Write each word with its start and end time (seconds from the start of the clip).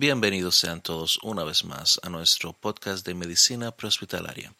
Bienvenidos 0.00 0.54
sean 0.54 0.80
todos 0.80 1.18
una 1.24 1.42
vez 1.42 1.64
más 1.64 1.98
a 2.04 2.08
nuestro 2.08 2.52
podcast 2.52 3.04
de 3.04 3.16
medicina 3.16 3.72
prehospitalaria, 3.72 4.54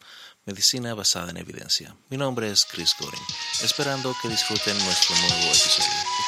medicina 0.45 0.93
basada 0.93 1.29
en 1.29 1.37
evidencia. 1.37 1.95
Mi 2.09 2.17
nombre 2.17 2.51
es 2.51 2.65
Chris 2.65 2.93
Goring, 2.99 3.23
esperando 3.63 4.13
que 4.21 4.27
disfruten 4.27 4.77
nuestro 4.79 5.15
nuevo 5.15 5.45
episodio. 5.45 6.18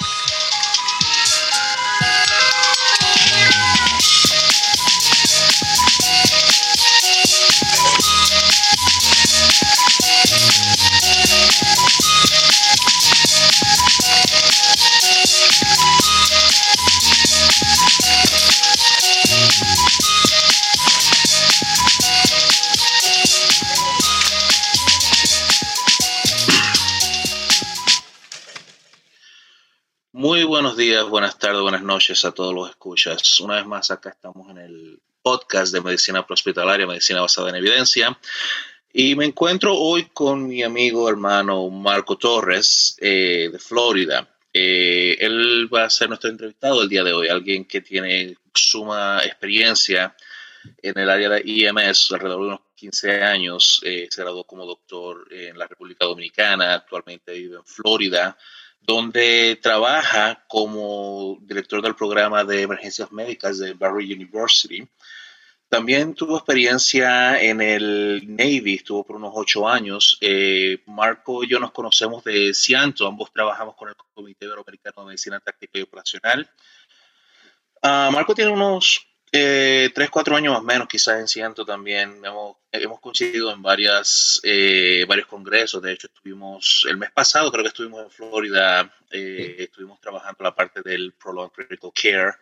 Buenas 31.11 31.37
tardes, 31.37 31.61
buenas 31.61 31.83
noches 31.83 32.23
a 32.23 32.31
todos 32.31 32.55
los 32.55 32.69
escuchas. 32.69 33.37
Una 33.41 33.57
vez 33.57 33.65
más, 33.65 33.91
acá 33.91 34.11
estamos 34.11 34.49
en 34.49 34.59
el 34.59 34.99
podcast 35.21 35.73
de 35.73 35.81
Medicina 35.81 36.25
Prohospitalaria, 36.25 36.87
Medicina 36.87 37.19
basada 37.19 37.49
en 37.49 37.55
evidencia. 37.55 38.17
Y 38.93 39.13
me 39.15 39.25
encuentro 39.25 39.77
hoy 39.77 40.05
con 40.05 40.47
mi 40.47 40.63
amigo 40.63 41.09
hermano 41.09 41.69
Marco 41.69 42.17
Torres 42.17 42.95
eh, 43.01 43.49
de 43.51 43.59
Florida. 43.59 44.25
Eh, 44.53 45.17
él 45.19 45.69
va 45.71 45.83
a 45.83 45.89
ser 45.89 46.07
nuestro 46.07 46.29
entrevistado 46.29 46.81
el 46.81 46.87
día 46.87 47.03
de 47.03 47.11
hoy, 47.11 47.27
alguien 47.27 47.65
que 47.65 47.81
tiene 47.81 48.37
suma 48.53 49.21
experiencia 49.25 50.15
en 50.81 50.97
el 50.97 51.09
área 51.09 51.27
de 51.27 51.41
IMS, 51.43 52.13
alrededor 52.13 52.39
de 52.39 52.47
unos 52.47 52.59
15 52.75 53.21
años. 53.21 53.81
Eh, 53.83 54.07
se 54.09 54.21
graduó 54.21 54.45
como 54.45 54.65
doctor 54.65 55.27
en 55.29 55.57
la 55.57 55.67
República 55.67 56.05
Dominicana, 56.05 56.75
actualmente 56.75 57.33
vive 57.33 57.57
en 57.57 57.65
Florida 57.65 58.37
donde 58.81 59.59
trabaja 59.61 60.43
como 60.47 61.37
director 61.41 61.81
del 61.81 61.95
programa 61.95 62.43
de 62.43 62.63
emergencias 62.63 63.11
médicas 63.11 63.59
de 63.59 63.73
Barry 63.73 64.13
University. 64.13 64.87
También 65.69 66.15
tuvo 66.15 66.35
experiencia 66.35 67.41
en 67.41 67.61
el 67.61 68.23
Navy, 68.27 68.75
estuvo 68.75 69.05
por 69.05 69.15
unos 69.15 69.31
ocho 69.33 69.69
años. 69.69 70.17
Eh, 70.19 70.83
Marco 70.87 71.43
y 71.43 71.47
yo 71.47 71.59
nos 71.59 71.71
conocemos 71.71 72.25
de 72.25 72.53
Cianto, 72.53 73.07
ambos 73.07 73.31
trabajamos 73.31 73.75
con 73.75 73.87
el 73.87 73.95
Comité 74.13 74.45
Iberoamericano 74.47 75.01
de 75.01 75.05
Medicina 75.05 75.39
Táctica 75.39 75.79
y 75.79 75.83
Operacional. 75.83 76.49
Ah, 77.81 78.09
Marco 78.11 78.35
tiene 78.35 78.51
unos 78.51 79.10
eh, 79.33 79.89
tres, 79.95 80.09
cuatro 80.09 80.35
años 80.35 80.51
más 80.53 80.61
o 80.61 80.65
menos, 80.65 80.87
quizás 80.89 81.19
en 81.19 81.27
Ciento 81.27 81.65
también. 81.65 82.19
Hemos, 82.23 82.57
hemos 82.71 82.99
coincidido 82.99 83.51
en 83.53 83.61
varias, 83.61 84.41
eh, 84.43 85.05
varios 85.07 85.27
congresos. 85.27 85.81
De 85.81 85.93
hecho, 85.93 86.07
estuvimos 86.07 86.85
el 86.89 86.97
mes 86.97 87.11
pasado, 87.11 87.49
creo 87.49 87.63
que 87.63 87.69
estuvimos 87.69 88.03
en 88.03 88.11
Florida, 88.11 88.93
eh, 89.09 89.55
estuvimos 89.59 90.01
trabajando 90.01 90.43
la 90.43 90.53
parte 90.53 90.81
del 90.81 91.13
Prolonged 91.13 91.53
Critical 91.53 91.91
Care. 91.93 92.33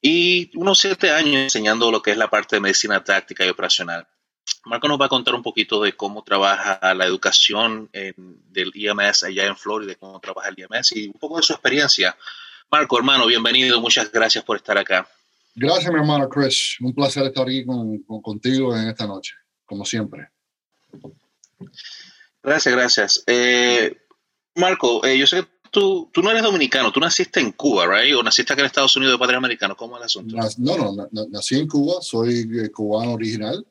Y 0.00 0.50
unos 0.56 0.78
siete 0.78 1.10
años 1.10 1.42
enseñando 1.42 1.90
lo 1.90 2.00
que 2.00 2.12
es 2.12 2.16
la 2.16 2.30
parte 2.30 2.56
de 2.56 2.60
medicina 2.60 3.04
táctica 3.04 3.44
y 3.44 3.50
operacional. 3.50 4.06
Marco 4.64 4.88
nos 4.88 4.98
va 4.98 5.06
a 5.06 5.10
contar 5.10 5.34
un 5.34 5.42
poquito 5.42 5.82
de 5.82 5.92
cómo 5.94 6.24
trabaja 6.24 6.94
la 6.94 7.04
educación 7.04 7.90
del 7.92 8.72
IMS 8.74 9.24
allá 9.24 9.44
en 9.44 9.56
Florida, 9.56 9.94
cómo 9.96 10.20
trabaja 10.20 10.48
el 10.48 10.58
IMS 10.58 10.92
y 10.92 11.08
un 11.08 11.18
poco 11.18 11.36
de 11.36 11.42
su 11.42 11.52
experiencia. 11.52 12.16
Marco, 12.70 12.96
hermano, 12.96 13.26
bienvenido. 13.26 13.80
Muchas 13.80 14.10
gracias 14.10 14.44
por 14.44 14.56
estar 14.56 14.78
acá. 14.78 15.08
Gracias, 15.60 15.92
mi 15.92 15.98
hermano 15.98 16.28
Chris. 16.28 16.76
Un 16.80 16.94
placer 16.94 17.24
estar 17.24 17.44
aquí 17.44 17.64
con, 17.64 17.98
contigo 18.22 18.76
en 18.76 18.88
esta 18.88 19.06
noche, 19.06 19.34
como 19.66 19.84
siempre. 19.84 20.28
Gracias, 22.40 22.74
gracias. 22.74 23.24
Eh, 23.26 23.96
Marco, 24.54 25.04
eh, 25.04 25.18
yo 25.18 25.26
sé 25.26 25.42
que 25.42 25.48
tú, 25.70 26.10
tú 26.12 26.22
no 26.22 26.30
eres 26.30 26.44
dominicano, 26.44 26.92
tú 26.92 27.00
naciste 27.00 27.40
en 27.40 27.50
Cuba, 27.52 27.86
¿right? 27.88 28.14
¿O 28.14 28.22
naciste 28.22 28.52
acá 28.52 28.62
en 28.62 28.66
Estados 28.66 28.96
Unidos 28.96 29.14
de 29.14 29.18
padre 29.18 29.36
americano? 29.36 29.76
¿Cómo 29.76 29.96
es 29.96 30.00
el 30.00 30.06
asunto? 30.06 30.36
No, 30.58 30.92
no, 30.92 31.08
nací 31.28 31.58
en 31.58 31.66
Cuba, 31.66 32.00
soy 32.02 32.48
eh, 32.62 32.70
cubano 32.70 33.14
original 33.14 33.66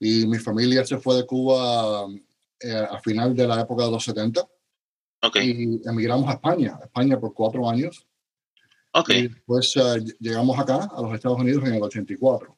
y 0.00 0.26
mi 0.26 0.38
familia 0.38 0.84
se 0.84 0.98
fue 0.98 1.16
de 1.16 1.26
Cuba 1.26 2.06
a 2.90 3.00
final 3.00 3.32
de 3.36 3.46
la 3.46 3.60
época 3.60 3.84
de 3.84 3.92
los 3.92 4.02
70. 4.02 4.44
Okay. 5.22 5.50
Y 5.50 5.88
emigramos 5.88 6.28
a 6.28 6.32
España, 6.32 6.76
a 6.80 6.84
España 6.84 7.20
por 7.20 7.32
cuatro 7.32 7.70
años 7.70 8.06
Okay. 8.96 9.24
Y 9.24 9.52
uh, 9.52 9.60
llegamos 10.20 10.58
acá, 10.58 10.88
a 10.90 11.02
los 11.02 11.12
Estados 11.12 11.38
Unidos, 11.38 11.64
en 11.66 11.74
el 11.74 11.82
84. 11.82 12.56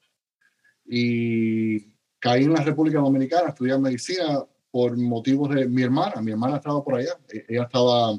Y 0.86 1.80
caí 2.20 2.44
en 2.44 2.52
la 2.52 2.62
República 2.62 3.00
Dominicana 3.00 3.46
a 3.46 3.48
estudiar 3.48 3.80
medicina 3.80 4.44
por 4.70 4.96
motivos 4.96 5.52
de 5.52 5.66
mi 5.66 5.82
hermana. 5.82 6.20
Mi 6.20 6.30
hermana 6.30 6.56
estaba 6.56 6.82
por 6.84 6.94
allá. 6.94 7.18
E-, 7.28 7.44
ella 7.48 7.64
estaba, 7.64 8.12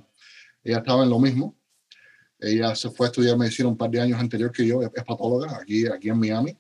ella 0.63 0.78
estaba 0.80 1.03
en 1.03 1.09
lo 1.09 1.19
mismo. 1.19 1.56
Ella 2.38 2.75
se 2.75 2.90
fue 2.90 3.07
a 3.07 3.09
estudiar 3.09 3.38
medicina 3.38 3.69
un 3.69 3.78
par 3.78 3.90
de 3.90 4.02
años 4.02 4.19
anterior 4.19 4.51
que 4.51 4.68
yo, 4.68 4.81
es 4.81 4.90
patóloga 5.03 5.57
aquí, 5.62 5.88
aquí 5.88 6.09
en 6.09 6.19
Miami. 6.19 6.57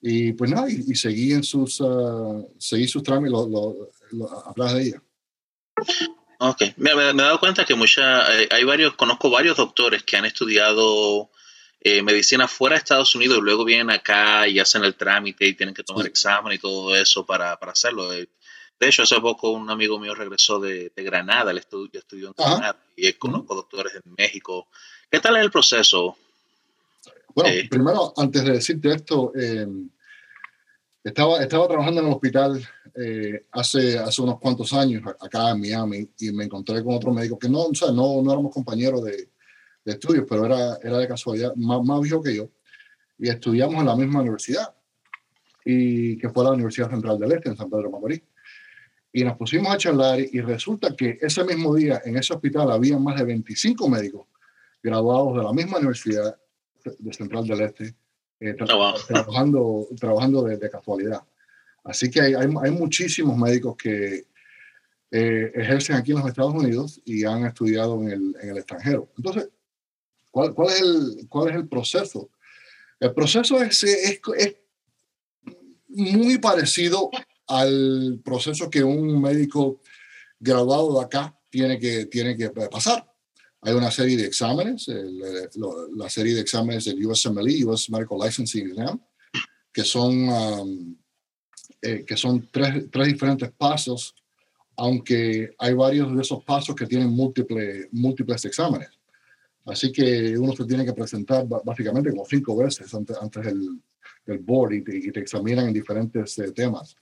Y 0.00 0.32
pues 0.34 0.50
nada, 0.50 0.70
y, 0.70 0.94
seguí 0.94 1.32
en 1.32 1.42
sus, 1.42 1.80
uh, 1.80 2.52
seguí 2.58 2.86
sus 2.86 3.02
trámites 3.02 3.32
lo, 3.32 3.48
lo, 3.48 3.90
lo, 4.54 4.74
de 4.74 4.82
ella. 4.82 5.02
Ok, 6.38 6.62
me, 6.76 6.94
me, 6.94 7.10
he 7.10 7.14
dado 7.14 7.40
cuenta 7.40 7.64
que 7.64 7.74
mucha, 7.74 8.40
eh, 8.40 8.48
hay 8.50 8.64
varios, 8.64 8.94
conozco 8.94 9.30
varios 9.30 9.56
doctores 9.56 10.02
que 10.02 10.16
han 10.16 10.24
estudiado 10.24 11.30
eh, 11.80 12.02
medicina 12.02 12.48
fuera 12.48 12.74
de 12.74 12.78
Estados 12.78 13.14
Unidos 13.14 13.38
y 13.38 13.42
luego 13.42 13.64
vienen 13.64 13.90
acá 13.90 14.48
y 14.48 14.58
hacen 14.58 14.84
el 14.84 14.94
trámite 14.94 15.46
y 15.46 15.54
tienen 15.54 15.74
que 15.74 15.84
tomar 15.84 16.06
examen 16.06 16.52
y 16.52 16.58
todo 16.58 16.94
eso 16.96 17.24
para, 17.24 17.56
para 17.58 17.72
hacerlo. 17.72 18.10
De 18.10 18.28
hecho, 18.80 19.02
hace 19.02 19.20
poco 19.20 19.50
un 19.50 19.70
amigo 19.70 19.98
mío 20.00 20.14
regresó 20.14 20.58
de, 20.58 20.92
de 20.94 21.02
Granada, 21.02 21.50
él 21.50 21.58
estudió, 21.58 22.00
estudió 22.00 22.28
en 22.28 22.34
Granada 22.36 22.78
y 22.96 23.12
conozco 23.14 23.54
doctores 23.54 23.94
en 23.94 24.14
México. 24.16 24.68
¿Qué 25.10 25.20
tal 25.20 25.36
es 25.36 25.44
el 25.44 25.50
proceso? 25.50 26.16
Bueno, 27.34 27.50
eh, 27.50 27.68
primero, 27.68 28.12
antes 28.16 28.44
de 28.44 28.52
decirte 28.52 28.92
esto, 28.92 29.32
eh, 29.36 29.66
estaba, 31.04 31.42
estaba 31.42 31.68
trabajando 31.68 32.00
en 32.00 32.06
el 32.06 32.12
hospital 32.14 32.66
eh, 32.94 33.46
hace, 33.52 33.98
hace 33.98 34.22
unos 34.22 34.40
cuantos 34.40 34.72
años 34.72 35.02
acá 35.20 35.50
en 35.50 35.60
Miami 35.60 36.08
y 36.18 36.32
me 36.32 36.44
encontré 36.44 36.82
con 36.82 36.94
otro 36.94 37.12
médico 37.12 37.38
que 37.38 37.48
no, 37.48 37.64
o 37.64 37.74
sea, 37.74 37.92
no, 37.92 38.22
no 38.22 38.32
éramos 38.32 38.52
compañeros 38.52 39.04
de, 39.04 39.28
de, 39.84 39.92
estudios, 39.92 40.24
pero 40.28 40.46
era, 40.46 40.78
era 40.82 40.98
de 40.98 41.06
casualidad 41.06 41.54
más, 41.56 41.82
más 41.84 42.00
viejo 42.00 42.22
que 42.22 42.34
yo 42.34 42.48
y 43.18 43.28
estudiamos 43.28 43.80
en 43.80 43.86
la 43.86 43.96
misma 43.96 44.22
universidad 44.22 44.74
y 45.64 46.16
que 46.18 46.30
fue 46.30 46.44
la 46.44 46.52
Universidad 46.52 46.90
Central 46.90 47.18
del 47.18 47.32
Este 47.32 47.48
en 47.50 47.56
San 47.56 47.70
Pedro 47.70 47.90
Macorís. 47.90 48.22
Y 49.12 49.24
nos 49.24 49.36
pusimos 49.36 49.72
a 49.72 49.78
charlar 49.78 50.18
y 50.20 50.40
resulta 50.40 50.94
que 50.96 51.18
ese 51.20 51.44
mismo 51.44 51.74
día 51.74 52.02
en 52.04 52.16
ese 52.16 52.34
hospital 52.34 52.70
había 52.72 52.98
más 52.98 53.16
de 53.16 53.24
25 53.24 53.88
médicos 53.88 54.26
graduados 54.82 55.36
de 55.36 55.42
la 55.44 55.52
misma 55.52 55.78
universidad 55.78 56.36
de 56.98 57.12
Central 57.12 57.46
del 57.46 57.60
Este 57.62 57.94
eh, 58.40 58.54
tra 58.54 58.66
trabajando, 58.66 59.88
trabajando 59.98 60.42
de, 60.44 60.56
de, 60.56 60.70
casualidad. 60.70 61.22
Así 61.84 62.10
que 62.10 62.20
hay, 62.20 62.34
hay, 62.34 62.48
hay 62.62 62.70
muchísimos 62.70 63.36
médicos 63.36 63.76
que 63.76 64.24
eh, 65.16 65.52
ejercen 65.54 65.94
aquí 65.96 66.10
en 66.10 66.18
los 66.18 66.26
Estados 66.26 66.54
Unidos 66.54 67.00
y 67.04 67.24
han 67.24 67.46
estudiado 67.46 68.00
en 68.02 68.10
el, 68.10 68.36
en 68.42 68.48
el 68.48 68.56
extranjero. 68.56 69.12
Entonces, 69.16 69.48
¿cuál, 70.30 70.52
cuál, 70.54 70.68
es 70.70 70.80
el, 70.80 71.26
¿cuál 71.28 71.50
es 71.50 71.56
el 71.56 71.68
proceso? 71.68 72.30
El 72.98 73.14
proceso 73.14 73.62
es, 73.62 73.84
es, 73.84 74.20
es 74.36 74.56
muy 75.88 76.38
parecido 76.38 77.10
al 77.46 78.20
proceso 78.24 78.68
que 78.68 78.82
un 78.82 79.20
médico 79.20 79.80
graduado 80.40 80.98
de 80.98 81.04
acá 81.04 81.38
tiene 81.50 81.78
que, 81.78 82.06
tiene 82.06 82.36
que 82.36 82.50
pasar. 82.50 83.08
Hay 83.64 83.72
una 83.72 83.90
serie 83.90 84.18
de 84.18 84.26
exámenes, 84.26 84.88
el, 84.88 85.18
la 85.96 86.10
serie 86.10 86.34
de 86.34 86.42
exámenes 86.42 86.84
del 86.84 87.04
USMLE, 87.04 87.64
US 87.64 87.88
Medical 87.88 88.18
Licensing 88.22 88.68
Exam, 88.68 89.00
que 89.72 89.84
son, 89.84 90.28
um, 90.28 90.96
eh, 91.80 92.04
que 92.06 92.14
son 92.14 92.46
tres, 92.52 92.84
tres, 92.92 93.08
diferentes 93.08 93.50
pasos, 93.52 94.14
aunque 94.76 95.54
hay 95.58 95.72
varios 95.72 96.14
de 96.14 96.20
esos 96.20 96.44
pasos 96.44 96.76
que 96.76 96.86
tienen 96.86 97.08
múltiples, 97.08 97.88
múltiples 97.92 98.44
exámenes. 98.44 98.90
Así 99.64 99.90
que 99.90 100.36
uno 100.36 100.54
se 100.54 100.66
tiene 100.66 100.84
que 100.84 100.92
presentar 100.92 101.46
básicamente 101.64 102.10
como 102.10 102.26
cinco 102.26 102.54
veces 102.56 102.92
antes, 102.92 103.16
antes 103.16 103.46
del, 103.46 103.80
del 104.26 104.38
board 104.40 104.74
y 104.74 104.84
te, 104.84 104.96
y 104.96 105.10
te, 105.10 105.20
examinan 105.20 105.68
en 105.68 105.72
diferentes 105.72 106.38
eh, 106.38 106.52
temas. 106.52 106.96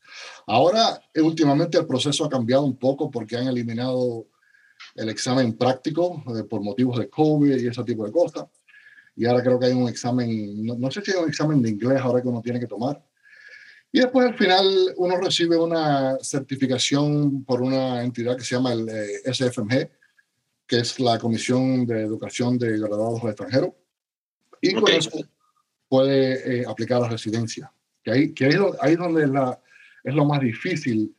Ahora, 0.46 1.02
eh, 1.12 1.20
últimamente 1.20 1.78
el 1.78 1.86
proceso 1.86 2.24
ha 2.24 2.28
cambiado 2.28 2.62
un 2.62 2.76
poco 2.76 3.10
porque 3.10 3.36
han 3.36 3.48
eliminado 3.48 4.26
el 4.94 5.08
examen 5.08 5.56
práctico 5.56 6.22
eh, 6.36 6.44
por 6.44 6.62
motivos 6.62 6.98
de 6.98 7.08
COVID 7.08 7.56
y 7.56 7.66
ese 7.66 7.84
tipo 7.84 8.04
de 8.04 8.12
cosas. 8.12 8.46
Y 9.14 9.26
ahora 9.26 9.42
creo 9.42 9.58
que 9.58 9.66
hay 9.66 9.72
un 9.72 9.88
examen, 9.88 10.64
no, 10.64 10.74
no, 10.76 10.90
sé 10.90 11.02
si 11.02 11.12
hay 11.12 11.22
un 11.22 11.28
examen 11.28 11.62
de 11.62 11.70
inglés 11.70 12.00
ahora 12.00 12.22
que 12.22 12.28
uno 12.28 12.40
tiene 12.40 12.60
que 12.60 12.66
tomar. 12.66 13.02
Y 13.90 14.00
después 14.00 14.26
al 14.26 14.38
final 14.38 14.66
uno 14.96 15.18
recibe 15.18 15.56
una 15.58 16.16
certificación 16.22 17.44
por 17.44 17.60
una 17.60 18.02
entidad 18.02 18.36
que 18.36 18.44
se 18.44 18.54
llama 18.54 18.72
el 18.72 18.88
eh, 18.88 19.32
SFMG, 19.32 19.90
que 20.66 20.78
es 20.78 20.98
la 20.98 21.18
Comisión 21.18 21.84
de 21.84 22.02
Educación 22.02 22.58
de 22.58 22.78
Graduados 22.78 23.22
al 23.22 23.30
Extranjero. 23.30 23.76
Y 24.62 24.74
okay. 24.74 24.80
con, 24.80 24.92
eso, 24.92 25.28
puede 25.88 26.60
eh, 26.60 26.64
aplicar 26.66 27.02
a 27.02 27.08
residencia. 27.08 27.70
Que 28.02 28.10
ahí, 28.10 28.32
que 28.32 28.46
ahí, 28.46 28.92
es 28.92 28.98
donde 28.98 29.26
la, 29.26 29.60
es 30.02 30.14
lo 30.14 30.24
más 30.24 30.40
difícil 30.40 31.14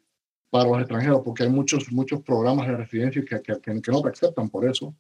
para 0.54 0.70
los 0.70 0.80
extranjeros, 0.82 1.22
porque 1.26 1.42
hay 1.42 1.50
muchos, 1.50 1.92
muchos 1.92 2.22
programas 2.22 2.68
de 2.68 2.78
residencia 2.78 3.26
que, 3.26 3.42
que, 3.42 3.82
que 3.82 3.92
no 3.92 4.04
te 4.04 4.10
aceptan 4.10 4.52
por 4.52 4.70
eso. 4.70 4.94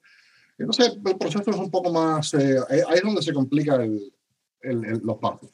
Entonces, 0.57 0.97
el 1.05 1.15
proceso 1.15 1.51
es 1.51 1.57
un 1.57 1.69
poco 1.69 1.93
más, 1.93 2.33
eh, 2.33 2.57
ahí 2.67 2.95
es 2.95 3.03
donde 3.03 3.21
se 3.21 3.31
complica 3.31 3.75
el, 3.75 4.11
el, 4.61 4.99
los 5.03 5.17
pasos. 5.19 5.51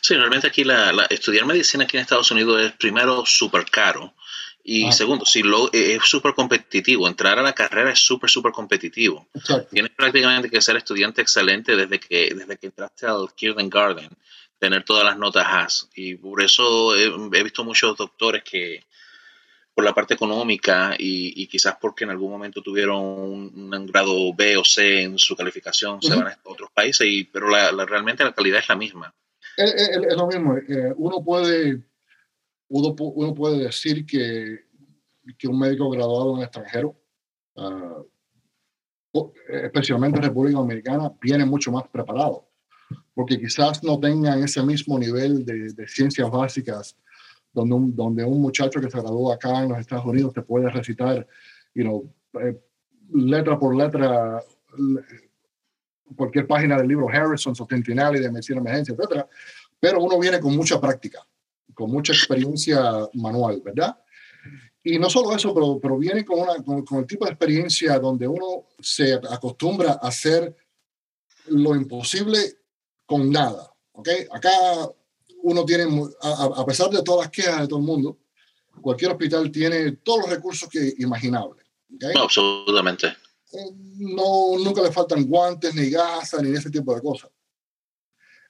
Sí, 0.00 0.14
realmente 0.14 0.46
aquí 0.46 0.64
la, 0.64 1.06
estudiar 1.10 1.44
medicina 1.44 1.84
aquí 1.84 1.98
en 1.98 2.04
Estados 2.04 2.30
Unidos 2.30 2.62
es 2.62 2.72
primero 2.72 3.26
súper 3.26 3.66
caro 3.66 4.14
y 4.64 4.86
ah. 4.86 4.92
segundo, 4.92 5.26
si 5.26 5.42
lo, 5.42 5.66
eh, 5.74 5.96
es 5.96 6.04
súper 6.04 6.32
competitivo. 6.32 7.06
Entrar 7.06 7.38
a 7.38 7.42
la 7.42 7.52
carrera 7.52 7.92
es 7.92 7.98
súper, 7.98 8.30
súper 8.30 8.52
competitivo. 8.52 9.28
Tienes 9.70 9.92
prácticamente 9.92 10.48
que 10.48 10.62
ser 10.62 10.78
estudiante 10.78 11.20
excelente 11.20 11.76
desde 11.76 12.00
que, 12.00 12.34
desde 12.34 12.56
que 12.56 12.68
entraste 12.68 13.06
al 13.06 13.28
Garden, 13.68 14.08
tener 14.58 14.84
todas 14.84 15.04
las 15.04 15.18
notas 15.18 15.46
A. 15.46 15.68
Y 15.94 16.14
por 16.16 16.42
eso 16.42 16.96
he, 16.96 17.42
visto 17.42 17.64
muchos 17.64 17.96
doctores 17.96 18.42
que, 18.42 18.84
por 19.76 19.84
la 19.84 19.92
parte 19.92 20.14
económica 20.14 20.94
y, 20.98 21.46
quizás 21.48 21.76
porque 21.78 22.04
en 22.04 22.10
algún 22.10 22.30
momento 22.30 22.62
tuvieron 22.62 22.96
un, 22.96 23.86
grado 23.86 24.32
B 24.32 24.56
o 24.56 24.64
C 24.64 25.02
en 25.02 25.18
su 25.18 25.36
calificación, 25.36 26.00
se 26.00 26.16
van 26.16 26.28
a 26.28 26.38
otros 26.44 26.70
países, 26.72 27.06
y, 27.06 27.24
pero 27.24 27.50
la, 27.50 27.70
realmente 27.84 28.24
la 28.24 28.32
calidad 28.32 28.60
es 28.60 28.70
la 28.70 28.74
misma. 28.74 29.14
Es, 29.54 30.16
lo 30.16 30.28
mismo. 30.28 30.56
Eh, 30.56 30.94
uno 30.96 31.22
puede 31.22 31.82
uno, 32.68 32.96
uno 32.98 33.34
puede 33.34 33.64
decir 33.64 34.06
que, 34.06 34.60
que, 35.38 35.46
un 35.46 35.58
médico 35.58 35.90
graduado 35.90 36.32
en 36.32 36.38
el 36.38 36.44
extranjero, 36.44 36.98
ah, 37.58 38.02
especialmente 39.46 40.16
en 40.20 40.24
República 40.24 40.56
Dominicana, 40.56 41.12
viene 41.20 41.44
mucho 41.44 41.70
más 41.70 41.86
preparado, 41.88 42.48
porque 43.12 43.38
quizás 43.38 43.84
no 43.84 44.00
tengan 44.00 44.42
ese 44.42 44.62
mismo 44.62 44.98
nivel 44.98 45.44
de, 45.44 45.70
de 45.74 45.86
ciencias 45.86 46.30
básicas 46.30 46.96
donde 47.56 47.74
un, 47.74 47.96
donde 47.96 48.24
un 48.24 48.40
muchacho 48.40 48.80
que 48.80 48.90
se 48.90 49.00
graduó 49.00 49.32
acá 49.32 49.62
en 49.62 49.70
los 49.70 49.78
Estados 49.78 50.06
Unidos 50.06 50.32
te 50.32 50.42
puede 50.42 50.70
recitar, 50.70 51.26
you 51.74 51.82
know, 51.82 52.14
eh, 52.40 52.56
letra 53.12 53.58
por 53.58 53.74
letra 53.74 54.42
cualquier 56.14 56.46
página 56.46 56.76
del 56.76 56.86
libro 56.86 57.08
Harrison 57.08 57.54
o 57.58 57.66
Centinali 57.66 58.20
de 58.20 58.30
medicina 58.30 58.60
emergencia, 58.60 58.94
etcétera, 58.94 59.28
pero 59.80 60.00
uno 60.00 60.18
viene 60.20 60.38
con 60.38 60.54
mucha 60.54 60.80
práctica 60.80 61.26
con 61.76 61.90
mucha 61.90 62.14
experiencia 62.14 63.06
manual, 63.12 63.60
¿verdad? 63.62 63.96
Y 64.82 64.98
no 64.98 65.10
solo 65.10 65.36
eso, 65.36 65.52
pero, 65.52 65.78
pero 65.78 65.98
viene 65.98 66.24
con, 66.24 66.40
una, 66.40 66.64
con, 66.64 66.98
el 66.98 67.06
tipo 67.06 67.26
de 67.26 67.32
experiencia 67.32 67.98
donde 67.98 68.26
uno 68.26 68.68
se 68.80 69.14
acostumbra 69.14 69.98
a 70.00 70.08
hacer 70.08 70.56
lo 71.48 71.74
imposible 71.76 72.38
con 73.04 73.30
nada, 73.30 73.70
¿ok? 73.92 74.08
Acá 74.30 74.50
uno 75.46 75.64
tiene, 75.64 75.84
a, 76.22 76.66
pesar 76.66 76.90
de 76.90 77.02
todas 77.02 77.26
las 77.26 77.30
quejas 77.30 77.60
de 77.60 77.68
todo 77.68 77.78
el 77.78 77.84
mundo, 77.84 78.18
cualquier 78.80 79.12
hospital 79.12 79.50
tiene 79.52 79.92
todos 79.92 80.22
los 80.22 80.30
recursos 80.30 80.68
que 80.68 80.94
imaginables. 80.98 81.64
¿okay? 81.94 82.12
No, 82.14 82.22
absolutamente. 82.22 83.06
Eh, 83.52 83.70
no, 83.98 84.58
nunca 84.58 84.82
le 84.82 84.90
faltan 84.90 85.24
guantes, 85.24 85.72
ni 85.72 85.88
gasas, 85.88 86.42
ni 86.42 86.50
ese 86.50 86.68
tipo 86.68 86.92
de 86.92 87.00
cosas. 87.00 87.30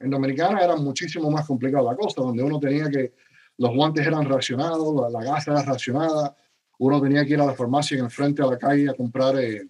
En 0.01 0.09
Dominicana 0.09 0.61
era 0.61 0.75
muchísimo 0.77 1.31
más 1.31 1.47
complicado 1.47 1.85
la 1.85 1.97
cosa, 1.97 2.23
donde 2.23 2.43
uno 2.43 2.59
tenía 2.59 2.89
que, 2.89 3.13
los 3.59 3.75
guantes 3.75 4.07
eran 4.07 4.25
racionados, 4.25 5.13
la, 5.13 5.23
gasa 5.23 5.53
era 5.53 5.63
racionada, 5.65 6.35
uno 6.79 7.01
tenía 7.03 7.27
que 7.27 7.35
ir 7.35 7.41
a 7.41 7.47
la 7.47 7.55
farmacia 7.55 7.99
en 7.99 8.07
el 8.07 8.11
frente 8.11 8.43
a 8.43 8.47
la 8.47 8.57
calle 8.57 8.89
a 8.89 8.95
comprar 8.95 9.39
eh, 9.39 9.69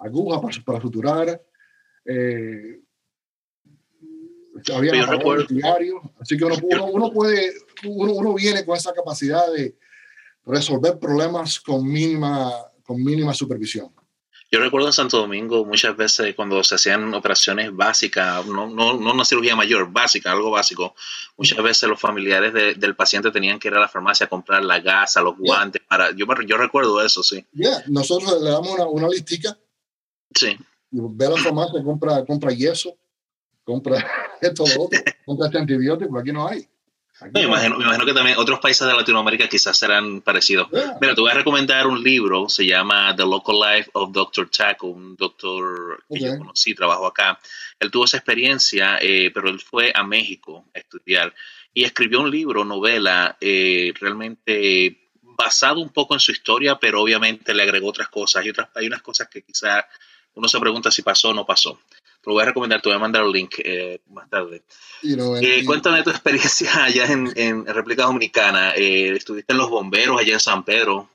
agujas 0.00 0.40
para, 0.40 0.64
para 0.64 0.80
suturar. 0.82 1.42
Eh, 2.04 2.80
había 4.74 4.92
diario, 5.48 6.02
así 6.20 6.36
que 6.36 6.44
uno, 6.44 6.56
uno, 6.86 7.12
puede, 7.12 7.52
uno, 7.84 8.12
uno, 8.12 8.34
viene 8.34 8.64
con 8.64 8.76
esa 8.76 8.92
capacidad 8.92 9.50
de 9.52 9.76
resolver 10.44 10.98
problemas 10.98 11.60
con 11.60 11.86
mínima, 11.86 12.52
con 12.82 13.02
mínima 13.02 13.34
supervisión. 13.34 13.92
Yo 14.52 14.58
recuerdo 14.58 14.88
en 14.88 14.92
Santo 14.92 15.18
Domingo 15.18 15.64
muchas 15.64 15.96
veces 15.96 16.34
cuando 16.34 16.64
se 16.64 16.74
hacían 16.74 17.14
operaciones 17.14 17.74
básicas, 17.74 18.44
no, 18.46 18.68
no, 18.68 18.94
no 18.94 19.12
una 19.12 19.24
cirugía 19.24 19.54
mayor, 19.54 19.92
básica, 19.92 20.32
algo 20.32 20.50
básico, 20.50 20.96
muchas 21.36 21.62
veces 21.62 21.88
los 21.88 22.00
familiares 22.00 22.52
del 22.52 22.96
paciente 22.96 23.30
tenían 23.30 23.60
que 23.60 23.68
ir 23.68 23.74
a 23.74 23.80
la 23.80 23.88
farmacia 23.88 24.26
a 24.26 24.28
comprar 24.28 24.64
la 24.64 24.80
gasa, 24.80 25.22
los 25.22 25.36
guantes, 25.38 25.82
para, 25.88 26.10
yo, 26.16 26.26
yo 26.46 26.56
recuerdo 26.56 27.00
eso, 27.00 27.22
sí. 27.22 27.46
Nosotros 27.86 28.42
le 28.42 28.50
damos 28.50 28.70
una, 28.70 28.86
una 28.86 29.08
listica. 29.08 29.56
Sí. 30.34 30.56
Ve 30.90 31.26
a 31.26 31.30
la 31.30 31.36
farmacia, 31.36 31.84
compra, 31.84 32.24
compra 32.24 32.50
yeso, 32.50 32.96
compra 33.70 34.04
esto, 34.40 34.64
lo 34.66 34.84
otro, 34.84 35.00
compra 35.24 35.46
este 35.46 35.58
antibiótico, 35.58 36.18
aquí 36.18 36.32
no 36.32 36.46
hay 36.46 36.66
me, 37.32 37.42
imagino, 37.42 38.06
que 38.06 38.14
también 38.14 38.38
otros 38.38 38.60
países 38.60 38.86
de 38.86 38.94
Latinoamérica 38.94 39.46
quizás 39.48 39.76
serán 39.76 40.22
parecidos. 40.22 40.68
Mira, 41.00 41.14
te 41.14 41.20
voy 41.20 41.30
a 41.30 41.34
recomendar 41.34 41.86
un 41.86 42.02
libro, 42.02 42.48
se 42.48 42.64
llama 42.64 43.14
The 43.14 43.24
Local 43.24 43.56
Life 43.56 43.90
of 43.92 44.12
Dr. 44.12 44.48
Taco, 44.48 44.86
un 44.86 45.16
doctor 45.16 46.02
que 46.08 46.20
yo 46.20 46.38
conocí, 46.38 46.74
trabajó 46.74 47.06
acá. 47.06 47.38
Él 47.78 47.90
tuvo 47.90 48.06
esa 48.06 48.16
experiencia, 48.16 48.98
eh, 49.02 49.30
pero 49.34 49.50
él 49.50 49.60
fue 49.60 49.92
a 49.94 50.02
México 50.02 50.64
a 50.74 50.78
estudiar 50.78 51.34
y 51.74 51.84
escribió 51.84 52.20
un 52.20 52.30
libro, 52.30 52.64
novela, 52.64 53.36
eh, 53.40 53.92
realmente 54.00 55.10
basado 55.22 55.80
un 55.80 55.90
poco 55.90 56.14
en 56.14 56.20
su 56.20 56.32
historia, 56.32 56.78
pero 56.78 57.02
obviamente 57.02 57.54
le 57.54 57.62
agregó 57.62 57.88
otras 57.88 58.08
cosas. 58.08 58.44
Y 58.46 58.50
otras, 58.50 58.70
hay 58.74 58.86
unas 58.86 59.02
cosas 59.02 59.28
que 59.28 59.42
quizás 59.42 59.84
uno 60.34 60.48
se 60.48 60.58
pregunta 60.58 60.90
si 60.90 61.02
pasó 61.02 61.30
o 61.30 61.34
no 61.34 61.44
pasó. 61.44 61.80
Te 62.22 62.28
lo 62.28 62.34
voy 62.34 62.42
a 62.42 62.46
recomendar, 62.46 62.82
te 62.82 62.90
voy 62.90 62.96
a 62.96 63.00
mandar 63.00 63.24
el 63.24 63.32
link 63.32 63.54
eh, 63.64 64.02
más 64.10 64.28
tarde. 64.28 64.62
Eh, 65.02 65.64
cuéntame 65.64 66.02
tu 66.02 66.10
experiencia 66.10 66.70
allá 66.84 67.06
en, 67.06 67.32
en 67.34 67.64
República 67.64 68.04
Dominicana. 68.04 68.74
Eh, 68.76 69.12
estuviste 69.16 69.52
en 69.52 69.58
los 69.58 69.70
bomberos 69.70 70.20
allá 70.20 70.34
en 70.34 70.40
San 70.40 70.64
Pedro 70.64 71.08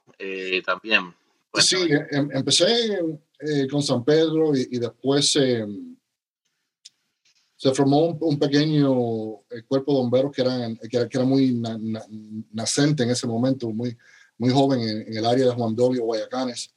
también. 0.66 1.14
Sí, 1.54 1.78
em, 2.12 2.30
empecé 2.34 3.00
con 3.70 3.84
San 3.84 4.04
Pedro 4.04 4.56
y, 4.56 4.80
después 4.80 5.30
se 5.30 5.68
formó 7.74 8.18
un, 8.20 8.40
pequeño 8.40 9.42
cuerpo 9.68 9.94
de 9.94 10.00
bomberos 10.00 10.32
que 10.32 10.42
era, 10.42 10.76
que 10.90 11.18
era, 11.18 11.26
muy 11.26 11.62
nacente 12.52 13.04
en 13.04 13.12
ese 13.12 13.28
momento, 13.28 13.70
muy, 13.70 13.96
muy 14.38 14.52
joven 14.52 14.82
en, 14.82 15.02
en 15.08 15.18
el 15.18 15.26
área 15.26 15.46
de 15.46 15.52
Juan 15.52 15.76
Dolio, 15.76 16.04
Guayacanes 16.04 16.75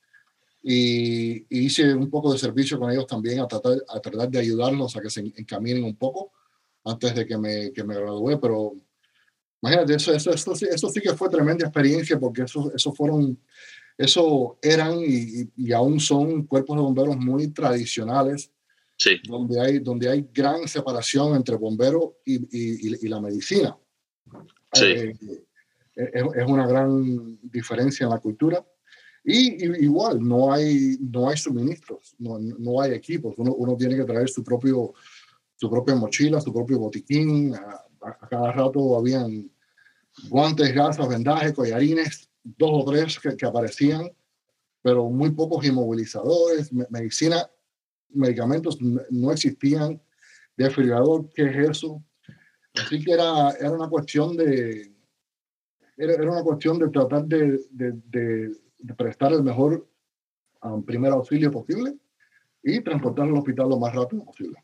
y, 0.63 1.47
hice 1.65 1.95
un 1.95 2.11
poco 2.11 2.33
de 2.33 2.39
servicio 2.39 2.79
con 2.79 2.91
ellos 2.91 3.07
también 3.07 3.41
a 3.41 3.47
tratar, 3.47 3.79
a 3.89 4.01
tratar 4.01 4.29
de 4.29 4.41
ayudarlos 4.41 4.97
a 4.97 5.01
que 5.01 5.11
se 5.11 5.21
encaminen 5.21 5.85
un 5.85 5.97
poco 5.97 6.33
antes 6.85 7.15
de 7.15 7.27
que 7.27 7.37
me, 7.37 7.73
que 7.73 7.85
me 7.85 7.95
gradué, 7.95 8.39
pero 8.39 8.73
imagínate, 9.63 9.95
eso, 9.95 10.13
eso, 10.13 10.31
eso, 10.31 10.53
eso, 10.53 10.89
sí 10.89 11.01
que 11.01 11.15
fue 11.15 11.29
tremenda 11.29 11.67
experiencia 11.67 12.19
porque 12.19 12.43
eso, 12.43 12.73
eso 12.75 12.93
fueron, 12.93 13.39
eso 13.97 14.59
eran 14.63 14.99
y, 15.01 15.51
y, 15.57 15.73
aún 15.73 16.01
son 16.01 16.47
cuerpos 16.47 16.77
de 16.77 16.83
bomberos 16.83 17.17
muy 17.17 17.49
tradicionales, 17.49 18.51
sí. 18.97 19.21
donde, 19.29 19.61
hay, 19.61 19.79
donde 19.81 20.09
hay 20.09 20.29
gran 20.33 20.67
separación 20.67 21.37
entre 21.37 21.57
bomberos 21.57 22.13
y, 22.25 22.37
y, 22.37 23.07
y 23.07 23.09
la 23.09 23.21
medicina. 23.21 23.77
Sí. 24.73 24.85
Eh, 24.85 25.17
es, 25.95 26.25
es, 26.37 26.47
una 26.47 26.67
gran 26.67 27.39
diferencia 27.43 28.05
en 28.05 28.11
la 28.11 28.21
cultura 28.21 28.65
y, 29.25 29.85
igual, 29.85 30.27
no 30.27 30.53
hay, 30.53 30.97
no 31.01 31.29
hay 31.29 31.37
suministros, 31.37 32.15
no, 32.19 32.39
no 32.39 32.81
hay 32.81 32.93
equipos. 32.93 33.35
Uno, 33.39 33.55
uno, 33.55 33.77
tiene 33.77 33.97
que 33.97 34.05
traer 34.05 34.29
su, 34.29 34.43
propio, 34.43 34.95
su 35.57 35.71
propia 35.71 35.95
mochila, 35.95 36.41
su 36.41 36.53
propio 36.53 36.79
botiquín. 36.79 37.55
A, 37.55 37.85
cada 38.31 38.53
rato 38.53 38.97
habían 38.97 39.51
guantes, 40.29 40.73
gasas, 40.73 41.09
vendajes, 41.09 41.53
collarines, 41.53 42.31
dos 42.43 42.71
o 42.73 42.91
tres 42.91 43.19
que, 43.19 43.37
que 43.37 43.47
aparecían, 43.47 44.09
pero 44.81 45.11
muy 45.11 45.31
pocos 45.33 45.65
inmovilizadores, 45.67 46.73
medicina, 46.73 47.51
medicamentos 48.11 48.79
no 49.11 49.33
existían, 49.33 50.01
desfibrilador, 50.57 51.29
¿qué 51.35 51.43
es 51.43 51.71
eso? 51.71 52.03
Así 52.75 53.05
que 53.05 53.13
era, 53.13 53.51
era 53.59 53.73
una 53.73 53.89
cuestión 53.89 54.37
de, 54.37 54.93
era, 55.97 56.15
era 56.15 56.31
una 56.31 56.43
cuestión 56.43 56.79
de 56.79 56.89
tratar 56.89 57.25
de, 57.27 57.61
de 57.71 57.93
de 58.07 58.57
prestar 58.97 59.33
el 59.33 59.43
mejor 59.43 59.87
um, 60.63 60.83
primer 60.83 61.13
auxilio 61.13 61.51
posible 61.51 61.95
y 62.63 62.81
transportarlo 62.81 63.33
al 63.33 63.39
hospital 63.39 63.69
lo 63.69 63.79
más 63.79 63.95
rápido 63.95 64.25
posible. 64.25 64.63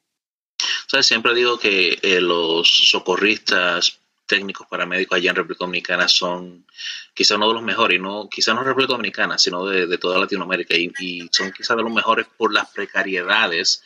Siempre 1.03 1.35
digo 1.35 1.59
que 1.59 1.99
eh, 2.03 2.21
los 2.21 2.69
socorristas 2.91 3.99
técnicos 4.27 4.67
paramédicos 4.69 5.17
allá 5.17 5.31
en 5.31 5.37
República 5.37 5.65
Dominicana 5.65 6.09
son 6.09 6.65
quizá 7.13 7.37
uno 7.37 7.49
de 7.49 7.55
los 7.55 7.63
mejores, 7.63 7.99
y 7.99 8.03
no 8.03 8.29
quizá 8.29 8.55
no 8.55 8.63
República 8.63 8.93
Dominicana, 8.93 9.39
sino 9.39 9.67
de, 9.67 9.99
toda 9.99 10.19
Latinoamérica, 10.19 10.75
y, 10.77 11.29
son 11.31 11.53
quizá 11.53 11.75
de 11.75 11.83
los 11.83 11.93
mejores 11.93 12.27
por 12.37 12.53
las 12.53 12.71
precariedades. 12.71 13.83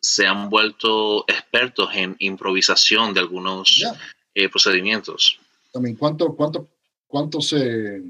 Se 0.00 0.26
han 0.26 0.48
vuelto 0.50 1.24
expertos 1.26 1.90
en 1.94 2.16
improvisación 2.18 3.14
de 3.14 3.20
algunos 3.20 3.84
eh, 4.34 4.48
procedimientos. 4.48 5.38
También, 5.72 5.96
¿cuánto, 5.96 6.34
cuánto, 6.34 6.68
cuánto 7.06 7.40
se, 7.40 8.02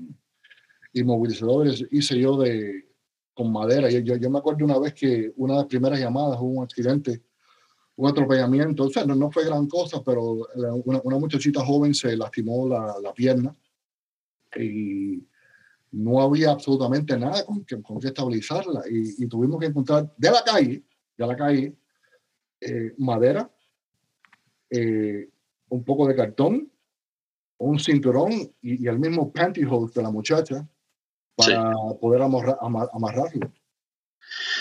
inmovilizadores 0.99 1.85
hice 1.91 2.19
yo 2.19 2.37
de, 2.37 2.87
con 3.35 3.53
madera. 3.53 3.91
Yo, 3.91 4.17
yo, 4.17 4.31
me 4.31 4.39
acuerdo 4.39 4.65
una 4.65 4.79
vez 4.79 4.95
que 4.95 5.33
una 5.37 5.55
de 5.55 5.59
las 5.61 5.67
primeras 5.67 6.01
llamadas 6.01 6.39
hubo 6.41 6.59
un 6.59 6.65
accidente 6.65 7.23
un 7.99 8.09
atropellamiento. 8.09 8.85
O 8.85 8.91
sea, 8.91 9.05
no, 9.05 9.15
no 9.15 9.31
fue 9.31 9.45
gran 9.45 9.67
cosa, 9.67 10.03
pero 10.05 10.47
una, 10.85 11.01
una 11.03 11.19
muchachita 11.19 11.65
joven 11.65 11.95
se 11.95 12.17
lastimó 12.17 12.69
la, 12.69 12.95
la, 13.03 13.13
pierna 13.13 13.55
y 14.57 15.27
no 15.91 16.21
había 16.21 16.53
absolutamente 16.53 17.19
nada 17.19 17.45
con 17.45 17.65
que, 17.65 17.83
con 17.83 17.99
que 17.99 18.09
estabilizarla. 18.09 18.83
Y, 18.89 19.27
tuvimos 19.27 19.59
que 19.59 19.67
encontrar 19.67 20.15
de 20.17 20.31
la 20.31 20.45
calle, 20.45 20.85
de 21.17 21.27
la 21.27 21.37
calle, 21.37 21.77
eh, 22.61 22.95
madera, 22.99 23.51
eh, 24.71 25.29
un 25.69 25.85
poco 25.85 26.07
de 26.07 26.15
cartón, 26.15 26.71
un 27.59 27.81
cinturón 27.81 28.31
y, 28.63 28.87
el 28.87 28.99
mismo 29.01 29.33
pantyhose 29.33 29.95
de 29.95 30.03
la 30.03 30.11
muchacha 30.11 30.69
para 31.39 31.73
poder 32.01 32.23
amarrarlo. 32.23 33.53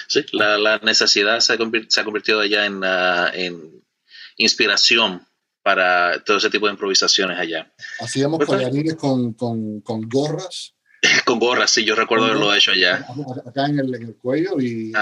Sí, 0.08 0.26
la, 0.32 0.58
la 0.58 0.78
necesidad 0.80 1.40
se 1.40 1.54
ha, 1.54 1.58
se 1.90 2.00
ha, 2.00 2.04
convertido 2.04 2.44
en, 2.44 2.84
uh, 2.84 3.28
en, 3.34 3.84
inspiración 4.38 5.28
para 5.64 6.24
todo 6.24 6.38
ese 6.38 6.50
tipo 6.50 6.68
de 6.68 6.74
improvisaciones 6.74 7.38
allá. 7.38 7.74
Hacíamos 8.00 8.38
pues, 8.38 8.48
collarines 8.48 8.96
con, 8.96 9.34
con, 9.34 9.82
con, 9.82 10.08
gorras. 10.08 10.76
con 11.26 11.40
gorras, 11.40 11.72
sí, 11.72 11.86
yo 11.86 11.96
recuerdo 11.96 12.26
haberlo 12.26 12.54
hecho 12.54 12.72
allá. 12.72 13.06
Acá 13.46 13.66
en 13.66 13.80
el, 13.80 13.96
en 13.96 14.04
el 14.04 14.16
cuello 14.16 14.60
y 14.60 14.94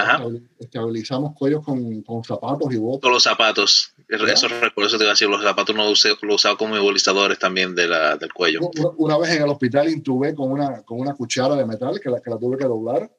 estabilizamos 0.58 1.34
cuellos 1.34 1.64
con, 1.64 2.02
con, 2.02 2.22
zapatos 2.24 2.72
y 2.72 2.76
botas. 2.76 3.02
Con 3.02 3.12
los 3.12 3.22
zapatos. 3.22 3.92
Eso 4.08 4.48
recuerdo, 4.48 4.88
eso 4.88 4.98
te 4.98 5.04
iba 5.04 5.10
a 5.10 5.14
decir, 5.14 5.28
los 5.28 5.42
zapatos 5.42 5.74
no 5.74 5.88
los 5.88 6.06
lo 6.22 6.34
usaba 6.34 6.56
como 6.56 6.76
movilizadores 6.76 7.38
también 7.38 7.74
de 7.74 7.88
la, 7.88 8.16
del 8.16 8.32
cuello. 8.32 8.60
Una, 8.98 9.18
vez 9.18 9.30
en 9.30 9.42
el 9.42 9.48
hospital 9.48 9.88
intubé 9.88 10.34
con 10.34 10.52
una, 10.52 10.82
con 10.82 11.00
una 11.00 11.14
cuchara 11.14 11.56
de 11.56 11.66
metal 11.66 11.98
que 12.00 12.10
la, 12.10 12.20
que 12.20 12.30
la 12.30 12.38
tuve 12.38 12.56
que 12.56 12.64
doblar 12.64 13.10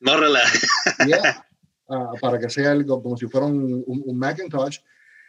no 0.00 0.16
relaje. 0.16 0.58
Ah, 1.88 2.12
para 2.22 2.38
que 2.38 2.48
sea 2.48 2.70
algo 2.70 3.02
como 3.02 3.18
si 3.18 3.26
fuera 3.26 3.46
un, 3.46 3.84
un, 3.86 4.16
Macintosh. 4.16 4.78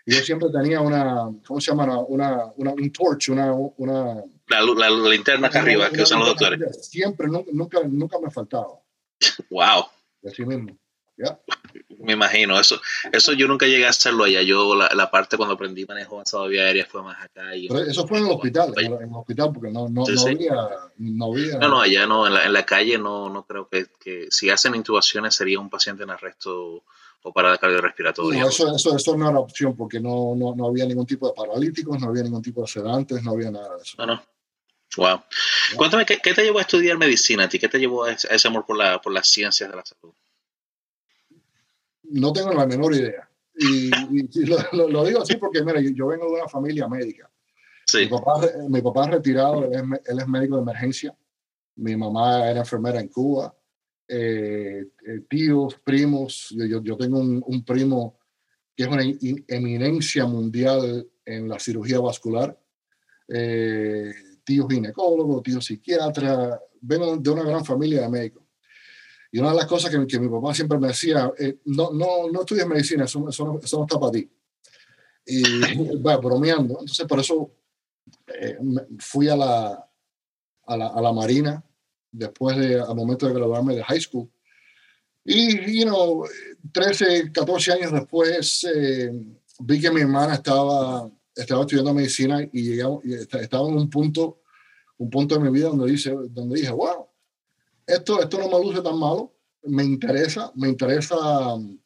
Yo 0.05 0.19
siempre 0.19 0.49
tenía 0.49 0.81
una, 0.81 1.29
¿cómo 1.45 1.61
se 1.61 1.71
llama? 1.71 1.99
Una, 1.99 2.51
una 2.57 2.71
un 2.71 2.91
torch, 2.91 3.29
una... 3.29 3.53
una 3.53 4.23
la, 4.47 4.61
la, 4.61 5.09
linterna 5.09 5.47
acá 5.47 5.61
arriba 5.61 5.89
que 5.89 6.01
usan 6.01 6.19
los 6.19 6.29
doctores. 6.29 6.85
Siempre, 6.85 7.27
nunca, 7.27 7.79
nunca, 7.85 8.19
me 8.19 8.29
faltaba. 8.29 8.79
Wow. 9.49 9.85
Así 10.25 10.45
mismo. 10.45 10.77
Me 11.99 12.13
imagino, 12.13 12.59
eso 12.59 12.81
eso 13.11 13.33
yo 13.33 13.47
nunca 13.47 13.65
llegué 13.65 13.85
a 13.85 13.89
hacerlo 13.89 14.25
allá. 14.25 14.41
Yo, 14.41 14.75
la, 14.75 14.89
la 14.93 15.09
parte 15.09 15.37
cuando 15.37 15.55
aprendí 15.55 15.85
manejo 15.85 16.15
avanzado 16.15 16.43
de 16.43 16.49
vía 16.49 16.63
aérea 16.63 16.85
fue 16.85 17.01
más 17.01 17.23
acá. 17.23 17.55
Y, 17.55 17.67
eso 17.67 18.07
fue 18.07 18.17
en 18.17 18.25
el 18.25 18.31
hospital, 18.31 18.73
en 18.77 18.93
el, 18.93 19.09
hospital, 19.13 19.51
porque 19.53 19.71
no, 19.71 19.87
no, 19.87 20.03
no, 20.05 20.21
Había, 20.21 20.53
no, 20.97 21.25
había, 21.31 21.57
no 21.59 21.69
No, 21.69 21.81
allá 21.81 22.07
no, 22.07 22.27
en 22.27 22.33
la, 22.33 22.45
en 22.45 22.53
la 22.53 22.65
calle 22.65 22.97
no, 22.97 23.29
no 23.29 23.45
creo 23.45 23.69
que, 23.69 23.85
que, 23.99 24.27
si 24.31 24.49
hacen 24.49 24.75
intubaciones 24.75 25.35
sería 25.35 25.59
un 25.59 25.69
paciente 25.69 26.03
en 26.03 26.09
arresto 26.09 26.83
o 27.23 27.33
parada 27.33 27.57
cardiorrespiratoria. 27.57 28.41
No, 28.41 28.49
eso, 28.49 28.75
eso, 28.75 28.95
eso 28.95 29.17
no 29.17 29.29
era 29.29 29.39
opción 29.39 29.75
porque 29.75 29.99
no, 29.99 30.35
no, 30.35 30.55
no 30.55 30.67
había 30.67 30.85
ningún 30.85 31.05
tipo 31.05 31.27
de 31.27 31.33
paralíticos, 31.33 31.99
no 31.99 32.09
había 32.09 32.23
ningún 32.23 32.41
tipo 32.41 32.61
de 32.61 32.67
sedantes, 32.67 33.23
no 33.23 33.31
había 33.31 33.49
nada 33.49 33.75
de 33.75 33.81
eso. 33.81 33.97
No, 33.97 34.05
no. 34.05 34.23
Wow. 34.95 35.21
Cuéntame, 35.75 36.05
¿qué, 36.05 36.19
¿qué, 36.19 36.33
te 36.33 36.43
llevó 36.43 36.59
a 36.59 36.61
estudiar 36.61 36.97
medicina 36.97 37.45
a 37.45 37.49
ti? 37.49 37.57
¿Qué 37.57 37.67
te 37.67 37.79
llevó 37.79 38.03
a 38.03 38.11
ese 38.11 38.47
amor 38.47 38.65
por, 38.65 38.77
la, 38.77 39.01
por 39.01 39.11
las 39.11 39.27
ciencias 39.27 39.69
de 39.69 39.75
la 39.75 39.83
salud? 39.83 40.13
no 42.13 42.31
tengo 42.31 42.53
la 42.53 42.65
menor 42.65 42.93
idea. 42.93 43.27
Y, 43.55 43.89
lo, 44.73 45.05
digo 45.05 45.21
así 45.21 45.35
porque, 45.37 45.63
mira, 45.63 45.79
yo, 45.81 46.07
vengo 46.07 46.25
de 46.27 46.33
una 46.33 46.47
familia 46.47 46.87
médica. 46.87 47.29
Mi, 47.93 48.07
papá, 48.07 48.41
mi 48.69 48.81
papá 48.81 49.05
es 49.05 49.11
retirado, 49.11 49.65
él 49.65 50.19
es, 50.19 50.27
médico 50.27 50.55
de 50.55 50.61
emergencia. 50.61 51.15
Mi 51.75 51.95
mamá 51.95 52.49
era 52.49 52.59
enfermera 52.59 52.99
en 52.99 53.09
Cuba. 53.09 53.53
Eh, 54.07 54.85
eh, 55.05 55.19
tíos, 55.29 55.75
primos. 55.83 56.49
Yo, 56.51 56.81
yo 56.81 56.97
tengo 56.97 57.19
un, 57.19 57.63
primo 57.63 58.19
que 58.75 58.83
es 58.83 58.89
una 58.89 59.03
eminencia 59.47 60.25
mundial 60.25 61.07
en 61.25 61.47
la 61.47 61.59
cirugía 61.59 61.99
vascular. 61.99 62.59
Eh, 63.27 64.13
tíos 64.43 64.67
ginecólogos, 64.69 65.43
tíos 65.43 65.65
psiquiatras. 65.65 66.59
Vengo 66.81 67.17
de 67.17 67.29
una 67.29 67.43
gran 67.43 67.63
familia 67.63 68.01
de 68.01 68.09
médicos. 68.09 68.43
Y 69.33 69.39
una 69.39 69.49
de 69.49 69.55
las 69.55 69.65
cosas 69.65 69.89
que, 69.89 70.05
que 70.05 70.19
mi 70.19 70.29
papá 70.29 70.53
siempre 70.53 70.77
me 70.77 70.89
decía, 70.89 71.33
eh, 71.39 71.57
no, 71.65 71.91
no, 71.91 72.29
no 72.31 72.41
estudies 72.41 72.67
medicina, 72.67 73.05
eso, 73.05 73.27
eso, 73.27 73.45
no, 73.45 73.59
eso, 73.59 73.77
no, 73.77 73.83
está 73.85 73.99
para 73.99 74.11
ti. 74.11 74.29
Y 75.25 75.41
bueno, 75.97 76.21
bromeando. 76.21 76.75
Entonces, 76.79 77.07
por 77.07 77.19
eso 77.19 77.51
eh, 78.27 78.59
fui 78.99 79.29
a 79.29 79.35
la, 79.35 79.89
a 80.67 80.77
la, 80.77 80.87
a 80.87 81.01
la, 81.01 81.11
Marina 81.11 81.63
después 82.13 82.55
de, 82.57 82.79
al 82.79 82.95
momento 82.95 83.27
de 83.27 83.33
graduarme 83.33 83.75
de 83.75 83.83
high 83.83 83.99
school. 83.99 84.29
Y, 85.25 85.79
you 85.79 85.85
know, 85.85 86.23
13, 86.71 87.31
14 87.31 87.73
años 87.73 87.91
después, 87.91 88.65
eh, 88.73 89.11
vi 89.59 89.81
que 89.81 89.91
mi 89.91 90.01
hermana 90.01 90.35
estaba, 90.35 91.09
estaba 91.35 91.61
estudiando 91.61 91.93
medicina 91.93 92.41
y, 92.51 92.63
llegamos, 92.63 93.03
y 93.03 93.13
estaba 93.13 93.67
en 93.67 93.75
un 93.75 93.89
punto, 93.89 94.41
un 94.97 95.09
punto 95.09 95.35
de 95.35 95.41
mi 95.41 95.49
vida 95.49 95.69
donde, 95.69 95.91
dice, 95.91 96.15
donde 96.29 96.59
dije, 96.59 96.71
wow, 96.71 97.07
esto, 97.87 98.21
esto 98.21 98.37
no 98.37 98.47
me 98.47 98.63
luce 98.63 98.81
tan 98.81 98.97
malo, 98.97 99.33
me 99.63 99.83
interesa, 99.83 100.51
me 100.55 100.69
interesa 100.69 101.55
um, 101.55 101.79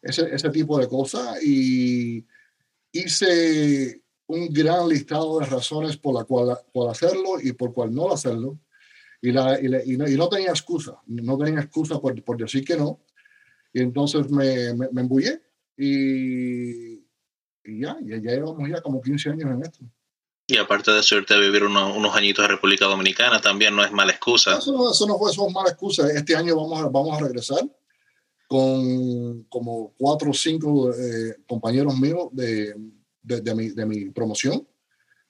ese, 0.00 0.34
ese 0.34 0.50
tipo 0.50 0.78
de 0.78 0.86
cosas 0.86 1.42
y 1.42 2.26
hice 2.92 4.02
un 4.26 4.48
gran 4.52 4.88
listado 4.88 5.38
de 5.38 5.46
razones 5.46 5.96
por 5.96 6.14
la 6.14 6.24
cual 6.24 6.58
por 6.72 6.90
hacerlo 6.90 7.40
y 7.42 7.52
por 7.52 7.72
cual 7.72 7.94
no 7.94 8.12
hacerlo. 8.12 8.58
Y, 9.24 9.32
la, 9.32 9.58
y, 9.58 9.64
y, 9.94 9.96
no, 9.96 10.06
y, 10.06 10.16
no, 10.16 10.28
tenía 10.28 10.50
excusa, 10.50 11.00
no 11.06 11.38
tenía 11.38 11.60
excusa 11.60 11.98
por, 11.98 12.22
por 12.22 12.36
decir 12.36 12.62
que 12.62 12.76
no. 12.76 13.00
Y 13.72 13.80
entonces 13.80 14.30
me, 14.30 14.74
me, 14.74 14.86
me 14.92 15.00
embullé 15.00 15.40
y, 15.78 16.98
ya, 17.64 17.96
ya, 18.02 18.16
ya 18.18 18.32
llevamos 18.32 18.68
ya 18.68 18.82
como 18.82 19.00
15 19.00 19.30
años 19.30 19.50
en 19.50 19.62
esto. 19.62 19.78
Y 20.46 20.58
aparte 20.58 20.90
de 20.90 21.00
irte 21.10 21.32
a 21.32 21.38
vivir 21.38 21.64
unos, 21.64 21.96
unos 21.96 22.14
añitos 22.14 22.44
en 22.44 22.50
República 22.50 22.84
Dominicana 22.84 23.40
también 23.40 23.74
no 23.74 23.82
es 23.82 23.90
mala 23.92 24.12
excusa. 24.12 24.58
Eso 24.58 24.72
no, 24.72 24.90
eso 24.90 25.06
no 25.06 25.16
fue 25.16 25.30
eso 25.30 25.48
mala 25.48 25.70
excusa. 25.70 26.06
Este 26.12 26.36
año 26.36 26.54
vamos 26.54 26.82
a, 26.82 26.88
vamos 26.90 27.16
a 27.16 27.24
regresar 27.24 27.66
con 28.46 29.44
como 29.44 29.94
cuatro 29.96 30.32
o 30.32 30.34
cinco 30.34 30.92
eh, 30.92 31.36
compañeros 31.48 31.98
míos 31.98 32.28
de, 32.32 32.74
de, 33.22 33.40
de, 33.40 33.54
mi, 33.54 33.70
de 33.70 33.86
mi 33.86 34.10
promoción, 34.10 34.68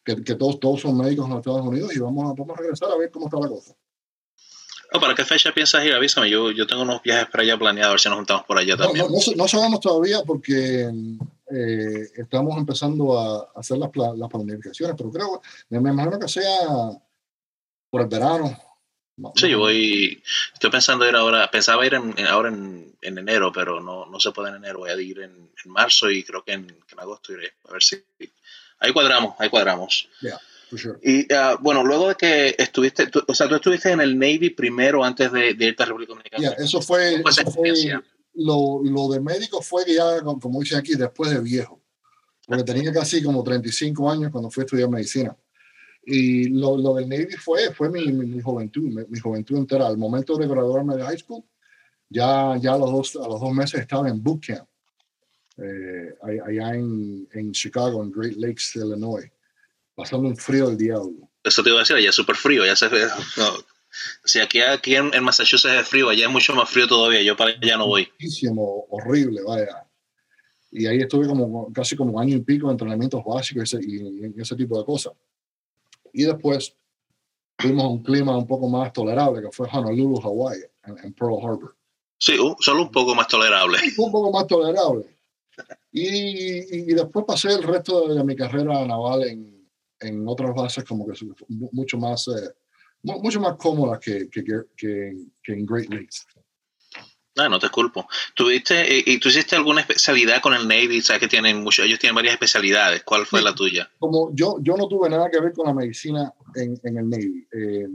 que, 0.04 0.16
que, 0.24 0.34
todos, 0.34 0.58
todos 0.58 0.80
son 0.80 0.98
médicos 0.98 1.26
en 1.26 1.30
los 1.30 1.38
Estados 1.38 1.64
Unidos 1.64 1.94
y 1.94 2.00
vamos 2.00 2.24
a, 2.24 2.34
vamos 2.36 2.58
a 2.58 2.60
regresar 2.60 2.90
a 2.90 2.96
ver 2.96 3.12
cómo 3.12 3.26
está 3.26 3.38
la 3.38 3.48
cosa. 3.48 3.76
Oh, 4.96 5.00
¿Para 5.00 5.16
qué 5.16 5.24
fecha 5.24 5.52
piensas 5.52 5.84
ir? 5.84 5.92
Avísame, 5.92 6.30
yo, 6.30 6.52
yo 6.52 6.68
tengo 6.68 6.82
unos 6.82 7.02
viajes 7.02 7.26
para 7.26 7.42
allá 7.42 7.58
planeados, 7.58 7.88
a 7.88 7.92
ver 7.94 8.00
si 8.00 8.08
nos 8.08 8.18
juntamos 8.18 8.44
por 8.44 8.58
allá 8.58 8.76
también. 8.76 9.06
No, 9.06 9.12
no, 9.12 9.36
no 9.36 9.48
sabemos 9.48 9.80
todavía 9.80 10.22
porque 10.24 10.88
eh, 11.50 12.10
estamos 12.14 12.56
empezando 12.56 13.18
a 13.18 13.50
hacer 13.56 13.76
las, 13.78 13.90
las, 14.16 14.30
planificaciones, 14.30 14.94
pero 14.96 15.10
creo, 15.10 15.42
me, 15.70 15.80
me 15.80 15.90
imagino 15.90 16.16
que 16.20 16.28
sea 16.28 16.68
por 17.90 18.02
el 18.02 18.06
verano. 18.06 18.56
Sí, 19.34 19.48
yo 19.48 19.58
voy, 19.58 20.22
estoy 20.52 20.70
pensando 20.70 21.08
ir 21.08 21.16
ahora, 21.16 21.50
pensaba 21.50 21.84
ir 21.84 21.94
en, 21.94 22.14
ahora 22.28 22.50
en, 22.50 22.96
en, 23.00 23.18
enero, 23.18 23.50
pero 23.52 23.80
no, 23.80 24.06
no 24.06 24.20
se 24.20 24.30
puede 24.30 24.50
en 24.50 24.56
enero, 24.56 24.78
voy 24.78 24.90
a 24.90 25.00
ir 25.00 25.18
en, 25.18 25.50
en 25.64 25.70
marzo 25.72 26.08
y 26.08 26.22
creo 26.22 26.44
que 26.44 26.52
en, 26.52 26.68
en, 26.70 27.00
agosto 27.00 27.32
iré, 27.32 27.52
a 27.68 27.72
ver 27.72 27.82
si, 27.82 28.00
ahí 28.78 28.92
cuadramos, 28.92 29.34
ahí 29.40 29.48
cuadramos. 29.48 30.08
Yeah. 30.20 30.40
Sure. 30.76 30.98
Y 31.02 31.32
uh, 31.32 31.58
bueno, 31.60 31.84
luego 31.84 32.08
de 32.08 32.14
que 32.14 32.54
estuviste, 32.58 33.06
tú, 33.06 33.22
o 33.26 33.34
sea, 33.34 33.48
tú 33.48 33.56
estuviste 33.56 33.90
en 33.90 34.00
el 34.00 34.18
Navy 34.18 34.50
primero 34.50 35.04
antes 35.04 35.30
de, 35.30 35.54
de 35.54 35.66
irte 35.66 35.82
a 35.82 35.86
República 35.86 36.12
Dominicana. 36.12 36.42
Yeah, 36.42 36.64
eso 36.64 36.80
fue, 36.80 37.14
eso 37.14 37.50
fue 37.50 37.72
lo, 38.34 38.82
lo, 38.82 39.08
de 39.08 39.20
médico 39.20 39.62
fue 39.62 39.84
que 39.84 39.94
ya, 39.94 40.20
como 40.22 40.60
dicen 40.60 40.78
aquí, 40.78 40.94
después 40.94 41.30
de 41.30 41.40
viejo. 41.40 41.80
Porque 42.46 42.64
tenía 42.64 42.92
casi 42.92 43.22
como 43.22 43.42
35 43.42 44.10
años 44.10 44.30
cuando 44.30 44.50
fui 44.50 44.62
a 44.62 44.64
estudiar 44.64 44.90
medicina. 44.90 45.36
Y 46.04 46.48
lo, 46.48 46.76
lo 46.76 46.94
del 46.94 47.08
Navy 47.08 47.32
fue, 47.32 47.72
fue 47.72 47.88
mi, 47.90 48.12
mi, 48.12 48.40
juventud, 48.40 49.06
mi, 49.08 49.18
juventud 49.18 49.56
entera. 49.56 49.86
Al 49.86 49.96
momento 49.96 50.36
de 50.36 50.46
graduarme 50.46 50.96
de 50.96 51.04
high 51.04 51.18
school, 51.18 51.42
ya, 52.10 52.56
ya 52.60 52.74
a, 52.74 52.78
los 52.78 52.90
dos, 52.90 53.16
a 53.16 53.26
los 53.26 53.40
dos 53.40 53.52
meses 53.52 53.80
estaba 53.80 54.08
en 54.08 54.22
boot 54.22 54.44
camp, 54.46 54.68
eh, 55.56 56.14
allá 56.22 56.74
en, 56.74 57.26
en 57.32 57.52
Chicago, 57.52 58.02
en 58.02 58.10
Great 58.10 58.36
Lakes, 58.36 58.72
Illinois, 58.74 59.30
pasando 59.94 60.28
un 60.28 60.36
frío 60.36 60.68
del 60.68 60.78
diablo. 60.78 61.30
Eso 61.42 61.62
te 61.62 61.70
iba 61.70 61.78
a 61.78 61.82
decir, 61.82 61.98
ya 61.98 62.10
es 62.10 62.14
súper 62.14 62.36
frío, 62.36 62.64
ya 62.64 62.74
se 62.74 62.88
no, 62.88 63.52
si 64.24 64.40
aquí, 64.40 64.60
aquí 64.60 64.96
en, 64.96 65.10
Massachusetts 65.22 65.74
es 65.80 65.88
frío, 65.88 66.08
allá 66.08 66.26
es 66.26 66.32
mucho 66.32 66.54
más 66.54 66.68
frío 66.68 66.86
todavía, 66.86 67.22
yo 67.22 67.36
para 67.36 67.50
allá 67.50 67.76
no 67.76 67.86
voy. 67.86 68.08
Muchísimo, 68.20 68.86
horrible, 68.90 69.42
vaya. 69.42 69.86
Y 70.72 70.86
ahí 70.86 70.98
estuve 70.98 71.28
como 71.28 71.72
casi 71.72 71.94
como 71.94 72.14
un 72.14 72.20
año 72.20 72.36
y 72.36 72.40
pico 72.40 72.66
de 72.66 72.72
entrenamientos 72.72 73.22
básicos 73.24 73.72
y 73.74 73.96
ese, 73.96 74.32
ese 74.36 74.56
tipo 74.56 74.78
de 74.78 74.84
cosas. 74.84 75.12
Y 76.12 76.24
después 76.24 76.74
tuvimos 77.56 77.86
un 77.86 78.02
clima 78.02 78.36
un 78.36 78.46
poco 78.46 78.68
más 78.68 78.92
tolerable, 78.92 79.42
que 79.42 79.52
fue 79.52 79.68
Honolulu, 79.72 80.20
Hawaii, 80.20 80.62
en, 80.84 81.12
Pearl 81.12 81.38
Harbor. 81.40 81.76
Sí, 82.18 82.36
solo 82.60 82.82
un 82.82 82.90
poco 82.90 83.14
más 83.14 83.28
tolerable. 83.28 83.78
Un 83.96 84.10
poco 84.10 84.32
más 84.32 84.46
tolerable. 84.46 85.06
Y, 85.92 86.80
y, 86.80 86.94
después 86.94 87.24
pasé 87.24 87.52
el 87.52 87.62
resto 87.62 88.12
de, 88.12 88.24
mi 88.24 88.34
carrera 88.34 88.84
naval 88.84 89.22
en, 89.22 89.53
en 90.06 90.26
otras 90.26 90.54
bases 90.54 90.84
como 90.84 91.06
que 91.06 91.14
mucho 91.48 91.98
más... 91.98 92.28
Eh, 92.28 92.50
mucho 93.02 93.38
más 93.38 93.56
cómoda 93.56 94.00
que, 94.00 94.30
que, 94.30 94.42
que, 94.42 94.62
que, 95.42 95.52
en 95.52 95.66
Great 95.66 95.90
Lakes. 95.90 96.20
Ah, 97.36 97.50
no 97.50 97.58
te 97.58 97.68
culpo. 97.68 98.06
¿Tuviste, 98.34 99.02
y, 99.06 99.18
tú 99.18 99.28
hiciste 99.28 99.56
alguna 99.56 99.82
especialidad 99.82 100.40
con 100.40 100.54
el 100.54 100.66
Navy? 100.66 101.02
Sabes 101.02 101.20
que 101.20 101.28
tienen 101.28 101.62
mucho, 101.62 101.82
ellos 101.82 101.98
tienen 101.98 102.14
varias 102.14 102.34
especialidades. 102.34 103.02
¿Cuál 103.02 103.26
fue 103.26 103.42
la 103.42 103.54
tuya? 103.54 103.90
Como 103.98 104.34
yo, 104.34 104.56
yo 104.62 104.76
no 104.76 104.88
tuve 104.88 105.10
nada 105.10 105.28
que 105.30 105.40
ver 105.40 105.52
con 105.52 105.66
la 105.66 105.74
medicina 105.74 106.32
en, 106.54 106.80
en 106.82 106.96
el 106.96 107.10
Navy. 107.10 107.46
Eh, 107.52 107.88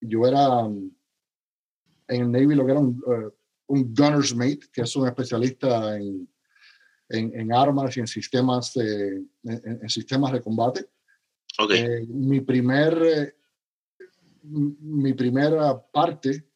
yo 0.00 0.26
era 0.26 0.66
en 2.08 2.22
el 2.22 2.32
Navy 2.32 2.54
lo 2.54 2.64
que 2.64 2.72
era 2.72 2.80
un, 2.80 3.02
uh, 3.06 3.30
un 3.66 3.94
gunner's 3.94 4.34
mate, 4.34 4.60
que 4.72 4.82
es 4.82 4.96
un 4.96 5.06
especialista 5.06 5.96
en, 5.96 6.28
en, 7.10 7.38
en 7.38 7.52
armas 7.52 7.96
y 7.96 8.00
en 8.00 8.06
sistemas 8.06 8.74
en, 8.76 9.28
sistemas 9.88 10.32
de 10.32 10.40
combate. 10.40 10.86
Okay. 11.62 11.80
Eh, 11.80 12.06
mi 12.08 12.40
primer 12.40 13.02
eh, 13.02 13.34
mi 14.42 15.14
primera 15.14 15.78
parte 15.80 16.50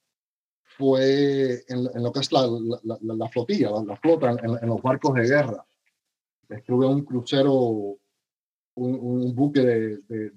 fue 0.76 1.64
en, 1.68 2.02
lo 2.02 2.12
que 2.12 2.20
es 2.20 2.32
la, 2.32 2.46
la, 2.82 2.98
la 3.00 3.28
flotilla, 3.28 3.70
la, 3.86 3.96
flota, 3.96 4.30
en, 4.30 4.68
los 4.68 4.82
barcos 4.82 5.14
de 5.14 5.22
guerra. 5.22 5.64
Estuve 6.48 6.86
en 6.86 6.92
un 6.94 7.04
crucero, 7.04 7.52
un, 7.54 7.98
un 8.74 9.34
buque 9.34 9.60
de, 9.60 9.98
de, 10.08 10.30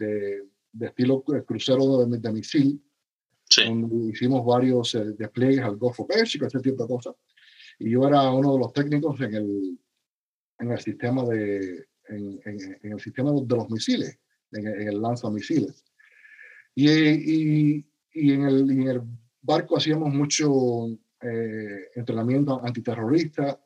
de, 0.71 0.85
estilo 0.85 1.23
crucero 1.23 2.05
de, 2.05 2.19
de 2.19 2.31
misil, 2.31 2.83
donde 3.65 4.11
hicimos 4.11 4.45
varios 4.45 4.93
eh, 4.95 5.13
despliegues 5.17 5.61
al 5.61 5.77
Golfo 5.77 6.05
Pérsico, 6.05 6.45
ese 6.45 6.59
tipo 6.59 6.83
de 6.83 6.93
cosas. 6.93 7.15
Y 7.79 7.91
yo 7.91 8.07
era 8.07 8.31
uno 8.31 8.53
de 8.53 8.59
los 8.59 8.73
técnicos 8.73 9.19
en 9.21 9.33
el, 9.33 9.79
en 10.59 10.71
el 10.71 10.79
sistema 10.79 11.23
de, 11.23 11.87
en, 12.09 12.39
en, 12.45 12.91
el 12.91 12.99
sistema 12.99 13.31
de 13.31 13.55
los 13.55 13.69
misiles, 13.69 14.19
en, 14.51 14.67
el 14.67 15.01
lanzamisiles. 15.01 15.83
Y, 16.75 16.89
y, 16.89 17.85
y, 18.13 18.33
en 18.33 18.43
el, 18.43 18.71
en 18.71 18.87
el 18.87 19.01
barco 19.41 19.77
hacíamos 19.77 20.13
mucho 20.13 20.87
eh, 21.21 21.89
entrenamiento 21.95 22.63
antiterrorista 22.63 23.59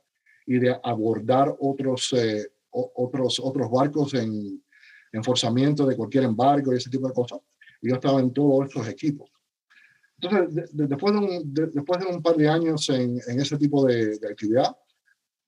y 0.46 0.60
de 0.60 0.80
abordar 0.84 1.54
otros, 1.60 2.14
eh, 2.14 2.48
otros, 2.72 3.40
otros 3.44 3.70
barcos 3.70 4.14
en 4.14 4.64
enforzamiento 5.12 5.86
de 5.86 5.96
cualquier 5.96 6.24
embargo 6.24 6.74
y 6.74 6.78
ese 6.78 6.90
tipo 6.90 7.08
de 7.08 7.14
cosas. 7.14 7.40
Y 7.82 7.90
yo 7.90 7.96
estaba 7.96 8.20
en 8.20 8.32
todos 8.32 8.68
estos 8.68 8.88
equipos. 8.88 9.30
Entonces, 10.20 10.70
después, 10.74 11.14
de 11.14 11.20
un, 11.20 11.54
después 11.54 12.00
de 12.00 12.06
un 12.06 12.22
par 12.22 12.36
de 12.36 12.48
años 12.48 12.88
en, 12.90 13.20
en 13.28 13.40
ese 13.40 13.58
tipo 13.58 13.86
de, 13.86 14.20
actividad, 14.30 14.76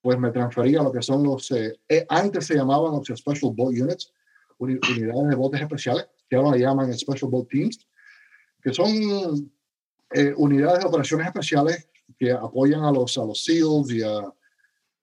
pues 0.02 0.18
me 0.18 0.32
transferí 0.32 0.76
a 0.76 0.84
lo 0.84 0.92
que 0.92 1.02
son 1.02 1.24
los, 1.24 1.52
eh, 1.52 1.78
antes 2.10 2.48
se 2.48 2.56
llamaban 2.56 2.92
los 2.92 3.08
Special 3.08 3.54
Boat 3.56 3.76
Units, 3.80 4.12
unidades 4.58 5.30
de 5.30 5.36
botes 5.36 5.62
especiales, 5.62 6.08
que 6.30 6.36
ahora 6.36 6.58
llaman 6.58 6.94
Special 6.94 7.30
Boat 7.30 7.48
Teams, 7.50 7.88
que 8.62 8.74
son 8.74 8.90
eh, 10.12 10.34
unidades 10.38 10.80
de 10.80 10.86
operaciones 10.86 11.28
especiales 11.28 11.90
que 12.18 12.32
apoyan 12.32 12.84
a 12.84 12.92
los, 12.92 13.18
a 13.18 13.26
los 13.26 13.44
SEALs 13.44 13.92
y 13.92 14.02
a, 14.02 14.34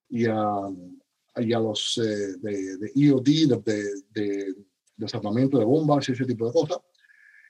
y 0.08 0.26
a, 0.26 0.46
y 1.36 1.52
a 1.52 1.58
los 1.58 1.98
eh, 1.98 2.36
de, 2.40 2.76
de, 2.78 2.92
EOD, 2.94 3.62
de, 3.64 3.84
de, 4.10 4.54
de 4.96 5.64
bombas 5.64 6.08
y 6.08 6.12
ese 6.12 6.24
tipo 6.24 6.46
de 6.46 6.52
cosas, 6.52 6.78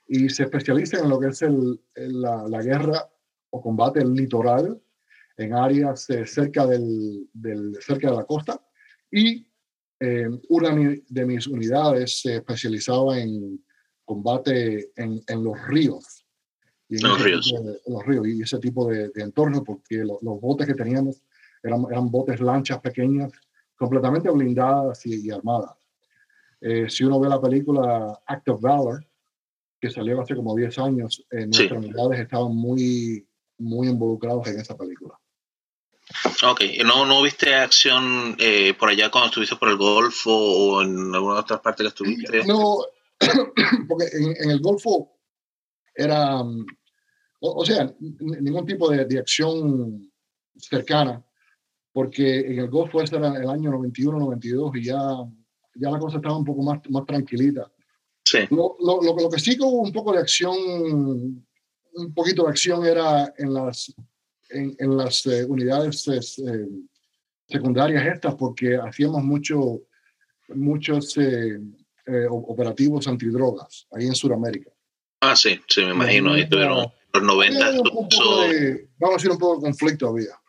y 0.07 0.29
se 0.29 0.43
especializan 0.43 1.03
en 1.03 1.09
lo 1.09 1.19
que 1.19 1.27
es 1.27 1.41
el, 1.41 1.79
la, 1.95 2.47
la, 2.47 2.61
guerra 2.61 3.09
o 3.49 3.61
combate 3.61 4.03
litoral 4.05 4.81
en 5.37 5.53
áreas 5.53 6.09
eh, 6.09 6.25
cerca, 6.25 6.65
del, 6.65 7.29
del, 7.33 7.77
cerca 7.81 8.09
de 8.09 8.17
la 8.17 8.25
costa. 8.25 8.61
Y 9.11 9.47
una 10.49 10.75
de 11.07 11.25
mis 11.25 11.45
unidades 11.45 12.21
se 12.21 12.37
especializaba 12.37 13.19
en 13.19 13.63
combate 14.03 14.91
en, 14.95 15.21
en 15.27 15.43
los 15.43 15.61
ríos 15.67 16.21
los 16.99 17.23
ríos. 17.23 17.53
los 17.87 18.05
ríos 18.05 18.27
y 18.27 18.41
ese 18.41 18.59
tipo 18.59 18.87
de, 18.89 19.09
de 19.09 19.21
entorno, 19.23 19.63
porque 19.63 20.03
los, 20.03 20.19
botes 20.21 20.67
que 20.67 20.73
teníamos 20.73 21.21
eran, 21.63 21.85
eran, 21.89 22.09
botes 22.11 22.39
lanchas 22.41 22.79
pequeñas, 22.79 23.31
completamente 23.75 24.29
blindadas 24.29 25.05
y, 25.05 25.29
armadas. 25.31 25.71
Eh, 26.59 26.89
si 26.89 27.03
uno 27.03 27.19
ve 27.19 27.29
la 27.29 27.41
película 27.41 28.19
Act 28.25 28.49
of 28.49 28.61
Valor, 28.61 29.05
que 29.79 29.89
salió 29.89 30.21
hace 30.21 30.35
como 30.35 30.55
10 30.55 30.77
años, 30.79 31.25
eh, 31.31 31.45
nuestras 31.45 31.71
unidades 31.71 32.19
estaban 32.19 32.55
muy, 32.55 33.27
muy 33.57 33.87
involucrados 33.87 34.47
en 34.47 34.59
esa 34.59 34.77
película. 34.77 35.19
Ok, 36.43 36.61
¿no, 36.85 37.05
no 37.05 37.21
viste 37.21 37.53
acción 37.53 38.35
eh, 38.39 38.73
por 38.73 38.89
allá 38.89 39.09
cuando 39.09 39.27
estuviste 39.27 39.55
por 39.55 39.69
el 39.69 39.77
Golfo 39.77 40.31
o 40.31 40.81
en 40.81 41.13
alguna 41.13 41.39
otra 41.39 41.61
parte 41.61 41.83
que 41.83 41.89
estuviste? 41.89 42.45
No, 42.45 42.77
porque 43.87 44.05
en, 44.13 44.35
en 44.43 44.51
el 44.51 44.59
Golfo 44.59 45.11
era, 45.93 46.41
o, 47.39 47.65
sea, 47.65 47.93
ningún 47.99 48.65
tipo 48.65 48.89
de, 48.89 49.05
de, 49.05 49.19
acción 49.19 50.11
cercana, 50.55 51.23
porque 51.91 52.39
en 52.39 52.59
el 52.59 52.69
Golfo 52.69 53.01
ese 53.01 53.17
era 53.17 53.35
el 53.35 53.49
año 53.49 53.71
91, 53.71 54.19
92 54.19 54.71
y 54.75 54.83
ya, 54.85 54.99
ya 55.75 55.89
la 55.89 55.99
cosa 55.99 56.17
estaba 56.17 56.37
un 56.37 56.45
poco 56.45 56.63
más, 56.63 56.79
más 56.89 57.05
tranquilita. 57.05 57.71
Sí. 58.23 58.39
Lo, 58.49 58.77
lo, 58.79 59.01
lo, 59.01 59.29
que 59.29 59.39
sí 59.39 59.57
que 59.57 59.63
hubo 59.63 59.81
un 59.81 59.91
poco 59.91 60.13
de 60.13 60.19
acción, 60.19 60.55
un 60.55 62.13
poquito 62.13 62.43
de 62.43 62.49
acción 62.49 62.85
era 62.85 63.33
en 63.37 63.53
las, 63.53 63.93
en, 64.51 64.75
en 64.77 64.97
las 64.97 65.25
eh, 65.25 65.45
unidades 65.45 66.07
eh, 66.07 66.67
secundarias 67.47 68.05
estas, 68.05 68.35
porque 68.35 68.77
hacíamos 68.77 69.23
mucho, 69.23 69.81
muchos 70.49 71.17
eh, 71.17 71.59
operativos 72.29 73.07
antidrogas 73.07 73.87
ahí 73.91 74.07
en 74.07 74.15
Sudamérica. 74.15 74.71
Ah, 75.21 75.35
sí, 75.35 75.59
sí, 75.67 75.81
me 75.85 75.91
imagino. 75.91 76.33
Ahí 76.33 76.49
tuvieron 76.49 76.91
los 77.13 77.23
90. 77.23 77.71
vamos 77.71 78.09
a 79.01 79.13
decir 79.13 79.31
un 79.31 79.37
poco 79.37 79.57
de 79.57 79.61
conflicto 79.61 80.07
había. 80.07 80.39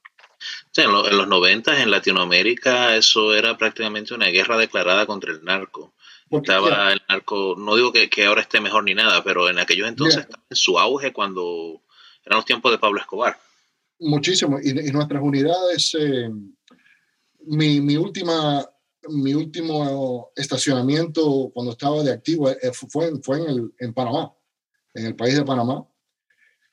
Sí, 0.70 0.82
en, 0.82 0.90
los 0.90 1.28
90 1.28 1.82
en 1.82 1.90
Latinoamérica 1.90 2.96
eso 2.96 3.34
era 3.34 3.56
prácticamente 3.56 4.14
una 4.14 4.26
guerra 4.28 4.56
declarada 4.56 5.06
contra 5.06 5.32
el 5.32 5.44
narco. 5.44 5.92
Estaba 6.30 6.92
el 6.92 7.02
narco, 7.08 7.54
no 7.58 7.76
digo 7.76 7.92
que, 7.92 8.08
que, 8.08 8.24
ahora 8.24 8.40
esté 8.40 8.58
mejor 8.58 8.84
ni 8.84 8.94
nada, 8.94 9.22
pero 9.22 9.50
en 9.50 9.58
aquellos 9.58 9.86
entonces 9.86 10.22
estaba 10.22 10.42
en 10.48 10.56
su 10.56 10.78
auge 10.78 11.12
cuando 11.12 11.82
eran 12.24 12.38
los 12.38 12.46
tiempos 12.46 12.72
de 12.72 12.78
Pablo 12.78 13.00
Escobar. 13.00 13.38
Muchísimo. 14.02 14.58
Y, 14.60 14.72
nuestras 14.90 15.22
unidades, 15.22 15.96
eh, 15.98 16.28
mi, 17.46 17.80
mi, 17.80 17.96
última, 17.96 18.68
mi 19.08 19.32
último 19.32 20.32
estacionamiento 20.34 21.52
cuando 21.54 21.72
estaba 21.72 22.02
de 22.02 22.10
activo 22.10 22.50
eh, 22.50 22.72
fue, 22.72 23.12
fue 23.22 23.38
en, 23.38 23.48
el, 23.48 23.74
en 23.78 23.94
Panamá, 23.94 24.34
en 24.94 25.06
el 25.06 25.14
país 25.14 25.36
de 25.36 25.44
Panamá. 25.44 25.86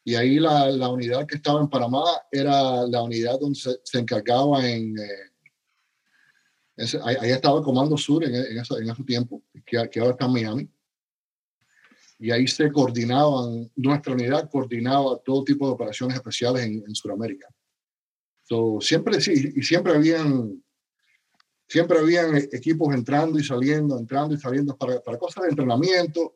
Y 0.04 0.16
ahí 0.16 0.40
la, 0.40 0.72
la, 0.72 0.90
unidad 0.90 1.28
que 1.28 1.36
estaba 1.36 1.62
en 1.62 1.70
Panamá 1.70 2.04
era 2.32 2.88
la 2.88 3.04
unidad 3.04 3.40
donde 3.40 3.60
se, 3.60 4.00
encargaba 4.00 4.68
en... 4.68 4.98
Eh, 4.98 6.90
ahí, 7.04 7.30
estaba 7.30 7.60
el 7.60 7.64
Comando 7.64 7.96
Sur 7.96 8.24
en, 8.24 8.34
en, 8.34 8.58
ese, 8.58 8.74
en 8.76 8.90
ese, 8.90 9.04
tiempo, 9.04 9.44
que, 9.64 9.88
que, 9.88 10.00
ahora 10.00 10.14
está 10.14 10.26
en 10.26 10.32
Miami. 10.32 10.70
Y 12.20 12.32
ahí 12.32 12.48
se 12.48 12.72
coordinaban, 12.72 13.72
nuestra 13.76 14.14
unidad 14.14 14.50
coordinaba 14.50 15.18
todo 15.24 15.44
tipo 15.44 15.66
de 15.66 15.74
operaciones 15.74 16.18
especiales 16.18 16.66
en, 16.66 16.84
en 16.86 16.94
Sudamérica. 16.94 17.48
So, 18.44 18.80
siempre 18.82 19.22
sí, 19.22 19.54
y 19.56 19.62
siempre 19.64 19.94
habían, 19.94 20.62
siempre 21.68 22.00
habían 22.00 22.36
equipos 22.36 22.94
entrando 22.94 23.40
y 23.40 23.44
saliendo, 23.44 23.98
entrando 23.98 24.36
y 24.36 24.40
saliendo 24.40 24.76
para, 24.76 25.00
para 25.02 25.18
cosas 25.18 25.44
de 25.44 25.50
entrenamiento, 25.50 26.34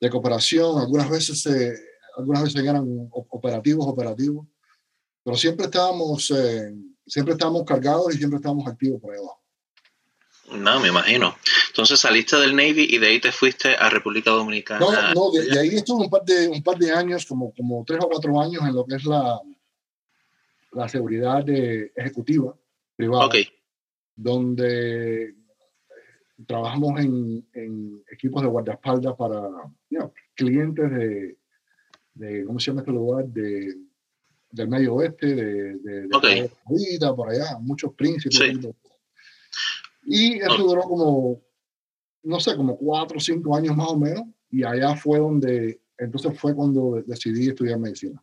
de 0.00 0.08
cooperación. 0.08 0.80
Algunas 0.80 1.10
veces 1.10 1.46
algunas 2.18 2.42
veces 2.42 2.62
eran 2.64 3.08
operativos, 3.12 3.86
operativos, 3.86 4.46
pero 5.22 5.36
siempre 5.36 5.66
estábamos, 5.66 6.30
eh, 6.32 6.74
siempre 7.06 7.34
estábamos 7.34 7.64
cargados 7.64 8.12
y 8.12 8.18
siempre 8.18 8.38
estábamos 8.38 8.66
activos 8.66 9.00
por 9.00 9.12
ahí 9.12 9.20
abajo. 9.20 9.37
No, 10.52 10.80
me 10.80 10.88
imagino. 10.88 11.36
Entonces 11.68 12.00
saliste 12.00 12.36
del 12.36 12.56
Navy 12.56 12.86
y 12.90 12.98
de 12.98 13.06
ahí 13.08 13.20
te 13.20 13.32
fuiste 13.32 13.74
a 13.74 13.90
República 13.90 14.30
Dominicana. 14.30 14.80
No, 14.80 15.14
no, 15.14 15.30
de, 15.30 15.58
ahí 15.58 15.68
estuve 15.68 16.04
un 16.04 16.10
par 16.10 16.24
de, 16.24 16.48
un 16.48 16.62
par 16.62 16.78
de 16.78 16.92
años, 16.92 17.26
como, 17.26 17.52
como 17.54 17.84
tres 17.86 18.00
o 18.02 18.08
cuatro 18.08 18.40
años 18.40 18.62
en 18.62 18.74
lo 18.74 18.86
que 18.86 18.96
es 18.96 19.04
la, 19.04 19.40
la 20.72 20.88
seguridad 20.88 21.44
de, 21.44 21.92
ejecutiva 21.94 22.54
privada. 22.96 23.26
Okay. 23.26 23.48
Donde 24.14 25.34
trabajamos 26.46 27.00
en, 27.00 27.46
en, 27.52 28.02
equipos 28.10 28.42
de 28.42 28.48
guardaespaldas 28.48 29.14
para 29.16 29.42
clientes 30.34 30.90
de, 30.90 31.36
de, 32.14 32.44
¿cómo 32.44 32.58
se 32.58 32.70
llama 32.70 32.80
este 32.80 32.92
lugar? 32.92 33.26
De, 33.26 33.74
del 34.50 34.68
medio 34.68 34.94
oeste, 34.94 35.26
de, 35.34 35.76
de, 35.78 36.06
de 36.06 36.16
okay. 36.16 36.50
por 37.14 37.28
allá, 37.28 37.58
muchos 37.60 37.92
príncipes. 37.94 38.68
Y 40.08 40.38
eso 40.38 40.56
duró 40.56 40.82
como, 40.82 41.42
no 42.22 42.40
sé, 42.40 42.56
como 42.56 42.76
cuatro 42.76 43.18
o 43.18 43.20
cinco 43.20 43.54
años 43.54 43.76
más 43.76 43.88
o 43.88 43.98
menos, 43.98 44.24
y 44.50 44.64
allá 44.64 44.96
fue 44.96 45.18
donde, 45.18 45.80
entonces 45.98 46.38
fue 46.38 46.54
cuando 46.54 47.02
decidí 47.06 47.48
estudiar 47.48 47.78
medicina. 47.78 48.22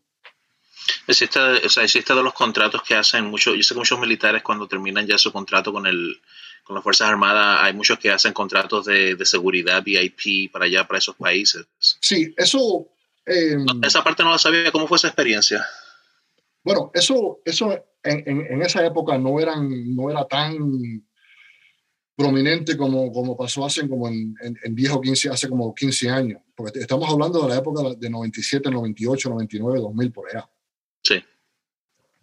Existe, 1.08 1.39
o 1.39 1.69
sea, 1.69 1.84
existe 1.84 2.13
de 2.15 2.24
los 2.24 2.34
contratos 2.34 2.82
que 2.82 2.95
hacen 2.95 3.26
muchos, 3.26 3.56
yo 3.56 3.63
sé 3.63 3.74
que 3.74 3.80
muchos 3.80 4.00
militares 4.00 4.41
cuando 4.41 4.67
terminan 4.67 5.06
ya 5.06 5.17
su 5.17 5.32
contrato 5.32 5.71
con 5.71 5.86
el 5.86 6.19
con 6.63 6.74
las 6.74 6.84
Fuerzas 6.84 7.10
Armadas, 7.10 7.60
hay 7.62 7.74
muchos 7.74 8.00
que 8.00 8.10
hacen 8.10 8.34
contratos 8.34 8.86
de, 8.86 9.13
de 9.13 9.26
seguridad 9.26 9.84
VIP 9.84 10.52
para 10.52 10.65
allá, 10.65 10.88
para 10.88 10.98
esos 10.98 11.15
países. 11.15 11.63
Sí, 11.78 12.34
eso 12.36 12.89
Em, 13.26 13.65
esa 13.84 14.04
parte 14.04 14.24
no 14.24 14.32
la 14.32 14.38
sabía. 14.38 14.71
¿Cómo 14.71 14.88
fue 14.88 14.98
esa 14.98 15.08
experiencia? 15.08 15.65
Bueno, 16.63 16.91
eso, 16.93 17.39
eso 17.43 17.71
en, 18.04 18.24
en, 18.28 18.62
esa 18.62 18.86
época 18.86 19.17
no, 19.17 19.39
eran, 19.39 19.95
no 19.95 20.10
era 20.10 20.28
tan 20.28 20.58
prominente 22.15 22.78
como, 22.78 23.12
como 23.12 23.36
pasó 23.36 23.65
hace 23.65 23.88
como 23.88 24.08
en, 24.08 24.36
en, 24.41 24.75
10 24.75 24.91
o 24.91 25.01
15, 25.01 25.30
hace 25.30 25.49
como 25.49 25.73
15 25.73 26.10
años. 26.10 26.41
Porque 26.56 26.80
estamos 26.80 27.10
hablando 27.10 27.41
de 27.41 27.49
la 27.49 27.58
época 27.58 27.82
de 27.97 28.10
97, 28.10 28.71
98, 28.71 29.30
99, 29.30 29.80
2000, 29.80 30.12
por 30.12 30.30
allá. 30.30 30.49
Sí. 31.04 31.15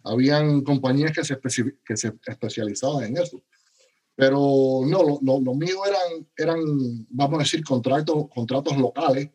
Habían 0.03 0.61
compañías 0.61 1.11
que 1.11 1.23
se, 1.23 1.39
que 1.85 1.97
se 1.97 2.13
especializaban 2.25 3.05
en 3.05 3.17
eso. 3.17 3.43
Pero 4.15 4.81
no, 4.85 5.19
lo, 5.21 5.39
lo, 5.39 5.53
mío 5.55 5.77
eran, 5.87 6.27
eran, 6.37 6.59
vamos 7.09 7.39
a 7.39 7.43
decir, 7.43 7.63
contratos, 7.63 8.25
contratos 8.33 8.77
locales. 8.77 9.29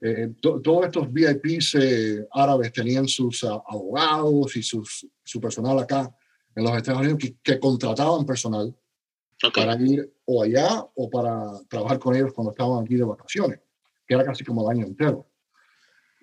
Eh, 0.00 0.34
todos 0.40 0.86
estos 0.86 1.12
VIPs 1.12 1.74
eh, 1.74 2.26
árabes 2.32 2.72
tenían 2.72 3.06
sus 3.06 3.42
uh, 3.42 3.62
abogados 3.68 4.56
y 4.56 4.62
sus, 4.62 5.06
su 5.22 5.40
personal 5.40 5.78
acá 5.78 6.12
en 6.54 6.64
los 6.64 6.74
Estados 6.74 7.02
Unidos 7.02 7.18
que, 7.18 7.36
que 7.42 7.60
contrataban 7.60 8.24
personal 8.24 8.74
para 9.54 9.74
ir 9.80 10.12
o 10.26 10.42
allá 10.42 10.84
o 10.94 11.08
para 11.08 11.60
trabajar 11.68 11.98
con 11.98 12.14
ellos 12.14 12.32
cuando 12.34 12.50
estaban 12.50 12.84
aquí 12.84 12.96
de 12.96 13.04
vacaciones, 13.04 13.60
que 14.06 14.14
era 14.14 14.24
casi 14.24 14.44
como 14.44 14.70
el 14.70 14.76
año 14.76 14.86
entero. 14.86 15.26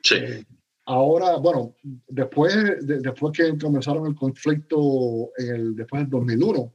Sí. 0.03 0.15
Eh, 0.15 0.45
ahora, 0.85 1.37
bueno, 1.37 1.75
después, 2.07 2.53
de, 2.85 2.99
después 2.99 3.35
que 3.35 3.57
comenzaron 3.57 4.05
el 4.07 4.15
conflicto 4.15 5.31
el, 5.37 5.75
después 5.75 6.03
del 6.03 6.09
2001, 6.09 6.73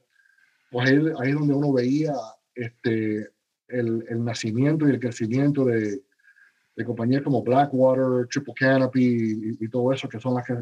pues 0.70 0.90
ahí, 0.90 0.96
ahí 1.20 1.28
es 1.30 1.34
donde 1.34 1.54
uno 1.54 1.72
veía 1.72 2.14
este, 2.54 3.30
el, 3.68 4.04
el 4.08 4.24
nacimiento 4.24 4.86
y 4.88 4.92
el 4.92 5.00
crecimiento 5.00 5.64
de, 5.64 6.02
de, 6.76 6.84
compañías 6.84 7.22
como 7.22 7.42
Blackwater, 7.42 8.26
Triple 8.28 8.54
Canopy 8.54 9.56
y, 9.60 9.68
todo 9.68 9.92
eso, 9.92 10.08
que 10.08 10.18
son 10.18 10.34
las, 10.34 10.46
que, 10.46 10.54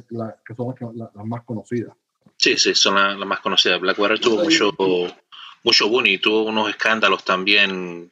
que 0.45 0.55
son 0.55 0.75
las, 0.79 1.13
las, 1.15 1.27
más 1.27 1.43
conocidas. 1.45 1.95
Sí, 2.37 2.57
sí, 2.57 2.75
son 2.75 2.95
las, 2.95 3.17
más 3.27 3.41
conocidas. 3.41 3.81
Blackwater 3.81 4.19
tuvo 4.19 4.45
mucho 4.45 4.73
mucho 5.63 5.87
y 6.05 6.19
tuvo 6.19 6.43
unos 6.43 6.71
escándalos 6.71 7.25
también. 7.25 8.11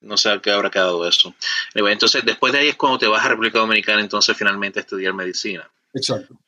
No 0.00 0.16
sé 0.16 0.30
a 0.30 0.40
qué 0.40 0.50
habrá 0.52 0.70
quedado 0.70 1.06
eso. 1.08 1.34
Entonces, 1.74 2.24
después 2.24 2.52
de 2.52 2.60
ahí 2.60 2.68
es 2.68 2.76
cuando 2.76 2.98
te 2.98 3.08
vas 3.08 3.24
a 3.24 3.28
República 3.28 3.58
Dominicana, 3.58 4.00
entonces 4.00 4.36
finalmente 4.36 4.78
a 4.78 4.82
estudiar 4.82 5.12
medicina. 5.12 5.68
Exacto. 5.92 6.38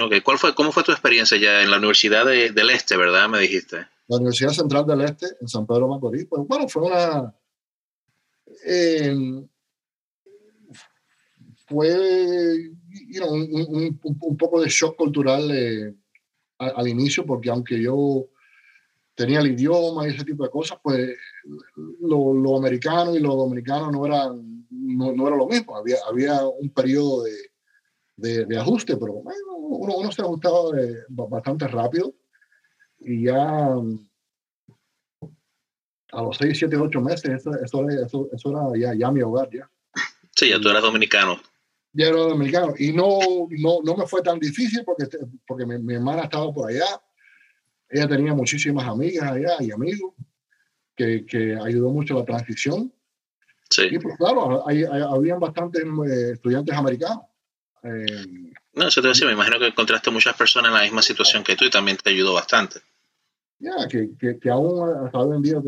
Ok, 0.00 0.22
¿Cuál 0.22 0.38
fue, 0.38 0.54
¿cómo 0.54 0.72
fue 0.72 0.82
tu 0.82 0.92
experiencia 0.92 1.38
ya 1.38 1.62
en 1.62 1.70
la 1.70 1.78
Universidad 1.78 2.26
del 2.26 2.70
Este, 2.70 2.96
verdad? 2.96 3.28
Me 3.28 3.40
dijiste. 3.40 3.86
La 4.08 4.16
Universidad 4.16 4.50
Central 4.50 4.86
del 4.86 5.02
Este, 5.02 5.26
en 5.40 5.48
San 5.48 5.66
Pedro 5.66 5.88
Macorís. 5.88 6.26
Pues 6.26 6.46
bueno, 6.46 6.68
fue 6.68 6.82
una. 6.82 7.34
Eh, 8.64 9.14
fue 11.68 12.70
un, 13.28 14.36
poco 14.38 14.60
de 14.60 14.68
shock 14.68 14.96
cultural 14.96 15.50
eh, 15.50 15.94
al, 16.58 16.88
inicio, 16.88 17.26
porque 17.26 17.50
aunque 17.50 17.80
yo 17.80 18.26
tenía 19.18 19.40
el 19.40 19.48
idioma 19.48 20.06
y 20.06 20.10
ese 20.12 20.24
tipo 20.24 20.44
de 20.44 20.50
cosas, 20.50 20.78
pues 20.80 21.16
lo, 21.74 22.32
lo 22.32 22.56
americano 22.56 23.16
y 23.16 23.18
lo 23.18 23.34
dominicano 23.34 23.90
no 23.90 24.06
era, 24.06 24.32
no, 24.70 25.26
era 25.26 25.36
lo 25.36 25.48
mismo. 25.48 25.76
Había, 25.76 25.96
había 26.08 26.46
un 26.46 26.70
periodo 26.70 27.24
de, 27.24 28.46
de, 28.46 28.58
ajuste, 28.58 28.96
pero 28.96 29.14
bueno, 29.14 29.56
uno, 29.56 29.96
uno 29.96 30.12
se 30.12 30.22
ajustaba 30.22 30.70
bastante 31.08 31.66
rápido 31.66 32.14
y 33.00 33.24
ya 33.24 33.74
a 36.12 36.22
los 36.22 36.36
6, 36.36 36.56
7, 36.56 36.76
8 36.76 37.00
meses, 37.00 37.44
eso, 37.44 37.50
eso, 37.88 38.28
eso, 38.32 38.50
era 38.50 38.78
ya, 38.78 38.94
ya, 38.94 39.10
mi 39.10 39.20
hogar. 39.20 39.50
Ya. 39.52 39.68
Sí, 40.30 40.48
ya 40.50 40.60
tú 40.60 40.68
eras 40.68 40.82
dominicano. 40.82 41.40
Ya 41.92 42.06
era 42.06 42.18
dominicano. 42.18 42.72
Y 42.78 42.92
no, 42.92 43.18
no, 43.50 43.80
no 43.82 43.96
me 43.96 44.06
fue 44.06 44.22
tan 44.22 44.38
difícil 44.38 44.84
porque, 44.84 45.08
porque 45.44 45.66
mi, 45.66 45.76
mi 45.78 45.94
hermana 45.94 46.22
estaba 46.22 46.52
por 46.52 46.70
allá 46.70 46.86
ella 47.88 48.08
tenía 48.08 48.34
muchísimas 48.34 48.86
amigas 48.86 49.30
allá 49.32 49.56
y 49.60 49.70
amigos 49.70 50.14
que, 50.94 51.24
que 51.26 51.56
ayudó 51.56 51.90
mucho 51.90 52.16
a 52.16 52.20
la 52.20 52.24
transición. 52.24 52.92
Sí. 53.70 53.88
Y 53.90 53.98
pues 53.98 54.16
claro, 54.16 54.66
hay, 54.66 54.84
habían 54.84 55.40
bastantes 55.40 55.84
eh, 55.84 56.32
estudiantes 56.32 56.74
americanos. 56.74 57.24
Eh, 57.82 58.52
no, 58.74 58.88
eso 58.88 59.00
te 59.00 59.08
decía, 59.08 59.26
me 59.26 59.34
imagino 59.34 59.58
que 59.58 59.66
encontraste 59.66 60.10
muchas 60.10 60.36
personas 60.36 60.70
en 60.70 60.76
la 60.76 60.82
misma 60.82 61.02
situación 61.02 61.44
que 61.44 61.56
tú 61.56 61.64
y 61.64 61.70
también 61.70 61.96
te 61.96 62.10
ayudó 62.10 62.34
bastante. 62.34 62.80
Ya, 63.58 63.88
que, 63.88 64.10
que, 64.18 64.38
que, 64.38 64.50
aún 64.50 65.06
hasta 65.06 65.18
hoy 65.18 65.36
en 65.36 65.42
día 65.42 65.60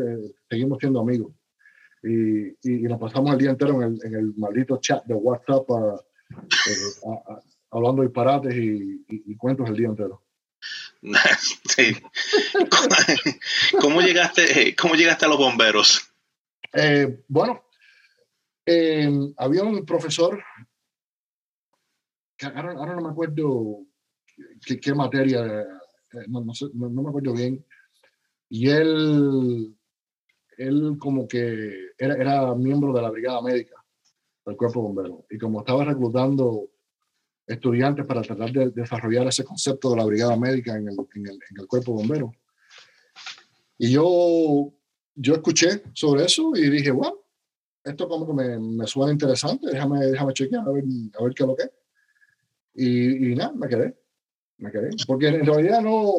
seguimos 0.49 0.79
siendo 0.79 1.01
amigos. 1.01 1.33
Y, 2.03 2.47
y, 2.63 2.83
nos 2.83 2.99
pasamos 2.99 3.31
el 3.33 3.37
día 3.37 3.51
entero 3.51 3.81
en 3.81 3.93
el, 3.93 4.05
en 4.05 4.15
el 4.15 4.33
maldito 4.35 4.77
chat 4.77 5.03
de 5.05 5.13
WhatsApp 5.13 5.65
eh, 6.31 7.11
hablando 7.71 8.01
disparates 8.01 8.55
y, 8.55 9.05
y, 9.07 9.35
cuentos 9.35 9.69
el 9.69 9.75
día 9.75 9.87
entero. 9.87 10.23
¿Cómo, 13.81 14.01
llegaste, 14.01 14.75
¿Cómo 14.75 14.95
llegaste 14.95 15.25
a 15.25 15.29
los 15.29 15.37
bomberos? 15.37 16.11
Eh, 16.73 17.23
bueno, 17.27 17.63
eh, 18.65 19.09
había 19.37 19.63
un 19.63 19.85
profesor, 19.85 20.41
que 22.37 22.45
ahora, 22.45 22.73
no 22.73 23.01
me 23.01 23.09
acuerdo 23.09 23.85
qué, 24.65 24.93
materia, 24.93 25.43
eh, 25.43 26.25
no, 26.27 26.43
me 26.43 27.09
acuerdo 27.09 27.33
bien, 27.33 27.65
y 28.49 28.69
él, 28.69 29.75
él 30.57 30.97
como 30.99 31.27
que 31.27 31.91
era, 31.97 32.15
era 32.15 32.55
miembro 32.55 32.93
de 32.93 33.01
la 33.01 33.09
brigada 33.09 33.41
médica 33.41 33.75
del 34.45 34.55
cuerpo 34.55 34.81
bombero, 34.81 35.25
y 35.29 35.37
como 35.37 35.59
estaba 35.59 35.83
reclutando 35.83 36.70
estudiantes 37.53 38.05
para 38.05 38.21
tratar 38.21 38.51
de 38.51 38.69
desarrollar 38.69 39.27
ese 39.27 39.43
concepto 39.43 39.91
de 39.91 39.97
la 39.97 40.05
brigada 40.05 40.35
médica 40.37 40.75
en 40.75 40.87
el, 40.87 40.95
en 41.15 41.27
el, 41.27 41.33
en 41.33 41.59
el 41.59 41.67
cuerpo 41.67 41.93
bombero. 41.93 42.31
Y 43.77 43.91
yo, 43.91 44.73
yo 45.15 45.33
escuché 45.33 45.83
sobre 45.93 46.25
eso 46.25 46.51
y 46.55 46.69
dije, 46.69 46.91
bueno, 46.91 47.19
esto 47.83 48.07
como 48.07 48.27
que 48.27 48.33
me, 48.33 48.59
me 48.59 48.87
suena 48.87 49.11
interesante, 49.11 49.67
déjame, 49.67 50.05
déjame 50.05 50.33
chequear 50.33 50.67
a 50.67 50.71
ver, 50.71 50.83
a 51.19 51.23
ver 51.23 51.33
qué 51.33 51.43
es 51.43 51.47
lo 51.47 51.55
que 51.55 51.63
es. 51.63 51.71
Y, 52.73 53.31
y 53.31 53.35
nada, 53.35 53.51
me 53.53 53.67
quedé, 53.67 53.97
me 54.57 54.71
quedé. 54.71 54.91
Porque 55.05 55.27
en 55.27 55.45
realidad 55.45 55.81
no, 55.81 56.13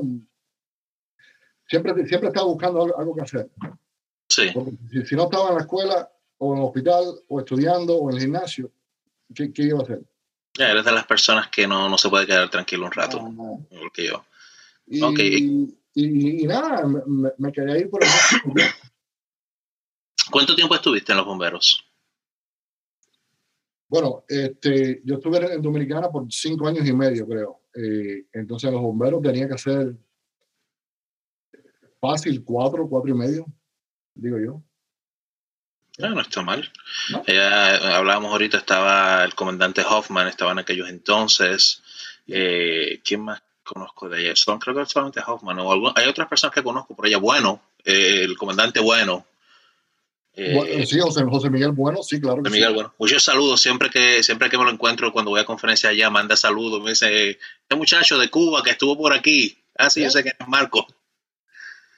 siempre, 1.67 2.07
siempre 2.07 2.29
estaba 2.29 2.47
buscando 2.47 2.99
algo, 2.99 3.15
que 3.15 3.23
hacer. 3.23 3.51
Sí. 4.29 4.49
si, 4.91 5.07
si, 5.07 5.15
no 5.15 5.25
estaba 5.25 5.51
en 5.51 5.55
la 5.57 5.61
escuela 5.61 6.11
o 6.39 6.53
en 6.53 6.59
el 6.59 6.65
hospital 6.65 7.05
o 7.29 7.41
estudiando 7.41 7.97
o 7.97 8.11
en 8.11 8.17
el 8.17 8.23
gimnasio, 8.23 8.73
¿qué, 9.35 9.53
qué 9.53 9.63
iba 9.63 9.79
a 9.79 9.83
hacer? 9.83 10.03
Ya, 10.59 10.71
eres 10.71 10.85
de 10.85 10.93
las 10.93 11.07
personas 11.07 11.49
que 11.49 11.67
no, 11.67 11.89
no 11.89 11.97
se 11.97 12.09
puede 12.11 12.27
quedar 12.27 12.51
tranquilo 12.51 12.87
un 12.87 12.93
rato, 12.93 13.21
porque 13.71 14.07
yo. 14.07 14.25
Y, 14.87 15.75
y, 15.95 16.47
nada, 16.47 16.87
me, 17.39 17.53
quedé 17.53 17.73
ahí 17.73 17.85
por 17.87 18.03
el 18.03 18.11
¿Cuánto 20.31 20.55
tiempo 20.55 20.75
estuviste 20.75 21.13
en 21.13 21.19
los 21.19 21.27
bomberos? 21.27 21.85
Bueno, 23.89 24.25
este, 24.27 25.03
yo 25.05 25.17
estuve 25.17 25.55
en 25.55 25.61
Dominicana 25.61 26.11
por 26.11 26.27
cinco 26.33 26.67
años 26.67 26.87
y 26.87 26.93
medio, 26.95 27.27
creo. 27.27 27.61
Eh, 27.75 28.27
entonces 28.33 28.73
los 28.73 28.81
bomberos 28.81 29.21
tenía 29.23 29.47
que 29.47 29.55
hacer 29.55 29.95
fácil 32.01 32.43
cuatro, 32.43 32.89
cuatro 32.89 33.11
y 33.11 33.15
medio, 33.15 33.47
digo 34.15 34.39
yo. 34.39 34.63
No, 35.99 36.11
no 36.11 36.21
está 36.21 36.43
mal. 36.43 36.71
hablábamos 37.27 38.33
ahorita, 38.33 38.59
estaba 38.59 39.25
el 39.25 39.35
comandante 39.35 39.83
Hoffman, 39.83 40.29
estaba 40.29 40.53
en 40.53 40.61
aquellos 40.61 40.89
entonces. 40.89 41.83
Eh, 42.27 43.01
¿Quién 43.05 43.23
más 43.23 43.43
conozco 43.63 44.09
de 44.09 44.19
allá? 44.19 44.37
Son, 44.37 44.59
creo 44.59 44.75
que 44.75 44.87
solamente 44.87 45.21
Hoffman. 45.27 45.59
O 45.61 45.93
hay 45.97 46.09
otras 46.09 46.29
personas 46.29 46.55
que 46.55 46.63
conozco 46.63 46.95
por 46.97 47.07
allá. 47.07 47.19
Bueno, 47.19 47.61
eh, 47.85 48.23
el 48.23 48.37
comandante 48.37 48.81
Bueno. 48.81 49.27
Eh, 50.35 50.87
sí, 50.87 50.99
José, 50.99 51.51
Miguel 51.51 51.73
Bueno, 51.73 52.03
sí, 52.03 52.19
claro. 52.19 52.39
José 52.39 52.51
Miguel 52.51 52.73
Bueno. 52.73 52.95
Muchos 52.99 53.23
saludos. 53.23 53.61
Siempre 53.61 53.91
que, 53.91 54.23
siempre 54.23 54.49
que 54.49 54.57
me 54.57 54.65
lo 54.65 54.71
encuentro 54.71 55.13
cuando 55.13 55.31
voy 55.31 55.41
a 55.41 55.45
conferencia 55.45 55.91
allá, 55.91 56.09
manda 56.09 56.37
saludos. 56.37 56.83
Me 56.83 56.91
dice, 56.91 57.31
este 57.31 57.77
muchacho 57.77 58.19
de 58.19 58.31
Cuba 58.31 58.63
que 58.63 58.71
estuvo 58.71 58.97
por 58.97 59.13
aquí. 59.13 59.59
Ah, 59.77 59.91
sí, 59.91 60.03
yo 60.03 60.11
sé 60.11 60.23
que 60.23 60.31
es 60.31 60.49
Marco. 60.49 60.87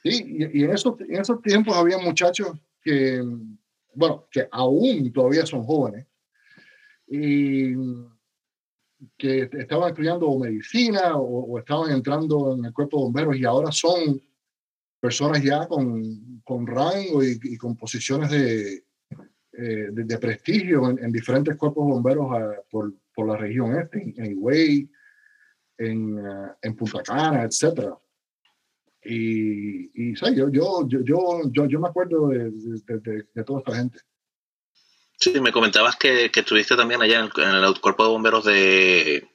Sí, 0.02 0.48
y, 0.52 0.64
en, 0.64 0.74
esos, 0.74 1.00
en 1.00 1.20
esos 1.20 1.40
tiempos 1.42 1.76
había 1.76 1.98
muchachos 1.98 2.58
que 2.82 3.22
bueno, 3.94 4.26
que 4.30 4.48
aún 4.50 5.12
todavía 5.12 5.46
son 5.46 5.64
jóvenes, 5.64 6.06
y 7.06 7.74
que 9.18 9.48
estaban 9.52 9.90
estudiando 9.90 10.38
medicina 10.38 11.16
o, 11.16 11.58
estaban 11.58 11.90
entrando 11.90 12.54
en 12.54 12.64
el 12.64 12.72
cuerpo 12.72 12.98
de 12.98 13.04
bomberos 13.04 13.36
y 13.36 13.44
ahora 13.44 13.70
son 13.70 14.20
personas 15.00 15.42
ya 15.42 15.66
con, 15.66 16.40
con 16.42 16.66
rango 16.66 17.22
y, 17.22 17.56
con 17.58 17.76
posiciones 17.76 18.30
de, 18.30 18.84
eh, 19.52 19.88
de, 19.92 20.18
prestigio 20.18 20.88
en, 20.88 21.12
diferentes 21.12 21.56
cuerpos 21.56 21.86
de 21.86 21.92
bomberos 21.92 22.26
ah, 22.30 22.52
por, 22.70 22.94
por, 23.14 23.28
la 23.28 23.36
región 23.36 23.78
este, 23.78 24.14
en 24.16 24.26
Higüey, 24.26 24.90
en, 25.76 26.26
ah, 26.26 26.56
en 26.62 26.74
Punta 26.74 27.02
Cana, 27.02 27.42
etcétera. 27.42 27.94
Y, 29.04 29.90
y 29.94 30.14
Yo, 30.14 30.48
yo, 30.50 30.88
yo, 30.88 31.40
yo, 31.52 31.66
yo 31.66 31.80
me 31.80 31.88
acuerdo 31.88 32.28
de, 32.28 32.50
de, 33.34 33.44
toda 33.44 33.60
esta 33.60 33.76
gente. 33.76 33.98
Sí, 35.18 35.40
me 35.40 35.52
comentabas 35.52 35.96
que, 35.96 36.30
que 36.30 36.40
estuviste 36.40 36.74
también 36.74 37.02
allá 37.02 37.20
en 37.20 37.30
el, 37.42 37.80
cuerpo 37.80 38.04
de 38.04 38.08
bomberos 38.10 38.44
de, 38.44 39.28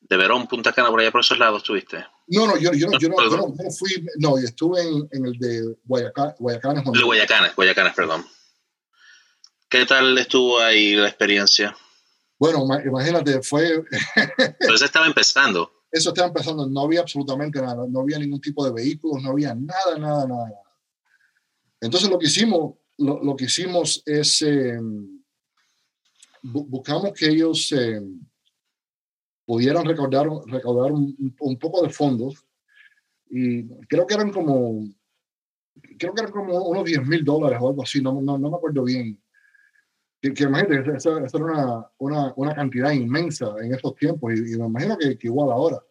de 0.00 0.16
Verón, 0.16 0.46
Punta 0.46 0.72
Cana, 0.72 0.90
por 0.90 1.00
allá 1.00 1.10
por 1.10 1.20
esos 1.20 1.38
lados 1.38 1.62
estuviste. 1.62 2.06
No, 2.28 2.46
no, 2.46 2.56
yo, 2.58 2.72
yo, 2.72 2.88
yo, 2.98 3.08
no, 3.08 3.30
yo 3.30 3.36
no, 3.36 3.70
fui, 3.70 4.04
no, 4.18 4.38
estuve 4.38 4.82
en, 4.82 5.08
en 5.12 5.26
el 5.26 5.38
de 5.38 5.76
Guayacán, 5.84 6.34
Guayacanes. 6.38 6.84
De 6.84 7.02
Guayacanes, 7.02 7.54
Guayacanes, 7.54 7.94
perdón. 7.94 8.26
¿Qué 9.68 9.84
tal 9.84 10.16
estuvo 10.16 10.58
ahí 10.58 10.94
la 10.94 11.08
experiencia? 11.08 11.76
Bueno, 12.38 12.66
imagínate, 12.84 13.42
fue... 13.42 13.84
Eso 14.60 14.84
estaba 14.84 15.06
empezando. 15.06 15.75
Eso 15.96 16.10
estaba 16.10 16.28
empezando, 16.28 16.68
no 16.68 16.80
había 16.82 17.00
absolutamente 17.00 17.58
nada, 17.58 17.86
no 17.88 18.00
había 18.00 18.18
ningún 18.18 18.38
tipo 18.38 18.62
de 18.66 18.70
vehículos, 18.70 19.22
no 19.22 19.30
había 19.30 19.54
nada, 19.54 19.98
nada, 19.98 20.26
nada. 20.26 20.60
Entonces 21.80 22.10
lo 22.10 22.18
que 22.18 22.26
hicimos, 22.26 22.74
lo, 22.98 23.24
lo 23.24 23.34
que 23.34 23.46
hicimos 23.46 24.02
es, 24.04 24.42
eh, 24.42 24.78
buscamos 26.42 27.14
que 27.14 27.28
ellos 27.28 27.72
eh, 27.72 28.02
pudieran 29.46 29.86
recaudar, 29.86 30.28
recaudar 30.44 30.92
un, 30.92 31.34
un, 31.40 31.58
poco 31.58 31.82
de 31.82 31.88
fondos 31.88 32.44
y 33.30 33.66
creo 33.86 34.06
que 34.06 34.14
eran 34.16 34.30
como, 34.30 34.86
creo 35.98 36.12
que 36.12 36.20
eran 36.20 36.32
como 36.32 36.62
unos 36.62 36.84
10 36.84 37.06
mil 37.06 37.24
dólares 37.24 37.58
o 37.58 37.68
algo 37.70 37.82
así, 37.82 38.02
no, 38.02 38.20
no, 38.20 38.36
no 38.36 38.50
me 38.50 38.56
acuerdo 38.58 38.84
bien 38.84 39.18
que, 40.20 40.32
que 40.32 40.44
imagínate, 40.44 40.96
esa, 40.96 41.10
era 41.10 41.44
una, 41.44 41.90
una, 41.98 42.32
una, 42.36 42.54
cantidad 42.54 42.90
inmensa 42.92 43.54
en 43.60 43.74
esos 43.74 43.94
tiempos 43.96 44.32
y, 44.34 44.56
me 44.56 44.66
imagino 44.66 44.96
que, 44.96 45.18
igual 45.22 45.50
ahora. 45.50 45.82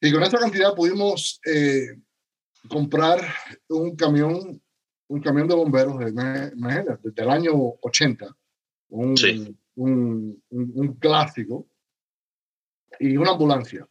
Y 0.00 0.12
con 0.12 0.22
esa 0.22 0.38
cantidad 0.38 0.74
pudimos 0.74 1.40
eh, 1.44 1.88
comprar 2.68 3.20
un 3.68 3.94
camión, 3.96 4.62
un 5.08 5.20
camión 5.20 5.46
de 5.46 5.54
bomberos, 5.54 5.96
imagínate, 6.00 6.96
desde 7.02 7.22
el 7.22 7.30
año 7.30 7.52
80, 7.82 8.34
un, 8.88 9.14
un, 9.74 10.42
un, 10.48 10.94
clásico, 10.94 11.68
y 12.98 13.16
una 13.16 13.32
ambulancia. 13.32 13.86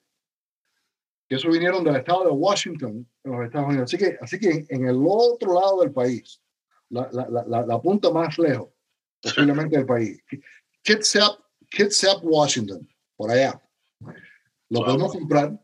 Que 1.27 1.35
eso 1.35 1.49
vinieron 1.49 1.83
del 1.83 1.97
estado 1.97 2.25
de 2.25 2.31
Washington, 2.31 3.07
en 3.23 3.31
los 3.31 3.45
Estados 3.45 3.67
Unidos. 3.67 3.93
Así 3.93 3.97
que, 4.03 4.17
así 4.19 4.39
que 4.39 4.65
en 4.67 4.87
el 4.87 4.99
otro 5.07 5.53
lado 5.53 5.81
del 5.81 5.91
país, 5.91 6.41
la, 6.89 7.07
la, 7.11 7.45
la, 7.47 7.65
la 7.67 7.81
punta 7.81 8.09
más 8.09 8.37
lejos, 8.39 8.69
posiblemente 9.21 9.77
del 9.77 9.85
país. 9.85 10.23
Kitsap, 10.81 11.39
Kitsap, 11.69 12.23
Washington, 12.23 12.87
por 13.15 13.29
allá. 13.29 13.61
Lo 14.69 14.85
podemos 14.85 15.11
comprar 15.11 15.59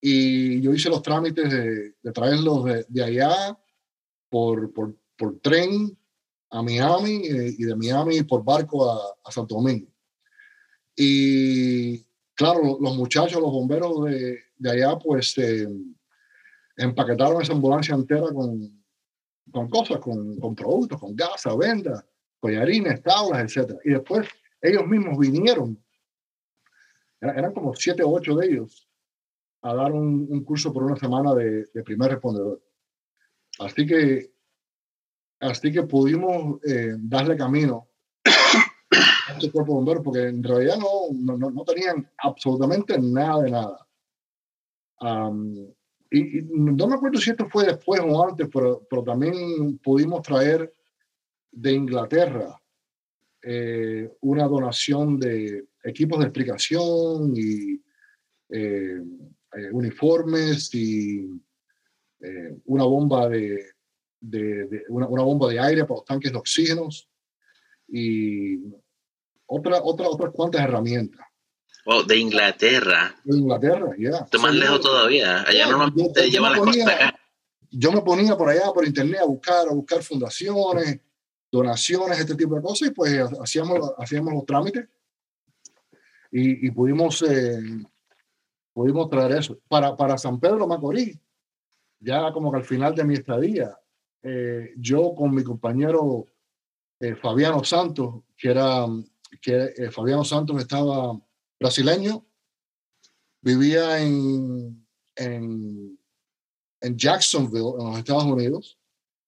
y 0.00 0.60
yo 0.60 0.72
hice 0.72 0.88
los 0.88 1.02
trámites 1.02 1.50
de, 1.50 1.94
de 2.02 2.12
traerlos 2.12 2.64
de, 2.64 2.86
de, 2.88 3.04
allá 3.04 3.58
por, 4.28 4.72
por, 4.72 4.94
por, 5.16 5.40
tren 5.40 5.96
a 6.50 6.62
Miami 6.62 7.26
eh, 7.26 7.54
y 7.58 7.64
de 7.64 7.74
Miami 7.74 8.22
por 8.22 8.44
barco 8.44 8.90
a, 8.90 9.16
a 9.24 9.32
Santo 9.32 9.56
Domingo. 9.56 9.88
Y 10.94 12.02
claro, 12.34 12.78
los 12.80 12.96
muchachos, 12.96 13.40
los 13.40 13.52
bomberos 13.52 14.04
de, 14.04 14.38
de 14.56 14.70
allá, 14.70 14.98
pues 14.98 15.36
eh, 15.38 15.68
empaquetaron 16.76 17.42
esa 17.42 17.52
ambulancia 17.52 17.94
entera 17.94 18.32
con, 18.32 18.82
con 19.50 19.68
cosas, 19.68 19.98
con, 19.98 20.38
con 20.38 20.54
productos, 20.54 21.00
con 21.00 21.14
gas, 21.14 21.42
venda 21.58 22.04
collarines, 22.40 23.02
tablas, 23.02 23.56
etc. 23.56 23.78
Y 23.84 23.90
después 23.90 24.28
ellos 24.60 24.86
mismos 24.86 25.18
vinieron, 25.18 25.82
eran 27.20 27.52
como 27.52 27.74
siete 27.74 28.02
o 28.02 28.10
ocho 28.10 28.36
de 28.36 28.46
ellos, 28.46 28.87
a 29.62 29.74
dar 29.74 29.92
un, 29.92 30.44
curso 30.44 30.72
por 30.72 30.84
una 30.84 30.96
semana 30.96 31.34
de, 31.34 31.66
primer 31.84 32.12
respondedor. 32.12 32.62
Así 33.58 33.86
que, 33.86 34.32
así 35.40 35.72
que 35.72 35.82
pudimos 35.82 36.60
eh, 36.64 36.94
darle 36.98 37.36
camino 37.36 37.88
a 38.24 39.32
este 39.32 39.50
cuerpo 39.50 39.72
de 39.72 39.76
bomberos, 39.76 40.04
porque 40.04 40.28
en 40.28 40.42
realidad 40.42 40.76
no, 40.78 41.36
no, 41.36 41.50
no 41.50 41.64
tenían 41.64 42.08
absolutamente 42.18 42.98
nada 42.98 43.42
de 43.42 43.50
nada. 43.50 43.88
y, 46.10 46.42
no 46.42 46.86
me 46.86 46.94
acuerdo 46.94 47.18
si 47.18 47.30
esto 47.30 47.48
fue 47.48 47.66
después 47.66 48.00
o 48.00 48.24
antes, 48.24 48.48
pero, 48.52 48.86
pero 48.88 49.02
también 49.02 49.78
pudimos 49.78 50.22
traer 50.22 50.72
de 51.50 51.72
Inglaterra 51.72 52.60
eh, 53.42 54.10
una 54.20 54.48
donación 54.48 55.18
de 55.18 55.68
equipos 55.84 56.18
de 56.18 56.24
explicación 56.24 57.32
y 57.36 57.80
eh, 58.50 59.00
eh, 59.56 59.70
uniformes 59.72 60.74
y 60.74 61.26
una 62.64 62.82
bomba 62.82 63.28
de, 63.28 63.64
de, 64.20 64.84
una, 64.88 65.06
una, 65.06 65.22
bomba 65.22 65.48
de 65.48 65.60
aire 65.60 65.84
para 65.84 65.98
los 65.98 66.04
tanques 66.04 66.32
de 66.32 66.38
oxígeno 66.38 66.88
y 67.86 68.58
otra, 69.46 69.82
otra, 69.82 70.08
otras 70.08 70.32
cuantas 70.32 70.62
herramientas. 70.62 71.26
de 72.06 72.16
Inglaterra. 72.16 73.14
De 73.24 73.38
Inglaterra, 73.38 73.94
ya. 73.98 74.26
más 74.40 74.54
lejos 74.54 74.80
todavía. 74.80 75.42
Allá 75.42 75.70
normalmente 75.70 76.30
llevan 76.30 76.52
las 76.52 76.60
cosas 76.60 77.14
Yo 77.70 77.92
me 77.92 78.02
ponía 78.02 78.36
por 78.36 78.48
allá, 78.50 78.72
por 78.74 78.86
internet, 78.86 79.20
a 79.22 79.26
buscar, 79.26 79.68
a 79.68 79.72
buscar 79.72 80.02
fundaciones, 80.02 81.00
donaciones, 81.50 82.18
este 82.18 82.34
tipo 82.34 82.56
de 82.56 82.62
cosas, 82.62 82.88
y 82.88 82.90
pues 82.90 83.20
hacíamos, 83.40 83.92
hacíamos 83.96 84.34
los 84.34 84.44
trámites 84.44 84.86
y, 86.30 86.66
y 86.66 86.70
pudimos, 86.70 87.22
eh, 87.22 87.58
pudimos 88.78 89.10
traer 89.10 89.32
eso. 89.32 89.58
Para, 89.66 89.96
para 89.96 90.16
San 90.16 90.38
Pedro 90.38 90.64
Macorís, 90.68 91.18
ya 91.98 92.32
como 92.32 92.52
que 92.52 92.58
al 92.58 92.64
final 92.64 92.94
de 92.94 93.02
mi 93.02 93.14
estadía, 93.14 93.76
eh, 94.22 94.72
yo 94.76 95.16
con 95.16 95.34
mi 95.34 95.42
compañero 95.42 96.26
eh, 97.00 97.16
Fabiano 97.16 97.64
Santos, 97.64 98.22
que 98.36 98.50
era, 98.50 98.86
que 99.42 99.90
Fabiano 99.90 100.22
Santos 100.22 100.60
estaba 100.60 101.20
brasileño, 101.58 102.24
vivía 103.40 104.00
en, 104.00 104.86
en, 105.16 105.98
en 106.80 106.96
Jacksonville, 106.96 107.74
en 107.80 107.84
los 107.84 107.98
Estados 107.98 108.26
Unidos, 108.26 108.78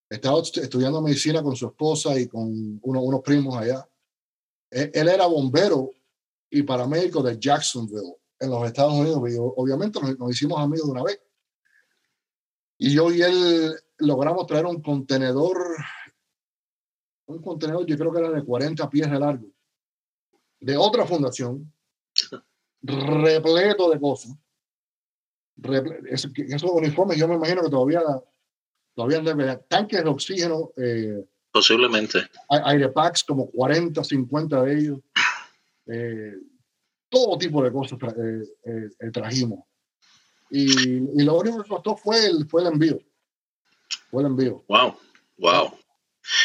estaba 0.08 0.40
estudiando 0.40 1.02
medicina 1.02 1.42
con 1.42 1.56
su 1.56 1.66
esposa 1.66 2.16
y 2.16 2.28
con 2.28 2.78
uno, 2.82 3.02
unos 3.02 3.20
primos 3.22 3.56
allá. 3.56 3.84
Él, 4.70 5.08
era 5.08 5.26
bombero 5.26 5.90
y 6.48 6.62
paramédico 6.62 7.20
de 7.20 7.36
Jacksonville, 7.36 8.14
en 8.40 8.50
los 8.50 8.66
Estados 8.66 8.94
Unidos. 8.94 9.22
Y 9.30 9.36
obviamente 9.38 10.00
nos, 10.00 10.30
hicimos 10.30 10.58
amigos 10.58 10.86
de 10.86 10.92
una 10.92 11.04
vez. 11.04 11.20
Y 12.78 12.94
yo 12.94 13.12
y 13.12 13.22
él 13.22 13.74
logramos 13.98 14.46
traer 14.46 14.64
un 14.66 14.82
contenedor, 14.82 15.58
un 17.26 17.42
contenedor 17.42 17.86
yo 17.86 17.96
creo 17.98 18.12
que 18.12 18.18
era 18.18 18.30
de 18.30 18.42
40 18.42 18.88
pies 18.88 19.10
de 19.10 19.18
largo, 19.18 19.46
de 20.58 20.76
otra 20.78 21.06
fundación, 21.06 21.70
repleto 22.80 23.90
de 23.90 24.00
cosas. 24.00 24.32
esos 26.08 26.70
uniformes 26.70 27.18
yo 27.18 27.28
me 27.28 27.34
imagino 27.34 27.62
que 27.62 27.68
todavía 27.68 28.02
todavía 28.94 29.20
debe 29.20 29.56
tanques 29.68 30.02
de 30.02 30.10
oxígeno. 30.10 30.72
Eh, 30.76 31.24
Posiblemente. 31.52 32.20
Aire 32.48 32.88
packs, 32.90 33.24
como 33.24 33.50
40, 33.50 34.02
50 34.04 34.62
de 34.62 34.78
ellos. 34.78 34.98
Eh, 35.86 36.34
todo 37.10 37.36
tipo 37.36 37.62
de 37.62 37.72
cosas 37.72 37.98
eh, 38.16 39.10
trajimos. 39.12 39.60
Y, 40.50 41.20
y, 41.20 41.22
lo 41.22 41.36
único 41.38 41.62
que 41.62 41.68
costó 41.68 41.96
fue 41.96 42.26
el, 42.26 42.48
fue 42.48 42.62
el 42.62 42.68
envío. 42.68 42.98
Fue 44.10 44.22
el 44.22 44.28
envío. 44.28 44.64
Wow, 44.68 44.96
wow. 45.38 45.72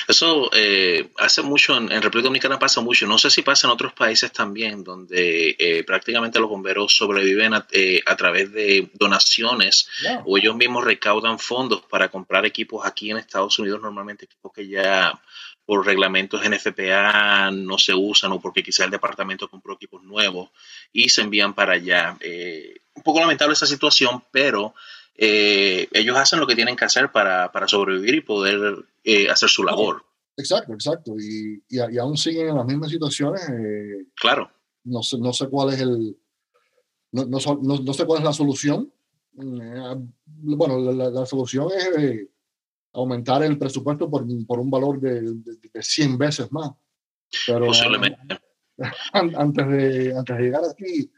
Eso 0.07 0.49
eh, 0.53 1.11
hace 1.17 1.41
mucho, 1.41 1.75
en, 1.75 1.89
República 1.89 2.27
Dominicana 2.27 2.57
pasa 2.57 2.81
mucho, 2.81 3.05
no 3.07 3.17
sé 3.17 3.29
si 3.29 3.41
pasa 3.41 3.67
en 3.67 3.73
otros 3.73 3.93
países 3.93 4.31
también, 4.31 4.83
donde 4.83 5.55
eh, 5.59 5.83
prácticamente 5.83 6.39
los 6.39 6.49
bomberos 6.49 6.95
sobreviven 6.95 7.53
a, 7.53 7.67
eh, 7.71 8.01
través 8.17 8.51
de 8.51 8.89
donaciones 8.93 9.87
o 10.25 10.37
ellos 10.37 10.55
mismos 10.55 10.85
recaudan 10.85 11.39
fondos 11.39 11.83
para 11.83 12.09
comprar 12.09 12.45
equipos 12.45 12.85
aquí 12.85 13.11
en 13.11 13.17
Estados 13.17 13.59
Unidos, 13.59 13.81
normalmente 13.81 14.25
equipos 14.25 14.53
que 14.53 14.67
ya 14.67 15.19
por 15.65 15.85
reglamentos 15.85 16.41
NFPA 16.47 17.51
no 17.51 17.77
se 17.77 17.93
usan 17.93 18.31
o 18.31 18.39
porque 18.39 18.63
quizá 18.63 18.85
el 18.85 18.91
departamento 18.91 19.49
compró 19.49 19.73
equipos 19.73 20.03
nuevos 20.03 20.49
y 20.93 21.09
se 21.09 21.21
envían 21.21 21.53
para 21.53 21.73
allá. 21.73 22.17
un 22.93 23.03
poco 23.03 23.19
lamentable 23.19 23.53
esa 23.53 23.65
situación, 23.65 24.23
pero 24.31 24.73
eh, 25.17 25.87
ellos 25.93 26.17
hacen 26.17 26.39
lo 26.39 26.47
que 26.47 26.55
tienen 26.55 26.75
que 26.75 26.85
hacer 26.85 27.11
para, 27.11 27.51
para 27.51 27.67
sobrevivir 27.67 28.15
y 28.15 28.21
poder 28.21 28.85
eh, 29.03 29.29
hacer 29.29 29.49
su 29.49 29.63
labor. 29.63 30.03
Exacto, 30.37 30.73
exacto. 30.73 31.13
Y, 31.17 31.63
y, 31.69 31.97
aún 31.97 32.17
siguen 32.17 32.49
en 32.49 32.55
las 32.57 32.65
mismas 32.65 32.91
situaciones. 32.91 33.41
Eh, 33.49 34.07
claro. 34.15 34.51
No 34.83 35.01
sé, 35.01 35.17
no 35.17 35.31
sé 35.31 35.47
cuál 35.47 35.73
es 35.73 35.79
el. 35.79 36.17
No, 37.11 37.25
no, 37.25 37.39
no, 37.61 37.93
sé 37.93 38.05
cuál 38.05 38.19
es 38.19 38.25
la 38.25 38.33
solución. 38.33 38.91
bueno, 39.33 40.91
la, 40.91 41.25
solución 41.25 41.69
es 41.77 42.27
aumentar 42.95 43.43
el 43.43 43.57
presupuesto 43.57 44.09
por, 44.09 44.25
por 44.47 44.59
un 44.59 44.69
valor 44.69 44.99
de, 44.99 45.21
de, 45.21 45.83
100 45.83 46.17
veces 46.17 46.51
más. 46.51 46.71
Pero, 47.45 47.67
Posiblemente. 47.67 48.39
Antes 49.13 49.67
de, 49.69 50.13
antes 50.17 50.37
de 50.37 50.43
llegar 50.43 50.61
aquí, 50.69 51.09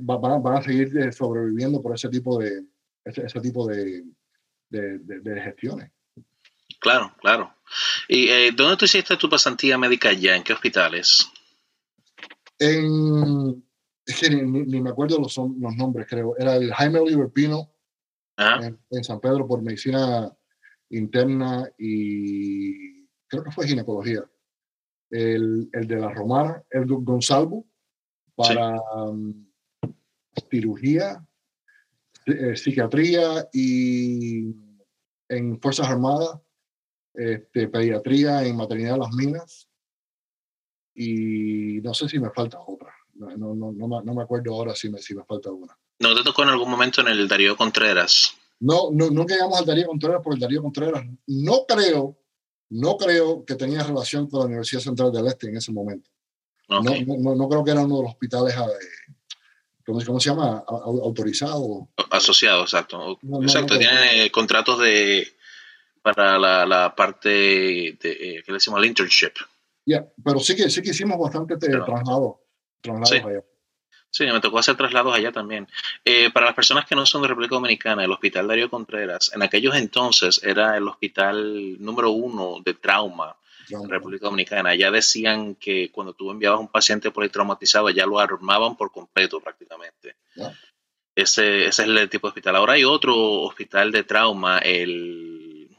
van, 0.00 0.42
van, 0.42 0.56
a 0.56 0.62
seguir 0.62 1.12
sobreviviendo 1.12 1.82
por 1.82 1.94
ese 1.94 2.08
tipo 2.08 2.38
de, 2.38 2.64
ese, 3.04 3.40
tipo 3.40 3.66
de, 3.66 4.04
de, 4.70 5.40
gestiones. 5.42 5.90
Claro, 6.80 7.14
claro. 7.20 7.54
¿Y 8.08 8.28
eh, 8.28 8.52
dónde 8.56 8.78
tú 8.78 8.86
hiciste 8.86 9.16
tu 9.16 9.28
pasantía 9.28 9.76
médica 9.76 10.12
ya? 10.12 10.36
¿En 10.36 10.42
qué 10.42 10.54
hospitales? 10.54 11.28
En, 12.58 13.62
es 14.06 14.20
que 14.20 14.30
ni, 14.30 14.80
me 14.80 14.90
acuerdo 14.90 15.18
los, 15.18 15.36
los 15.36 15.76
nombres, 15.76 16.06
creo. 16.08 16.34
Era 16.38 16.56
el 16.56 16.72
Jaime 16.72 17.00
Oliver 17.00 17.30
Pino 17.30 17.70
en, 18.36 18.78
en, 18.90 19.04
San 19.04 19.20
Pedro 19.20 19.46
por 19.46 19.62
medicina 19.62 20.34
interna 20.96 21.68
y 21.78 23.06
creo 23.26 23.44
que 23.44 23.50
fue 23.50 23.66
ginecología. 23.66 24.24
El, 25.10 25.68
el 25.72 25.86
de 25.86 25.96
la 25.96 26.12
Romar, 26.12 26.64
el 26.70 26.86
Gonzalvo, 26.86 27.66
para 28.34 28.80
um, 28.96 29.46
cirugía, 30.50 31.24
eh, 32.26 32.56
psiquiatría 32.56 33.48
y 33.52 34.54
en 35.28 35.60
Fuerzas 35.60 35.88
Armadas, 35.88 36.40
este, 37.14 37.68
pediatría 37.68 38.44
en 38.44 38.56
maternidad 38.56 38.94
de 38.94 38.98
las 38.98 39.12
minas 39.12 39.68
y 40.94 41.80
no 41.80 41.94
sé 41.94 42.08
si 42.08 42.18
me 42.18 42.30
falta 42.30 42.58
otra. 42.66 42.92
No, 43.14 43.36
no, 43.36 43.54
no, 43.54 44.02
no, 44.02 44.14
me 44.14 44.22
acuerdo 44.22 44.52
ahora 44.52 44.74
si 44.74 44.88
me, 44.88 44.98
si 44.98 45.14
me 45.14 45.24
falta 45.24 45.50
una. 45.50 45.76
¿No 46.00 46.14
te 46.16 46.24
tocó 46.24 46.42
en 46.42 46.48
algún 46.48 46.68
momento 46.68 47.00
en 47.00 47.08
el 47.08 47.28
Darío 47.28 47.56
Contreras? 47.56 48.36
No, 48.60 48.90
no, 48.92 49.10
nunca 49.10 49.34
llegamos 49.34 49.58
al 49.58 49.66
Darío 49.66 49.86
Contreras 49.86 50.20
porque 50.22 50.36
el 50.36 50.40
Darío 50.40 50.62
Contreras 50.62 51.04
no 51.26 51.64
creo, 51.66 52.16
no 52.70 52.96
creo 52.96 53.44
que 53.44 53.54
tenía 53.56 53.82
relación 53.82 54.28
con 54.28 54.40
la 54.40 54.46
Universidad 54.46 54.80
Central 54.80 55.12
del 55.12 55.26
Este 55.26 55.48
en 55.48 55.56
ese 55.56 55.72
momento. 55.72 56.10
No, 56.68 56.80
no, 56.80 57.34
no, 57.34 57.48
creo 57.48 57.64
que 57.64 57.72
era 57.72 57.84
uno 57.84 57.98
de 57.98 58.02
los 58.04 58.12
hospitales, 58.12 58.54
eh, 58.54 59.12
¿cómo, 59.84 60.02
¿cómo, 60.04 60.18
se 60.18 60.30
llama? 60.30 60.64
Autorizado. 60.66 61.88
Asociado, 62.10 62.62
exacto. 62.62 63.18
exacto, 63.42 63.78
tiene 63.78 64.30
contratos 64.30 64.80
de 64.80 65.28
para 66.00 66.38
la, 66.38 66.66
la 66.66 66.94
parte 66.94 67.28
de, 67.30 67.98
eh, 68.02 68.42
que 68.44 68.52
le 68.52 68.54
decimos 68.54 68.78
el 68.78 68.86
internship. 68.86 69.32
Ya, 69.86 70.06
pero 70.22 70.38
sí 70.38 70.54
que, 70.54 70.68
sí 70.68 70.82
que 70.82 70.90
hicimos 70.90 71.18
bastante 71.18 71.56
traslados, 71.56 72.36
traslados 72.82 73.10
allá. 73.10 73.44
Sí, 74.14 74.24
me 74.26 74.40
tocó 74.40 74.60
hacer 74.60 74.76
traslados 74.76 75.12
allá 75.12 75.32
también. 75.32 75.66
Eh, 76.04 76.30
para 76.30 76.46
las 76.46 76.54
personas 76.54 76.86
que 76.86 76.94
no 76.94 77.04
son 77.04 77.22
de 77.22 77.26
República 77.26 77.56
Dominicana, 77.56 78.04
el 78.04 78.12
Hospital 78.12 78.46
Darío 78.46 78.70
Contreras, 78.70 79.32
en 79.34 79.42
aquellos 79.42 79.74
entonces 79.74 80.40
era 80.44 80.76
el 80.76 80.86
hospital 80.86 81.82
número 81.82 82.12
uno 82.12 82.58
de 82.64 82.74
trauma 82.74 83.34
en 83.68 83.88
República 83.88 84.26
Dominicana. 84.26 84.76
Ya 84.76 84.92
decían 84.92 85.56
que 85.56 85.90
cuando 85.90 86.12
tú 86.12 86.30
enviabas 86.30 86.58
a 86.58 86.60
un 86.60 86.68
paciente 86.68 87.10
por 87.10 87.24
ahí 87.24 87.28
traumatizado, 87.28 87.90
ya 87.90 88.06
lo 88.06 88.20
armaban 88.20 88.76
por 88.76 88.92
completo 88.92 89.40
prácticamente. 89.40 90.14
Ese, 91.16 91.66
ese 91.66 91.82
es 91.82 91.88
el 91.88 92.08
tipo 92.08 92.28
de 92.28 92.30
hospital. 92.30 92.54
Ahora 92.54 92.74
hay 92.74 92.84
otro 92.84 93.16
hospital 93.42 93.90
de 93.90 94.04
trauma, 94.04 94.58
el... 94.58 95.70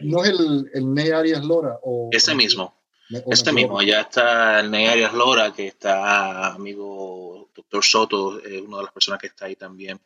¿No 0.00 0.24
es 0.24 0.30
el, 0.30 0.70
el 0.72 0.94
Ney 0.94 1.10
Arias 1.10 1.44
Lora? 1.44 1.76
O, 1.82 2.08
ese 2.10 2.34
mismo. 2.34 2.74
Este 3.08 3.52
mismo, 3.52 3.80
ya 3.82 4.00
está 4.00 4.60
el 4.60 4.70
Ney 4.70 4.86
Arias 4.86 5.14
Lora, 5.14 5.52
que 5.52 5.68
está 5.68 6.48
amigo 6.48 7.48
doctor 7.54 7.84
Soto, 7.84 8.40
es 8.40 8.60
una 8.62 8.78
de 8.78 8.82
las 8.84 8.92
personas 8.92 9.20
que 9.20 9.28
está 9.28 9.46
ahí 9.46 9.56
también. 9.56 9.96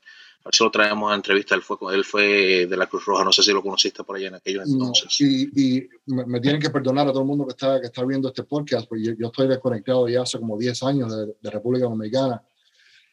A 0.42 0.48
ver 0.48 0.54
si 0.54 0.64
lo 0.64 0.70
traemos 0.70 1.10
a 1.10 1.14
entrevista. 1.14 1.54
Él 1.54 1.62
fue, 1.62 1.76
él 1.94 2.04
fue 2.04 2.66
de 2.66 2.76
la 2.76 2.86
Cruz 2.86 3.04
Roja, 3.04 3.24
no 3.24 3.32
sé 3.32 3.42
si 3.42 3.52
lo 3.52 3.62
conociste 3.62 4.04
por 4.04 4.16
allá 4.16 4.28
en 4.28 4.34
aquellos 4.36 4.68
entonces. 4.68 5.20
y, 5.20 5.88
me, 6.06 6.40
tienen 6.40 6.60
que 6.60 6.70
perdonar 6.70 7.08
a 7.08 7.10
todo 7.10 7.20
el 7.20 7.26
mundo 7.26 7.46
que 7.46 7.52
está, 7.52 7.80
que 7.80 7.86
está 7.86 8.04
viendo 8.04 8.28
este 8.28 8.44
podcast, 8.44 8.88
porque 8.88 9.14
yo, 9.18 9.26
estoy 9.26 9.48
desconectado 9.48 10.08
ya 10.08 10.22
hace 10.22 10.38
como 10.38 10.58
10 10.58 10.82
años 10.84 11.14
de, 11.40 11.50
República 11.50 11.86
Dominicana. 11.86 12.42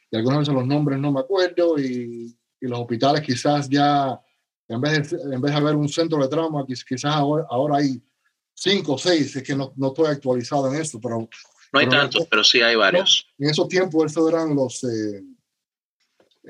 Y 0.10 0.16
algunas 0.16 0.40
veces 0.40 0.54
los 0.54 0.66
nombres 0.66 1.00
no 1.00 1.12
me 1.12 1.20
acuerdo 1.20 1.78
y, 1.78 2.34
y 2.62 2.68
los 2.68 2.80
hospitales 2.80 3.22
quizás 3.22 3.70
ya, 3.70 4.20
en 4.70 4.80
vez, 4.80 5.12
de, 5.12 5.36
en 5.36 5.42
vez 5.42 5.52
de 5.52 5.58
haber 5.58 5.76
un 5.76 5.90
centro 5.90 6.22
de 6.22 6.30
trauma, 6.30 6.66
quizás 6.66 7.14
ahora, 7.14 7.46
ahora 7.50 7.78
hay 7.78 8.02
cinco 8.58 8.94
o 8.94 8.98
seis, 8.98 9.36
es 9.36 9.44
que 9.44 9.56
no, 9.56 9.72
no, 9.76 9.88
estoy 9.88 10.08
actualizado 10.08 10.74
en 10.74 10.82
esto, 10.82 11.00
pero... 11.00 11.30
No 11.72 11.80
hay 11.80 11.88
tantos, 11.88 12.26
pero 12.30 12.44
sí 12.44 12.62
hay 12.62 12.76
varios. 12.76 13.28
En 13.38 13.50
esos 13.50 13.68
tiempos, 13.68 14.12
esos 14.12 14.28
eran 14.30 14.56
los... 14.56 14.84
Eh, 14.84 15.24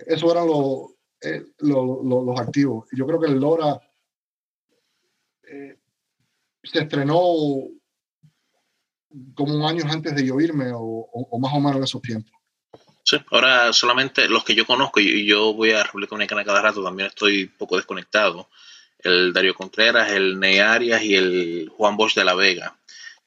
esos 0.05 0.31
eran 0.31 0.47
los, 0.47 0.91
eh, 1.21 1.43
los, 1.59 2.05
los, 2.05 2.39
activos. 2.39 2.87
Yo 2.91 3.05
creo 3.05 3.19
que 3.19 3.27
el 3.27 3.39
Lora 3.39 3.81
eh, 5.43 5.79
se 6.63 6.79
estrenó 6.79 7.33
como 9.33 9.55
un 9.55 9.63
año 9.63 9.83
antes 9.89 10.15
de 10.15 10.25
yo 10.25 10.39
irme, 10.39 10.71
o, 10.71 10.79
o, 10.79 11.39
más 11.39 11.51
o 11.53 11.59
menos 11.59 11.77
en 11.77 11.83
esos 11.83 12.01
tiempos. 12.01 12.31
Sí, 13.03 13.17
ahora 13.31 13.73
solamente 13.73 14.29
los 14.29 14.43
que 14.43 14.53
yo 14.53 14.67
conozco, 14.67 14.99
y 14.99 15.25
yo 15.25 15.53
voy 15.53 15.71
a 15.71 15.83
República 15.83 16.11
Dominicana 16.11 16.45
cada 16.45 16.61
rato, 16.61 16.83
también 16.83 17.07
estoy 17.07 17.43
un 17.43 17.57
poco 17.57 17.77
desconectado 17.77 18.49
el 18.99 19.33
Darío 19.33 19.53
Contreras, 19.53 20.11
el 20.11 20.39
Ney 20.39 20.59
Arias 20.59 21.01
y 21.03 21.15
el 21.15 21.71
Juan 21.75 21.97
Bosch 21.97 22.15
de 22.15 22.25
la 22.25 22.33
Vega. 22.33 22.77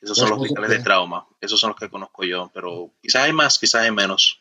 Esos 0.01 0.17
son 0.17 0.31
los 0.31 0.41
hospitales 0.41 0.71
de 0.71 0.79
trauma. 0.79 1.27
Esos 1.41 1.61
son 1.61 1.71
los 1.71 1.79
que 1.79 1.91
conozco 1.91 2.25
yo, 2.25 2.51
pero 2.55 2.91
quizás 3.03 3.25
hay 3.25 3.33
más, 3.33 3.59
quizás 3.59 3.83
hay 3.83 3.91
menos. 3.91 4.41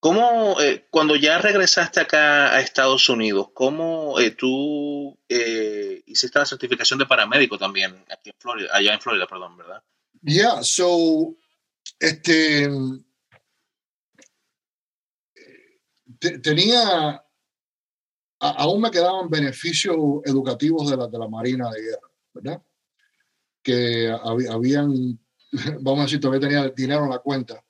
¿Cómo, 0.00 0.58
eh, 0.60 0.86
cuando 0.90 1.14
ya 1.14 1.38
regresaste 1.38 2.00
acá 2.00 2.54
a 2.54 2.60
Estados 2.60 3.08
Unidos, 3.10 3.48
cómo 3.52 4.18
eh, 4.18 4.30
tú 4.30 5.16
eh, 5.28 6.02
hiciste 6.06 6.38
la 6.38 6.46
certificación 6.46 6.98
de 6.98 7.06
paramédico 7.06 7.58
también 7.58 8.02
aquí 8.10 8.30
en 8.30 8.36
Florida, 8.38 8.70
allá 8.72 8.94
en 8.94 9.00
Florida, 9.00 9.26
perdón, 9.26 9.58
¿verdad? 9.58 9.82
Yeah, 10.22 10.62
so, 10.62 11.36
este, 11.98 12.68
tenía 16.42 17.22
aún 18.40 18.80
me 18.80 18.90
quedaban 18.90 19.28
beneficios 19.28 19.96
educativos 20.24 20.90
de 20.90 20.96
la, 20.96 21.06
de 21.06 21.18
la 21.18 21.28
Marina 21.28 21.70
de 21.70 21.82
Guerra, 21.82 22.10
¿verdad? 22.32 22.62
Que 23.62 24.10
habían, 24.48 25.18
vamos 25.80 26.00
a 26.00 26.02
decir, 26.04 26.20
todavía 26.20 26.48
tenía 26.48 26.68
dinero 26.70 27.04
en 27.04 27.10
la 27.10 27.18
cuenta 27.18 27.62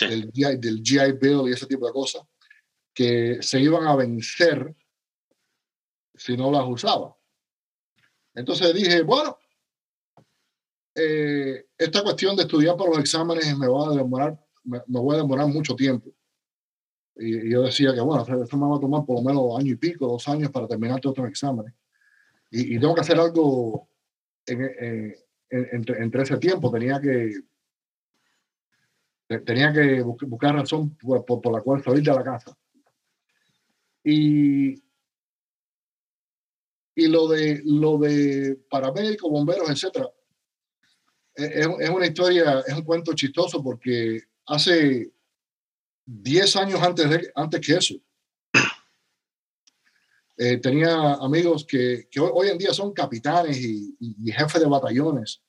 del, 0.00 0.30
GI, 0.32 0.56
del 0.56 0.82
GI 0.82 1.12
Bill 1.20 1.48
y 1.48 1.52
ese 1.52 1.66
tipo 1.66 1.86
de 1.86 1.92
cosas, 1.92 2.22
que 2.92 3.38
se 3.40 3.60
iban 3.60 3.86
a 3.86 3.94
vencer 3.94 4.74
si 6.14 6.36
no 6.36 6.50
las 6.50 6.64
usaba. 6.66 7.16
Entonces 8.34 8.74
dije, 8.74 9.02
bueno, 9.02 9.38
eh, 10.94 11.66
esta 11.78 12.02
cuestión 12.02 12.34
de 12.36 12.42
estudiar 12.42 12.76
para 12.76 12.90
los 12.90 12.98
exámenes 12.98 13.56
me 13.56 13.68
va 13.68 13.88
a 13.88 13.94
demorar, 13.94 14.44
me, 14.64 14.78
me 14.86 15.00
voy 15.00 15.14
a 15.14 15.18
demorar 15.18 15.46
mucho 15.46 15.76
tiempo. 15.76 16.10
Y, 17.16 17.50
yo 17.50 17.62
decía 17.62 17.92
que, 17.94 18.00
bueno, 18.00 18.22
esto 18.22 18.56
me 18.56 18.66
va 18.66 18.76
a 18.76 18.80
tomar 18.80 19.04
por 19.04 19.16
lo 19.16 19.22
menos 19.22 19.58
año 19.58 19.72
y 19.72 19.76
pico, 19.76 20.06
dos 20.06 20.26
años 20.28 20.50
para 20.50 20.66
terminar 20.66 21.00
todos 21.00 21.16
estos 21.16 21.30
exámenes. 21.30 21.74
Y, 22.50 22.78
tengo 22.78 22.94
que 22.94 23.00
hacer 23.00 23.18
algo 23.18 23.88
entre, 24.46 26.22
ese 26.22 26.38
tiempo. 26.38 26.70
Tenía 26.70 27.00
que 27.00 27.32
tenía 29.44 29.72
que 29.72 30.02
buscar 30.02 30.56
razón 30.56 30.96
por, 30.96 31.24
por, 31.24 31.52
la 31.52 31.60
cual 31.60 31.82
salir 31.84 32.02
de 32.02 32.12
la 32.12 32.24
casa. 32.24 32.56
Y, 34.02 34.82
y 36.96 37.06
lo 37.06 37.28
de 37.28 37.62
lo 37.64 37.98
de 37.98 38.58
paramédicos, 38.68 39.30
bomberos, 39.30 39.70
etcétera, 39.70 40.10
es, 41.34 41.68
es, 41.78 41.90
una 41.90 42.06
historia, 42.06 42.64
es 42.66 42.74
un 42.74 42.82
cuento 42.82 43.12
chistoso 43.14 43.62
porque 43.62 44.20
hace 44.46 45.12
10 46.12 46.56
años 46.56 46.82
antes, 46.82 47.08
de, 47.08 47.30
antes 47.34 47.60
que 47.60 47.74
eso. 47.74 47.94
Eh, 50.36 50.56
tenía 50.56 51.14
amigos 51.14 51.64
que, 51.66 52.08
que, 52.10 52.18
hoy 52.18 52.48
en 52.48 52.58
día 52.58 52.72
son 52.72 52.92
capitanes 52.92 53.58
y, 53.58 53.94
jefes 54.32 54.60
de 54.60 54.66
batallones 54.66 55.42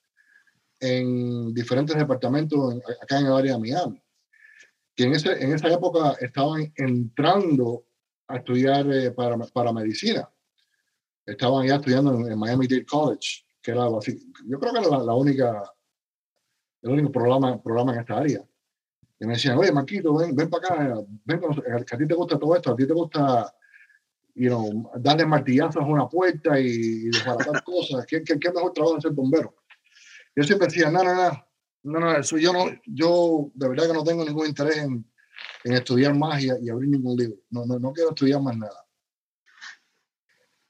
en 0.80 1.54
diferentes 1.54 1.96
departamentos 1.96 2.76
acá 3.02 3.20
en 3.20 3.28
el 3.28 3.34
área 3.34 3.54
de 3.54 3.60
Miami, 3.60 4.04
que 4.94 5.04
en, 5.06 5.14
ese, 5.14 5.32
en 5.42 5.54
esa 5.54 5.70
época 5.70 6.18
estaban 6.20 6.72
entrando 6.76 7.86
a 8.28 8.38
estudiar 8.38 8.92
eh, 8.92 9.12
para, 9.12 9.38
para, 9.38 9.72
medicina. 9.72 10.30
Estaban 11.26 11.66
ya 11.66 11.76
estudiando 11.76 12.28
en, 12.28 12.38
Miami 12.38 12.68
Dade 12.68 12.86
College, 12.86 13.46
que 13.62 13.72
era, 13.72 13.88
yo 13.88 14.60
creo 14.60 14.74
que 14.74 14.80
era 14.80 14.90
la, 14.90 15.04
la 15.04 15.14
única, 15.14 15.64
el 16.82 16.92
único 16.92 17.12
programa, 17.12 17.62
programa 17.62 17.94
en 17.94 18.00
esta 18.02 18.18
área. 18.18 18.46
Y 19.22 19.26
me 19.28 19.34
decían, 19.34 19.56
oye, 19.56 19.72
Marquito, 19.72 20.16
ven, 20.16 20.36
ven 20.36 20.50
para 20.50 20.66
acá, 20.66 20.96
ven, 21.26 21.40
que 21.86 21.96
a 21.96 21.98
ti 21.98 22.08
te 22.08 22.16
gusta 22.16 22.40
todo 22.40 22.56
esto, 22.56 22.72
a 22.72 22.76
ti 22.76 22.88
te 22.88 22.94
gusta 22.94 23.54
you 24.34 24.50
know, 24.50 24.92
darle 24.98 25.28
martillazos 25.28 25.84
a 25.84 25.86
una 25.86 26.10
puerta 26.10 26.60
y, 26.60 27.04
desbaratar 27.04 27.64
cosas. 27.64 28.04
¿Qué, 28.08 28.24
¿Qué, 28.24 28.40
qué, 28.40 28.52
mejor 28.52 28.74
trabajo 28.74 29.00
ser 29.00 29.12
bombero? 29.12 29.54
Yo 30.36 30.44
siempre 30.44 30.70
decía, 30.70 30.90
no, 30.90 31.04
no, 31.04 31.14
no, 31.14 31.46
no, 31.84 32.00
no, 32.00 32.18
eso 32.18 32.40
yo 32.40 32.52
no, 32.52 32.66
yo 32.88 33.52
de 33.54 33.70
verdad 33.70 33.88
que 33.88 33.94
no 33.94 34.04
tengo 34.04 34.26
ningún 34.26 34.48
interés 34.48 34.78
en, 34.78 35.06
en 35.66 35.74
estudiar 35.74 36.16
más 36.16 36.42
y, 36.42 36.48
y, 36.48 36.70
abrir 36.72 36.90
ningún 36.90 37.16
libro. 37.16 37.38
No, 37.52 37.64
no, 37.64 37.78
no 37.78 37.94
quiero 37.94 38.10
estudiar 38.10 38.42
más 38.42 38.58
nada. 38.58 38.88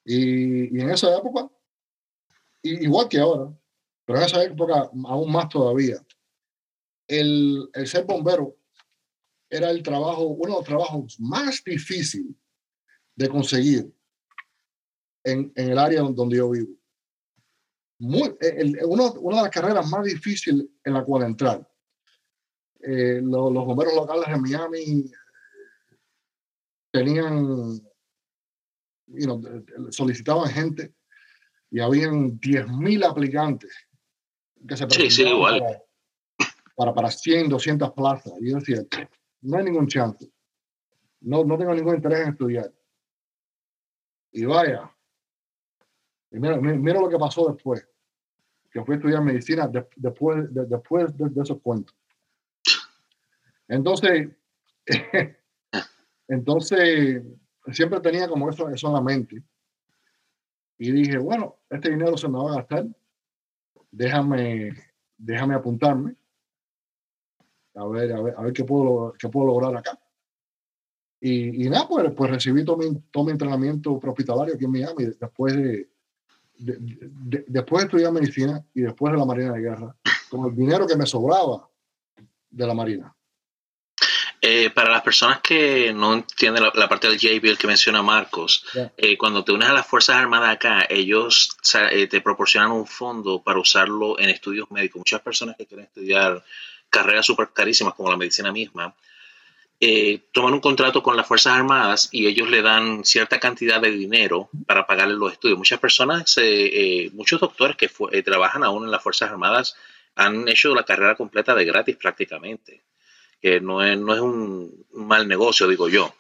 Y, 0.04 0.78
y 0.78 0.82
en 0.82 0.90
esa 0.90 1.16
época, 1.18 1.50
igual 2.64 3.08
que 3.08 3.18
ahora, 3.18 3.50
pero 4.04 4.20
en 4.20 4.26
esa 4.26 4.44
época 4.44 4.90
aún 5.06 5.32
más 5.32 5.48
todavía, 5.48 6.04
el, 7.08 7.70
el, 7.74 7.88
ser 7.88 8.06
bombero 8.06 8.58
era 9.50 9.70
el 9.70 9.84
trabajo, 9.84 10.24
uno 10.24 10.54
de 10.54 10.60
los 10.60 10.66
trabajos 10.66 11.20
más 11.20 11.64
difíciles 11.64 12.36
de 13.16 13.30
conseguir 13.30 13.94
en, 15.24 15.52
en 15.56 15.72
el 15.72 15.78
área 15.78 16.02
donde 16.02 16.38
yo 16.38 16.50
vivo. 16.50 16.74
Muy, 18.00 18.36
el, 18.40 18.80
uno, 18.86 19.12
una 19.14 19.38
de 19.38 19.44
las 19.44 19.52
carreras 19.52 19.88
más 19.88 20.04
difíciles 20.04 20.66
en 20.84 20.94
la 20.94 21.04
cual 21.04 21.24
entrar. 21.24 21.68
eh, 22.80 23.22
los, 23.22 23.54
bomberos 23.54 23.94
locales 23.94 24.28
de 24.28 24.38
Miami 24.38 25.12
tenían, 26.92 27.80
solicitaban 29.92 30.50
gente 30.50 30.94
y 31.70 31.80
habían 31.80 32.40
10.000 32.40 33.06
aplicantes 33.06 33.72
que 34.68 34.76
se 34.78 34.88
presentaban 34.88 35.60
Para, 35.60 35.82
para, 36.76 37.10
100, 37.10 37.50
200 37.50 37.92
plazas. 37.92 38.34
Y 38.40 38.52
yo 38.52 38.58
decía, 38.58 38.82
no 39.42 39.58
hay 39.58 39.66
ningún 39.66 39.88
chance. 39.88 40.32
No, 41.22 41.44
no 41.44 41.58
tengo 41.58 41.74
ningún 41.74 41.96
interés 41.96 42.22
en 42.22 42.30
estudiar. 42.30 42.72
Y 44.32 44.46
vaya, 44.46 44.90
mira, 46.32 46.58
mira, 46.58 47.00
lo 47.00 47.10
que 47.10 47.18
pasó 47.18 47.52
después, 47.52 47.86
que 48.72 48.84
fui 48.84 48.96
a 48.96 48.98
estudiar 48.98 49.24
medicina 49.24 49.70
después, 49.96 50.54
de, 50.54 50.66
después 50.66 51.18
de, 51.18 51.42
esos 51.42 51.62
cuentos. 51.62 51.96
Entonces, 53.68 54.30
entonces, 56.28 57.24
siempre 57.72 58.00
tenía 58.00 58.28
como 58.28 58.50
eso, 58.50 58.70
eso 58.70 58.88
en 58.88 58.94
la 58.94 59.02
mente. 59.02 59.44
Y 60.78 60.92
dije, 60.92 61.18
bueno, 61.18 61.60
este 61.70 61.92
dinero 61.92 62.18
se 62.18 62.28
me 62.28 62.40
va 62.40 62.54
a 62.54 62.56
gastar, 62.56 62.88
déjame, 63.92 64.72
déjame 65.18 65.56
apuntarme, 65.56 66.16
a 67.76 67.86
ver, 67.88 68.12
a 68.14 68.22
ver, 68.22 68.36
a 68.38 68.42
ver 68.42 68.54
qué, 68.54 68.64
puedo, 68.64 69.14
qué 69.18 69.30
puedo 69.30 69.48
lograr 69.48 69.76
acá. 69.76 70.00
Y, 71.20 71.66
y 71.66 71.70
nada, 71.70 71.88
pues, 71.88 72.12
pues 72.16 72.32
recibí 72.32 72.66
todo 72.66 72.78
mi, 72.78 73.00
todo 73.12 73.26
mi 73.26 73.32
entrenamiento 73.32 73.94
hospitalario 73.94 74.56
aquí 74.56 74.66
en 74.66 74.72
Miami 74.72 75.06
después 75.20 75.56
de, 75.56 75.90
después 76.58 77.82
de 77.82 77.86
estudiar 77.86 78.12
medicina 78.12 78.64
y 78.74 78.82
después 78.82 79.12
de 79.14 79.20
la 79.20 79.26
Marina 79.26 79.54
de 79.54 79.62
Guerra, 79.62 79.96
con 80.30 80.50
el 80.50 80.56
dinero 80.56 80.88
que 80.88 80.96
me 80.96 81.06
sobraba 81.06 81.70
de 82.50 82.68
la 82.68 82.74
Marina. 82.74 83.16
Eh, 84.44 84.72
para 84.72 84.90
las 84.90 85.04
personas 85.04 85.40
que 85.42 85.94
no 85.94 86.16
entienden 86.16 86.64
la, 86.74 86.90
parte 86.90 87.08
del 87.08 87.20
JBL 87.20 87.58
que 87.60 87.68
menciona 87.68 88.02
Marcos, 88.02 88.66
eh, 88.98 89.16
cuando 89.16 89.44
te 89.44 89.52
unes 89.52 89.70
a 89.70 89.74
las 89.74 89.86
Fuerzas 89.86 90.16
Armadas 90.16 90.56
acá, 90.56 90.88
ellos 90.90 91.56
eh, 91.92 92.08
te 92.08 92.22
proporcionan 92.22 92.72
un 92.72 92.88
fondo 92.88 93.44
para 93.44 93.60
usarlo 93.60 94.20
en 94.20 94.30
estudios 94.30 94.72
médicos. 94.72 95.00
Muchas 95.00 95.22
personas 95.22 95.56
que 95.58 95.68
quieren 95.68 95.86
estudiar 95.86 96.44
carreras 96.92 97.26
súper 97.26 97.50
carísimas 97.54 97.96
como 97.96 98.12
la 98.12 98.18
medicina 98.18 98.52
misma, 98.52 98.94
eh, 99.80 100.26
toman 100.32 100.54
un 100.54 100.60
contrato 100.60 101.02
con 101.02 101.18
las 101.18 101.26
Fuerzas 101.26 101.54
Armadas 101.54 102.10
y 102.12 102.28
ellos 102.28 102.48
le 102.52 102.62
dan 102.62 103.04
cierta 103.04 103.40
cantidad 103.40 103.82
de 103.82 103.90
dinero 103.90 104.50
para 104.68 104.86
pagarle 104.86 105.16
los 105.16 105.32
estudios. 105.32 105.58
Muchas 105.58 105.80
personas, 105.80 106.38
eh, 106.38 106.44
eh, 107.06 107.10
muchos 107.14 107.42
doctores 107.42 107.76
que 107.78 107.90
trabajan 108.22 108.64
aún 108.64 108.86
en 108.86 108.92
las 108.92 109.02
Fuerzas 109.02 109.32
Armadas 109.32 109.76
han 110.16 110.48
hecho 110.48 110.76
la 110.76 110.84
carrera 110.84 111.16
completa 111.16 111.56
de 111.56 111.66
gratis 111.66 111.96
prácticamente, 111.96 112.84
que 113.42 113.60
no 113.60 113.84
es, 113.84 113.98
no 113.98 114.14
es 114.14 114.22
un 114.22 114.86
mal 114.94 115.28
negocio, 115.28 115.68
digo 115.68 115.90
yo. 115.90 116.14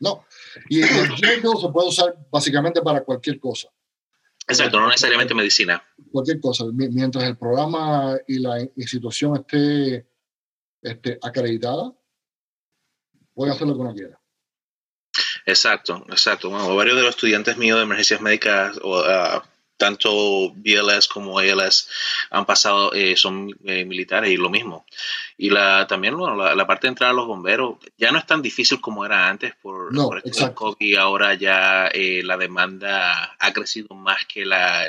No, 0.00 0.24
y 0.70 0.80
el 0.80 1.14
dinero 1.16 1.56
se 1.60 1.68
puede 1.68 1.88
usar 1.88 2.14
básicamente 2.30 2.80
para 2.80 3.02
cualquier 3.02 3.38
cosa. 3.38 3.68
Exacto, 4.48 4.80
no 4.80 4.88
necesariamente 4.88 5.34
medicina. 5.34 5.82
Cualquier 6.10 6.40
cosa, 6.40 6.64
mientras 6.72 7.24
el 7.24 7.36
programa 7.36 8.16
y 8.26 8.38
la 8.38 8.60
institución 8.76 9.36
esté, 9.36 10.08
esté 10.80 11.18
acreditada, 11.20 11.92
voy 13.34 13.50
a 13.50 13.52
hacer 13.52 13.66
lo 13.66 13.74
que 13.74 13.80
uno 13.80 13.94
quiera. 13.94 14.20
Exacto, 15.44 16.04
exacto. 16.08 16.48
Bueno, 16.50 16.74
varios 16.74 16.96
de 16.96 17.02
los 17.02 17.10
estudiantes 17.10 17.58
míos 17.58 17.76
de 17.76 17.84
emergencias 17.84 18.20
médicas, 18.20 18.78
o, 18.82 19.00
uh, 19.00 19.42
tanto 19.78 20.52
BLS 20.54 21.08
como 21.08 21.38
ALS, 21.38 21.88
han 22.30 22.44
pasado, 22.44 22.92
eh, 22.92 23.16
son 23.16 23.50
eh, 23.64 23.86
militares 23.86 24.30
y 24.30 24.36
lo 24.36 24.50
mismo. 24.50 24.84
Y 25.38 25.48
la, 25.48 25.86
también 25.86 26.16
bueno, 26.16 26.36
la, 26.54 26.66
parte 26.66 26.86
de 26.86 26.90
entrar 26.90 27.10
a 27.10 27.14
los 27.14 27.26
bomberos 27.26 27.76
ya 27.96 28.10
no 28.10 28.18
es 28.18 28.26
tan 28.26 28.42
difícil 28.42 28.80
como 28.80 29.06
era 29.06 29.28
antes 29.28 29.54
por, 29.62 29.94
no, 29.94 30.08
por 30.08 30.22
y 30.80 30.96
ahora 30.96 31.34
ya 31.34 31.86
eh, 31.86 32.22
la 32.22 32.36
demanda 32.36 33.36
ha 33.38 33.52
crecido 33.52 33.94
más 33.94 34.26
que 34.26 34.44
la, 34.44 34.86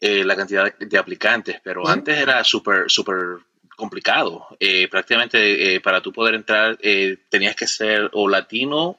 la 0.00 0.36
cantidad 0.36 0.72
de, 0.78 0.98
aplicantes, 0.98 1.60
pero 1.64 1.88
antes 1.88 2.16
era 2.16 2.44
súper, 2.44 2.84
súper 2.88 3.38
complicado. 3.78 4.48
Eh, 4.58 4.88
prácticamente 4.88 5.76
eh, 5.76 5.80
para 5.80 6.02
tú 6.02 6.12
poder 6.12 6.34
entrar 6.34 6.76
eh, 6.82 7.16
tenías 7.28 7.54
que 7.54 7.68
ser 7.68 8.10
o 8.12 8.28
latino 8.28 8.98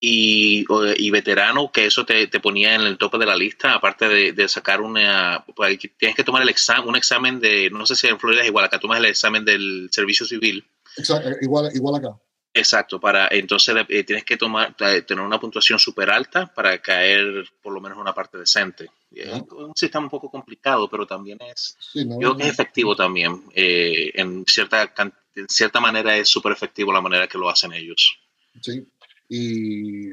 y, 0.00 0.64
y 0.96 1.10
veterano, 1.10 1.70
que 1.72 1.86
eso 1.86 2.04
te, 2.04 2.26
te, 2.26 2.40
ponía 2.40 2.74
en 2.74 2.82
el 2.82 2.98
tope 2.98 3.18
de 3.18 3.26
la 3.26 3.36
lista, 3.36 3.74
aparte 3.74 4.08
de, 4.08 4.32
de 4.32 4.48
sacar 4.48 4.80
una... 4.80 5.44
Pues, 5.54 5.78
tienes 5.98 6.16
que 6.16 6.24
tomar 6.24 6.42
el 6.42 6.48
examen, 6.48 6.88
un 6.88 6.96
examen 6.96 7.40
de, 7.40 7.70
no 7.70 7.86
sé 7.86 7.96
si 7.96 8.06
en 8.06 8.18
Florida 8.18 8.42
es 8.42 8.48
igual, 8.48 8.64
acá 8.64 8.78
tomas 8.78 8.98
el 8.98 9.06
examen 9.06 9.44
del 9.44 9.88
servicio 9.90 10.26
civil. 10.26 10.64
Exacto, 10.96 11.30
igual, 11.40 11.70
igual 11.74 11.96
acá. 11.96 12.18
Exacto, 12.56 12.98
para 12.98 13.28
entonces 13.30 13.76
eh, 13.86 14.04
tienes 14.04 14.24
que 14.24 14.38
tomar 14.38 14.74
eh, 14.80 15.02
tener 15.02 15.22
una 15.22 15.38
puntuación 15.38 15.78
súper 15.78 16.08
alta 16.08 16.46
para 16.46 16.80
caer 16.80 17.46
por 17.62 17.74
lo 17.74 17.82
menos 17.82 17.98
una 17.98 18.14
parte 18.14 18.38
decente. 18.38 18.88
Es 19.12 19.42
un 19.50 19.76
sistema 19.76 20.04
un 20.04 20.10
poco 20.10 20.30
complicado, 20.30 20.88
pero 20.88 21.06
también 21.06 21.38
es, 21.42 21.76
yo 21.92 22.18
creo 22.18 22.36
que 22.36 22.44
es 22.44 22.48
efectivo 22.48 22.96
también. 22.96 23.42
Eh, 23.54 24.10
en, 24.14 24.46
cierta, 24.46 24.90
en 25.34 25.48
cierta 25.50 25.80
manera 25.80 26.16
es 26.16 26.30
súper 26.30 26.52
efectivo 26.52 26.94
la 26.94 27.02
manera 27.02 27.28
que 27.28 27.36
lo 27.36 27.50
hacen 27.50 27.74
ellos. 27.74 28.18
Sí, 28.62 28.86
y, 29.28 30.10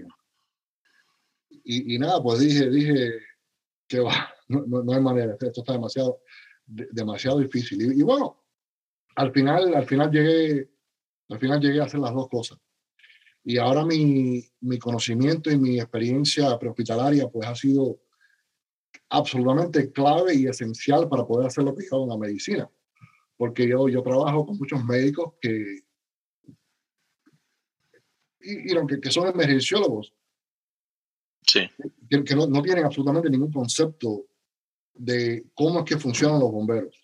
y, 1.64 2.00
nada, 2.00 2.22
pues 2.22 2.40
dije, 2.40 2.70
dije 2.70 3.20
que 3.88 4.00
va, 4.00 4.34
no, 4.48 4.66
no, 4.66 4.94
hay 4.94 5.02
manera, 5.02 5.34
esto 5.34 5.62
está 5.62 5.74
demasiado, 5.74 6.22
demasiado 6.66 7.40
difícil. 7.40 7.82
Y, 7.82 8.00
y 8.00 8.04
bueno, 8.04 8.44
al 9.16 9.32
final, 9.32 9.76
al 9.76 9.86
final 9.86 10.12
llegué 10.12 10.74
al 11.30 11.40
final 11.40 11.60
llegué 11.60 11.82
a 11.82 11.86
hacer 11.86 12.00
las 12.00 12.14
dos 12.14 12.30
cosas. 12.30 12.60
Y 13.44 13.58
ahora 13.58 13.86
mi, 13.86 14.44
mi 14.62 14.80
conocimiento 14.80 15.52
y 15.52 15.58
mi 15.58 15.80
experiencia 15.80 16.58
prehospitalaria 16.58 17.28
pues 17.28 17.48
ha 17.48 17.56
sido 17.56 18.00
absolutamente 19.10 19.92
clave 19.92 20.36
y 20.36 20.48
esencial 20.48 21.10
para 21.10 21.26
poder 21.26 21.48
hacer 21.48 21.64
lo 21.64 21.76
que 21.76 21.86
yo 21.90 22.04
en 22.04 22.10
la 22.10 22.18
medicina. 22.18 22.70
Porque 23.36 23.68
yo, 23.68 23.90
yo 23.90 24.02
trabajo 24.02 24.46
con 24.46 24.58
muchos 24.58 24.84
médicos 24.86 25.34
que, 25.42 25.82
y, 28.44 28.72
y 28.72 29.00
que, 29.02 29.12
son 29.12 29.28
emergenciólogos, 29.28 30.14
sí. 31.42 31.70
que, 32.10 32.24
que 32.24 32.36
no, 32.36 32.48
no, 32.48 32.62
tienen 32.62 32.86
absolutamente 32.86 33.30
ningún 33.30 33.52
concepto 33.52 34.26
de 34.94 35.46
cómo 35.54 35.80
es 35.80 35.86
que 35.86 35.98
funcionan 35.98 36.40
los 36.40 36.52
bomberos 36.52 36.96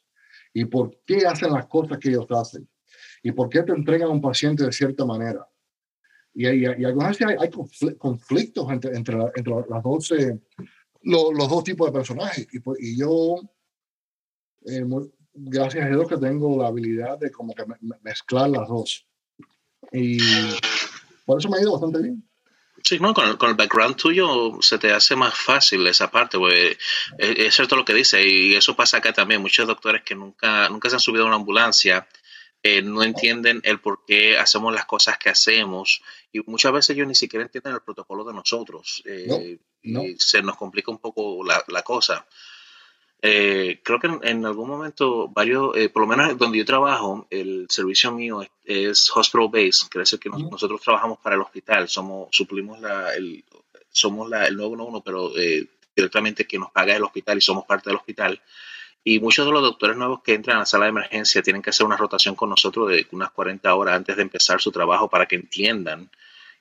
y 0.54 0.66
por 0.66 1.00
qué 1.06 1.26
hacen 1.26 1.54
las 1.54 1.68
cosas 1.68 1.98
que 1.98 2.10
ellos 2.10 2.28
hacen 2.30 2.68
y 3.24 3.32
por 3.32 3.50
qué 3.50 3.64
te 3.64 3.72
entregan 3.72 4.10
a 4.10 4.12
un 4.12 4.22
paciente 4.22 4.64
de 4.64 4.72
cierta 4.72 5.06
manera. 5.06 5.48
Y, 6.34 6.48
y, 6.48 6.62
y 6.62 6.86
algunas 6.86 7.18
veces 7.18 7.38
hay, 7.40 7.50
conflictos 7.98 8.72
entre, 8.72 8.96
entre, 8.96 9.18
entre 9.36 9.54
las 9.70 9.84
dos, 9.84 10.12
los, 11.02 11.34
los, 11.34 11.50
dos 11.50 11.64
tipos 11.64 11.88
de 11.88 11.94
personajes. 11.94 12.48
Y, 12.52 12.60
pues, 12.60 12.80
y 12.82 12.98
yo, 12.98 13.36
eh, 14.66 14.86
gracias 15.34 15.86
a 15.86 15.90
Dios 15.90 16.08
que 16.08 16.18
tengo 16.18 16.62
la 16.62 16.68
habilidad 16.68 17.18
de 17.18 17.32
como 17.32 17.54
que 17.54 17.66
mezclar 18.02 18.50
las 18.50 18.68
dos. 18.68 19.08
Y 19.92 20.18
por 21.30 21.38
eso 21.38 21.48
me 21.48 21.58
ha 21.58 21.62
ido 21.62 21.74
bastante 21.74 22.02
bien. 22.02 22.28
Sí, 22.84 22.98
no, 22.98 23.14
con 23.14 23.28
el, 23.28 23.38
con 23.38 23.52
el, 23.52 23.56
background 23.56 23.96
tuyo 23.98 24.58
se 24.62 24.80
te 24.80 24.92
hace 24.92 25.16
más 25.16 25.36
fácil 25.38 25.86
esa 25.86 26.10
parte, 26.10 26.40
pues 26.40 26.76
es, 27.20 27.54
cierto 27.54 27.76
lo 27.76 27.86
que 27.86 27.94
dice, 27.94 28.28
y 28.28 28.56
eso 28.56 28.76
pasa 28.76 28.98
acá 28.98 29.14
también. 29.14 29.40
Muchos 29.40 29.68
doctores 29.68 30.02
que 30.02 30.16
nunca, 30.16 30.68
nunca 30.70 30.90
se 30.90 30.96
han 30.96 31.00
subido 31.00 31.26
a 31.26 31.28
una 31.28 31.36
ambulancia 31.36 32.08
eh, 32.64 32.82
no 32.82 33.04
entienden 33.04 33.62
el 33.64 33.80
por 33.80 34.06
qué 34.08 34.40
hacemos 34.40 34.74
las 34.74 34.86
cosas 34.86 35.20
que 35.20 35.30
hacemos 35.30 36.02
y 36.32 36.40
muchas 36.48 36.72
veces 36.72 36.96
ellos 36.96 37.08
ni 37.08 37.14
siquiera 37.14 37.46
entienden 37.46 37.76
el 37.76 37.82
protocolo 37.82 38.24
de 38.24 38.34
nosotros. 38.34 39.04
Eh, 39.06 39.60
y 39.84 40.16
se 40.18 40.42
nos 40.42 40.58
complica 40.58 40.90
un 40.90 40.98
poco 40.98 41.46
la, 41.46 41.64
la 41.68 41.84
cosa. 41.84 42.26
Eh, 43.22 43.82
creo 43.84 44.00
que 44.00 44.08
en, 44.24 44.46
algún 44.46 44.70
momento, 44.70 45.28
varios, 45.28 45.76
por 45.90 46.04
lo 46.04 46.08
menos 46.08 46.38
donde 46.38 46.58
yo 46.58 46.66
trabajo, 46.66 47.28
el 47.30 47.68
servicio 47.70 48.12
mío 48.12 48.42
es, 48.64 49.10
hospital 49.10 49.50
base, 49.50 49.88
quiere 49.90 50.04
decir 50.04 50.20
que 50.20 50.30
nosotros 50.30 50.82
trabajamos 50.82 51.20
para 51.20 51.36
el 51.36 51.42
hospital, 51.42 51.90
somos, 51.90 52.30
suplimos 52.32 52.80
la, 52.80 53.14
el, 53.16 53.44
somos 53.92 54.30
la, 54.30 54.46
el 54.48 54.56
911, 54.56 55.02
pero 55.04 55.32
directamente 55.96 56.48
que 56.48 56.58
nos 56.58 56.72
paga 56.72 56.96
el 56.96 57.04
hospital 57.04 57.38
y 57.38 57.42
somos 57.42 57.66
parte 57.66 57.90
del 57.90 57.98
hospital. 57.98 58.42
Y 59.04 59.20
muchos 59.20 59.46
de 59.46 59.52
los 59.52 59.62
doctores 59.62 59.96
nuevos 59.96 60.22
que 60.22 60.34
entran 60.34 60.58
a 60.58 60.60
la 60.62 60.66
sala 60.66 60.86
de 60.86 60.90
emergencia 60.90 61.42
tienen 61.42 61.62
que 61.62 61.70
hacer 61.70 61.86
una 61.86 61.98
rotación 61.98 62.36
con 62.36 62.50
nosotros 62.50 62.90
de 62.90 63.08
unas 63.12 63.32
40 63.32 63.74
horas 63.74 63.96
antes 63.96 64.16
de 64.16 64.22
empezar 64.22 64.62
su 64.62 64.72
trabajo 64.72 65.10
para 65.10 65.26
que 65.26 65.36
entiendan 65.36 66.10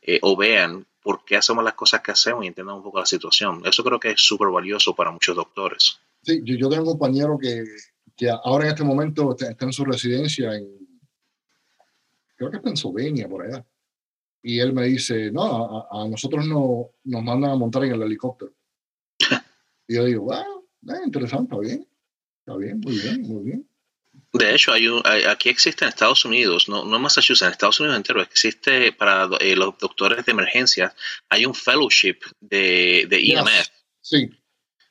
eh, 0.02 0.18
o 0.22 0.36
vean 0.36 0.86
por 1.02 1.24
qué 1.24 1.36
hacemos 1.36 1.64
las 1.64 1.74
cosas 1.74 2.00
que 2.00 2.12
hacemos 2.12 2.44
y 2.44 2.48
entiendan 2.48 2.76
un 2.76 2.82
poco 2.82 3.00
la 3.00 3.06
situación. 3.06 3.62
Eso 3.64 3.82
creo 3.82 3.98
que 3.98 4.10
es 4.10 4.20
súper 4.20 4.48
valioso 4.48 4.94
para 4.94 5.10
muchos 5.10 5.34
doctores. 5.34 6.00
Sí, 6.28 6.42
yo, 6.44 6.68
tengo 6.68 6.82
un 6.82 6.98
compañero 6.98 7.38
que, 7.40 7.64
que, 8.14 8.28
ahora 8.28 8.66
en 8.66 8.72
este 8.72 8.84
momento 8.84 9.34
está, 9.34 9.64
en 9.64 9.72
su 9.72 9.82
residencia 9.82 10.54
en, 10.54 10.68
creo 12.36 12.50
que 12.50 12.58
es 12.58 12.62
Pennsylvania, 12.62 13.26
por 13.26 13.46
allá. 13.46 13.66
Y 14.42 14.60
él 14.60 14.74
me 14.74 14.84
dice, 14.84 15.30
no, 15.32 15.88
a, 15.90 16.06
nosotros 16.06 16.46
no, 16.46 16.90
nos 17.04 17.22
mandan 17.22 17.52
a 17.52 17.56
montar 17.56 17.84
en 17.84 17.92
el 17.92 18.02
helicóptero. 18.02 18.52
y 19.88 19.94
yo 19.94 20.04
digo, 20.04 20.24
wow, 20.24 20.68
interesante, 21.02 21.54
está 21.54 21.60
bien. 21.60 21.88
Está 22.40 22.56
bien, 22.58 22.78
muy 22.80 22.98
bien, 22.98 23.22
muy 23.22 23.44
bien. 23.44 23.70
De 24.34 24.54
hecho, 24.54 24.72
hay, 24.72 24.86
aquí 25.24 25.48
existe 25.48 25.86
en 25.86 25.88
Estados 25.88 26.26
Unidos, 26.26 26.68
no, 26.68 26.84
no 26.84 26.96
en 26.96 27.02
Massachusetts, 27.02 27.46
en 27.46 27.52
Estados 27.52 27.80
Unidos 27.80 27.96
entero, 27.96 28.20
existe 28.20 28.92
para 28.92 29.30
eh, 29.40 29.56
los 29.56 29.78
doctores 29.78 30.26
de 30.26 30.32
emergencia, 30.32 30.94
hay 31.30 31.46
un 31.46 31.54
fellowship 31.54 32.18
de, 32.38 33.06
de 33.08 33.32
EMS. 33.32 33.72
Sí. 34.02 34.30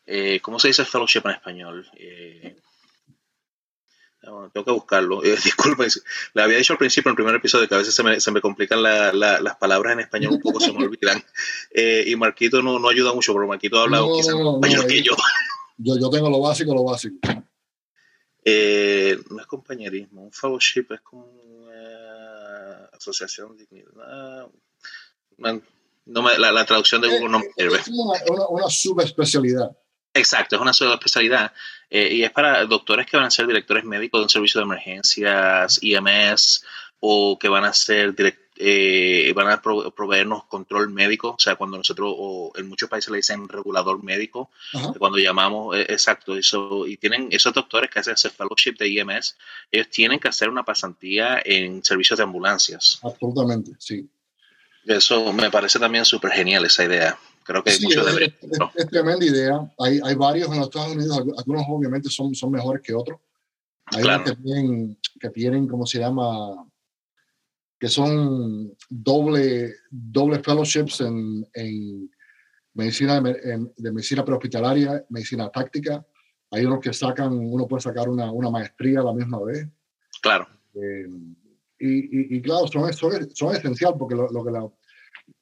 Eh, 0.08 0.40
¿Cómo 0.42 0.58
se 0.58 0.70
dice 0.70 0.86
fellowship 0.86 1.22
en 1.26 1.32
español? 1.32 1.86
Eh, 1.96 2.56
ah, 4.24 4.50
tengo 4.52 4.66
que 4.66 4.72
buscarlo. 4.72 5.22
Eh, 5.24 5.38
disculpen, 5.44 5.90
le 6.34 6.42
había 6.42 6.58
dicho 6.58 6.74
al 6.74 6.80
principio 6.80 7.10
en 7.10 7.14
el 7.14 7.18
primer 7.18 7.36
episodio 7.36 7.68
que 7.68 7.76
a 7.76 7.80
veces 7.80 7.94
se 7.94 8.04
me, 8.04 8.20
se 8.20 8.32
me 8.32 8.42
complican 8.42 8.82
las 8.82 9.56
palabras 9.58 9.94
en 9.94 10.00
español 10.00 10.34
un 10.34 10.42
poco, 10.42 10.60
se 10.60 10.74
me 10.74 10.86
olvidan. 10.86 11.24
y 12.06 12.16
Marquito 12.16 12.64
no, 12.64 12.80
no 12.80 12.90
ayuda 12.90 13.14
mucho, 13.14 13.34
pero 13.34 13.48
Marquito 13.48 13.80
ha 13.80 13.84
hablado 13.84 14.16
quizás 14.16 14.34
español 14.34 14.88
que 14.88 15.04
yo. 15.04 15.16
yo. 15.78 15.98
Yo 16.00 16.10
tengo 16.10 16.30
lo 16.30 16.40
básico, 16.40 16.74
lo 16.74 16.84
básico. 16.84 17.20
Eh, 18.50 19.20
no 19.30 19.42
es 19.42 19.46
compañerismo, 19.46 20.24
un 20.24 20.32
fellowship 20.32 20.86
es 20.92 21.02
como 21.02 21.26
una 21.26 22.86
asociación 22.94 23.58
de 23.58 23.66
dignidad. 23.66 24.48
No 26.06 26.22
me, 26.22 26.38
la, 26.38 26.66
traducción 26.66 27.02
de 27.02 27.10
Google 27.10 27.28
no 27.28 27.40
me 27.40 27.52
sirve. 27.58 27.80
Es 27.80 27.90
una, 27.90 28.70
subespecialidad. 28.70 29.78
Exacto, 30.14 30.56
es 30.56 30.62
una 30.62 30.74
subespecialidad 30.74 31.54
eh, 31.90 32.10
y 32.14 32.24
es 32.24 32.32
para 32.32 32.66
doctores 32.66 33.06
que 33.06 33.18
van 33.18 33.28
a 33.28 33.32
ser 33.32 33.48
directores 33.48 33.84
médicos 33.84 34.20
de 34.20 34.24
un 34.24 34.30
servicio 34.30 34.60
de 34.60 34.66
emergencias, 34.66 35.80
IMS, 35.82 36.64
o 37.00 37.38
que 37.38 37.50
van 37.50 37.66
a 37.66 37.74
ser 37.74 38.16
directores 38.16 38.48
eh, 38.60 39.34
van 39.36 39.50
a 39.50 39.62
proveernos 39.62 40.46
control 40.46 40.90
médico, 40.90 41.36
o 41.38 41.40
sea, 41.40 41.56
cuando 41.56 41.78
nosotros, 41.78 42.12
o 42.18 42.52
en 42.56 42.68
muchos 42.68 42.90
países 42.90 43.12
le 43.12 43.18
dicen 43.18 43.48
regulador 43.48 44.04
médico, 44.04 44.50
cuando 44.98 45.20
llamamos, 45.20 45.78
eh, 45.78 45.86
exacto, 45.90 46.36
eso, 46.36 46.88
y 46.88 46.98
tienen 46.98 47.28
esos 47.30 47.54
doctores 47.54 47.92
que 47.92 48.00
hacen 48.00 48.16
ese 48.16 48.32
fellowship 48.32 48.76
de 48.78 48.90
IMS, 48.90 49.38
ellos 49.72 49.90
tienen 49.90 50.20
que 50.20 50.28
hacer 50.28 50.50
una 50.50 50.64
pasantía 50.64 51.40
en 51.46 51.84
servicios 51.84 52.18
de 52.18 52.24
ambulancias. 52.24 53.00
Absolutamente, 53.04 53.74
sí. 53.78 54.10
Eso 54.86 55.34
me 55.34 55.52
parece 55.52 55.78
también 55.78 56.06
súper 56.06 56.32
genial 56.32 56.66
esa 56.66 56.84
idea. 56.86 57.18
Creo 57.48 57.64
que 57.64 57.72
sí, 57.72 57.88
es, 57.90 58.34
es, 58.76 58.88
tremenda 58.88 59.26
idea. 59.26 59.74
Hay, 59.80 60.00
hay 60.04 60.16
varios 60.16 60.50
en 60.52 60.58
los 60.58 60.68
Estados 60.68 60.96
Unidos, 60.96 61.18
algunos 61.38 61.64
obviamente 61.70 62.10
son, 62.10 62.36
son 62.36 62.52
mejores 62.52 62.82
que 62.82 62.94
otros. 62.94 63.20
Hay 63.86 64.04
claro. 64.04 64.26
que 64.26 64.36
tienen, 64.36 65.00
que 65.20 65.30
tienen, 65.30 65.68
¿cómo 65.68 65.86
se 65.86 66.00
llama? 66.00 66.68
que 67.80 67.88
son 67.88 68.76
doble, 68.90 69.76
doble 69.90 70.40
fellowships 70.40 71.02
en, 71.02 71.48
en 71.54 72.10
medicina 72.74 73.22
de, 73.22 73.92
medicina 73.92 74.26
prehospitalaria, 74.26 75.06
medicina 75.10 75.50
táctica. 75.50 76.06
Hay 76.52 76.66
unos 76.66 76.80
que 76.80 76.94
sacan, 76.94 77.34
uno 77.34 77.68
puede 77.68 77.82
sacar 77.82 78.10
una, 78.10 78.32
una 78.32 78.50
maestría 78.50 79.02
a 79.02 79.04
la 79.04 79.14
misma 79.14 79.44
vez. 79.44 79.68
Claro. 80.22 80.48
Eh, 80.74 81.08
y, 81.80 82.38
y, 82.38 82.42
claro, 82.42 82.68
son, 82.68 82.92
son, 82.94 83.30
son 83.36 83.56
esencial 83.56 83.96
porque 83.98 84.16
lo, 84.16 84.30
lo 84.32 84.44
que 84.44 84.52
la, 84.52 84.68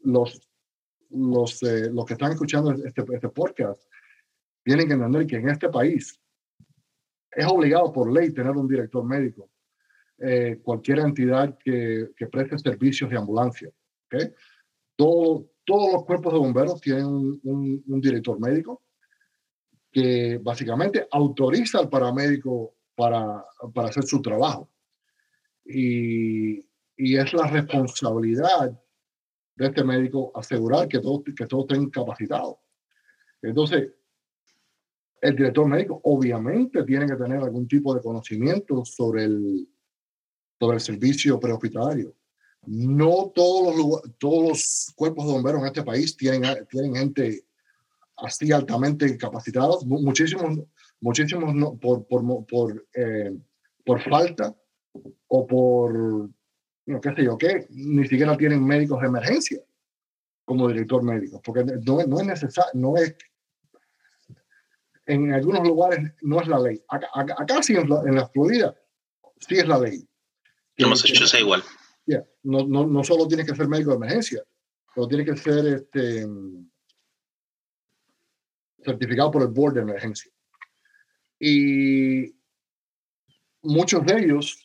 los, 0.02 0.42
los, 1.16 1.62
eh, 1.64 1.90
los 1.92 2.06
que 2.06 2.14
están 2.14 2.32
escuchando 2.32 2.72
este, 2.72 3.04
este 3.14 3.30
podcast 3.30 3.82
tienen 4.64 4.88
que 4.88 4.94
entender 4.94 5.28
que 5.28 5.38
en 5.38 5.50
este 5.50 5.70
país 5.70 6.20
es 7.32 7.46
obligado 7.46 7.92
por 7.92 8.12
ley 8.12 8.34
tener 8.34 8.52
un 8.52 8.68
director 8.68 9.04
médico 9.04 9.50
eh, 10.18 10.60
cualquier 10.64 11.00
entidad 11.00 11.58
que, 11.58 12.12
que, 12.16 12.28
preste 12.28 12.58
servicios 12.58 13.10
de 13.10 13.18
ambulancia. 13.18 13.70
Todo, 14.96 15.50
todos 15.66 15.92
los 15.92 16.06
cuerpos 16.06 16.32
de 16.32 16.40
bomberos 16.40 16.80
tienen 16.80 17.06
un, 17.06 17.84
un, 17.86 18.02
director 18.02 18.40
médico 18.40 18.82
que 19.92 20.40
básicamente 20.42 21.06
autoriza 21.12 21.80
al 21.80 21.90
paramédico 21.90 22.76
para, 22.96 23.44
para 23.74 23.90
hacer 23.90 24.04
su 24.04 24.22
trabajo. 24.22 24.72
Y, 25.66 26.60
y, 26.96 27.18
es 27.18 27.34
la 27.34 27.48
responsabilidad 27.48 28.80
de 29.56 29.68
este 29.68 29.84
médico 29.84 30.32
asegurar 30.36 30.88
que 30.88 31.00
todos, 31.00 31.24
que 31.36 31.46
todos 31.46 31.66
estén 31.70 31.90
capacitados. 31.90 32.56
Entonces, 33.42 33.92
el 35.22 35.36
director 35.36 35.68
médico 35.68 36.02
obviamente 36.04 36.84
tiene 36.84 37.08
que 37.08 37.16
tener 37.16 37.40
algún 37.40 37.68
tipo 37.68 37.94
de 37.96 38.02
conocimiento 38.02 38.84
sobre 38.86 39.24
el, 39.24 39.68
sobre 40.60 40.76
el 40.76 40.82
servicio 40.82 41.40
prehospitalario. 41.40 42.14
No 42.68 43.32
todos 43.34 43.76
los, 43.76 44.18
todos 44.18 44.50
los 44.50 44.94
cuerpos 44.96 45.28
de 45.28 45.34
bomberos 45.34 45.62
en 45.62 45.68
este 45.68 45.84
país 45.84 46.18
tienen, 46.18 46.66
tienen 46.68 46.96
gente 46.96 47.46
así 48.18 48.52
altamente 48.52 49.18
capacitados, 49.18 49.86
muchísimos, 49.86 50.60
muchísimos 51.00 51.54
no, 51.54 51.78
por, 51.78 52.06
por, 52.08 52.46
por, 52.46 52.88
eh, 52.94 53.36
por 53.86 54.02
falta 54.02 54.56
o 55.28 55.46
por, 55.46 56.30
no, 56.86 57.02
qué 57.02 57.14
sé 57.16 57.24
yo 57.24 57.38
qué, 57.38 57.66
ni 57.70 58.08
siquiera 58.08 58.38
tienen 58.38 58.64
médicos 58.64 59.02
de 59.02 59.08
emergencia 59.08 59.60
como 60.44 60.68
director 60.68 61.02
médico, 61.04 61.42
porque 61.44 61.64
no, 61.64 62.06
no 62.06 62.20
es 62.20 62.28
necesario, 62.28 62.72
no 62.76 62.96
es, 62.98 63.16
en 65.08 65.34
algunos 65.34 65.68
lugares 65.68 66.14
no 66.22 66.40
es 66.40 66.48
la 66.48 66.60
ley. 66.60 66.84
Acá, 66.88 67.08
acá, 67.14 67.64
sí 67.64 67.76
en 67.76 67.90
la, 67.90 68.02
en 68.02 68.16
la 68.16 68.28
Florida 68.28 68.76
sí 69.40 69.56
es 69.56 69.68
la 69.68 69.80
ley. 69.80 70.08
En 70.78 70.90
Massachusetts 70.90 71.34
es 71.34 71.42
igual. 71.42 71.64
No, 72.44 72.64
no, 72.68 72.86
no, 72.86 73.04
solo 73.04 73.28
tiene 73.28 73.44
que 73.44 73.56
ser 73.56 73.68
médico 73.68 73.90
de 73.92 73.96
emergencia, 73.96 74.44
pero 74.94 75.08
tiene 75.08 75.26
que 75.26 75.36
ser 75.36 75.66
este, 75.66 76.28
certificado 78.84 79.32
por 79.32 79.42
el 79.42 79.48
board 79.48 79.74
de 79.74 79.82
emergencia. 79.82 80.32
Y 81.40 82.36
muchos 83.64 84.06
de 84.06 84.20
ellos 84.20 84.65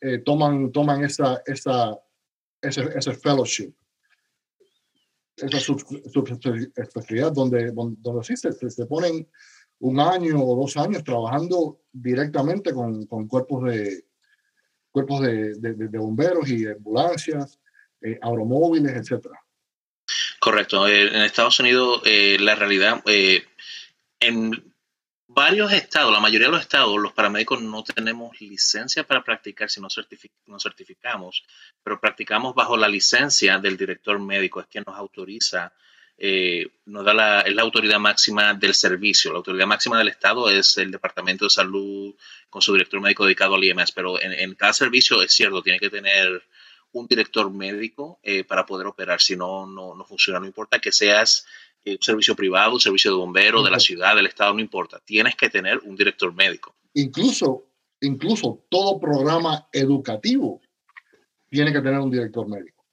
eh, 0.00 0.18
toman, 0.18 0.70
toman 0.72 1.04
esa, 1.04 1.42
esa, 1.46 1.98
ese, 2.60 2.82
ese 2.96 3.14
fellowship, 3.14 3.72
esa 5.36 5.60
subespecialidad 5.60 7.32
donde, 7.32 7.70
donde 7.72 8.24
sí 8.24 8.36
se, 8.36 8.52
se, 8.52 8.86
ponen 8.86 9.28
un 9.80 10.00
año 10.00 10.42
o 10.42 10.56
dos 10.60 10.76
años 10.76 11.04
trabajando 11.04 11.80
directamente 11.92 12.72
con, 12.72 13.06
con 13.06 13.28
cuerpos 13.28 13.64
de, 13.64 14.04
cuerpos 14.90 15.20
de, 15.20 15.54
de, 15.54 15.98
bomberos 15.98 16.48
y 16.48 16.66
ambulancias, 16.66 17.60
eh, 18.00 18.18
automóviles, 18.22 18.92
etcétera. 18.96 19.40
Correcto. 20.40 20.88
Eh, 20.88 21.08
en 21.08 21.22
Estados 21.22 21.60
Unidos, 21.60 22.02
eh, 22.04 22.36
la 22.40 22.54
realidad, 22.54 23.02
en 24.20 24.67
varios 25.38 25.72
estados, 25.72 26.12
la 26.12 26.18
mayoría 26.18 26.48
de 26.48 26.52
los 26.52 26.62
estados, 26.62 26.98
los 26.98 27.12
paramédicos 27.12 27.62
no 27.62 27.84
tenemos 27.84 28.40
licencia 28.40 29.04
para 29.04 29.22
practicar 29.22 29.70
si 29.70 29.80
no, 29.80 29.86
nos 30.46 30.62
certificamos, 30.64 31.44
pero 31.84 32.00
practicamos 32.00 32.56
bajo 32.56 32.76
la 32.76 32.88
licencia 32.88 33.56
del 33.60 33.76
director 33.76 34.18
médico, 34.18 34.60
es 34.60 34.66
quien 34.66 34.82
nos 34.84 34.96
autoriza 34.96 35.72
eh, 36.20 36.66
nos 36.86 37.04
da 37.04 37.14
la, 37.14 37.40
es 37.42 37.54
la 37.54 37.62
autoridad 37.62 38.00
máxima 38.00 38.52
del 38.52 38.74
servicio. 38.74 39.30
La 39.30 39.36
autoridad 39.36 39.68
máxima 39.68 39.96
del 39.98 40.08
Estado 40.08 40.50
es 40.50 40.76
el 40.78 40.90
Departamento 40.90 41.44
de 41.44 41.50
Salud 41.50 42.16
con 42.50 42.60
su 42.60 42.72
director 42.72 43.00
médico 43.00 43.24
dedicado 43.24 43.54
al 43.54 43.62
IMS, 43.62 43.92
pero 43.92 44.20
en, 44.20 44.52
cada 44.56 44.72
servicio 44.72 45.22
es 45.22 45.32
cierto, 45.32 45.62
tiene 45.62 45.78
que 45.78 45.90
tener 45.90 46.42
un 46.90 47.06
director 47.06 47.48
médico 47.52 48.18
eh, 48.24 48.42
para 48.42 48.66
poder 48.66 48.88
operar, 48.88 49.20
si 49.20 49.36
no, 49.36 49.64
no, 49.66 50.04
funciona. 50.04 50.40
No 50.40 50.46
importa 50.46 50.80
que 50.80 50.90
seas 50.90 51.46
un 51.92 52.02
servicio 52.02 52.34
privado, 52.34 52.74
un 52.74 52.80
servicio 52.80 53.10
de 53.10 53.16
bombero, 53.16 53.62
de 53.62 53.70
la 53.70 53.80
ciudad, 53.80 54.16
del 54.16 54.26
Estado, 54.26 54.54
no 54.54 54.60
importa. 54.60 55.00
Tienes 55.04 55.36
que 55.36 55.50
tener 55.50 55.80
un 55.84 55.96
director 55.96 56.32
médico. 56.34 56.74
Incluso, 56.94 57.64
incluso 58.00 58.64
todo 58.68 58.98
programa 58.98 59.68
educativo 59.72 60.60
tiene 61.48 61.72
que 61.72 61.80
tener 61.80 62.00
un 62.00 62.10
director 62.10 62.48
médico. 62.48 62.84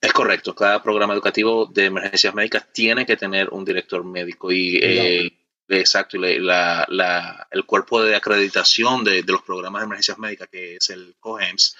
Es 0.00 0.12
correcto, 0.12 0.54
cada 0.54 0.82
programa 0.82 1.14
educativo 1.14 1.66
de 1.66 1.86
emergencias 1.86 2.34
médicas 2.34 2.70
tiene 2.72 3.06
que 3.06 3.16
tener 3.16 3.48
un 3.50 3.64
director 3.64 4.04
médico 4.04 4.52
y 4.52 4.78
eh, 4.82 5.32
exacto, 5.68 6.18
la, 6.18 6.86
la, 6.88 7.48
el 7.50 7.64
cuerpo 7.64 8.02
de 8.02 8.14
acreditación 8.14 9.04
de, 9.04 9.22
de, 9.22 9.32
los 9.32 9.42
programas 9.42 9.82
de 9.82 9.86
emergencias 9.86 10.18
médicas, 10.18 10.48
que 10.48 10.76
es 10.76 10.90
el 10.90 11.14
COHEMS, 11.20 11.76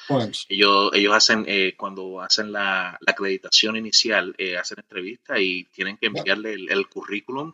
ellos, 0.49 0.91
ellos 0.95 1.15
hacen, 1.15 1.45
eh, 1.47 1.75
cuando 1.77 2.21
hacen 2.21 2.53
la, 2.53 2.99
la 3.01 3.13
acreditación 3.13 3.77
inicial, 3.77 4.35
eh, 4.39 4.57
hacen 4.57 4.79
entrevista 4.79 5.39
y 5.39 5.65
tienen 5.65 5.97
que 5.97 6.07
enviarle 6.07 6.55
el, 6.55 6.89
currículum 6.89 7.53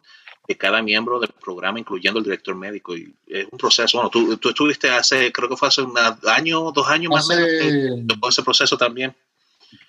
de 0.49 0.57
cada 0.57 0.83
miembro 0.83 1.20
del 1.20 1.30
programa, 1.30 1.78
incluyendo 1.78 2.18
el 2.18 2.24
director 2.24 2.55
médico. 2.55 2.97
Y 2.97 3.14
es 3.26 3.47
un 3.51 3.59
proceso. 3.59 3.99
Bueno, 3.99 4.11
tú, 4.11 4.37
tú 4.39 4.51
estuviste 4.51 4.91
hace, 4.91 5.33
creo 5.33 5.49
que 5.49 5.57
fue 5.57 5.68
hace 5.68 5.83
un 5.83 5.95
año, 6.26 6.72
dos 6.72 6.89
años 6.89 7.11
más 7.11 7.28
o 7.30 7.35
menos, 7.35 8.28
ese 8.28 8.43
proceso 8.43 8.76
también. 8.76 9.14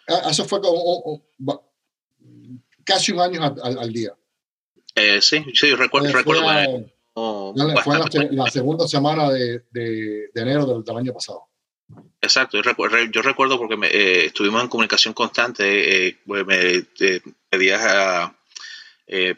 Ah, 0.08 0.30
eso 0.30 0.46
fue 0.46 0.62
como 0.62 1.24
casi 2.84 3.12
un 3.12 3.20
año 3.20 3.41
al, 3.64 3.94
día. 3.94 4.14
Eh, 4.96 5.22
sí, 5.22 5.44
sí, 5.54 5.74
recuerdo. 5.76 6.10
Eh, 6.10 6.14
recuerdo 6.14 6.44
fue, 7.84 8.30
la, 8.32 8.50
segunda 8.50 8.88
semana 8.88 9.32
de, 9.32 9.64
de, 9.72 10.30
enero 10.36 10.82
del, 10.82 10.98
año 10.98 11.14
pasado. 11.14 11.48
Exacto, 12.22 12.58
yo 12.58 12.64
recuerdo, 12.64 12.98
yo 13.12 13.22
recuerdo 13.22 13.58
porque 13.58 13.76
eh, 13.88 14.26
estuvimos 14.26 14.64
en 14.64 14.70
comunicación 14.70 15.14
constante, 15.14 16.18
pues 16.26 16.46
me 16.46 16.84
pedías 17.50 18.32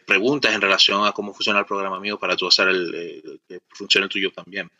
preguntas 0.06 0.54
en 0.54 0.60
relación 0.60 1.04
a 1.04 1.12
cómo 1.12 1.34
funciona 1.34 1.58
el 1.58 1.66
programa 1.66 2.00
mío 2.00 2.18
para 2.18 2.36
tú 2.36 2.46
hacer 2.46 2.68
el 2.68 3.40
que 3.48 3.60
funcione 3.70 4.04
el 4.04 4.10
tuyo 4.10 4.30
también. 4.30 4.70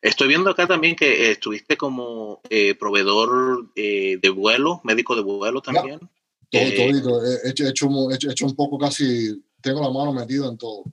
Estoy 0.00 0.28
viendo 0.28 0.50
acá 0.50 0.66
también 0.66 0.96
que 0.96 1.32
estuviste 1.32 1.76
como 1.76 2.40
proveedor 2.78 3.74
de 3.74 4.32
vuelo, 4.34 4.80
médico 4.84 5.16
de 5.16 5.22
vuelo 5.22 5.60
también. 5.60 5.98
todo, 5.98 6.10
He, 6.52 7.48
hecho, 7.48 8.10
he, 8.10 8.14
hecho, 8.14 8.46
un 8.46 8.54
poco 8.54 8.78
casi, 8.78 9.42
tengo 9.62 9.80
la 9.80 9.90
mano 9.90 10.12
metida 10.12 10.48
en 10.48 10.58
todo. 10.58 10.84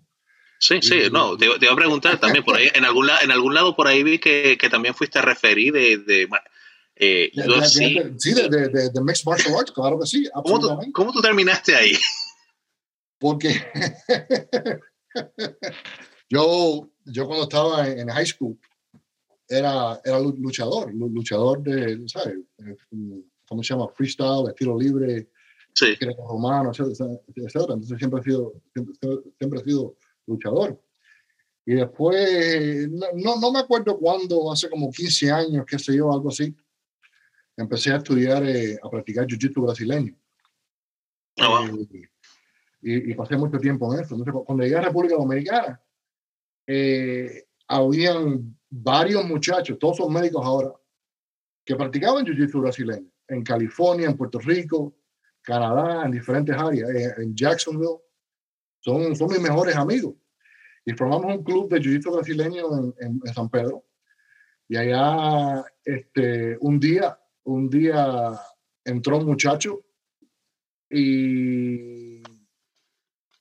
Sí, 0.59 0.81
sí, 0.81 1.03
no, 1.11 1.37
te, 1.37 1.45
iba 1.45 1.71
a 1.71 1.75
preguntar 1.75 2.19
también 2.19 2.43
por 2.43 2.57
ahí, 2.57 2.69
en 2.73 2.83
algún, 2.83 3.09
en 3.21 3.31
algún 3.31 3.53
lado 3.53 3.75
por 3.77 3.87
ahí 3.87 4.03
vi 4.03 4.19
que, 4.19 4.57
que 4.59 4.69
también 4.69 4.93
fuiste 4.93 5.17
a 5.17 5.21
referir 5.21 5.71
de, 5.71 5.97
de 5.99 6.27
eh, 7.01 7.31
sí, 7.65 8.33
de, 8.33 8.49
de, 8.49 8.89
de, 8.89 9.01
Mixed 9.01 9.23
Martial 9.25 9.55
Arts, 9.57 9.71
claro 9.71 9.97
que 9.97 10.05
sí. 10.05 10.29
¿Cómo 10.33 10.59
tú, 10.59 10.91
¿Cómo 10.91 11.13
tú, 11.13 11.21
terminaste 11.21 11.73
ahí? 11.73 11.93
Porque 13.17 13.55
yo, 16.29 16.89
yo 17.05 17.25
cuando 17.25 17.43
estaba 17.43 17.87
en, 17.87 18.09
high 18.09 18.25
school 18.25 18.59
era, 19.47 19.99
era 20.03 20.19
luchador, 20.19 20.93
luchador 20.93 21.63
de, 21.63 22.03
¿sabes? 22.07 22.35
¿Cómo 23.47 23.63
se 23.63 23.73
llama? 23.73 23.87
Freestyle, 23.95 24.49
estilo 24.49 24.77
libre, 24.77 25.29
sí. 25.79 25.97
romano, 26.27 26.71
etcétera, 26.71 27.15
Entonces 27.29 27.97
siempre 27.97 28.19
he 28.19 28.23
sido, 28.23 28.53
siempre, 28.73 28.95
siempre 29.37 29.59
he 29.59 29.63
sido 29.63 29.95
luchador. 30.25 30.81
Y 31.65 31.75
después, 31.75 32.89
no, 32.89 33.39
no 33.39 33.51
me 33.51 33.59
acuerdo 33.59 33.97
cuándo, 33.97 34.51
hace 34.51 34.69
como 34.69 34.91
15 34.91 35.31
años, 35.31 35.65
qué 35.67 35.77
sé 35.77 35.95
yo, 35.95 36.11
algo 36.11 36.29
así, 36.29 36.55
empecé 37.55 37.91
a 37.91 37.97
estudiar, 37.97 38.43
eh, 38.43 38.77
a 38.81 38.89
practicar 38.89 39.27
jiu-jitsu 39.27 39.61
brasileño. 39.61 40.15
Oh, 41.41 41.67
y, 42.81 43.13
pasé 43.13 43.37
mucho 43.37 43.59
tiempo 43.59 43.93
en 43.93 44.01
eso. 44.01 44.15
Entonces, 44.15 44.43
cuando 44.45 44.63
llegué 44.63 44.77
a 44.77 44.81
República 44.81 45.15
Dominicana, 45.15 45.81
eh, 46.65 47.45
habían 47.67 48.57
varios 48.69 49.25
muchachos, 49.25 49.77
todos 49.77 49.97
son 49.97 50.11
médicos 50.11 50.43
ahora, 50.43 50.73
que 51.63 51.75
practicaban 51.75 52.25
jiu-jitsu 52.25 52.61
brasileño 52.61 53.09
en 53.27 53.43
California, 53.43 54.07
en 54.07 54.17
Puerto 54.17 54.39
Rico, 54.39 54.95
Canadá, 55.49 56.05
en 56.05 56.11
diferentes 56.11 56.55
áreas, 56.55 57.17
en 57.17 57.35
Jacksonville. 57.35 57.97
Son, 58.81 59.15
son 59.15 59.29
mis 59.29 59.41
mejores 59.41 59.75
amigos. 59.75 60.13
Y 60.85 60.93
formamos 60.93 61.37
un 61.37 61.43
club 61.43 61.67
de 61.69 61.79
jiu-jitsu 61.79 62.13
brasileño 62.13 62.93
en, 62.99 63.19
en, 63.25 63.33
San 63.33 63.49
Pedro. 63.49 63.83
Y 64.67 64.77
allá, 64.77 65.65
este, 65.83 66.55
un 66.61 66.79
día, 66.79 67.19
un 67.45 67.67
día 67.67 68.39
entró 68.85 69.17
un 69.17 69.25
muchacho 69.25 69.83
y 70.87 72.21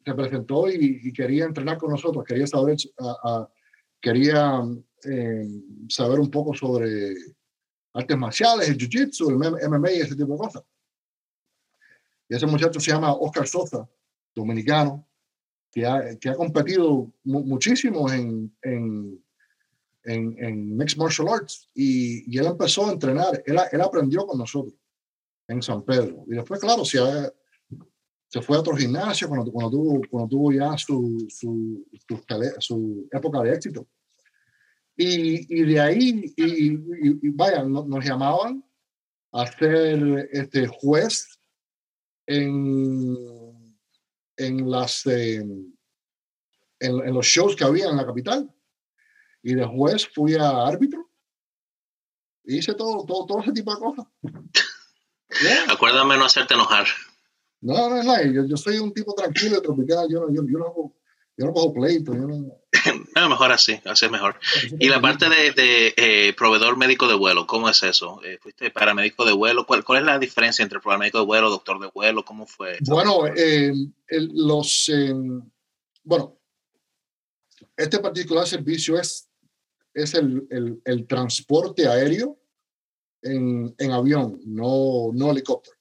se 0.03 0.15
presentó 0.15 0.71
y, 0.71 1.13
quería 1.13 1.45
entrenar 1.45 1.77
con 1.77 1.91
nosotros, 1.91 2.25
quería 2.25 2.47
saber, 2.47 2.77
quería 4.01 4.63
eh, 5.05 5.47
saber 5.91 6.21
un 6.21 6.31
poco 6.31 6.55
sobre 6.55 7.13
artes 7.93 8.17
marciales, 8.17 8.71
el 8.71 8.79
jiu-jitsu, 8.79 9.29
el 9.29 9.69
MMA 9.69 9.93
y 9.93 10.01
ese 10.01 10.17
tipo 10.17 10.33
de 10.33 10.39
cosas. 10.39 10.63
Y 12.29 12.37
ese 12.37 12.47
muchacho 12.47 12.79
se 12.81 12.91
llama 12.91 13.15
Oscar 13.15 13.47
Sosa, 13.47 13.89
dominicano, 14.35 15.07
que 15.71 15.87
ha, 15.87 16.17
que 16.19 16.29
ha 16.29 16.35
competido 16.35 17.13
muchísimo 17.25 18.11
en, 18.11 18.55
en, 18.63 19.23
en, 20.05 20.77
Mixed 20.77 20.99
Martial 20.99 21.29
Arts 21.29 21.69
y, 21.75 22.35
y, 22.35 22.39
él 22.39 22.47
empezó 22.47 22.87
a 22.87 22.93
entrenar, 22.93 23.43
él, 23.45 23.59
él, 23.73 23.81
aprendió 23.81 24.27
con 24.27 24.39
nosotros 24.39 24.75
en 25.47 25.63
San 25.63 25.83
Pedro. 25.83 26.25
Y 26.27 26.35
después, 26.35 26.61
claro, 26.61 26.85
se, 26.85 26.99
se 28.29 28.43
fue 28.43 28.57
a 28.57 28.61
otro 28.61 28.77
gimnasio 28.77 29.29
cuando, 29.29 29.51
cuando, 29.51 29.71
tuvo, 29.71 30.01
cuando 30.11 30.29
tuvo 30.29 30.53
ya 30.53 30.77
su, 30.77 31.27
su, 31.31 31.87
su, 32.59 33.09
época 33.11 33.43
de 33.43 33.55
éxito. 33.55 33.87
Y, 34.97 35.61
y 35.61 35.63
de 35.65 35.81
ahí, 35.81 36.35
y, 36.37 36.73
y 36.73 37.31
vaya, 37.31 37.63
nos, 37.63 38.05
llamaban 38.05 38.65
a 39.33 39.47
ser 39.47 40.29
este 40.33 40.67
juez 40.67 41.38
en 42.29 43.39
en, 44.39 44.71
las, 44.71 45.05
eh, 45.07 45.37
en, 45.37 45.71
en, 46.81 47.15
los 47.15 47.27
shows 47.27 47.55
que 47.55 47.65
había 47.65 47.91
en 47.91 47.97
la 47.97 48.07
capital. 48.07 48.51
Y 49.43 49.55
después 49.55 50.09
fui 50.09 50.35
a 50.37 50.67
árbitro. 50.67 51.11
Hice 52.45 52.75
todo, 52.75 53.05
todo, 53.05 53.27
todo 53.27 53.41
ese 53.43 53.53
tipo 53.53 53.75
de 53.75 53.81
cosas. 53.81 54.07
Acuérdame 55.69 56.17
no 56.17 56.25
hacerte 56.25 56.55
enojar. 56.55 56.87
No, 57.61 57.91
no, 57.91 58.03
no, 58.03 58.23
yo, 58.23 58.47
yo 58.47 58.57
soy 58.57 58.79
un 58.79 58.95
tipo 58.95 59.13
tranquilo 59.15 59.59
y 59.59 59.63
tropical, 59.63 60.09
yo, 60.09 60.29
yo, 60.31 60.43
yo, 60.47 60.59
no, 60.59 60.95
yo 61.37 61.47
no 61.47 61.53
cojo 61.53 61.75
pleito. 61.75 62.15
Yo 62.15 62.21
no... 62.21 62.63
no, 63.17 63.29
mejor 63.29 63.53
así, 63.53 63.81
así 63.85 64.07
es 64.07 64.11
mejor. 64.11 64.39
Y 64.79 64.89
la 64.89 65.01
parte 65.01 65.29
de, 65.29 65.53
de 65.53 65.95
eh, 65.97 66.33
proveedor 66.35 66.77
médico 66.77 67.07
de 67.09 67.15
vuelo, 67.15 67.47
¿cómo 67.47 67.69
es 67.69 67.83
eso? 67.83 68.21
Eh, 68.25 68.39
¿Fuiste 68.41 68.71
paramédico 68.71 69.25
de 69.25 69.33
vuelo? 69.33 69.67
¿Cuál, 69.67 69.85
¿Cuál 69.85 70.01
es 70.01 70.05
la 70.05 70.19
diferencia 70.19 70.63
entre 70.63 70.81
paramédico 70.81 71.19
de 71.19 71.25
vuelo, 71.25 71.51
doctor 71.51 71.81
de 71.81 71.91
vuelo? 71.95 72.25
¿Cómo 72.25 72.47
fue? 72.47 72.79
Bueno, 72.81 73.27
eh, 73.27 73.73
los, 74.09 74.91
bueno, 76.03 76.39
este 77.77 77.99
particular 78.01 78.47
servicio 78.47 78.99
es, 78.99 79.29
es 79.95 80.15
el, 80.15 80.47
el, 80.51 80.81
el 80.85 81.07
transporte 81.07 81.87
aéreo 81.87 82.39
en, 83.23 83.75
en, 83.79 83.91
avión, 83.93 84.41
no, 84.45 85.11
no 85.13 85.31
helicóptero. 85.31 85.77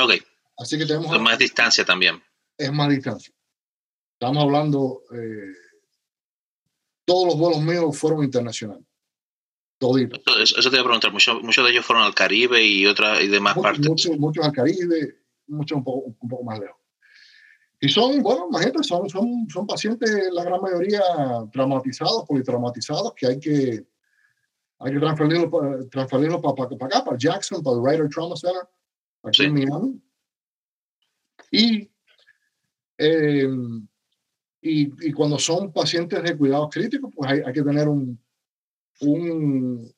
Ok. 0.00 0.14
Así 0.58 0.78
que 0.78 0.86
tenemos... 0.86 1.14
Es 1.14 1.20
más 1.20 1.38
distancia 1.38 1.84
también. 1.84 2.22
Es 2.56 2.72
más 2.72 2.88
distancia. 2.88 3.32
Estamos 4.14 4.44
hablando, 4.44 5.02
eh, 5.12 5.52
todos 7.04 7.26
los 7.26 7.38
vuelos 7.38 7.60
míos 7.62 7.96
fueron 7.98 8.24
internacionales. 8.24 8.84
Toditos. 9.78 10.20
Eso, 10.40 10.58
eso, 10.58 10.70
te 10.70 10.76
iba 10.76 10.82
a 10.82 10.84
preguntar, 10.84 11.12
muchos, 11.12 11.42
muchos 11.42 11.64
de 11.64 11.72
ellos 11.72 11.84
fueron 11.84 12.04
al 12.04 12.14
Caribe 12.14 12.64
y 12.64 12.86
otras 12.86 13.20
y 13.20 13.28
demás 13.28 13.56
muchos, 13.56 13.70
partes. 13.70 13.88
Muchos, 13.88 14.18
muchos 14.18 14.44
al 14.44 14.52
Caribe, 14.52 15.16
muchos 15.48 15.78
un 15.78 15.84
poco, 15.84 16.16
un 16.20 16.28
poco 16.28 16.44
más 16.44 16.60
lejos. 16.60 16.76
Y 17.80 17.88
son, 17.88 18.22
bueno, 18.22 18.46
imagínate, 18.48 18.84
son, 18.84 19.08
son, 19.10 19.48
son 19.52 19.66
pacientes, 19.66 20.08
la 20.32 20.44
gran 20.44 20.60
mayoría 20.60 21.02
traumatizados, 21.52 22.24
politraumatizados, 22.28 23.12
que 23.14 23.26
hay 23.26 23.40
que, 23.40 23.84
hay 24.78 24.92
que 24.92 25.00
transferirlos 25.00 25.90
transferirlo 25.90 26.40
para, 26.40 26.54
para, 26.54 26.68
para, 26.68 26.86
acá, 26.86 27.04
para 27.04 27.18
Jackson, 27.18 27.60
para 27.60 27.76
el 27.76 27.84
Ryder 27.84 28.08
Trauma 28.08 28.36
Center, 28.36 28.62
aquí 29.24 29.42
sí. 29.42 29.44
en 29.46 29.54
Miami. 29.54 30.02
Y 31.50 31.90
eh, 32.98 33.48
y, 34.62 35.08
y, 35.08 35.12
cuando 35.12 35.38
son 35.40 35.72
pacientes 35.72 36.22
de 36.22 36.36
cuidados 36.36 36.68
críticos, 36.70 37.10
pues 37.14 37.30
hay, 37.30 37.40
hay 37.44 37.52
que 37.52 37.62
tener 37.62 37.88
un... 37.88 38.18
un 39.00 39.92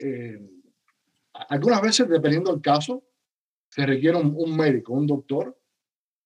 eh, 0.00 0.50
algunas 1.48 1.80
veces, 1.80 2.08
dependiendo 2.08 2.50
del 2.50 2.60
caso, 2.60 3.04
se 3.70 3.86
requiere 3.86 4.16
un, 4.16 4.34
un, 4.36 4.56
médico, 4.56 4.92
un 4.92 5.06
doctor. 5.06 5.56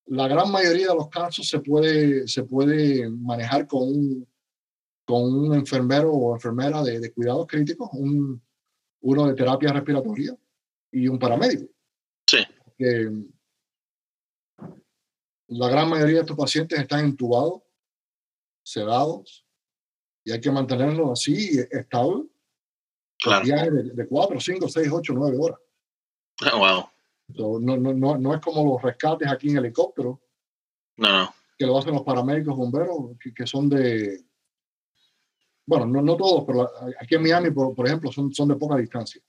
La 0.06 0.26
gran 0.26 0.50
mayoría 0.50 0.88
de 0.88 0.94
los 0.94 1.08
casos 1.10 1.46
se 1.46 1.60
puede, 1.60 2.26
se 2.26 2.44
puede 2.44 3.10
manejar 3.10 3.66
con 3.66 3.82
un, 3.82 4.28
con 5.04 5.22
un 5.22 5.54
enfermero 5.54 6.12
o 6.12 6.34
enfermera 6.34 6.82
de, 6.82 6.98
de 6.98 7.12
cuidados 7.12 7.46
críticos, 7.46 7.90
un, 7.92 8.40
uno 9.02 9.26
de 9.26 9.34
terapia 9.34 9.70
respiratoria 9.70 10.34
y 10.90 11.08
un 11.08 11.18
paramédico. 11.18 11.70
Sí. 12.26 12.38
Que 12.78 13.10
la 15.48 15.68
gran 15.68 15.90
mayoría 15.90 16.16
de 16.16 16.20
estos 16.22 16.36
pacientes 16.36 16.78
están 16.78 17.04
entubados 17.04 17.60
sedados 18.62 19.46
y 20.24 20.32
hay 20.32 20.40
que 20.40 20.50
mantenerlos 20.50 21.10
así, 21.10 21.58
estable. 21.70 22.24
Claro. 23.18 23.44
De, 23.44 23.82
de 23.94 24.08
4, 24.08 24.40
5, 24.40 24.68
6, 24.68 24.88
8, 24.90 25.12
9 25.14 25.36
horas. 25.40 25.58
Oh, 26.52 26.58
wow. 26.58 26.84
So, 27.34 27.60
no, 27.60 27.76
no, 27.76 27.92
no, 27.92 28.18
no 28.18 28.34
es 28.34 28.40
como 28.40 28.72
los 28.72 28.82
rescates 28.82 29.28
aquí 29.28 29.50
en 29.50 29.58
helicóptero. 29.58 30.20
No, 30.96 31.08
no. 31.08 31.34
Que 31.58 31.66
lo 31.66 31.78
hacen 31.78 31.94
los 31.94 32.02
paramédicos 32.02 32.56
bomberos, 32.56 33.16
que, 33.20 33.32
que 33.32 33.46
son 33.46 33.68
de. 33.68 34.24
Bueno, 35.64 35.86
no, 35.86 36.02
no 36.02 36.16
todos, 36.16 36.44
pero 36.44 36.68
aquí 37.00 37.14
en 37.14 37.22
Miami, 37.22 37.50
por, 37.50 37.74
por 37.74 37.86
ejemplo, 37.86 38.10
son, 38.10 38.32
son 38.32 38.48
de 38.48 38.56
poca 38.56 38.76
distancia. 38.76 39.22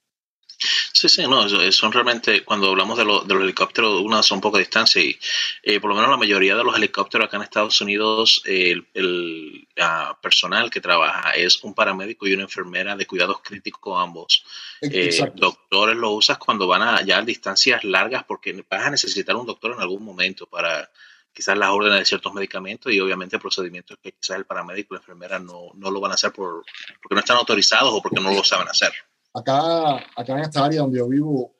Sí, 0.96 1.08
sí, 1.08 1.26
no, 1.26 1.48
son 1.72 1.90
realmente, 1.90 2.44
cuando 2.44 2.70
hablamos 2.70 2.96
de, 2.96 3.04
lo, 3.04 3.22
de 3.22 3.34
los 3.34 3.42
helicópteros, 3.42 4.00
unas 4.00 4.24
son 4.24 4.40
poca 4.40 4.58
distancia 4.58 5.02
y 5.02 5.18
eh, 5.64 5.80
por 5.80 5.90
lo 5.90 5.96
menos 5.96 6.08
la 6.08 6.16
mayoría 6.16 6.54
de 6.54 6.62
los 6.62 6.76
helicópteros 6.76 7.26
acá 7.26 7.36
en 7.36 7.42
Estados 7.42 7.80
Unidos, 7.80 8.40
eh, 8.44 8.70
el, 8.70 8.86
el 8.94 9.66
uh, 9.76 10.14
personal 10.22 10.70
que 10.70 10.80
trabaja 10.80 11.32
es 11.32 11.64
un 11.64 11.74
paramédico 11.74 12.28
y 12.28 12.34
una 12.34 12.44
enfermera 12.44 12.94
de 12.94 13.08
cuidados 13.08 13.40
críticos 13.42 14.00
ambos. 14.00 14.44
Eh, 14.82 15.32
doctores 15.34 15.96
lo 15.96 16.12
usas 16.12 16.38
cuando 16.38 16.68
van 16.68 16.82
a 16.82 17.02
ya 17.02 17.18
a 17.18 17.22
distancias 17.22 17.82
largas 17.82 18.22
porque 18.22 18.52
vas 18.70 18.86
a 18.86 18.90
necesitar 18.90 19.34
un 19.34 19.46
doctor 19.46 19.72
en 19.72 19.80
algún 19.80 20.04
momento 20.04 20.46
para 20.46 20.88
quizás 21.32 21.58
las 21.58 21.70
órdenes 21.70 21.98
de 21.98 22.04
ciertos 22.04 22.32
medicamentos 22.32 22.92
y 22.92 23.00
obviamente 23.00 23.40
procedimientos 23.40 23.98
que 24.00 24.12
quizás 24.12 24.36
el 24.36 24.44
paramédico 24.44 24.94
y 24.94 24.98
la 24.98 25.00
enfermera 25.00 25.40
no, 25.40 25.72
no 25.74 25.90
lo 25.90 26.00
van 26.00 26.12
a 26.12 26.14
hacer 26.14 26.30
por, 26.30 26.64
porque 27.02 27.16
no 27.16 27.18
están 27.18 27.38
autorizados 27.38 27.92
o 27.92 28.00
porque 28.00 28.20
no 28.20 28.32
lo 28.32 28.44
saben 28.44 28.68
hacer. 28.68 28.92
Acá, 29.34 29.96
acá 30.16 30.32
en 30.32 30.38
esta 30.40 30.64
área 30.64 30.82
donde 30.82 30.98
yo 30.98 31.08
vivo, 31.08 31.56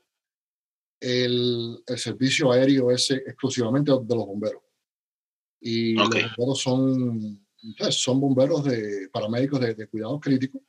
el, 1.01 1.83
el 1.87 1.99
servicio 1.99 2.53
aéreo 2.53 2.91
es 2.91 3.11
exclusivamente 3.11 3.91
de 3.91 4.15
los 4.15 4.27
bomberos. 4.27 4.63
Y 5.61 5.99
okay. 5.99 6.23
los 6.23 6.37
bomberos 6.37 6.61
son, 6.61 7.47
son 7.91 8.21
bomberos 8.21 8.65
de 8.65 9.09
paramédicos 9.13 9.61
de, 9.61 9.75
de 9.75 9.87
cuidados 9.89 10.21
críticos. 10.21 10.63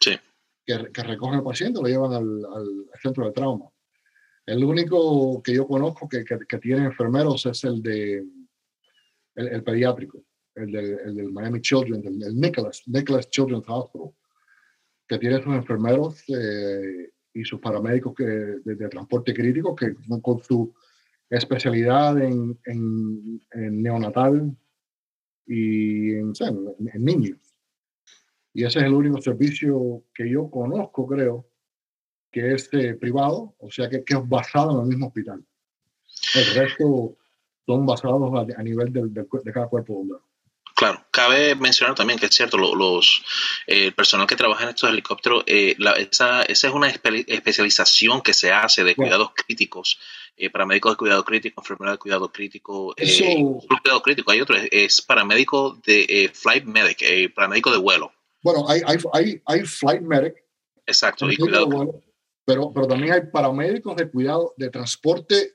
Sí. 0.00 0.16
que, 0.64 0.92
que 0.92 1.02
recogen 1.02 1.36
al 1.38 1.44
paciente, 1.44 1.80
lo 1.80 1.88
llevan 1.88 2.12
al, 2.12 2.44
al, 2.44 2.90
centro 3.02 3.24
de 3.26 3.32
trauma. 3.32 3.70
El 4.46 4.64
único 4.64 5.42
que 5.42 5.54
yo 5.54 5.66
conozco 5.66 6.08
que, 6.08 6.24
que, 6.24 6.58
tiene 6.58 6.86
enfermeros 6.86 7.44
es 7.46 7.64
el 7.64 7.82
de 7.82 8.24
el, 9.34 9.62
pediátrico, 9.62 10.24
el 10.54 10.72
del, 10.72 10.98
el 11.04 11.14
del, 11.16 11.32
Miami 11.32 11.60
Children, 11.60 12.02
el, 12.04 12.34
Nicholas, 12.40 12.82
Nicholas 12.86 13.28
Children's 13.28 13.66
Hospital, 13.68 14.10
que 15.08 15.18
tiene 15.18 15.42
sus 15.42 15.54
enfermeros 15.54 16.22
eh, 16.28 17.10
y 17.32 17.44
sus 17.44 17.60
paramédicos 17.60 18.14
que, 18.14 18.24
de, 18.24 18.88
transporte 18.88 19.32
crítico 19.32 19.74
que 19.74 19.94
con 20.22 20.42
su 20.42 20.74
especialidad 21.30 22.20
en, 22.20 22.58
en, 22.64 23.82
neonatal 23.82 24.56
y 25.46 26.14
en, 26.14 26.32
en, 26.92 27.04
niños. 27.04 27.38
Y 28.52 28.64
ese 28.64 28.80
es 28.80 28.84
el 28.84 28.94
único 28.94 29.20
servicio 29.20 30.04
que 30.14 30.28
yo 30.28 30.50
conozco, 30.50 31.06
creo, 31.06 31.48
que 32.30 32.54
es 32.54 32.68
eh, 32.72 32.94
privado, 32.94 33.54
o 33.58 33.70
sea, 33.70 33.88
que, 33.88 34.04
que, 34.04 34.14
es 34.14 34.28
basado 34.28 34.72
en 34.72 34.82
el 34.82 34.88
mismo 34.88 35.06
hospital. 35.06 35.44
El 36.34 36.54
resto 36.54 37.16
son 37.66 37.86
basados 37.86 38.48
a, 38.56 38.62
nivel 38.62 38.92
de, 38.92 39.08
de, 39.08 39.52
cada 39.52 39.68
cuerpo 39.68 39.94
bombero. 39.94 40.24
Claro, 40.78 41.04
cabe 41.10 41.56
mencionar 41.56 41.96
también 41.96 42.20
que 42.20 42.26
es 42.26 42.34
cierto, 42.36 42.56
los, 42.56 43.24
eh, 43.66 43.86
el 43.86 43.94
personal 43.94 44.28
que 44.28 44.36
trabaja 44.36 44.62
en 44.62 44.68
estos 44.68 44.88
helicópteros, 44.88 45.42
eh, 45.48 45.74
esa, 45.96 46.44
esa, 46.44 46.68
es 46.68 46.72
una 46.72 46.88
especialización 46.88 48.22
que 48.22 48.32
se 48.32 48.52
hace 48.52 48.84
de 48.84 48.94
cuidados 48.94 49.32
críticos, 49.34 49.98
eh, 50.36 50.50
paramédicos 50.50 50.92
de 50.92 50.96
cuidado 50.96 51.24
crítico, 51.24 51.60
enfermería 51.60 51.94
de 51.94 51.98
cuidado 51.98 52.30
crítico, 52.30 52.94
eh, 52.96 53.44
cuidado 53.82 54.02
crítico, 54.02 54.30
hay 54.30 54.40
otro, 54.40 54.56
es 54.70 55.02
paramédico 55.02 55.80
de 55.84 56.30
flight 56.32 56.64
medic, 56.64 57.34
paramédico 57.34 57.72
de 57.72 57.78
vuelo. 57.78 58.12
Bueno, 58.40 58.64
hay, 58.68 58.80
hay, 58.86 58.98
hay, 59.14 59.42
hay 59.46 59.64
flight 59.64 60.02
medic. 60.02 60.36
Exacto, 60.86 61.28
y 61.28 61.36
cuidado. 61.38 62.00
pero, 62.44 62.70
pero 62.72 62.86
también 62.86 63.14
hay 63.14 63.22
paramédicos 63.32 63.96
de 63.96 64.08
cuidado 64.08 64.54
de 64.56 64.70
transporte, 64.70 65.54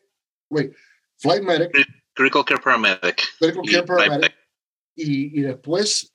wait, 0.50 0.74
flight 1.18 1.44
medic. 1.44 1.72
Critical 2.14 2.44
care 2.44 2.60
paramedic. 2.62 3.24
Critical 3.40 3.64
care 3.72 3.84
paramedic 3.84 4.43
y, 4.96 5.40
y 5.40 5.42
después 5.42 6.14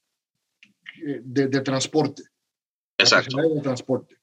eh, 1.06 1.20
de, 1.22 1.46
de 1.48 1.60
transporte. 1.60 2.22
Exacto. 2.96 3.36
De 3.36 3.60
transporte. 3.60 4.16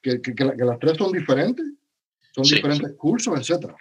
Que, 0.00 0.20
que, 0.20 0.34
que, 0.34 0.44
las 0.44 0.78
tres 0.78 0.96
son 0.96 1.12
diferentes, 1.12 1.66
son 2.32 2.44
diferentes 2.44 2.92
cursos, 2.96 3.38
etcétera. 3.38 3.76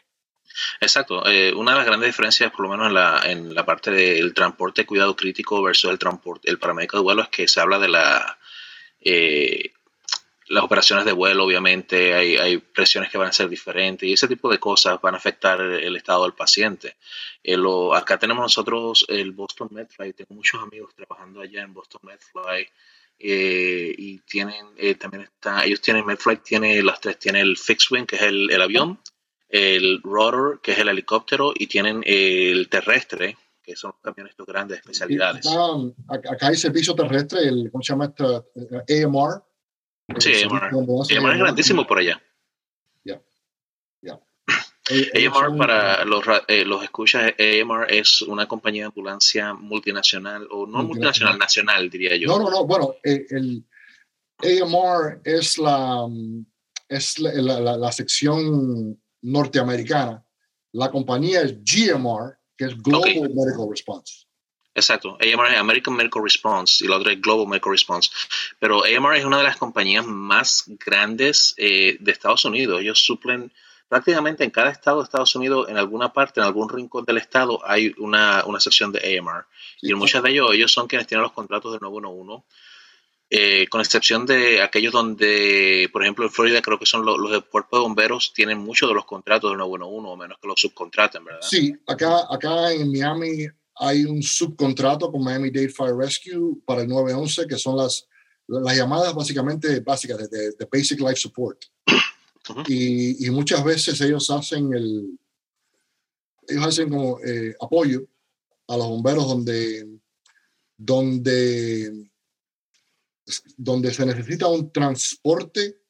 Exacto. 0.82 1.28
Eh, 1.28 1.54
una 1.54 1.72
de 1.72 1.78
las 1.78 1.86
grandes 1.86 2.10
diferencias, 2.10 2.52
por 2.52 2.62
lo 2.62 2.70
menos 2.70 2.88
en 2.88 2.94
la, 2.94 3.22
en 3.26 3.54
la 3.54 3.66
parte 3.66 3.92
del 3.92 4.34
transporte 4.34 4.86
cuidado 4.86 5.16
crítico 5.16 5.62
versus 5.62 5.92
el 5.92 6.00
transporte, 6.00 6.50
el 6.50 6.60
paramédico 6.60 6.98
de 6.98 7.04
vuelo, 7.04 7.24
es 7.24 7.30
que 7.30 7.48
se 7.48 7.60
habla 7.60 7.80
de 7.80 7.88
la 7.88 8.38
eh, 9.02 9.72
las 10.50 10.64
operaciones 10.64 11.06
de 11.06 11.12
vuelo, 11.12 11.44
obviamente, 11.44 12.14
hay, 12.14 12.38
hay, 12.38 12.58
presiones 12.58 13.10
que 13.10 13.18
van 13.18 13.30
a 13.30 13.34
ser 13.34 13.50
diferentes 13.50 14.08
y 14.08 14.14
ese 14.14 14.28
tipo 14.28 14.50
de 14.50 14.60
cosas 14.60 15.00
van 15.02 15.14
a 15.14 15.18
afectar 15.18 15.60
el, 15.60 15.96
estado 15.96 16.24
del 16.24 16.34
paciente. 16.34 16.96
Eh, 17.44 17.58
lo, 17.58 17.94
acá 17.94 18.18
tenemos 18.18 18.44
nosotros 18.44 19.06
el 19.10 19.32
Boston 19.32 19.70
MedFly, 19.72 20.14
tengo 20.14 20.36
muchos 20.36 20.62
amigos 20.62 20.94
trabajando 20.96 21.42
allá 21.42 21.64
en 21.64 21.74
Boston 21.74 22.02
MedFly 22.04 22.68
eh, 23.20 23.94
y 23.98 24.20
tienen, 24.20 24.68
eh, 24.78 24.96
también 24.96 25.24
está, 25.24 25.66
ellos 25.66 25.82
tienen, 25.82 26.06
MedFly 26.06 26.38
tiene 26.38 26.82
las 26.82 27.02
tres, 27.02 27.20
tiene 27.20 27.42
el 27.42 27.58
fixed 27.58 27.92
wing, 27.92 28.06
que 28.06 28.16
es 28.16 28.22
el, 28.22 28.50
el 28.50 28.62
avión, 28.62 29.00
el 29.50 30.02
rotor, 30.02 30.62
que 30.62 30.72
es 30.74 30.78
el 30.78 30.88
helicóptero, 30.88 31.54
y 31.56 31.68
tienen 31.68 32.04
el 32.06 32.70
terrestre, 32.70 33.38
que 33.62 33.76
son 33.76 33.94
camiones 34.02 34.38
de 34.38 34.46
grandes 34.46 34.78
especialidades. 34.80 35.46
Acá, 36.08 36.32
acá, 36.32 36.48
hay 36.48 36.56
servicio 36.56 36.96
terrestre, 36.96 37.42
el, 37.42 37.70
¿cómo 37.70 37.84
se 37.84 37.92
llama? 37.92 38.14
AMR 38.16 39.44
Sí, 40.20 40.44
AMR. 40.44 40.70
AMR 40.70 41.34
es 41.34 41.40
grandísimo 41.40 41.86
por 41.86 42.00
allá. 42.00 42.22
Ya, 43.04 43.22
ya. 44.02 44.20
AMR 44.88 45.58
para 45.58 46.06
los, 46.06 46.24
eh, 46.48 46.64
los 46.64 46.84
escuchas, 46.84 47.34
AMR 47.38 47.94
es 47.94 48.22
una 48.22 48.48
compañía 48.48 48.84
de 48.84 48.88
ambulancia 48.88 49.54
multinacional, 49.54 50.48
o 50.50 50.66
no 50.66 50.84
multinacional, 50.84 51.38
nacional, 51.38 51.90
diría 51.90 52.16
yo. 52.16 52.28
No, 52.28 52.40
no, 52.40 52.50
no, 52.50 52.66
bueno, 52.66 52.96
eh, 53.04 53.26
el 53.30 53.66
AMR 54.40 55.22
es 55.26 55.58
la, 55.58 56.08
es 56.88 57.20
la, 57.20 57.60
la, 57.60 57.78
la, 57.78 57.92
sección 57.92 58.98
norteamericana. 59.22 60.24
La 60.72 60.90
compañía 60.90 61.42
es 61.42 61.58
GMR, 61.64 62.38
que 62.56 62.66
es 62.66 62.78
Global 62.82 63.30
Medical 63.34 63.70
Response. 63.70 64.27
Exacto, 64.78 65.18
AMR 65.20 65.48
es 65.48 65.58
American 65.58 65.96
Medical 65.96 66.22
Response 66.22 66.86
y 66.86 66.88
la 66.88 66.98
otra 66.98 67.12
es 67.12 67.20
Global 67.20 67.48
Medical 67.48 67.72
Response. 67.72 68.12
Pero 68.60 68.84
AMR 68.84 69.18
es 69.18 69.26
una 69.26 69.40
de 69.40 69.44
las 69.44 69.58
compañías 69.58 70.06
más 70.06 70.66
grandes 70.86 71.56
eh, 71.58 71.98
de 72.00 72.12
Estados 72.12 72.46
Unidos. 72.46 72.80
Ellos 72.80 73.00
suplen 73.00 73.52
prácticamente 73.90 74.44
en 74.44 74.52
cada 74.52 74.70
estado 74.70 75.00
de 75.00 75.06
Estados 75.06 75.36
Unidos, 75.36 75.68
en 75.68 75.78
alguna 75.78 76.14
parte, 76.14 76.42
en 76.42 76.46
algún 76.46 76.70
rincón 76.70 77.06
del 77.06 77.18
estado, 77.18 77.60
hay 77.66 77.96
una, 77.98 78.46
una 78.46 78.60
sección 78.60 78.92
de 78.92 79.18
AMR. 79.18 79.46
y 79.82 79.94
en 79.94 79.98
muchos 79.98 80.22
de 80.22 80.30
ellos, 80.30 80.54
ellos 80.54 80.72
son 80.72 80.86
quienes 80.86 81.08
tienen 81.08 81.24
los 81.24 81.32
contratos 81.32 81.74
de 81.74 81.80
911. 81.80 82.46
Eh, 83.32 83.68
con 83.70 83.82
excepción 83.82 84.28
de 84.28 84.62
aquellos 84.62 84.94
donde, 84.94 85.90
por 85.92 86.04
ejemplo, 86.04 86.24
en 86.24 86.32
Florida 86.32 86.62
creo 86.62 86.78
que 86.78 86.86
son 86.86 87.04
los, 87.04 87.18
los 87.18 87.32
de 87.32 87.42
cuerpo 87.42 87.78
de 87.78 87.82
bomberos, 87.82 88.32
tienen 88.32 88.60
muchos 88.60 88.88
de 88.88 88.94
los 88.94 89.06
contratos 89.06 89.50
de 89.50 89.58
911, 89.58 90.08
o 90.08 90.16
menos 90.16 90.38
que 90.40 90.48
los 90.48 90.62
subcontraten, 90.62 91.26
¿verdad? 91.26 91.42
Sí, 91.42 91.76
acá, 91.88 92.28
acá 92.30 92.72
en 92.72 92.92
Miami 92.92 93.48
hay 93.80 94.06
un 94.06 94.22
subcontrato 94.22 95.12
con 95.12 95.24
Miami-Dade 95.24 95.70
Fire 95.70 95.96
Rescue 95.96 96.58
para 96.66 96.82
el 96.82 96.88
911, 96.88 97.48
que 97.48 97.58
son 97.58 97.78
las, 97.78 98.08
las 98.48 98.76
llamadas 98.76 99.14
básicamente 99.14 99.80
básicas 99.82 100.30
de, 100.30 100.52
de, 100.52 100.68
Basic 100.72 101.00
Life 101.00 101.18
Support. 101.18 101.66
y, 102.68 103.28
y, 103.28 103.30
muchas 103.30 103.64
veces 103.64 104.00
ellos 104.02 104.30
hacen 104.30 104.74
el 104.74 105.20
ellos 106.48 106.66
hacen 106.66 106.90
como 106.90 107.20
eh, 107.20 107.56
apoyo 107.60 108.08
a 108.68 108.78
los 108.78 108.88
bomberos 108.88 109.28
donde 109.28 110.00
donde 110.78 112.10
donde 113.58 113.94
se 113.94 114.06
necesita 114.06 114.48
un 114.48 114.72
transporte 114.72 115.82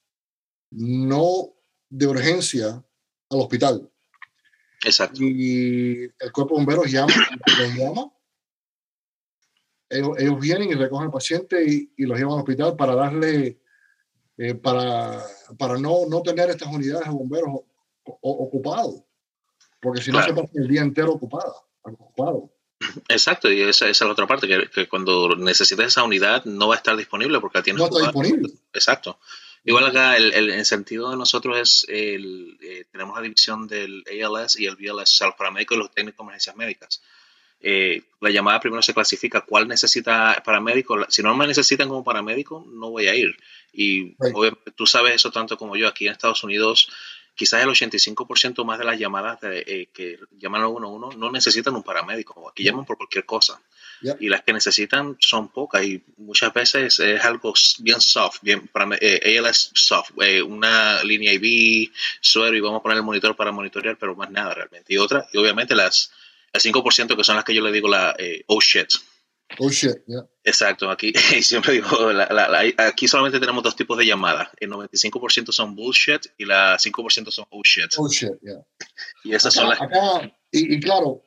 no 0.71 1.53
de 1.89 2.07
urgencia 2.07 2.83
al 3.29 3.39
hospital 3.39 3.91
Exacto. 4.83 5.19
Y 5.21 6.03
el 6.19 6.31
cuerpo 6.31 6.55
de 6.55 6.65
bomberos 6.65 6.91
llama, 6.91 7.13
los 7.59 7.75
llama. 7.75 8.11
Ellos, 9.89 10.39
vienen 10.39 10.69
y 10.69 10.73
recogen 10.73 11.05
al 11.05 11.11
paciente 11.11 11.63
y, 11.65 11.93
y 11.95 12.05
los 12.05 12.17
llevan 12.17 12.33
al 12.33 12.39
hospital 12.39 12.75
para 12.75 12.93
darle, 12.93 13.61
eh, 14.37 14.53
para, 14.55 15.23
para 15.57 15.77
no, 15.77 16.05
no 16.09 16.21
tener 16.21 16.49
estas 16.49 16.67
unidades 16.67 17.05
de 17.05 17.13
bomberos 17.13 17.61
ocupados. 18.03 19.03
Porque 19.81 20.01
si 20.01 20.11
no 20.11 20.21
se 20.21 20.33
pasa 20.33 20.49
el 20.55 20.67
día 20.67 20.81
entero 20.81 21.13
ocupada, 21.13 21.53
ocupado. 21.81 22.51
Exacto, 23.07 23.51
y 23.51 23.61
esa, 23.61 23.87
esa, 23.87 24.03
es 24.03 24.07
la 24.07 24.11
otra 24.11 24.27
parte, 24.27 24.47
que, 24.47 24.69
que, 24.69 24.87
cuando 24.87 25.35
necesites 25.35 25.87
esa 25.87 26.03
unidad 26.03 26.45
no 26.45 26.67
va 26.67 26.75
a 26.75 26.77
estar 26.77 26.95
disponible 26.95 27.39
porque 27.39 27.59
la 27.59 27.63
tienes. 27.63 27.79
No 27.79 27.85
está 27.87 27.99
disponible. 27.99 28.51
Exacto. 28.73 29.19
Igual 29.63 29.85
acá 29.85 30.15
el, 30.15 30.33
el, 30.33 30.65
sentido 30.65 31.09
de 31.09 31.17
nosotros 31.17 31.57
es, 31.57 31.85
el, 31.89 32.57
eh, 32.61 32.85
tenemos 32.91 33.15
la 33.15 33.21
división 33.21 33.67
del 33.67 34.03
ALS 34.07 34.59
y 34.59 34.65
el 34.65 34.75
BLS, 34.75 35.01
o 35.01 35.05
sea, 35.05 35.27
los 35.27 35.35
paramédicos 35.35 35.75
y 35.75 35.79
los 35.79 35.91
técnicos 35.91 36.17
de 36.17 36.23
emergencias 36.23 36.55
médicas. 36.55 37.01
Eh, 37.59 38.03
la 38.21 38.29
llamada 38.29 38.59
primero 38.59 38.81
se 38.81 38.93
clasifica 38.93 39.41
cuál 39.41 39.67
necesita 39.67 40.41
paramédico. 40.45 41.05
Si 41.09 41.23
no 41.23 41.35
me 41.35 41.47
necesitan 41.47 41.89
como 41.89 42.03
paramédico, 42.03 42.65
no 42.67 42.91
voy 42.91 43.07
a 43.07 43.15
ir. 43.15 43.35
Y 43.73 44.15
tú 44.75 44.85
sabes 44.85 45.15
eso 45.15 45.31
tanto 45.31 45.57
como 45.57 45.75
yo. 45.75 45.87
Aquí 45.87 46.05
en 46.05 46.13
Estados 46.13 46.43
Unidos, 46.43 46.89
quizás 47.35 47.63
el 47.63 47.69
85% 47.69 48.63
más 48.63 48.79
de 48.79 48.85
las 48.85 48.99
llamadas 48.99 49.41
de, 49.41 49.59
eh, 49.67 49.89
que 49.93 50.19
llaman 50.37 50.61
al 50.61 50.69
111 50.69 51.17
no 51.17 51.31
necesitan 51.31 51.75
un 51.75 51.83
paramédico. 51.83 52.49
Aquí 52.49 52.63
llaman 52.63 52.85
por 52.85 52.97
cualquier 52.97 53.25
cosa. 53.25 53.59
Y 54.19 54.29
las 54.29 54.43
que 54.43 54.53
necesitan 54.53 55.17
son 55.19 55.49
pocas 55.49 55.83
y 55.83 56.03
muchas 56.17 56.53
veces 56.53 56.99
es 56.99 57.25
algo 57.25 57.53
bien 57.79 57.99
soft, 57.99 58.39
bien 58.41 58.67
para 58.67 58.97
eh, 59.01 59.39
ALS 59.39 59.71
soft, 59.73 60.11
eh, 60.21 60.41
una 60.41 61.03
línea 61.03 61.33
IV, 61.33 61.91
suero 62.21 62.55
y 62.55 62.59
vamos 62.59 62.79
a 62.79 62.83
poner 62.83 62.97
el 62.97 63.03
monitor 63.03 63.35
para 63.35 63.51
monitorear, 63.51 63.97
pero 63.97 64.15
más 64.15 64.29
nada 64.29 64.53
realmente. 64.53 64.93
Y 64.93 64.97
otra, 64.97 65.27
y 65.33 65.37
obviamente 65.37 65.75
las 65.75 66.11
el 66.53 66.61
5% 66.61 67.15
que 67.15 67.23
son 67.23 67.35
las 67.35 67.45
que 67.45 67.53
yo 67.53 67.61
le 67.61 67.71
digo 67.71 67.87
la 67.87 68.15
eh, 68.17 68.43
oh 68.47 68.59
shit. 68.61 68.89
Oh 69.59 69.69
shit, 69.69 70.03
yeah. 70.07 70.25
Exacto, 70.43 70.89
aquí 70.89 71.13
siempre 71.41 71.73
digo, 71.73 72.11
la, 72.11 72.27
la, 72.27 72.73
aquí 72.85 73.07
solamente 73.07 73.39
tenemos 73.39 73.63
dos 73.63 73.75
tipos 73.75 73.97
de 73.97 74.05
llamadas. 74.05 74.49
El 74.59 74.71
95% 74.71 75.51
son 75.51 75.75
bullshit 75.75 76.21
y 76.37 76.45
la 76.45 76.77
5% 76.77 77.31
son 77.31 77.45
oh 77.49 77.61
shit. 77.63 77.93
Oh 77.97 78.09
shit, 78.09 78.33
yeah. 78.41 78.61
Y 79.23 79.33
esas 79.33 79.53
son 79.53 79.69
las... 79.69 79.81
Acá, 79.81 80.31
y, 80.51 80.75
y 80.75 80.79
claro, 80.79 81.23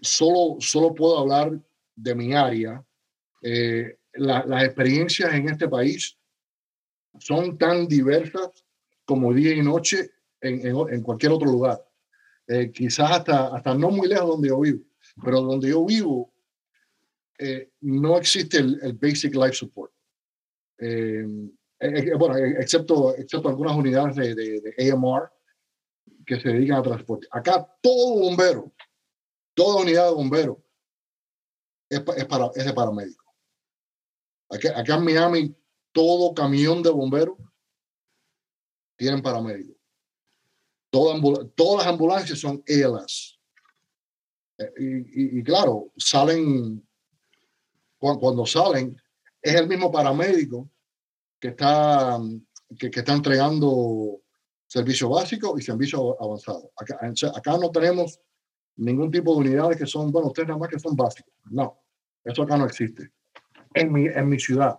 solo, 0.00 0.56
solo 0.60 0.94
puedo 0.94 1.18
hablar 1.18 1.52
de 1.98 2.14
mi 2.14 2.32
área, 2.32 2.82
eh, 3.42 3.98
las 4.14 4.64
experiencias 4.64 5.32
en 5.34 5.48
este 5.48 5.68
país 5.68 6.16
son 7.18 7.58
tan 7.58 7.86
diversas 7.86 8.50
como 9.04 9.32
día 9.32 9.54
y 9.54 9.62
noche 9.62 10.10
en, 10.40 10.64
en, 10.66 11.02
cualquier 11.02 11.32
otro 11.32 11.50
lugar. 11.50 11.84
Eh, 12.46 12.70
quizás 12.70 13.10
hasta, 13.10 13.48
hasta 13.48 13.74
no 13.74 13.90
muy 13.90 14.08
lejos 14.08 14.28
donde 14.28 14.48
yo 14.48 14.60
vivo, 14.60 14.84
pero 15.22 15.40
donde 15.40 15.70
yo 15.70 15.84
vivo 15.84 16.32
eh, 17.38 17.70
no 17.80 18.16
existe 18.16 18.58
el, 18.58 18.98
Basic 19.00 19.34
Life 19.34 19.54
Support. 19.54 19.92
bueno, 20.78 22.36
excepto, 22.58 23.16
excepto 23.16 23.48
algunas 23.48 23.76
unidades 23.76 24.16
de, 24.16 24.34
de, 24.34 24.92
AMR 24.92 25.30
que 26.26 26.40
se 26.40 26.48
dedican 26.48 26.78
a 26.78 26.82
transporte. 26.82 27.26
Acá 27.30 27.66
todo 27.80 28.20
bombero, 28.20 28.72
toda 29.54 29.82
unidad 29.82 30.08
de 30.08 30.14
bombero 30.14 30.67
es, 31.88 32.02
es, 32.16 32.24
para, 32.26 32.50
es 32.54 32.64
de 32.64 32.72
paramédico. 32.72 33.24
Acá, 34.50 34.78
acá 34.78 34.94
en 34.96 35.04
Miami, 35.04 35.56
todo 35.92 36.34
camión 36.34 36.82
de 36.82 36.90
bomberos 36.90 37.38
tienen 38.96 39.22
paramédico. 39.22 39.78
todas 40.90 41.76
las 41.78 41.86
ambulancias 41.86 42.38
son 42.38 42.62
ALS. 42.66 43.38
Eh, 44.58 44.72
y, 44.78 45.38
y, 45.38 45.42
claro, 45.44 45.92
salen, 45.96 46.86
cuando, 47.98 48.44
salen, 48.44 49.00
es 49.40 49.54
el 49.54 49.68
mismo 49.68 49.90
paramédico 49.90 50.68
que 51.40 51.48
está, 51.48 52.18
que, 52.76 52.90
que 52.90 53.00
está 53.00 53.12
entregando 53.12 54.20
servicio 54.66 55.08
básico 55.08 55.58
y 55.58 55.62
servicio 55.62 56.20
avanzado. 56.20 56.70
Acá, 56.76 56.98
acá 57.34 57.58
no 57.58 57.70
tenemos 57.70 58.20
ningún 58.78 59.10
tipo 59.10 59.34
de 59.34 59.40
unidades 59.40 59.76
que 59.76 59.86
son, 59.86 60.10
bueno, 60.10 60.28
ustedes 60.28 60.48
nada 60.48 60.58
más 60.58 60.68
que 60.68 60.78
son 60.78 60.96
básicos. 60.96 61.32
No, 61.50 61.78
eso 62.24 62.42
acá 62.42 62.56
no 62.56 62.64
existe. 62.64 63.10
En 63.74 63.92
mi, 63.92 64.06
en 64.06 64.28
mi 64.28 64.38
ciudad, 64.38 64.78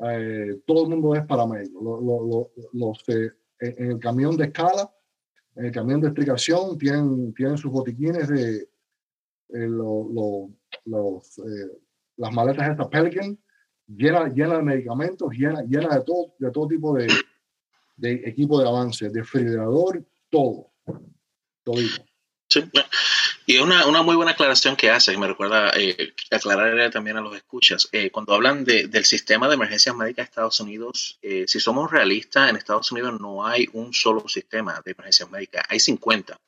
eh, 0.00 0.60
todo 0.66 0.84
el 0.84 0.90
mundo 0.90 1.14
es 1.14 1.24
paramédico. 1.24 1.80
los, 2.72 3.04
en 3.08 3.90
el 3.90 3.98
camión 3.98 4.36
de 4.36 4.44
escala, 4.44 4.92
en 5.56 5.66
el 5.66 5.72
camión 5.72 6.00
de 6.00 6.08
explicación, 6.08 6.76
tienen, 6.78 7.32
tienen 7.34 7.56
sus 7.56 7.70
botiquines 7.70 8.28
de 8.28 8.68
eh, 9.50 9.68
los, 9.68 11.38
eh, 11.38 11.78
las 12.16 12.32
maletas 12.32 12.70
estas 12.70 12.88
Pelican, 12.88 13.38
llena, 13.86 14.28
llena 14.28 14.56
de 14.56 14.62
medicamentos, 14.62 15.32
llena, 15.32 15.62
llena 15.62 15.96
de, 15.96 16.04
todo, 16.04 16.34
de 16.38 16.50
todo 16.50 16.68
tipo 16.68 16.94
de, 16.94 17.08
de 17.96 18.12
equipo 18.24 18.60
de 18.60 18.68
avance, 18.68 19.08
de 19.08 19.20
refrigerador, 19.20 20.04
todo. 20.30 20.72
Todito. 21.62 22.07
Sí, 22.50 22.64
y 23.44 23.58
una, 23.58 23.86
una 23.86 24.02
muy 24.02 24.16
buena 24.16 24.32
aclaración 24.32 24.74
que 24.74 24.90
hace, 24.90 25.12
que 25.12 25.18
me 25.18 25.26
recuerda 25.26 25.70
eh, 25.76 26.14
aclarar 26.30 26.90
también 26.90 27.18
a 27.18 27.20
los 27.20 27.36
escuchas. 27.36 27.88
Eh, 27.92 28.10
cuando 28.10 28.34
hablan 28.34 28.64
de, 28.64 28.88
del 28.88 29.04
sistema 29.04 29.48
de 29.48 29.54
emergencias 29.54 29.94
médicas 29.94 30.24
de 30.24 30.30
Estados 30.30 30.60
Unidos, 30.60 31.18
eh, 31.20 31.44
si 31.46 31.60
somos 31.60 31.90
realistas, 31.90 32.48
en 32.48 32.56
Estados 32.56 32.90
Unidos 32.90 33.20
no 33.20 33.46
hay 33.46 33.68
un 33.74 33.92
solo 33.92 34.26
sistema 34.28 34.80
de 34.82 34.92
emergencias 34.92 35.30
médicas, 35.30 35.64
hay 35.68 35.78
50. 35.78 36.40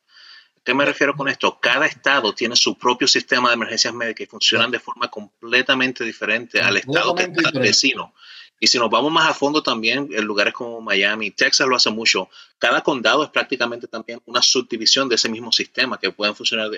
¿Qué 0.65 0.75
me 0.75 0.87
refiero 0.87 1.15
con 1.15 1.29
esto? 1.29 1.59
Cada 1.61 1.87
estado 1.87 2.35
tiene 2.35 2.57
su 2.57 2.79
propio 2.79 3.07
sistema 3.07 3.49
de 3.49 3.55
emergencias 3.55 3.93
médicas 3.93 4.27
y 4.27 4.31
funcionan 4.31 4.71
de 4.71 4.79
forma 4.79 5.09
completamente 5.09 6.05
diferente 6.05 6.61
al 6.61 6.79
estado 6.79 7.15
que 7.15 7.25
está 7.25 7.51
vecino. 7.51 8.15
Y 8.63 8.67
si 8.67 8.79
nos 8.79 8.91
vamos 8.91 9.11
más 9.11 9.31
a 9.31 9.33
fondo 9.33 9.63
también, 9.63 10.11
en 10.13 10.25
lugares 10.25 10.53
como 10.53 10.83
Miami, 10.83 11.31
Texas 11.31 11.67
lo 11.67 11.77
hace 11.77 11.89
mucho. 11.89 12.29
Cada 12.59 12.83
condado 12.83 13.25
es 13.25 13.31
prácticamente 13.31 13.89
también 13.89 14.21
una 14.27 14.43
subdivisión 14.43 15.09
de 15.09 15.15
ese 15.15 15.31
mismo 15.31 15.51
sistema 15.51 15.99
que 15.99 16.13
pueden 16.13 16.35
funcionar 16.35 16.71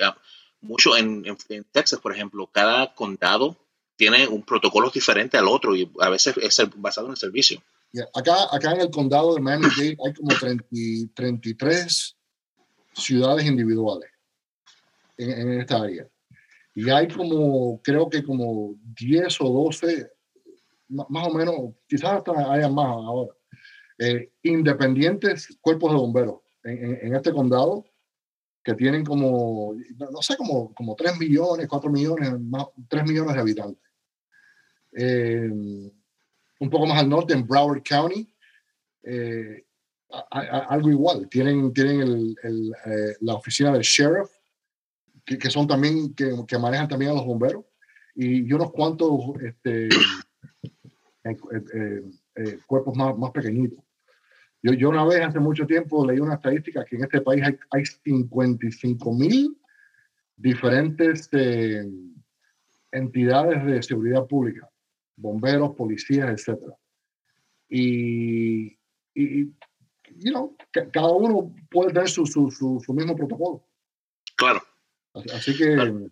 mucho 0.61 0.97
en, 0.97 1.25
Texas, 1.73 1.99
por 1.99 2.15
ejemplo. 2.15 2.47
Cada 2.47 2.95
condado 2.95 3.57
tiene 3.97 4.29
un 4.29 4.43
protocolo 4.45 4.91
diferente 4.91 5.37
al 5.37 5.49
otro 5.49 5.75
y 5.75 5.91
a 5.99 6.09
veces 6.09 6.37
es 6.37 6.63
basado 6.77 7.09
en 7.09 7.13
el 7.13 7.17
servicio. 7.17 7.61
Acá, 8.15 8.47
acá 8.53 8.73
en 8.73 8.83
el 8.83 8.91
condado 8.91 9.35
de 9.35 9.41
Miami-Dade 9.41 9.99
hay 10.07 10.15
como 10.15 10.31
33 11.15 12.17
ciudades 12.95 13.45
individuales 13.45 14.09
en, 15.19 15.31
en, 15.33 15.61
esta 15.61 15.83
área. 15.83 16.07
Y 16.77 16.89
hay 16.91 17.09
como, 17.09 17.83
creo 17.83 18.09
que 18.09 18.23
como 18.23 18.77
10 18.95 19.41
o 19.41 19.65
12 19.65 20.11
más 20.93 21.29
o 21.29 21.35
menos, 21.35 21.55
quizás 21.89 22.13
hasta 22.13 22.53
haya 22.53 22.69
más 22.69 22.87
ahora, 22.87 23.35
eh, 23.99 24.33
independientes 24.43 25.57
cuerpos 25.61 25.93
de 25.93 25.99
bomberos 25.99 26.41
en, 26.65 27.15
este 27.15 27.33
condado 27.33 27.85
que 28.63 28.75
tienen 28.75 29.05
como, 29.05 29.75
no 29.99 30.23
sé, 30.23 30.37
como, 30.37 30.73
como 30.75 30.95
3 30.95 31.19
millones, 31.19 31.67
4 31.69 31.91
millones, 31.91 32.41
más, 32.41 32.67
3 32.89 33.05
millones 33.05 33.35
de 33.35 33.41
habitantes. 33.41 33.91
Eh, 34.93 35.51
un 36.61 36.71
poco 36.71 36.87
más 36.87 37.01
al 37.01 37.09
norte, 37.09 37.35
en 37.35 37.47
Broward 37.47 37.83
County, 37.83 38.33
eh, 39.03 39.65
algo 40.31 40.91
igual. 40.91 41.29
Tienen, 41.29 41.73
tienen 41.73 42.37
el, 42.43 42.73
la 43.21 43.35
oficina 43.35 43.73
del 43.73 43.83
sheriff, 43.83 44.31
que, 45.25 45.39
que 45.39 45.51
son 45.51 45.67
también, 45.67 46.15
que, 46.15 46.33
que, 46.47 46.59
manejan 46.59 46.89
también 46.89 47.11
a 47.11 47.15
los 47.15 47.27
bomberos, 47.27 47.65
y, 48.15 48.49
y 48.49 48.53
unos 48.53 48.71
cuantos 48.71 49.11
este, 49.43 49.89
eh, 51.25 51.37
eh, 51.75 52.03
eh, 52.35 52.59
cuerpos 52.67 52.97
más, 52.97 53.17
más 53.17 53.31
pequeñitos. 53.31 53.79
Yo, 54.61 54.73
yo 54.73 54.91
una 54.91 55.05
vez, 55.05 55.21
hace 55.21 55.39
mucho 55.39 55.67
tiempo, 55.67 56.05
leí 56.05 56.19
una 56.19 56.35
estadística 56.35 56.85
que 56.85 56.97
en 56.97 57.05
este 57.05 57.21
país 57.21 57.43
hay, 57.45 57.57
hay 57.71 57.85
55 57.85 59.13
mil 59.13 59.57
diferentes 60.37 61.29
entidades 62.91 63.65
de 63.65 63.83
seguridad 63.83 64.27
pública, 64.27 64.69
bomberos, 65.17 65.77
policías, 65.77 66.29
etc. 66.49 66.59
Y, 67.69 68.79
y 69.15 69.45
you 70.17 70.33
know, 70.33 70.57
cada 70.73 71.11
uno 71.11 71.55
puede 71.71 71.93
tener 71.93 72.09
su, 72.09 72.27
su, 72.27 72.51
su, 72.51 72.95
mismo 72.95 73.17
protocolo. 73.17 73.65
Claro. 74.37 74.61
Así, 75.35 75.57
que 75.57 76.09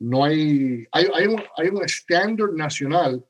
no 0.00 0.24
hay, 0.24 0.86
hay, 0.92 1.06
hay 1.14 1.26
un, 1.26 1.42
hay 1.56 1.68
un 1.68 1.84
estándar 1.84 2.52
nacional 2.52 3.24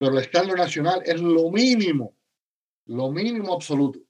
pero 0.00 0.12
el 0.12 0.24
estándar 0.24 0.56
nacional 0.56 1.02
es 1.04 1.20
lo 1.20 1.50
mínimo, 1.50 2.16
lo 2.86 3.10
mínimo 3.10 3.52
absoluto 3.52 4.00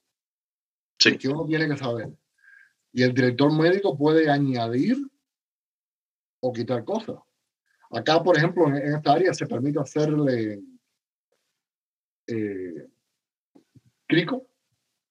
que 0.96 1.28
uno 1.28 1.46
tiene 1.46 1.66
que 1.68 1.76
saber. 1.76 2.10
Y 2.92 3.02
el 3.02 3.12
director 3.12 3.52
médico 3.52 3.98
puede 3.98 4.30
añadir 4.30 4.96
o 6.40 6.52
quitar 6.52 6.84
cosas. 6.84 7.16
Acá, 7.90 8.22
por 8.22 8.36
ejemplo, 8.36 8.68
en, 8.68 8.76
esta 8.76 9.14
área 9.14 9.34
se 9.34 9.46
permite 9.46 9.80
hacerle 9.80 10.60
eh, 12.28 12.88
crico. 14.06 14.46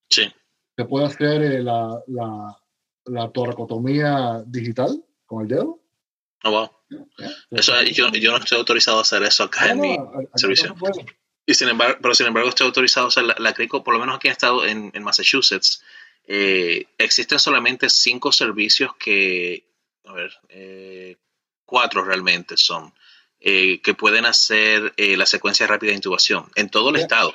Sí. 0.09 0.31
Se 0.77 0.85
puede 0.85 1.07
hacer 1.07 1.41
eh, 1.41 1.61
la, 1.61 2.01
la, 2.07 2.57
la 3.05 3.31
toracotomía 3.31 4.43
digital 4.47 5.03
con 5.25 5.41
el 5.41 5.49
dedo. 5.49 5.81
Oh, 6.45 6.51
wow. 6.51 6.78
Eso, 7.51 7.81
yo, 7.83 8.09
yo, 8.11 8.31
no 8.31 8.37
estoy 8.37 8.57
autorizado 8.57 8.99
a 8.99 9.01
hacer 9.01 9.23
eso 9.23 9.43
acá 9.43 9.71
en 9.71 9.79
mi 9.79 9.97
servicio. 10.35 10.75
y 11.45 11.53
sin 11.53 11.69
embargo, 11.69 11.97
pero 12.01 12.15
sin 12.15 12.27
embargo 12.27 12.49
estoy 12.49 12.67
autorizado 12.67 13.07
a 13.07 13.09
hacer 13.09 13.23
la, 13.23 13.53
CRICO, 13.53 13.83
por 13.83 13.93
lo 13.93 13.99
menos 13.99 14.15
aquí 14.15 14.27
en 14.27 14.31
estado 14.31 14.65
en, 14.65 14.91
en 14.93 15.03
Massachusetts. 15.03 15.81
Eh, 16.31 16.85
existen 16.99 17.39
solamente 17.39 17.89
cinco 17.89 18.31
servicios 18.31 18.91
que, 18.99 19.67
a 20.05 20.13
ver, 20.13 20.31
eh, 20.49 21.17
cuatro 21.65 22.03
realmente 22.03 22.55
son, 22.55 22.93
eh, 23.39 23.81
que 23.81 23.95
pueden 23.95 24.25
hacer 24.25 24.93
la 24.95 25.25
secuencia 25.25 25.65
rápida 25.65 25.89
de 25.89 25.95
intubación 25.95 26.45
en 26.55 26.69
todo 26.69 26.89
el 26.89 26.97
estado. 26.97 27.33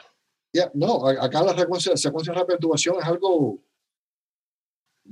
No, 0.75 1.09
acá 1.09 1.43
la 1.43 1.57
secuencia, 1.57 1.97
secuencia 1.97 2.33
rápida 2.33 2.55
de 2.55 2.59
intubación 2.59 2.97
es 3.01 3.05
algo, 3.05 3.61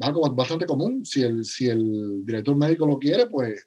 algo 0.01 0.31
bastante 0.31 0.65
común. 0.65 1.05
Si 1.05 1.23
el, 1.23 1.45
si 1.45 1.69
el 1.69 2.25
director 2.25 2.55
médico 2.55 2.87
lo 2.87 3.01
quiere, 3.01 3.27
pues 3.27 3.67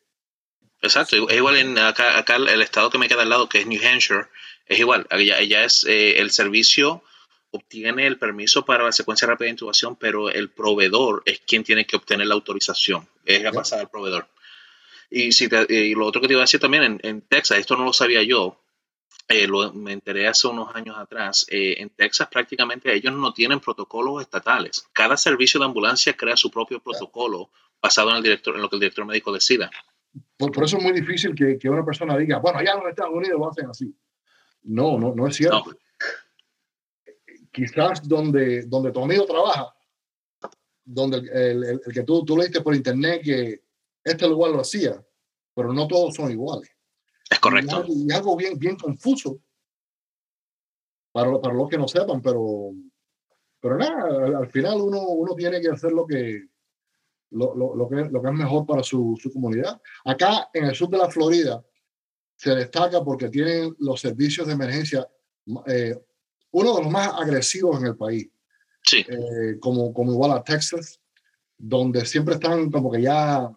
Exacto, 0.86 1.16
es 1.28 1.36
igual 1.36 1.58
en 1.58 1.78
acá, 1.80 2.18
acá 2.18 2.36
el 2.36 2.62
estado 2.62 2.92
que 2.92 3.00
me 3.00 3.08
queda 3.08 3.24
al 3.24 3.30
lado, 3.30 3.50
que 3.50 3.60
es 3.60 3.66
New 3.66 3.82
Hampshire, 3.84 4.28
es 4.68 4.80
igual. 4.80 5.08
Ella, 5.10 5.64
es 5.64 5.84
eh, 5.84 6.20
el 6.20 6.30
servicio 6.30 7.04
obtiene 7.50 8.06
el 8.06 8.20
permiso 8.20 8.66
para 8.66 8.84
la 8.84 8.92
secuencia 8.92 9.28
rápida 9.28 9.46
de 9.46 9.52
intubación, 9.52 9.96
pero 9.96 10.30
el 10.30 10.52
proveedor 10.52 11.24
es 11.26 11.40
quien 11.40 11.64
tiene 11.64 11.86
que 11.86 11.96
obtener 11.96 12.28
la 12.28 12.36
autorización. 12.36 13.08
Es 13.26 13.42
la 13.42 13.52
pasada 13.52 13.82
al 13.82 13.90
proveedor. 13.90 14.28
Y, 15.10 15.32
si 15.32 15.50
y 15.70 15.96
lo 15.96 16.06
otro 16.06 16.22
que 16.22 16.28
te 16.28 16.34
iba 16.34 16.42
a 16.42 16.44
decir 16.44 16.60
también, 16.60 17.00
en, 17.02 17.22
Texas, 17.22 17.58
esto 17.58 17.76
no 17.76 17.86
lo 17.86 17.94
sabía 17.94 18.22
yo, 18.22 18.62
eh, 19.28 19.48
lo, 19.48 19.74
me 19.74 19.94
enteré 19.94 20.28
hace 20.28 20.48
unos 20.48 20.76
años 20.76 20.98
atrás, 21.00 21.48
eh, 21.50 21.76
en 21.80 21.90
Texas 21.90 22.28
prácticamente 22.32 22.94
ellos 22.94 23.14
no 23.14 23.34
tienen 23.34 23.60
protocolos 23.60 24.22
estatales. 24.22 24.86
Cada 24.94 25.18
servicio 25.18 25.60
de 25.60 25.66
ambulancia 25.66 26.16
crea 26.16 26.38
su 26.38 26.52
propio 26.52 26.80
protocolo 26.80 27.50
basado 27.82 28.12
en, 28.12 28.18
el 28.18 28.24
director, 28.24 28.56
en 28.56 28.62
lo 28.62 28.70
que 28.70 28.76
el 28.76 28.82
director 28.82 29.06
médico 29.06 29.32
decida 29.32 29.72
por, 30.38 30.64
eso 30.64 30.78
es 30.78 30.84
muy 30.84 30.94
difícil 30.94 31.34
que, 31.34 31.58
que, 31.58 31.70
una 31.70 31.86
persona 31.86 32.18
diga, 32.18 32.40
bueno, 32.40 32.60
allá 32.60 32.74
en 32.74 32.80
los 32.80 32.90
Estados 32.90 33.14
Unidos 33.14 33.40
lo 33.40 33.50
hacen 33.50 33.70
así. 33.70 33.96
No, 34.64 34.98
no, 35.00 35.16
no 35.16 35.28
es 35.28 35.36
cierto. 35.36 35.78
Quizás 37.52 38.08
donde, 38.08 38.64
donde 38.64 38.92
tu 38.92 39.04
amigo 39.04 39.26
trabaja, 39.26 39.74
donde 40.84 41.18
el, 41.18 41.64
el, 41.64 41.82
que 41.94 42.04
tú, 42.04 42.26
tú 42.26 42.38
leíste 42.38 42.62
por 42.62 42.76
internet 42.76 43.22
que 43.24 43.64
este 44.04 44.28
lugar 44.28 44.52
lo 44.52 44.62
hacía, 44.62 45.02
pero 45.54 45.72
no 45.72 45.88
todos 45.88 46.16
son 46.16 46.32
iguales. 46.32 46.70
Es 47.30 47.40
correcto. 47.40 47.86
Y, 47.88 48.12
algo 48.12 48.36
bien, 48.36 48.60
bien 48.60 48.76
confuso 48.76 49.40
para, 51.12 51.40
para 51.40 51.54
los 51.54 51.70
que 51.70 51.78
no 51.78 51.88
sepan, 51.88 52.22
pero, 52.22 52.72
pero 53.62 53.78
nada, 53.78 54.26
al, 54.26 54.36
al 54.36 54.50
final 54.50 54.82
uno, 54.82 55.00
uno 55.02 55.34
tiene 55.34 55.62
que 55.62 55.70
hacer 55.70 55.94
lo 55.94 56.06
que, 56.06 56.50
lo, 57.36 57.56
lo, 57.56 57.76
lo, 57.76 57.90
que, 57.90 57.96
lo 58.10 58.22
que 58.22 58.30
es 58.30 58.34
mejor 58.34 58.66
para 58.66 58.82
su, 58.82 59.18
su, 59.22 59.32
comunidad. 59.32 59.82
Acá 60.06 60.50
en 60.54 60.66
el 60.66 60.76
sur 60.76 60.90
de 60.90 60.98
la 60.98 61.10
Florida 61.10 61.64
se 62.36 62.56
destaca 62.56 63.04
porque 63.04 63.30
tienen 63.30 63.76
los 63.80 64.00
servicios 64.00 64.48
de 64.48 64.54
emergencia 64.54 65.08
eh, 65.68 65.96
uno 66.52 66.76
de 66.76 66.84
los 66.84 66.92
más 66.92 67.10
agresivos 67.20 67.80
en 67.80 67.88
el 67.88 67.98
país. 67.98 68.30
Sí. 68.84 69.06
Eh, 69.08 69.60
como, 69.60 69.94
como 69.94 70.14
igual 70.14 70.32
a 70.32 70.44
Texas, 70.44 71.00
donde 71.58 72.06
siempre 72.06 72.36
están 72.36 72.72
como 72.72 72.92
que 72.92 73.02
ya, 73.02 73.52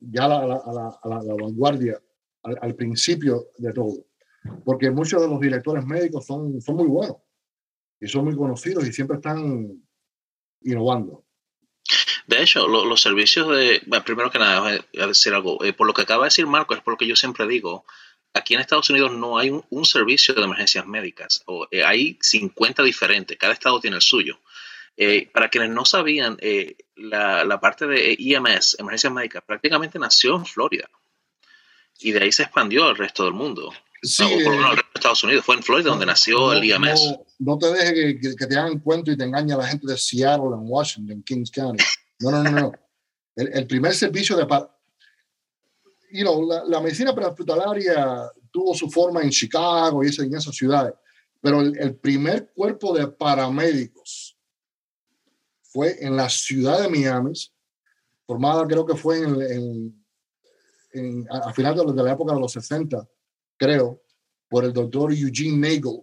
ya 0.00 0.24
a, 0.24 0.28
la, 0.28 0.56
a, 1.02 1.08
la, 1.08 1.34
vanguardia 1.34 2.00
al, 2.42 2.74
principio 2.74 3.48
de 3.58 3.72
todo. 3.72 4.06
Porque 4.64 4.90
muchos 4.90 5.22
de 5.22 5.28
los 5.28 5.40
directores 5.40 5.86
médicos 5.86 6.26
son, 6.26 6.60
son 6.60 6.76
muy 6.76 6.88
buenos 6.88 7.16
y 8.00 8.08
son 8.08 8.24
muy 8.24 8.36
conocidos 8.36 8.86
y 8.86 8.92
siempre 8.92 9.16
están 9.16 9.80
innovando. 10.62 11.24
De 12.32 12.42
hecho, 12.42 12.66
los 12.66 13.02
servicios 13.02 13.54
de, 13.54 13.82
primero 14.06 14.30
que 14.30 14.38
nada, 14.38 14.60
voy 14.60 15.02
a 15.02 15.06
decir 15.06 15.34
algo, 15.34 15.62
eh, 15.62 15.74
por 15.74 15.86
lo 15.86 15.92
que 15.92 16.00
acaba 16.00 16.24
de 16.24 16.28
decir 16.28 16.46
Marco, 16.46 16.72
es 16.72 16.80
por 16.80 16.94
lo 16.94 16.96
que 16.96 17.06
yo 17.06 17.14
siempre 17.14 17.46
digo, 17.46 17.84
aquí 18.32 18.54
en 18.54 18.60
Estados 18.60 18.88
Unidos 18.88 19.12
no 19.12 19.36
hay 19.36 19.50
un, 19.50 19.84
servicio 19.84 20.32
de 20.32 20.42
emergencias 20.42 20.86
médicas, 20.86 21.42
o, 21.44 21.68
eh, 21.70 21.84
hay 21.84 22.16
50 22.22 22.84
diferentes, 22.84 23.36
cada 23.36 23.52
estado 23.52 23.80
tiene 23.80 23.96
el 23.96 24.02
suyo. 24.02 24.40
Eh, 24.96 25.28
para 25.30 25.50
quienes 25.50 25.68
no 25.68 25.84
sabían, 25.84 26.38
la, 26.96 27.44
la, 27.44 27.60
parte 27.60 27.86
de 27.86 28.16
EMS, 28.18 28.76
emergencias 28.78 29.12
médicas, 29.12 29.42
prácticamente 29.46 29.98
nació 29.98 30.36
en 30.36 30.46
Florida 30.46 30.88
y 32.00 32.12
de 32.12 32.24
ahí 32.24 32.32
se 32.32 32.44
expandió 32.44 32.86
al 32.86 32.96
resto 32.96 33.24
del 33.24 33.34
mundo. 33.34 33.74
Sí, 34.02 34.24
por 34.42 34.52
lo 34.54 34.58
menos 34.58 34.70
al 34.70 34.76
resto 34.76 34.90
de 34.94 34.98
Estados 34.98 35.24
Unidos. 35.24 35.44
Fue 35.44 35.54
en 35.54 35.62
Florida 35.62 35.90
donde 35.90 36.06
nació 36.06 36.52
el 36.54 36.64
IMS. 36.64 37.14
No, 37.38 37.58
te 37.58 37.72
dejes 37.72 37.92
que, 37.92 38.36
que, 38.36 38.46
te 38.46 38.56
hagan 38.56 38.80
cuento 38.80 39.12
y 39.12 39.16
te 39.16 39.24
engañe 39.24 39.52
a 39.52 39.58
la 39.58 39.66
gente 39.66 39.86
de 39.86 39.98
Seattle, 39.98 40.46
en 40.54 40.62
Washington, 40.62 41.22
Kings 41.22 41.50
County. 41.50 41.84
No, 42.22 42.30
no, 42.30 42.42
no, 42.42 42.50
no. 42.50 42.72
El, 43.34 43.66
primer 43.66 43.94
servicio 43.94 44.36
de... 44.36 44.46
You 46.12 46.22
know, 46.22 46.46
la, 46.68 46.80
medicina 46.80 47.10
hospitalaria 47.10 48.30
tuvo 48.50 48.74
su 48.74 48.90
forma 48.90 49.22
en 49.22 49.30
Chicago 49.30 50.04
y 50.04 50.08
en 50.08 50.34
esas 50.34 50.54
ciudades, 50.54 50.92
pero 51.40 51.60
el, 51.60 51.96
primer 51.96 52.52
cuerpo 52.52 52.94
de 52.94 53.08
paramédicos 53.08 54.36
fue 55.62 55.96
en 56.04 56.14
la 56.16 56.28
ciudad 56.28 56.82
de 56.82 56.88
Miami, 56.88 57.32
formada 58.26 58.66
creo 58.66 58.84
que 58.84 58.94
fue 58.94 59.20
en, 59.22 60.04
en, 60.92 61.26
a, 61.30 61.48
a 61.48 61.54
finales 61.54 61.82
de 61.94 62.02
la 62.02 62.12
época 62.12 62.34
de 62.34 62.40
los 62.40 62.52
60, 62.52 63.08
creo, 63.56 64.02
por 64.50 64.66
el 64.66 64.72
doctor 64.74 65.12
Eugene 65.14 65.56
Nagel, 65.56 66.02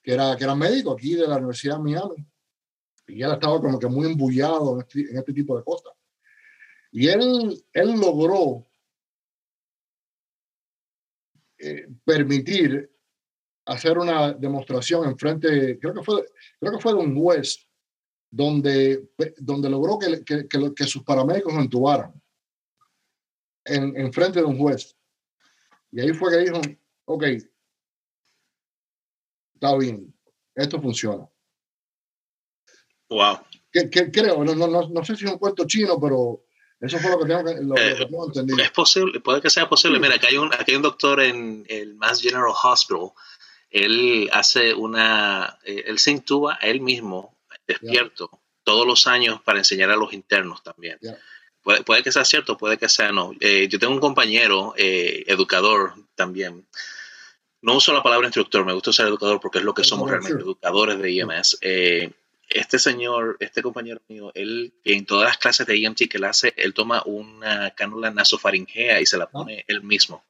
que 0.00 0.14
era, 0.14 0.36
que 0.36 0.44
era 0.44 0.54
médico 0.54 0.92
aquí 0.92 1.16
de 1.16 1.26
la 1.26 1.38
Universidad 1.38 1.78
de 1.78 1.82
Miami 1.82 2.26
y 3.06 3.22
él 3.22 3.32
estaba 3.32 3.60
como 3.60 3.78
que 3.78 3.86
muy 3.86 4.06
embullado 4.06 4.74
en 4.74 4.80
este, 4.80 5.18
este 5.18 5.32
tipo 5.32 5.56
de 5.56 5.64
cosas. 5.64 5.92
Y 6.90 7.08
él, 7.08 7.64
él 7.72 8.00
logró 8.00 8.66
eh, 11.58 11.88
permitir 12.04 12.90
hacer 13.66 13.98
una 13.98 14.32
demostración 14.32 15.08
en 15.08 15.18
frente, 15.18 15.78
creo 15.78 15.94
que 15.94 16.02
fue, 16.02 16.26
creo 16.60 16.72
que 16.72 16.80
fue 16.80 16.92
de 16.92 16.98
un 16.98 17.16
juez, 17.16 17.66
donde, 18.30 19.10
donde 19.38 19.70
logró 19.70 19.98
que, 19.98 20.24
que, 20.24 20.48
que, 20.48 20.84
sus 20.84 21.02
paramédicos 21.04 21.54
entubaran 21.54 22.12
en, 23.64 23.96
en 23.96 24.12
frente 24.12 24.40
de 24.40 24.44
un 24.44 24.58
juez. 24.58 24.96
Y 25.92 26.00
ahí 26.00 26.12
fue 26.12 26.32
que 26.32 26.50
dijo, 26.50 26.60
ok, 27.04 27.24
está 29.54 29.76
bien, 29.78 30.12
esto 30.54 30.80
funciona. 30.82 31.28
Wow. 33.08 33.40
Que, 33.72 33.90
creo, 33.90 34.44
no, 34.44 34.54
no, 34.54 34.88
no, 34.88 35.04
sé 35.04 35.16
si 35.16 35.24
es 35.24 35.32
un 35.32 35.38
cuento 35.38 35.66
chino, 35.66 35.98
pero 36.00 36.44
eso 36.80 36.98
fue 36.98 37.10
lo 37.10 37.18
que 37.18 37.26
tengo, 37.26 37.42
lo, 37.42 37.76
eh, 37.76 38.08
entendido. 38.26 38.62
Es 38.62 38.70
posible, 38.70 39.20
puede 39.20 39.40
que 39.40 39.50
sea 39.50 39.68
posible. 39.68 39.98
Mira, 39.98 40.14
aquí 40.14 40.26
hay 40.26 40.36
un, 40.36 40.52
aquí 40.54 40.70
hay 40.72 40.76
un 40.76 40.82
doctor 40.82 41.20
en 41.20 41.64
el 41.68 41.94
Mass 41.94 42.20
General 42.20 42.52
Hospital. 42.62 43.10
Él 43.70 44.30
hace 44.32 44.74
una, 44.74 45.58
eh, 45.64 45.84
él 45.86 45.98
se 45.98 46.12
intuba 46.12 46.58
a 46.60 46.66
él 46.68 46.80
mismo, 46.80 47.36
despierto, 47.66 48.30
todos 48.62 48.86
los 48.86 49.06
años 49.08 49.40
para 49.42 49.58
enseñar 49.58 49.90
a 49.90 49.96
los 49.96 50.12
internos 50.12 50.62
también. 50.62 50.98
Puede, 51.62 51.82
puede, 51.82 52.02
que 52.02 52.12
sea 52.12 52.24
cierto, 52.24 52.56
puede 52.56 52.78
que 52.78 52.88
sea 52.88 53.10
no. 53.10 53.32
Eh, 53.40 53.66
yo 53.68 53.78
tengo 53.78 53.92
un 53.92 54.00
compañero, 54.00 54.74
educador 54.76 55.94
también. 56.14 56.66
No 57.60 57.76
uso 57.76 57.92
la 57.92 58.02
palabra 58.02 58.28
instructor, 58.28 58.64
me 58.64 58.74
gusta 58.74 58.90
usar 58.90 59.06
educador 59.06 59.40
porque 59.40 59.58
es 59.58 59.64
lo 59.64 59.74
que 59.74 59.82
somos 59.82 60.08
realmente, 60.08 60.42
educadores 60.42 60.98
de 60.98 61.10
IMS 61.10 61.58
este 62.48 62.78
señor, 62.78 63.36
este 63.40 63.62
compañero 63.62 64.00
mío, 64.08 64.30
él 64.34 64.74
en 64.84 65.06
todas 65.06 65.28
las 65.28 65.38
clases 65.38 65.66
de 65.66 65.76
EMT 65.76 66.08
que 66.08 66.18
él 66.18 66.24
hace, 66.24 66.54
él 66.56 66.74
toma 66.74 67.02
una 67.04 67.70
cánula 67.70 68.10
nasofaringea 68.10 69.00
y 69.00 69.06
se 69.06 69.18
la 69.18 69.26
pone 69.26 69.64
él 69.68 69.82
mismo. 69.82 70.24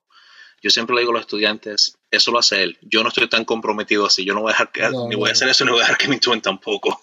Yo 0.63 0.71
siempre 0.71 0.95
le 0.95 1.03
digo 1.03 1.11
a 1.13 1.17
los 1.17 1.23
estudiantes, 1.23 1.99
eso 2.11 2.33
lo 2.33 2.39
hace 2.39 2.63
él. 2.63 2.79
Yo 2.81 3.03
no 3.03 3.09
estoy 3.09 3.29
tan 3.29 3.45
comprometido 3.45 4.07
así. 4.07 4.25
Yo 4.25 4.33
no 4.33 4.41
voy 4.41 4.51
a 4.51 4.53
dejar 4.55 4.73
que, 4.73 4.89
ni 5.11 5.15
voy 5.15 5.29
a 5.29 5.33
hacer 5.33 5.47
eso, 5.49 5.63
ni 5.65 5.71
voy 5.71 5.81
a 5.81 5.83
dejar 5.83 5.99
que 5.99 6.09
me 6.09 6.15
intuben 6.15 6.41
tampoco. 6.41 6.99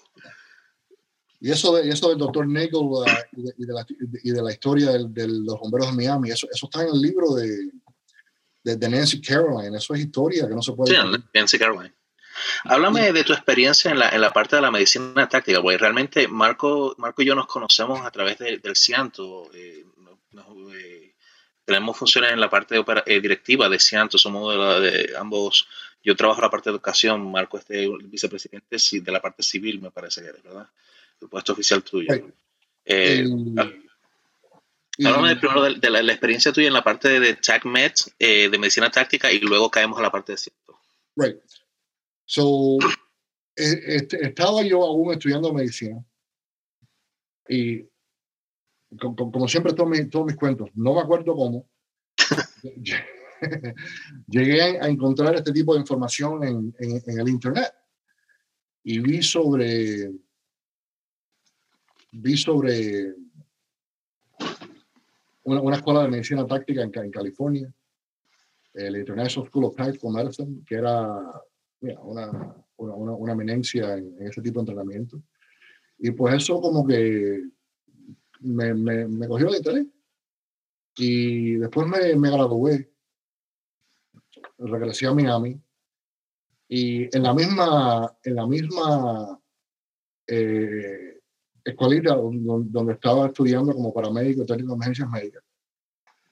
Y 1.40 1.52
eso, 1.52 1.76
de, 1.76 1.90
eso 1.90 2.10
del 2.10 2.18
doctor 2.18 2.48
Nagel 2.48 2.72
uh, 2.74 3.04
y, 3.34 3.66
de, 3.66 3.74
la, 3.74 3.86
y, 4.24 4.32
de, 4.32 4.42
la, 4.42 4.52
historia 4.52 4.92
de 4.92 5.28
los 5.28 5.60
bomberos 5.60 5.92
de 5.92 5.94
Miami, 5.94 6.32
eso, 6.32 6.48
eso 6.52 6.68
está 6.68 6.84
en 6.84 6.90
el 6.90 7.02
libro 7.02 7.36
de, 7.36 7.72
de, 8.64 8.90
Nancy 8.90 9.22
Caroline. 9.22 9.78
Eso 9.78 9.94
es 9.94 10.02
historia 10.02 10.48
que 10.48 10.56
no 10.56 10.62
se 10.62 10.74
puede. 10.74 10.96
Sí, 10.96 11.02
Nancy 11.34 11.60
Caroline. 11.60 11.94
Háblame 12.66 13.12
de 13.12 13.24
tu 13.24 13.34
experiencia 13.34 13.92
en 13.92 14.00
la, 14.00 14.10
en 14.10 14.22
la 14.22 14.32
parte 14.32 14.56
de 14.56 14.62
la 14.62 14.72
medicina 14.72 15.28
táctica, 15.28 15.62
porque 15.62 15.78
realmente 15.78 16.28
Marco, 16.28 16.96
Marco 16.98 17.22
y 17.22 17.26
yo 17.26 17.36
nos 17.36 17.48
conocemos 17.48 18.06
a 18.06 18.12
través 18.12 18.38
del 18.38 18.76
Cianto. 18.76 19.50
Eh, 19.54 19.86
eh, 20.74 21.14
tenemos 21.66 21.98
funciones 21.98 22.32
en 22.32 22.40
la 22.40 22.50
parte 22.50 22.76
de 22.76 22.84
eh, 23.06 23.22
directiva 23.22 23.70
de 23.70 23.80
Cianto, 23.80 24.18
somos 24.18 24.82
de, 24.82 25.14
ambos. 25.18 25.68
Yo 26.04 26.16
trabajo 26.16 26.40
en 26.40 26.46
la 26.46 26.50
parte 26.50 26.70
de 26.70 26.76
educación, 26.76 27.32
Marco 27.32 27.58
es 27.58 27.66
el 27.70 27.98
vicepresidente 28.04 28.78
de 28.92 29.12
la 29.12 29.22
parte 29.22 29.44
civil, 29.44 29.82
me 29.82 29.92
parece 29.92 30.22
que 30.22 30.30
eres, 30.30 30.44
¿verdad? 30.44 30.68
El 31.22 31.30
puesto 31.30 31.54
oficial 31.54 31.84
tuyo. 31.84 32.10
Háblame 35.04 35.36
primero 35.36 35.64
de, 35.64 35.90
la, 35.90 36.12
experiencia 36.12 36.52
tuya 36.52 36.68
en 36.68 36.74
la 36.74 36.84
parte 36.84 37.20
de, 37.20 37.36
TACMED, 37.36 37.94
de 38.18 38.58
medicina 38.58 38.90
táctica, 38.90 39.32
y 39.32 39.40
luego 39.40 39.70
caemos 39.70 40.00
a 40.00 40.02
la 40.02 40.12
parte 40.12 40.32
de 40.32 40.38
Cianto. 40.40 40.80
Right. 41.16 41.38
So, 42.32 42.78
e, 43.58 43.96
este, 43.98 44.26
estaba 44.26 44.64
yo 44.64 44.82
aún 44.86 45.12
estudiando 45.12 45.54
medicina 45.54 46.02
y 47.50 47.86
como, 48.98 49.50
siempre 49.50 49.74
todos 49.74 49.90
mis, 49.90 50.10
todos 50.10 50.28
mis 50.28 50.38
cuentos, 50.38 50.70
no 50.76 50.94
me 50.94 51.02
acuerdo 51.02 51.36
cómo, 51.36 51.70
llegué 54.28 54.62
a, 54.62 54.88
encontrar 54.88 55.36
este 55.36 55.52
tipo 55.52 55.74
de 55.74 55.82
información 55.82 56.42
en, 56.46 56.74
en, 56.80 57.20
el 57.20 57.28
Internet 57.28 57.74
y 58.86 59.00
vi 59.00 59.22
sobre, 59.22 60.10
vi 62.14 62.38
sobre 62.38 63.14
una, 65.44 65.60
una 65.60 65.76
escuela 65.76 66.04
de 66.04 66.08
medicina 66.08 66.48
táctica 66.48 66.82
en, 66.82 66.94
en 66.96 67.12
California, 67.12 67.74
el 68.74 68.96
International 68.96 69.50
School 69.50 69.66
of 69.66 69.76
Tactical 69.76 70.14
Medicine, 70.14 70.64
que 70.66 70.76
era 70.76 71.44
una, 71.82 72.56
una, 72.78 72.94
una, 72.96 73.34
eminencia 73.34 73.98
en, 73.98 74.16
ese 74.22 74.42
tipo 74.42 74.60
de 74.60 74.72
entrenamiento. 74.72 75.22
Y 75.98 76.12
pues 76.12 76.36
eso 76.36 76.62
como 76.62 76.86
que 76.86 77.44
me, 78.42 78.74
me, 78.74 79.08
me 79.08 79.28
cogió 79.28 79.50
el 79.50 79.56
interés. 79.56 79.88
Y 80.98 81.56
después 81.56 81.88
me, 81.88 82.16
me 82.16 82.30
gradué, 82.30 82.92
regresé 84.58 85.08
a 85.08 85.14
Miami 85.14 85.60
y 86.74 87.14
en 87.16 87.24
la 87.24 87.34
misma, 87.34 88.18
en 88.24 88.36
la 88.36 88.48
misma 88.48 89.38
eh, 90.26 91.20
escuelita 91.66 92.16
donde, 92.16 92.94
estaba 92.94 93.28
estudiando 93.28 93.74
como 93.74 93.94
paramédico 93.94 94.46
técnico 94.46 94.70
de 94.70 94.76
emergencias 94.76 95.10
médicas, 95.10 95.44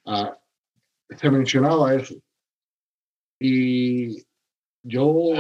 ah, 0.06 0.40
se 1.10 1.30
mencionaba 1.30 1.94
eso. 1.94 2.16
Y 3.38 4.26
yo 4.84 5.34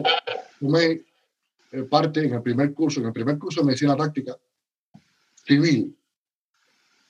tomé 0.60 1.04
eh, 1.72 1.84
parte 1.84 2.26
en 2.26 2.34
el 2.34 2.42
primer 2.42 2.74
curso, 2.74 3.00
en 3.00 3.08
el 3.08 3.14
primer 3.14 3.38
curso 3.38 3.62
de 3.62 3.68
medicina 3.68 3.96
táctica 3.96 4.38
civil, 5.46 5.96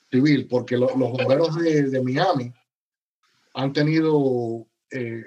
civil, 0.10 0.48
porque 0.48 0.78
los 0.78 0.94
bomberos 0.96 1.56
de, 1.56 2.02
Miami 2.02 2.52
han 3.54 3.74
tenido 3.74 4.66
eh, 4.92 5.24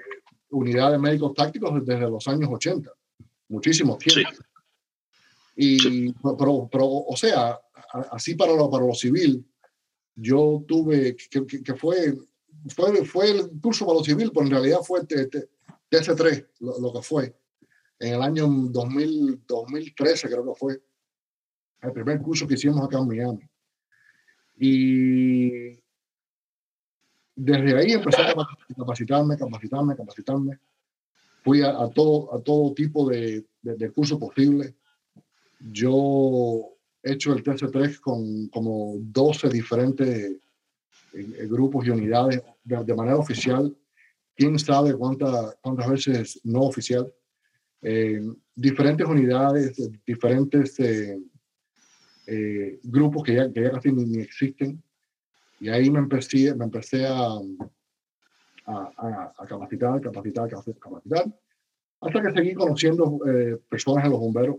unidades 0.49 0.99
médicos 0.99 1.33
tácticos 1.33 1.85
desde 1.85 2.09
los 2.09 2.27
años 2.27 2.49
80, 2.51 2.91
muchísimos 3.49 3.97
tiempos. 3.99 4.39
Y, 5.55 6.11
pero, 6.13 6.67
pero, 6.71 6.85
o 6.87 7.15
sea, 7.15 7.59
así 8.11 8.35
para 8.35 8.53
lo, 8.53 8.69
para 8.69 8.85
lo 8.85 8.93
civil, 8.93 9.45
yo 10.15 10.63
tuve, 10.67 11.15
que, 11.15 11.45
que, 11.45 11.75
fue, 11.75 12.15
fue, 12.69 13.05
fue 13.05 13.31
el 13.31 13.49
curso 13.61 13.85
para 13.85 13.99
lo 13.99 14.03
civil, 14.03 14.31
pero 14.33 14.45
en 14.45 14.51
realidad 14.51 14.79
fue 14.83 15.05
TC3, 15.93 16.47
lo, 16.59 16.91
que 16.91 17.01
fue, 17.03 17.35
en 17.99 18.15
el 18.15 18.21
año 18.21 18.47
2000, 18.47 19.43
2013 19.47 20.27
creo 20.27 20.45
que 20.45 20.59
fue, 20.59 20.81
el 21.81 21.91
primer 21.91 22.19
curso 22.21 22.47
que 22.47 22.55
hicimos 22.55 22.83
acá 22.83 22.97
en 22.97 23.07
Miami. 23.07 23.49
Y 24.57 25.83
desde 27.35 27.77
ahí 27.77 27.91
empecé 27.91 28.21
a 28.21 28.33
capacitarme, 28.77 29.37
capacitarme, 29.37 29.95
capacitarme. 29.95 30.59
Fui 31.43 31.61
a, 31.61 31.89
todo, 31.93 32.33
a 32.33 32.41
todo 32.41 32.73
tipo 32.73 33.09
de, 33.09 33.45
de, 33.61 33.91
curso 33.91 34.17
posible. 34.17 34.75
Yo 35.59 36.69
he 37.03 37.13
hecho 37.13 37.33
el 37.33 37.43
TC3 37.43 37.99
con 37.99 38.47
como 38.47 38.95
12 38.99 39.49
diferentes 39.49 40.09
eh, 40.09 40.39
eh, 41.13 41.47
grupos 41.47 41.85
y 41.85 41.89
unidades 41.89 42.41
de, 42.63 42.95
manera 42.95 43.17
oficial. 43.17 43.75
Quién 44.35 44.57
sabe 44.57 44.95
cuántas 44.95 45.55
cuántas 45.61 45.89
veces 45.89 46.41
no 46.43 46.61
oficial. 46.61 47.11
Eh, 47.81 48.21
diferentes 48.55 49.05
unidades, 49.05 49.91
diferentes 50.05 50.77
grupos 52.83 53.23
que 53.23 53.35
ya, 53.35 53.51
que 53.51 53.63
ya 53.63 53.71
casi 53.71 53.91
ni, 53.91 54.19
existen. 54.21 54.81
Y 55.59 55.69
ahí 55.69 55.89
me 55.89 55.99
empecé, 55.99 56.55
me 56.55 56.65
empecé 56.65 57.05
a, 57.05 57.37
a, 58.65 59.33
a, 59.37 59.45
capacitar, 59.45 59.99
capacitar, 60.01 60.49
capacitar, 60.49 61.25
hasta 62.01 62.21
que 62.21 62.31
seguí 62.31 62.53
conociendo 62.53 63.19
eh, 63.25 63.57
personas 63.69 64.05
en 64.05 64.11
los 64.11 64.19
bomberos 64.19 64.57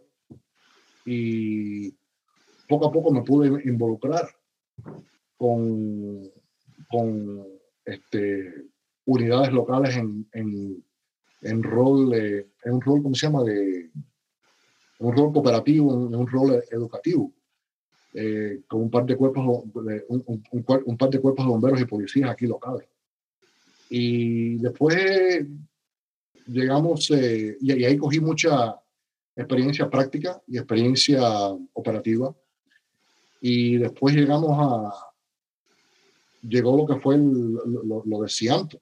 y 1.05 1.91
poco 2.69 2.87
a 2.87 2.93
poco 2.93 3.13
me 3.13 3.23
pude 3.23 3.63
involucrar 3.69 4.27
con, 5.37 6.31
con 6.91 7.47
este, 7.85 8.65
unidades 9.07 9.53
locales 9.53 9.97
en, 9.97 10.29
en, 10.33 10.85
en 11.43 11.63
rol, 11.63 12.15
en 12.15 12.73
un 12.73 12.81
rol, 12.81 13.03
¿cómo 13.03 13.15
se 13.15 13.27
llama? 13.27 13.43
De, 13.43 13.91
un 14.99 15.17
rol 15.17 15.33
cooperativo, 15.33 15.93
en 15.93 16.15
un 16.15 16.27
rol 16.27 16.63
educativo. 16.71 17.33
Eh, 18.17 18.61
con 18.69 18.83
un 18.83 18.91
par 18.91 19.05
de 19.07 19.17
cuerpos 19.17 19.45
un, 19.75 20.25
un, 20.29 20.45
un, 20.53 20.97
par 20.97 21.11
de 21.11 21.19
cuerpos 21.19 21.45
de 21.45 21.51
bomberos 21.51 21.81
y 21.81 21.85
policías 21.85 22.31
aquí 22.31 22.47
locales. 22.47 22.87
Y 23.91 24.57
después 24.59 25.45
llegamos, 26.47 27.11
eh, 27.11 27.57
y, 27.61 27.85
ahí 27.85 27.97
cogí 27.97 28.21
mucha 28.21 28.81
experiencia 29.35 29.91
práctica 29.91 30.41
y 30.47 30.59
experiencia 30.59 31.23
operativa. 31.73 32.35
Y 33.41 33.79
después 33.79 34.15
llegamos 34.15 34.51
a, 34.53 34.93
llegó 36.43 36.77
lo 36.77 36.87
que 36.87 37.01
fue 37.01 37.19
lo, 37.19 38.23
de 38.23 38.29
Cianto. 38.29 38.81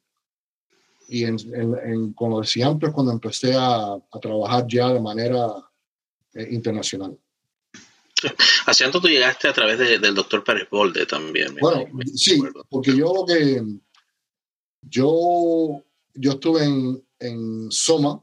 Y 1.13 1.25
en, 1.25 2.15
con 2.15 2.31
lo 2.31 2.41
de 2.41 2.47
Cianto 2.47 2.87
es 2.87 2.93
cuando 2.95 3.13
empecé 3.13 3.53
a, 3.55 3.99
trabajar 4.19 4.67
ya 4.67 4.95
de 4.95 5.01
manera 5.01 5.47
eh, 6.33 6.49
internacional. 6.53 7.19
A 8.65 8.73
Cianto 8.73 8.99
tú 8.99 9.09
llegaste 9.09 9.49
a 9.49 9.53
través 9.53 9.79
del 9.79 10.15
doctor 10.15 10.43
Pérez 10.43 10.71
Bolde 10.71 11.05
también. 11.05 11.55
Bueno, 11.61 11.85
sí, 12.15 12.41
porque 12.71 12.97
yo 12.97 13.13
lo 13.13 13.27
que 13.27 13.63
yo, 14.81 15.85
yo 16.15 16.31
estuve 16.31 16.65
en, 16.65 17.07
en 17.19 17.71
Soma 17.71 18.19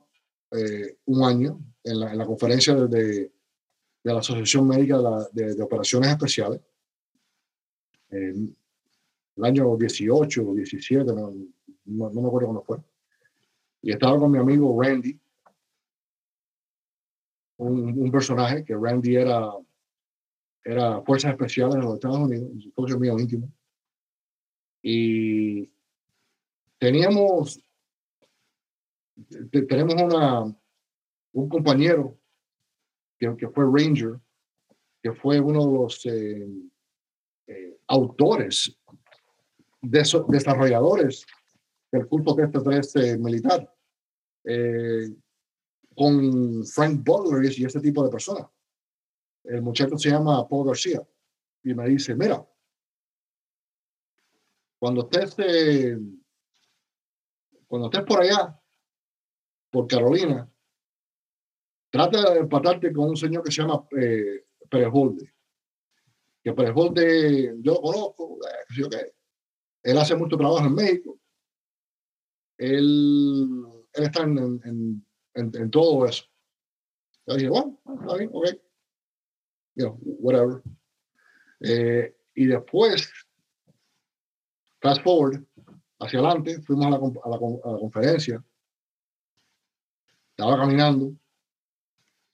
eh, 0.50 0.98
un 1.06 1.24
año, 1.24 1.60
en 1.84 2.00
la, 2.00 2.12
en 2.12 2.18
la 2.18 2.26
conferencia 2.26 2.74
de, 2.74 2.88
de, 2.88 3.32
la 4.04 4.18
Asociación 4.18 4.68
Médica 4.68 4.98
de, 5.32 5.54
de, 5.54 5.62
Operaciones 5.62 6.10
Especiales, 6.10 6.60
en 8.10 8.58
el 9.36 9.46
año 9.46 9.78
18 9.78 10.42
o 10.42 10.56
17, 10.56 11.14
no, 11.14 11.36
no, 11.90 12.10
me 12.10 12.28
acuerdo 12.28 12.48
cuándo 12.48 12.64
fue. 12.64 12.78
Y 13.82 13.92
estaba 13.92 14.20
con 14.20 14.32
mi 14.32 14.38
amigo 14.38 14.82
Randy, 14.82 15.20
un, 17.58 18.12
personaje 18.12 18.64
que 18.64 18.76
Randy 18.76 19.16
era, 19.16 19.52
era 20.64 21.02
Fuerzas 21.02 21.32
Especiales 21.32 21.76
de 21.76 21.82
los 21.82 21.94
Estados 21.96 22.20
Unidos, 22.20 22.50
un 22.52 22.74
socio 22.76 23.00
mío 23.00 23.18
íntimo. 23.18 23.52
Y 24.82 25.70
teníamos, 26.78 27.62
tenemos 29.52 29.96
una, 29.96 30.56
un 31.34 31.50
compañero 31.50 32.18
que, 33.18 33.36
que, 33.36 33.50
fue 33.50 33.66
Ranger, 33.66 34.20
que 35.02 35.14
fue 35.14 35.40
uno 35.40 35.66
de 35.66 35.74
los 35.74 36.06
eh, 36.06 36.48
eh, 37.48 37.78
autores, 37.88 38.78
de 39.82 40.04
desarrolladores 40.28 41.26
del 41.92 42.08
culto 42.08 42.36
que 42.36 42.44
este 42.78 43.18
militar, 43.18 43.74
eh, 44.44 45.10
con 45.96 46.66
Frank 46.66 47.04
Butler 47.04 47.52
y 47.58 47.66
ese 47.66 47.80
tipo 47.80 48.04
de 48.04 48.10
personas. 48.10 48.48
El 49.44 49.62
muchacho 49.62 49.98
se 49.98 50.10
llama 50.10 50.48
Paul 50.48 50.68
García 50.68 51.02
y 51.64 51.74
me 51.74 51.88
dice, 51.88 52.16
mira, 52.16 52.46
cuando 54.80 55.02
usted 55.02 55.26
se 55.28 56.00
cuando 57.70 57.88
estés 57.88 58.04
por 58.04 58.22
allá, 58.22 58.60
por 59.70 59.88
Carolina, 59.88 60.52
trata 61.92 62.34
de 62.34 62.40
empatarte 62.40 62.92
con 62.92 63.10
un 63.10 63.16
señor 63.16 63.44
que 63.44 63.52
se 63.52 63.62
llama 63.62 63.88
eh, 63.96 64.46
Pérez 64.68 64.92
Que 66.42 66.54
Pérez 66.54 66.74
yo 67.62 67.74
lo 67.74 67.82
conozco, 67.82 68.40
eh, 68.92 69.14
él 69.84 69.98
hace 70.00 70.16
mucho 70.16 70.36
trabajo 70.36 70.66
en 70.66 70.74
México. 70.74 71.19
Él, 72.60 73.48
él 73.94 74.04
está 74.04 74.24
en, 74.24 74.38
en, 74.66 75.06
en, 75.34 75.72
todo 75.72 76.06
eso. 76.06 76.26
Yo 77.26 77.36
dije, 77.36 77.50
bueno, 77.50 77.80
está 78.02 78.18
bien, 78.18 78.30
ok. 78.34 78.48
You 79.76 79.86
know, 79.86 80.00
whatever. 80.04 80.62
Eh, 81.62 82.14
y 82.36 82.48
después, 82.48 83.10
fast 84.82 85.02
forward, 85.04 85.42
hacia 86.00 86.20
adelante, 86.20 86.62
fuimos 86.62 86.88
a 86.88 86.90
la, 86.90 86.98
a 86.98 87.30
la, 87.30 87.80
conferencia, 87.80 88.44
estaba 90.32 90.58
caminando 90.58 91.14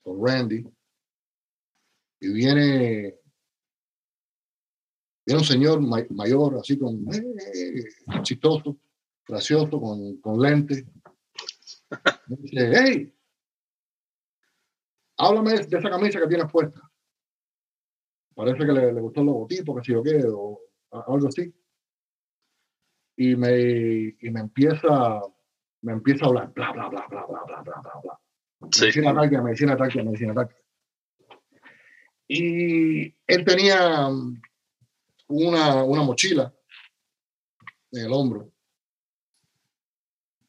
con 0.02 0.26
Randy 0.26 0.68
y 2.20 2.34
viene, 2.34 3.20
viene 5.24 5.40
un 5.40 5.46
señor 5.46 5.82
mayor, 5.82 6.58
así 6.58 6.80
con 6.80 7.06
eh, 7.14 7.84
chistoso, 8.24 8.78
gracioso, 9.28 9.80
con, 9.80 10.18
con 10.18 10.42
lentes. 10.42 10.86
dice, 12.28 12.72
hey, 12.76 13.16
háblame 15.18 15.54
de 15.54 15.78
esa 15.78 15.90
camisa 15.90 16.20
que 16.20 16.28
tienes 16.28 16.52
puesta. 16.52 16.82
Parece 18.36 18.66
que 18.66 18.72
le, 18.72 18.94
le 18.94 19.02
gustó 19.02 19.22
el 19.22 19.28
logotipo, 19.28 19.76
que 19.76 19.84
si 19.84 19.94
yo 19.94 20.04
qué, 20.04 20.24
o 20.28 20.60
algo 20.92 21.28
así 21.28 21.54
y 23.18 23.36
me, 23.36 24.16
y 24.20 24.30
me 24.30 24.40
empieza 24.42 25.22
me 25.82 25.94
empieza 25.94 26.26
a 26.26 26.30
hablar, 26.30 26.52
bla, 26.54 26.72
bla, 26.72 26.90
bla, 26.90 27.06
bla, 27.08 27.26
bla, 27.28 27.44
bla, 27.46 27.62
bla, 27.62 27.82
bla, 27.82 27.92
bla. 28.04 28.20
Sí. 28.72 28.82
Medicina 28.82 29.14
táctica, 29.14 29.42
medicina 29.44 29.78
táctica, 29.78 30.04
medicina 30.04 30.34
táctica. 30.34 30.62
Y 32.28 33.16
él 33.28 33.46
tenía 33.46 34.10
una, 35.28 35.84
una 35.84 36.02
mochila 36.02 36.52
en 37.92 38.06
el 38.06 38.12
hombro. 38.12 38.52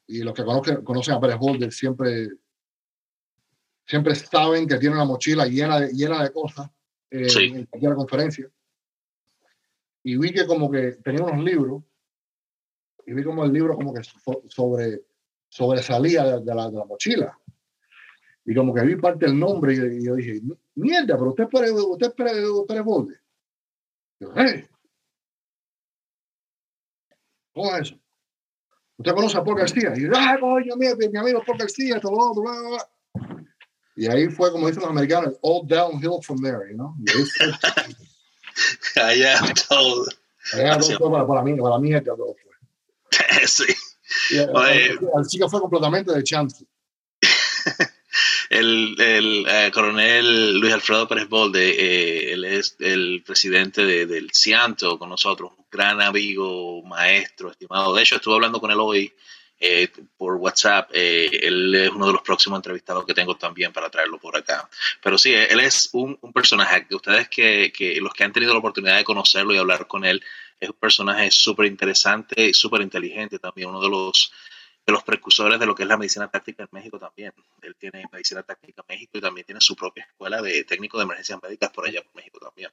Y 0.07 0.23
los 0.23 0.35
que 0.35 0.45
conocen, 0.45 0.85
conocen 0.85 1.15
a 1.15 1.21
Pérez 1.21 1.37
Holder 1.41 1.73
siempre, 1.73 2.29
siempre 3.87 4.15
saben 4.15 4.69
que 4.69 4.79
tiene 4.79 4.95
una 4.95 5.05
mochila 5.05 5.47
llena 5.47 5.81
de, 5.81 5.93
llena 5.93 6.23
de 6.23 6.33
cosas 6.33 6.71
eh, 7.11 7.27
en 7.41 7.67
cualquier 7.67 7.95
conferencia. 7.95 8.51
Y 10.05 10.17
vi 10.17 10.33
que 10.33 10.47
como 10.47 10.71
que 10.71 10.93
tenía 11.03 11.25
unos 11.25 11.45
libros 11.45 11.83
y 13.07 13.13
vi 13.13 13.25
como 13.25 13.45
el 13.45 13.53
libro 13.53 13.77
como 13.77 13.95
que 13.95 14.03
sobre, 14.49 15.03
sobresalía 15.49 16.41
de, 16.41 16.55
la, 16.55 16.71
de 16.71 16.77
la 16.77 16.85
mochila. 16.85 17.39
Y 18.45 18.55
como 18.55 18.73
que 18.73 18.83
vi 18.83 18.97
parte 18.97 19.27
del 19.27 19.39
nombre 19.39 19.75
y, 19.75 20.05
yo 20.05 20.15
dije, 20.15 20.41
mierda, 20.77 21.17
pero 21.17 21.31
usted 21.31 21.49
puede, 21.49 21.73
usted 21.73 22.15
puede, 22.15 22.49
usted 22.49 22.83
Bolde. 22.83 23.19
Yo, 24.21 24.33
hey, 24.35 24.65
¿cómo 27.53 27.75
es 27.75 27.83
eso? 27.89 28.01
¿Usted 28.99 29.13
conoce 29.13 29.37
a 29.37 29.45
Paul 29.45 29.59
García? 29.59 29.93
Y 29.95 30.03
yo, 30.03 30.11
ah, 30.15 30.37
coño, 30.41 30.75
mi, 30.77 30.87
mi 30.95 31.19
amigo 31.19 31.43
Paul 31.45 31.59
García, 31.59 32.01
todo 32.01 32.13
lo 32.13 32.31
otro, 32.31 32.43
bla, 32.43 32.53
bla, 32.53 32.69
bla. 32.69 32.89
Y 33.97 34.07
ahí 34.07 34.29
fue, 34.29 34.53
como 34.53 34.69
dicen 34.69 34.83
los 34.83 34.91
americanos, 34.91 35.35
all 35.43 35.67
downhill 35.67 36.23
from 36.23 36.39
there, 36.43 36.69
you 36.71 36.77
know? 36.77 36.95
Allá 38.97 39.41
todo. 39.69 40.07
Allá 40.53 40.79
todo 40.79 41.11
para, 41.11 41.27
para 41.27 41.43
mí, 41.43 41.55
para 41.57 41.79
mí 41.79 41.95
es 41.95 42.05
todo. 42.05 42.37
sí. 43.47 43.75
así 45.19 45.39
que 45.39 45.49
fue 45.49 45.61
completamente 45.61 46.13
de 46.13 46.23
chance. 46.23 46.65
el, 48.51 48.95
el 49.01 49.47
eh, 49.49 49.71
coronel 49.73 50.59
Luis 50.59 50.73
Alfredo 50.73 51.09
Pérez 51.09 51.29
Bolde, 51.29 51.71
eh, 51.71 52.33
él 52.33 52.45
es 52.45 52.77
el 52.81 53.23
presidente 53.25 53.85
de, 53.85 54.07
del 54.07 54.31
Cianto 54.33 54.99
con 54.99 55.09
nosotros, 55.09 55.53
un 55.57 55.67
gran 55.71 56.01
amigo, 56.01 56.83
maestro, 56.83 57.51
estimado. 57.51 57.95
De 57.95 58.03
hecho, 58.03 58.17
estuve 58.17 58.35
hablando 58.35 58.61
con 58.61 58.71
él 58.71 58.79
hoy 58.81 59.13
eh, 59.59 59.89
por 60.17 60.35
WhatsApp. 60.35 60.91
él 60.93 61.75
es 61.75 61.91
uno 61.91 62.07
de 62.07 62.13
los 62.13 62.23
próximos 62.23 62.59
entrevistados 62.59 63.07
que 63.07 63.15
tengo 63.15 63.37
también 63.37 63.73
para 63.73 63.91
traerlo 63.91 64.19
por 64.19 64.37
acá. 64.37 64.69
Pero 65.03 65.17
sí, 65.19 65.33
él 65.33 65.61
es 65.61 65.91
un, 65.93 66.19
un 66.21 66.33
personaje 66.33 66.87
que 66.87 66.95
ustedes 66.95 67.29
que, 67.29 67.73
que 67.73 68.01
los 68.01 68.13
que 68.13 68.25
han 68.25 68.33
tenido 68.33 68.53
la 68.53 68.59
oportunidad 68.59 68.97
de 68.97 69.05
conocerlo 69.05 69.55
y 69.55 69.59
hablar 69.59 69.87
con 69.87 70.05
él, 70.05 70.23
es 70.61 70.71
un 70.71 70.77
personaje 70.77 71.31
súper 71.31 71.67
interesante 71.67 72.49
y 72.49 72.55
súper 72.55 72.81
inteligente 72.83 73.39
también, 73.39 73.69
uno 73.69 73.81
de 73.81 73.89
los 73.89 74.33
de 74.87 74.93
los 74.93 75.03
precursores 75.03 75.59
de 75.59 75.67
lo 75.67 75.75
que 75.75 75.83
es 75.83 75.89
la 75.89 75.97
medicina 75.97 76.29
táctica 76.29 76.63
en 76.63 76.69
México 76.71 76.99
también. 76.99 77.33
Él 77.63 77.75
tiene 77.77 78.05
medicina 78.13 78.43
táctica 78.45 78.83
en 78.87 78.95
México 78.95 79.19
y 79.19 79.21
también 79.21 79.45
tiene 79.45 79.61
su 79.61 79.75
propia 79.75 80.05
escuela 80.05 80.41
de 80.41 80.63
técnico 80.65 80.97
de 80.97 81.05
emergencias 81.05 81.41
médicas 81.43 81.71
por 81.71 81.89
allá 81.89 82.03
por 82.03 82.15
México 82.15 82.39
también. 82.39 82.71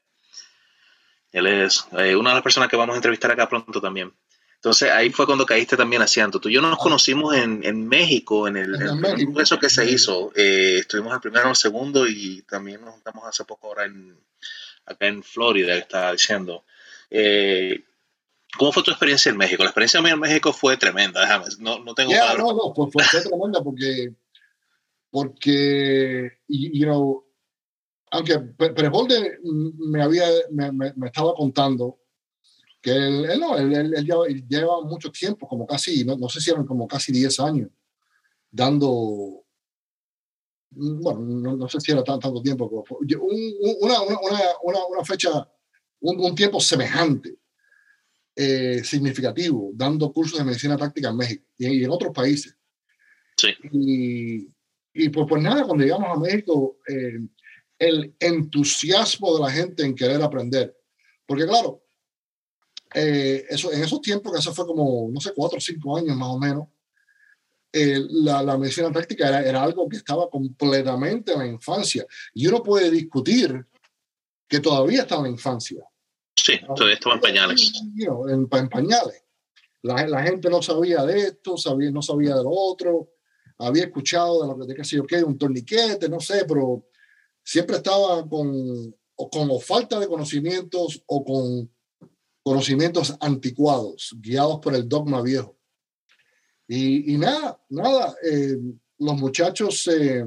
Él 1.32 1.48
es 1.48 1.88
eh, 1.98 2.16
una 2.16 2.30
de 2.30 2.36
las 2.36 2.44
personas 2.44 2.70
que 2.70 2.76
vamos 2.76 2.94
a 2.94 2.98
entrevistar 2.98 3.32
acá 3.32 3.50
pronto 3.50 3.82
también. 3.82 4.14
Entonces 4.56 4.92
ahí 4.92 5.10
fue 5.10 5.26
cuando 5.26 5.46
caíste 5.46 5.76
también 5.76 6.04
asiento. 6.04 6.40
Tú 6.40 6.50
y 6.50 6.54
yo 6.54 6.62
nos 6.62 6.74
ah. 6.74 6.80
conocimos 6.80 7.36
en, 7.36 7.64
en 7.66 7.88
México, 7.88 8.48
en 8.48 8.58
el, 8.58 8.78
congreso 9.02 9.60
que 9.60 9.70
se 9.70 9.90
hizo. 9.90 10.32
Eh, 10.36 10.78
estuvimos 10.82 11.14
el 11.16 11.20
primero, 11.20 11.50
el 11.50 11.56
segundo 11.56 12.08
y 12.08 12.44
también 12.44 12.82
nos 12.82 12.94
juntamos 12.94 13.26
hace 13.26 13.44
poco 13.44 13.68
ahora 13.68 13.86
en, 13.86 14.16
acá 14.86 15.08
en 15.08 15.24
Florida, 15.24 15.76
estaba 15.76 16.12
diciendo. 16.12 16.64
Eh, 17.10 17.84
¿Cómo 18.58 18.72
fue 18.72 18.84
tu 18.84 18.92
experiencia 18.92 19.32
en 19.32 19.38
México? 19.38 19.64
La 19.64 19.70
experiencia 19.70 20.02
mía 20.02 20.14
en 20.14 20.20
México 20.20 20.54
fue 20.54 20.78
tremenda, 20.78 21.22
déjame, 21.22 21.46
no, 21.60 21.80
no 21.80 21.94
tengo 21.94 22.12
yeah, 22.12 22.36
No, 22.36 22.54
no, 22.54 22.74
fue, 22.74 22.92
fue, 22.92 23.04
tremenda 23.22 23.64
porque, 23.64 24.14
porque, 25.10 26.40
you 26.48 26.86
know, 26.86 27.26
aunque 28.12 28.40
Prebolde 28.40 29.40
me 29.44 30.04
había, 30.04 30.26
me, 30.52 30.72
me, 30.72 31.08
estaba 31.08 31.34
contando 31.34 32.00
que 32.80 32.92
él, 32.92 33.40
no, 33.40 33.58
él, 33.58 33.74
él, 33.74 34.48
lleva, 34.48 34.82
mucho 34.84 35.12
tiempo, 35.12 35.48
como 35.48 35.66
casi, 35.66 36.04
no, 36.04 36.16
no 36.16 36.30
sé 36.30 36.40
si 36.40 36.52
eran 36.52 36.66
como 36.66 36.88
casi 36.88 37.12
10 37.12 37.40
años, 37.40 37.70
dando 38.52 39.44
bueno, 40.76 41.20
no, 41.20 41.56
no, 41.56 41.70
sé 41.70 41.80
si 41.80 41.92
era 41.92 42.04
tan, 42.04 42.20
tanto 42.20 42.42
tiempo, 42.42 42.66
una, 42.68 44.02
una, 44.02 44.20
una, 44.64 44.86
una 44.90 45.06
fecha, 45.06 45.48
un, 46.02 46.20
un, 46.20 46.36
tiempo 46.36 46.60
semejante, 46.60 47.38
eh, 48.36 48.82
significativo, 48.84 49.72
dando 49.74 50.12
cursos 50.12 50.40
de 50.40 50.46
medicina 50.46 50.78
táctica 50.78 51.10
en 51.10 51.18
México 51.18 51.46
y, 51.58 51.84
en 51.84 51.92
otros 51.92 52.12
países. 52.14 52.56
Sí. 53.38 53.50
Y, 53.72 54.48
y 54.94 55.10
pues, 55.10 55.26
pues 55.28 55.42
nada, 55.42 55.64
cuando 55.64 55.84
llegamos 55.84 56.16
a 56.16 56.20
México, 56.20 56.78
eh, 56.88 57.20
el 57.80 58.16
entusiasmo 58.20 59.36
de 59.36 59.42
la 59.42 59.52
gente 59.52 59.84
en 59.84 59.96
querer 59.96 60.22
aprender. 60.22 60.76
Porque 61.26 61.46
claro, 61.46 61.84
eh, 62.94 63.46
eso, 63.50 63.72
en 63.72 63.84
esos 63.84 64.02
tiempos, 64.02 64.32
que 64.32 64.40
eso 64.40 64.54
fue 64.54 64.66
como, 64.66 65.10
no 65.12 65.20
sé, 65.20 65.34
cuatro 65.36 65.58
o 65.58 65.62
cinco 65.62 65.98
años 65.98 66.16
más 66.16 66.30
o 66.30 66.40
menos, 66.40 66.68
eh, 67.72 68.00
la, 68.08 68.44
la, 68.44 68.58
medicina 68.58 68.92
táctica 68.92 69.28
era, 69.28 69.42
era, 69.42 69.64
algo 69.64 69.90
que 69.90 69.98
estaba 69.98 70.30
completamente 70.30 71.34
en 71.34 71.40
la 71.40 71.48
infancia. 71.48 72.06
Y 72.34 72.46
uno 72.46 72.62
puede 72.62 72.92
discutir 72.92 73.66
que 74.48 74.60
todavía 74.60 75.02
está 75.02 75.16
en 75.16 75.24
la 75.24 75.30
infancia. 75.30 75.84
Sí, 76.36 76.60
todavía 76.76 76.96
estaba 76.96 77.16
en 77.16 77.22
pañales. 77.22 77.72
en, 78.00 78.48
en, 78.52 78.70
pañales. 78.70 79.24
La, 79.82 80.08
la, 80.08 80.24
gente 80.24 80.50
no 80.50 80.62
sabía 80.62 81.04
de 81.04 81.20
esto, 81.20 81.58
sabía, 81.58 81.92
no 81.92 82.02
sabía 82.02 82.36
de 82.36 82.44
lo 82.44 82.52
otro, 82.52 83.10
había 83.58 83.84
escuchado 83.84 84.42
de 84.42 84.48
lo 84.48 84.66
de 84.66 84.76
qué 84.76 84.84
sé 84.84 84.96
yo 84.98 85.06
qué, 85.06 85.24
un 85.24 85.38
torniquete, 85.38 86.10
no 86.10 86.20
sé, 86.20 86.46
pero 86.46 86.88
siempre 87.44 87.78
estaba 87.78 88.28
con, 88.28 88.96
o 89.16 89.30
con 89.30 89.50
o 89.52 89.60
falta 89.60 90.00
de 90.00 90.08
conocimientos 90.08 91.04
o 91.06 91.24
con 91.24 91.72
conocimientos 92.44 93.16
anticuados, 93.20 94.16
guiados 94.20 94.60
por 94.60 94.76
el 94.76 94.88
dogma 94.88 95.22
viejo. 95.22 95.58
Y, 96.68 97.18
nada, 97.18 97.62
nada, 97.70 98.16
eh, 98.24 98.58
los 98.98 99.18
muchachos 99.18 99.88
eh, 99.88 100.24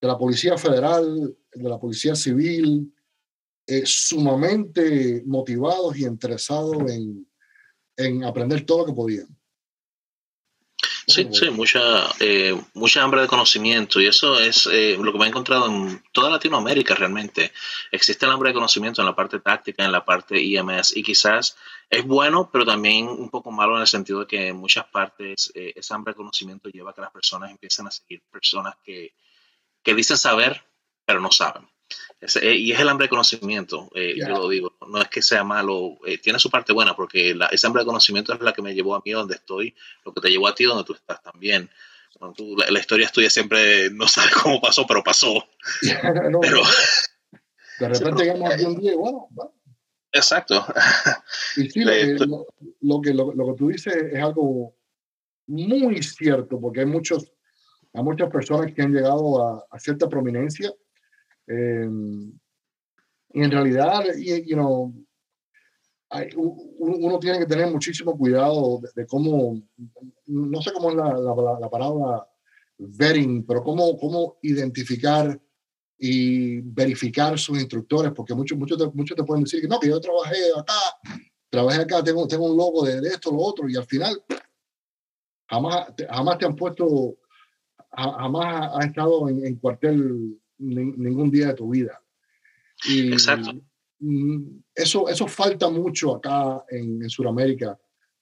de 0.00 0.06
la 0.06 0.16
Policía 0.16 0.56
Federal, 0.56 1.36
de 1.52 1.68
la 1.68 1.78
Policía 1.78 2.14
Civil, 2.14 2.92
eh, 3.68 3.82
sumamente 3.84 5.22
motivados 5.26 5.96
y 5.96 6.04
interesados 6.04 6.88
en, 6.88 7.26
en 7.96 8.24
aprender 8.24 8.64
todo 8.64 8.78
lo 8.78 8.86
que 8.86 8.92
podían. 8.92 9.26
Sí, 11.08 11.28
sí, 11.32 11.50
mucha, 11.50 12.08
eh, 12.20 12.60
mucha 12.74 13.02
hambre 13.02 13.22
de 13.22 13.28
conocimiento 13.28 14.00
y 14.00 14.06
eso 14.06 14.40
es 14.40 14.68
eh, 14.70 14.96
lo 15.00 15.12
que 15.12 15.18
me 15.18 15.24
he 15.24 15.28
encontrado 15.28 15.66
en 15.66 16.02
toda 16.12 16.30
Latinoamérica 16.30 16.94
realmente. 16.94 17.52
Existe 17.92 18.26
el 18.26 18.32
hambre 18.32 18.50
de 18.50 18.54
conocimiento 18.54 19.02
en 19.02 19.06
la 19.06 19.14
parte 19.14 19.40
táctica, 19.40 19.84
en 19.84 19.92
la 19.92 20.04
parte 20.04 20.40
IMS 20.40 20.96
y 20.96 21.02
quizás 21.02 21.56
es 21.90 22.04
bueno, 22.04 22.50
pero 22.52 22.64
también 22.64 23.06
un 23.06 23.30
poco 23.30 23.50
malo 23.52 23.76
en 23.76 23.82
el 23.82 23.86
sentido 23.86 24.20
de 24.20 24.26
que 24.26 24.48
en 24.48 24.56
muchas 24.56 24.86
partes 24.86 25.52
esa 25.54 25.94
hambre 25.94 26.12
de 26.12 26.16
conocimiento 26.16 26.68
lleva 26.68 26.90
a 26.90 26.94
que 26.94 27.00
las 27.00 27.12
personas 27.12 27.52
empiecen 27.52 27.86
a 27.86 27.90
seguir 27.92 28.22
personas 28.30 28.74
que, 28.84 29.14
que 29.82 29.94
dicen 29.94 30.18
saber, 30.18 30.64
pero 31.04 31.20
no 31.20 31.30
saben. 31.30 31.68
Eh, 32.20 32.54
y 32.54 32.72
es 32.72 32.80
el 32.80 32.88
hambre 32.88 33.04
de 33.04 33.10
conocimiento, 33.10 33.90
eh, 33.94 34.14
yo 34.16 34.28
lo 34.28 34.48
digo, 34.48 34.74
no 34.88 35.00
es 35.00 35.08
que 35.08 35.20
sea 35.20 35.44
malo, 35.44 35.98
eh, 36.06 36.18
tiene 36.18 36.38
su 36.38 36.50
parte 36.50 36.72
buena, 36.72 36.96
porque 36.96 37.34
la, 37.34 37.46
esa 37.46 37.66
hambre 37.66 37.82
de 37.82 37.86
conocimiento 37.86 38.32
es 38.32 38.40
la 38.40 38.54
que 38.54 38.62
me 38.62 38.74
llevó 38.74 38.94
a 38.94 39.02
mí 39.04 39.12
donde 39.12 39.34
estoy, 39.34 39.74
lo 40.04 40.14
que 40.14 40.22
te 40.22 40.30
llevó 40.30 40.48
a 40.48 40.54
ti 40.54 40.64
donde 40.64 40.84
tú 40.84 40.94
estás 40.94 41.22
también. 41.22 41.70
la, 42.68 42.78
historia 42.78 43.06
es 43.06 43.12
tuya 43.12 43.28
siempre 43.28 43.90
no 43.90 44.08
sabes 44.08 44.34
cómo 44.34 44.60
pasó, 44.60 44.86
pero 44.86 45.04
pasó. 45.04 45.46
pero, 46.40 46.62
de 47.78 47.88
repente 47.88 48.24
llegamos 48.24 48.54
aquí 48.54 48.64
un 48.64 48.80
día 48.80 48.92
y 48.92 48.96
bueno, 48.96 49.28
Exacto. 50.12 50.64
Y 51.56 51.68
sí, 51.68 51.84
lo 51.84 53.02
que, 53.02 53.12
lo, 53.12 53.32
que, 53.34 53.58
tú 53.58 53.68
dices 53.68 53.94
es 53.94 54.22
algo 54.22 54.74
muy 55.46 56.02
cierto, 56.02 56.58
porque 56.58 56.80
hay, 56.80 56.86
muchos, 56.86 57.30
hay 57.92 58.02
muchas 58.02 58.30
personas 58.30 58.72
que 58.72 58.80
han 58.80 58.94
llegado 58.94 59.46
a, 59.46 59.66
a 59.70 59.78
cierta 59.78 60.08
prominencia 60.08 60.72
eh, 61.46 61.88
y 63.36 63.42
en 63.42 63.50
realidad, 63.50 64.04
you, 64.16 64.54
know, 64.54 64.94
hay, 66.08 66.30
uno 66.34 67.18
tiene 67.18 67.38
que 67.38 67.46
tener 67.46 67.70
muchísimo 67.70 68.16
cuidado 68.16 68.80
de, 68.94 69.06
cómo, 69.06 69.60
no 70.26 70.62
sé 70.62 70.72
cómo 70.72 70.90
es 70.90 70.96
la, 70.96 71.12
la, 71.18 71.58
la, 71.60 71.68
palabra 71.68 72.26
vetting, 72.78 73.44
pero 73.44 73.62
cómo, 73.62 73.98
cómo 73.98 74.38
identificar 74.40 75.38
y 75.98 76.60
verificar 76.60 77.38
sus 77.38 77.58
instructores, 77.58 78.12
porque 78.12 78.34
muchos, 78.34 78.56
muchos, 78.56 78.78
te, 78.78 78.86
muchos 78.94 79.16
te 79.16 79.24
pueden 79.24 79.44
decir 79.44 79.60
que 79.60 79.68
no, 79.68 79.78
que 79.78 79.88
yo 79.88 80.00
trabajé 80.00 80.36
acá, 80.56 81.20
trabajé 81.50 81.82
acá, 81.82 82.02
tengo, 82.02 82.26
tengo 82.26 82.46
un 82.46 82.56
logo 82.56 82.84
de, 82.84 83.00
de 83.00 83.08
esto, 83.08 83.30
lo 83.30 83.38
otro, 83.38 83.68
y 83.68 83.76
al 83.76 83.84
final 83.84 84.22
jamás, 85.46 85.92
jamás 86.08 86.38
te 86.38 86.46
han 86.46 86.56
puesto, 86.56 87.18
jamás 87.92 88.70
ha 88.74 88.84
estado 88.86 89.28
en, 89.28 89.44
en 89.44 89.56
cuartel 89.56 90.40
ningún 90.58 91.30
día 91.30 91.48
de 91.48 91.54
tu 91.54 91.70
vida. 91.70 92.00
Y 92.84 93.12
Exacto. 93.12 93.54
Mm, 93.98 94.58
eso, 94.74 95.08
eso 95.08 95.26
falta 95.26 95.70
mucho 95.70 96.16
acá 96.16 96.64
en, 96.68 97.02
en 97.02 97.10
Sudamérica, 97.10 97.78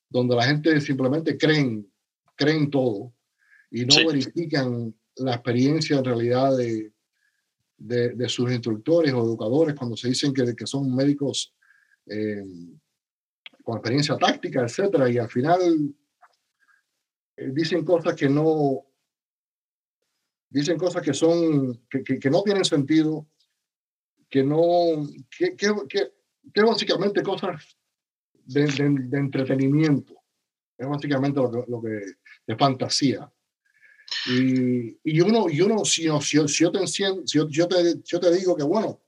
donde 0.09 0.37
la 0.37 0.45
gente 0.45 0.81
simplemente 0.81 1.37
creen, 1.37 1.91
creen 2.37 2.71
todo 2.71 3.13
y 3.71 3.85
no 3.85 3.95
verifican 4.07 4.95
la 5.17 5.35
experiencia 5.35 5.99
en 5.99 6.05
realidad 6.05 6.57
de, 6.57 6.93
de, 7.77 8.29
sus 8.29 8.51
instructores 8.51 9.13
o 9.13 9.23
educadores 9.23 9.75
cuando 9.75 9.97
se 9.97 10.09
dicen 10.09 10.33
que, 10.33 10.55
que 10.55 10.67
son 10.67 10.95
médicos 10.95 11.55
eh, 12.07 12.45
con 13.63 13.77
experiencia 13.77 14.17
táctica, 14.17 14.63
etcétera, 14.63 15.11
y 15.11 15.19
al 15.19 15.29
final 15.29 15.95
eh, 17.37 17.51
dicen 17.53 17.85
cosas 17.85 18.15
que 18.15 18.29
no, 18.29 18.87
dicen 20.49 20.79
cosas 20.79 21.03
que 21.03 21.15
son, 21.15 21.87
que, 21.89 22.03
que, 22.03 22.31
no 22.31 22.43
tienen 22.43 22.65
sentido, 22.65 23.27
que 24.29 24.43
no, 24.43 25.09
que, 25.37 25.57
que, 25.57 26.63
básicamente 26.63 27.23
cosas 27.23 27.77
de, 28.45 28.67
de, 28.67 29.19
entretenimiento, 29.19 30.15
es 30.77 30.89
básicamente 30.89 31.41
lo 31.41 31.51
que, 31.51 31.65
lo 31.69 31.83
que 31.83 32.01
de 32.47 32.57
fantasía. 32.57 33.31
Y, 34.29 34.99
y 35.03 35.21
uno, 35.21 35.49
y 35.49 35.61
uno 35.61 35.85
si, 35.85 36.09
si, 36.21 36.49
si, 36.49 36.65
yo 36.65 36.71
te, 36.71 36.87
si, 36.87 37.03
yo, 37.25 37.49
yo, 37.49 37.69
te, 37.69 38.03
yo 38.05 38.21
te 38.21 38.33
digo 38.33 38.55
que, 38.55 38.63
bueno, 38.63 39.01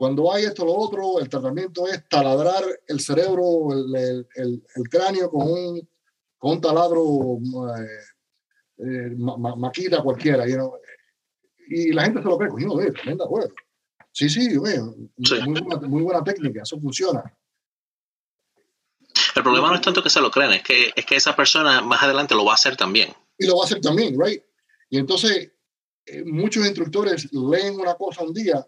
cuando 0.00 0.32
hay 0.32 0.44
esto 0.44 0.64
lo 0.64 0.74
otro, 0.74 1.20
el 1.20 1.28
tratamiento 1.28 1.86
es 1.86 2.08
taladrar 2.08 2.64
el 2.86 3.00
cerebro, 3.00 3.70
el, 3.70 4.26
el, 4.34 4.64
el, 4.74 4.88
cráneo 4.88 5.30
con 5.30 5.46
un, 5.46 5.88
con 6.38 6.52
un 6.52 6.60
taladro 6.62 7.36
eh, 7.36 7.86
eh, 8.84 9.14
maquita 9.16 10.02
cualquiera, 10.02 10.44
y 10.48 11.92
la 11.92 12.04
gente 12.04 12.22
se 12.22 12.28
lo 12.28 12.36
ve, 12.38 12.48
coño, 12.48 12.74
ve, 12.76 12.90
tremenda 12.92 13.26
juego. 13.26 13.52
Sí, 14.12 14.28
sí, 14.28 14.58
ve, 14.58 14.80
Muy, 15.88 16.02
buena, 16.02 16.24
técnica, 16.24 16.62
eso 16.62 16.80
funciona. 16.80 17.22
El 19.36 19.42
problema 19.42 19.68
no 19.68 19.76
es 19.76 19.80
tanto 19.80 20.02
que 20.02 20.10
se 20.10 20.20
lo 20.20 20.30
crean, 20.30 20.52
es 20.52 20.62
que, 20.62 20.92
es 20.94 21.06
que 21.06 21.16
esa 21.16 21.36
persona 21.36 21.80
más 21.80 22.02
adelante 22.02 22.34
lo 22.34 22.44
va 22.44 22.52
a 22.52 22.54
hacer 22.56 22.76
también. 22.76 23.12
Y 23.38 23.46
lo 23.46 23.56
va 23.56 23.64
a 23.64 23.66
hacer 23.66 23.80
también, 23.80 24.20
right? 24.20 24.42
Y 24.88 24.98
entonces, 24.98 25.52
eh, 26.06 26.24
muchos 26.24 26.66
instructores 26.66 27.32
leen 27.32 27.78
una 27.78 27.94
cosa 27.94 28.24
un 28.24 28.34
día 28.34 28.66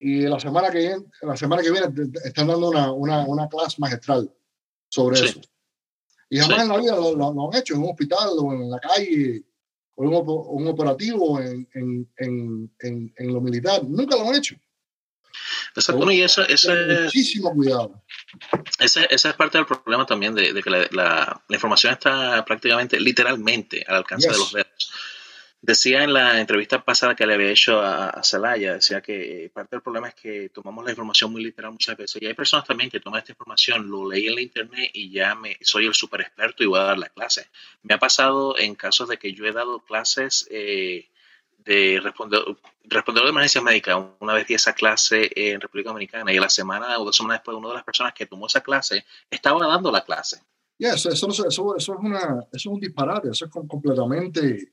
y 0.00 0.22
la 0.22 0.38
semana 0.38 0.70
que 0.70 0.78
viene, 0.78 1.04
la 1.22 1.36
semana 1.36 1.62
que 1.62 1.70
viene 1.70 1.88
están 2.24 2.46
dando 2.46 2.68
una, 2.68 2.92
una, 2.92 3.26
una 3.26 3.48
clase 3.48 3.76
magistral 3.78 4.32
sobre 4.88 5.20
eso. 5.20 5.40
Y 6.30 6.38
jamás 6.38 6.62
en 6.62 6.68
la 6.68 6.76
vida 6.78 6.96
lo, 6.96 7.16
lo, 7.16 7.50
han 7.50 7.58
hecho 7.58 7.74
en 7.74 7.82
un 7.82 7.90
hospital 7.90 8.28
o 8.38 8.52
en 8.52 8.70
la 8.70 8.78
calle 8.78 9.44
o 9.94 10.04
en 10.04 10.10
un, 10.10 10.68
operativo 10.68 11.40
en, 11.40 11.68
en, 11.74 12.08
en, 12.18 13.14
en, 13.16 13.32
lo 13.32 13.40
militar. 13.40 13.82
Nunca 13.84 14.16
lo 14.16 14.28
han 14.28 14.36
hecho. 14.36 14.56
Exacto, 15.74 16.10
y 16.10 16.22
eso, 16.22 16.42
eso 16.42 16.72
es, 16.72 17.04
muchísimo 17.04 17.52
cuidado. 17.52 18.02
Esa, 18.78 19.04
esa, 19.04 19.30
es 19.30 19.36
parte 19.36 19.58
del 19.58 19.66
problema 19.66 20.04
también 20.06 20.34
de, 20.34 20.52
de 20.52 20.62
que 20.62 20.70
la, 20.70 20.88
la, 20.90 21.42
información 21.50 21.92
está 21.92 22.44
prácticamente, 22.44 22.98
literalmente, 23.00 23.84
al 23.86 23.96
alcance 23.96 24.28
de 24.28 24.36
los 24.36 24.52
dedos. 24.52 24.92
Decía 25.60 26.04
en 26.04 26.12
la 26.12 26.38
entrevista 26.38 26.84
pasada 26.84 27.16
que 27.16 27.26
le 27.26 27.34
había 27.34 27.50
hecho 27.50 27.80
a, 27.80 28.10
a 28.10 28.22
Celaya, 28.22 28.74
decía 28.74 29.00
que 29.00 29.50
parte 29.52 29.74
del 29.74 29.82
problema 29.82 30.08
es 30.08 30.14
que 30.14 30.50
tomamos 30.50 30.84
la 30.84 30.90
información 30.90 31.32
muy 31.32 31.42
literal 31.42 31.72
muchas 31.72 31.96
veces. 31.96 32.22
Y 32.22 32.26
hay 32.26 32.34
personas 32.34 32.64
también 32.64 32.90
que 32.90 33.00
toman 33.00 33.18
esta 33.18 33.32
información, 33.32 33.90
lo 33.90 34.08
leí 34.08 34.28
en 34.28 34.36
la 34.36 34.40
internet 34.40 34.90
y 34.94 35.10
ya 35.10 35.34
me 35.34 35.56
soy 35.60 35.86
el 35.86 35.94
super 35.94 36.20
experto 36.20 36.62
y 36.62 36.66
voy 36.66 36.78
a 36.78 36.84
dar 36.84 36.98
la 36.98 37.08
clase. 37.08 37.48
Me 37.82 37.94
ha 37.94 37.98
pasado 37.98 38.56
en 38.56 38.76
casos 38.76 39.08
de 39.08 39.18
que 39.18 39.32
yo 39.32 39.46
he 39.46 39.52
dado 39.52 39.80
clases 39.80 40.46
eh, 40.50 41.08
de 41.58 42.00
respondedor, 42.02 42.56
de 42.84 43.28
emergencias 43.28 43.64
médicas. 43.64 43.98
Una 44.20 44.34
vez 44.34 44.46
di 44.46 44.54
esa 44.54 44.74
clase 44.74 45.28
en 45.34 45.60
República 45.60 45.90
Dominicana 45.90 46.32
y 46.32 46.38
la 46.38 46.50
semana 46.50 46.98
o 47.00 47.04
dos 47.04 47.16
semanas 47.16 47.40
después, 47.40 47.56
una 47.56 47.68
de 47.68 47.74
las 47.74 47.84
personas 47.84 48.14
que 48.14 48.26
tomó 48.26 48.46
esa 48.46 48.60
clase 48.60 49.04
estaba 49.28 49.66
dando 49.66 49.90
la 49.90 50.04
clase. 50.04 50.40
eso, 50.78 51.10
eso, 51.10 51.28
eso, 51.46 51.76
es 51.76 51.88
una, 51.88 52.46
eso 52.52 52.54
es 52.54 52.66
un 52.66 52.78
disparate, 52.78 53.30
eso 53.30 53.46
es 53.46 53.50
completamente 53.50 54.72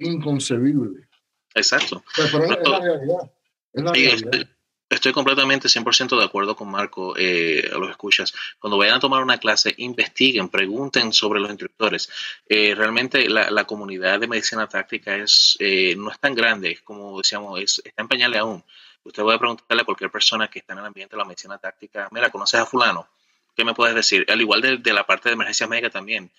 inconcebible. 0.00 1.08
Exacto. 1.54 2.02
Pero, 2.16 2.44
es, 2.44 2.68
la 2.68 2.80
realidad. 2.80 3.32
Es 3.72 3.82
la 3.84 3.92
realidad. 3.92 4.48
Estoy 4.90 5.12
completamente 5.12 5.68
100% 5.68 6.18
de 6.18 6.24
acuerdo 6.24 6.56
con 6.56 6.68
Marco, 6.68 7.14
eh, 7.16 7.70
a 7.72 7.78
los 7.78 7.90
escuchas. 7.90 8.34
Cuando 8.58 8.76
vayan 8.76 8.96
a 8.96 9.00
tomar 9.00 9.22
una 9.22 9.38
clase, 9.38 9.72
investiguen, 9.76 10.48
pregunten 10.48 11.12
sobre 11.12 11.38
los 11.38 11.48
instructores. 11.48 12.10
Eh, 12.48 12.74
realmente 12.74 13.28
la, 13.28 13.64
comunidad 13.66 14.18
de 14.18 14.26
medicina 14.26 14.68
táctica 14.68 15.14
es, 15.14 15.56
eh, 15.60 15.94
no 15.96 16.10
es 16.10 16.18
tan 16.18 16.34
grande, 16.34 16.72
es 16.72 16.80
como 16.80 17.18
decíamos, 17.18 17.60
es, 17.60 17.80
está 17.84 18.02
en 18.02 18.08
pañales 18.08 18.40
aún. 18.40 18.64
Usted 19.04 19.22
puede 19.22 19.38
preguntarle 19.38 19.82
a 19.82 19.84
cualquier 19.84 20.10
persona 20.10 20.48
que 20.48 20.58
está 20.58 20.72
en 20.72 20.80
el 20.80 20.86
ambiente 20.86 21.14
de 21.14 21.18
la 21.18 21.24
medicina 21.24 21.56
táctica, 21.56 22.08
mira, 22.10 22.30
¿conoces 22.30 22.58
a 22.58 22.66
fulano? 22.66 23.06
¿Qué 23.54 23.64
me 23.64 23.74
puedes 23.74 23.94
decir? 23.94 24.26
Al 24.28 24.40
igual 24.40 24.60
de, 24.60 24.78
de 24.78 24.92
la 24.92 25.06
parte 25.06 25.28
de 25.28 25.34
emergencia 25.34 25.68
médica 25.68 25.90
también. 25.90 26.32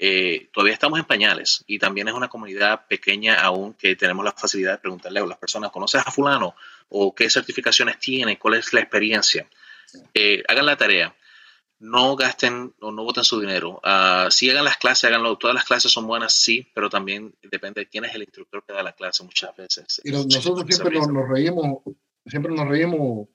Eh, 0.00 0.48
todavía 0.52 0.74
estamos 0.74 0.98
en 0.98 1.04
pañales 1.04 1.64
y 1.66 1.78
también 1.78 2.06
es 2.06 2.14
una 2.14 2.28
comunidad 2.28 2.86
pequeña 2.86 3.40
aún 3.40 3.74
que 3.74 3.96
tenemos 3.96 4.24
la 4.24 4.30
facilidad 4.32 4.72
de 4.72 4.78
preguntarle 4.78 5.18
a 5.18 5.26
las 5.26 5.38
personas, 5.38 5.72
¿conoces 5.72 6.02
a 6.06 6.10
fulano? 6.10 6.54
¿O 6.88 7.14
qué 7.14 7.28
certificaciones 7.28 7.98
tiene? 7.98 8.38
¿Cuál 8.38 8.54
es 8.54 8.72
la 8.72 8.80
experiencia? 8.80 9.48
Eh, 10.14 10.42
hagan 10.46 10.66
la 10.66 10.76
tarea. 10.76 11.14
No 11.80 12.16
gasten 12.16 12.74
o 12.80 12.90
no 12.90 13.04
voten 13.04 13.24
su 13.24 13.40
dinero. 13.40 13.80
Uh, 13.84 14.30
si 14.30 14.50
hagan 14.50 14.64
las 14.64 14.78
clases, 14.78 15.04
háganlo. 15.04 15.36
Todas 15.36 15.54
las 15.54 15.64
clases 15.64 15.92
son 15.92 16.06
buenas, 16.08 16.32
sí, 16.32 16.66
pero 16.74 16.90
también 16.90 17.34
depende 17.42 17.82
de 17.82 17.88
quién 17.88 18.04
es 18.04 18.14
el 18.14 18.22
instructor 18.22 18.64
que 18.66 18.72
da 18.72 18.82
la 18.82 18.92
clase 18.92 19.22
muchas 19.22 19.54
veces. 19.56 20.00
Y 20.02 20.10
nosotros 20.10 20.64
siempre 20.68 20.98
nos, 20.98 21.28
reímos, 21.28 21.82
siempre 22.26 22.52
nos 22.52 22.66
reímos, 22.66 23.28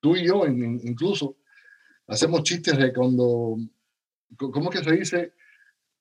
tú 0.00 0.14
y 0.14 0.26
yo 0.26 0.44
incluso, 0.46 1.36
hacemos 2.06 2.42
chistes 2.42 2.76
de 2.76 2.92
cuando, 2.92 3.56
¿cómo 4.36 4.68
que 4.68 4.84
se 4.84 4.92
dice? 4.92 5.32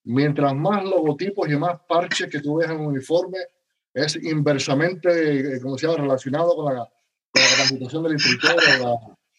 Mientras 0.03 0.55
más 0.55 0.83
logotipos 0.83 1.49
y 1.49 1.55
más 1.55 1.79
parches 1.87 2.29
que 2.29 2.39
tú 2.39 2.57
ves 2.57 2.69
en 2.69 2.77
un 2.77 2.87
uniforme, 2.87 3.39
es 3.93 4.15
inversamente, 4.15 5.55
eh, 5.55 5.61
como 5.61 5.77
se 5.77 5.87
llama, 5.87 6.01
relacionado 6.01 6.55
con 6.55 6.73
la, 6.73 6.89
capacitación 7.33 8.03
del 8.03 8.13
instructor. 8.13 8.55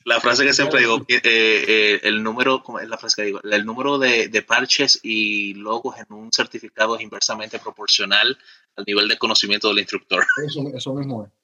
La, 0.05 0.21
frase 0.21 0.45
que 0.45 0.53
siempre 0.53 0.81
digo, 0.81 0.99
eh, 1.09 1.21
eh, 1.25 2.01
el 2.03 2.23
número, 2.23 2.63
¿cómo 2.63 2.79
es 2.79 2.89
la 2.89 2.99
frase 2.99 3.17
que 3.17 3.27
digo? 3.27 3.41
El 3.43 3.65
número 3.65 3.99
de, 3.99 4.29
de, 4.29 4.43
parches 4.43 5.01
y 5.03 5.55
logos 5.55 5.97
en 5.99 6.15
un 6.15 6.31
certificado 6.33 6.97
es 6.97 7.03
inversamente 7.03 7.59
proporcional 7.59 8.37
al 8.77 8.85
nivel 8.85 9.09
de 9.09 9.19
conocimiento 9.19 9.69
del 9.69 9.79
instructor. 9.79 10.25
Eso, 10.47 10.63
eso 10.75 10.95
mismo 10.95 11.25
es. 11.25 11.44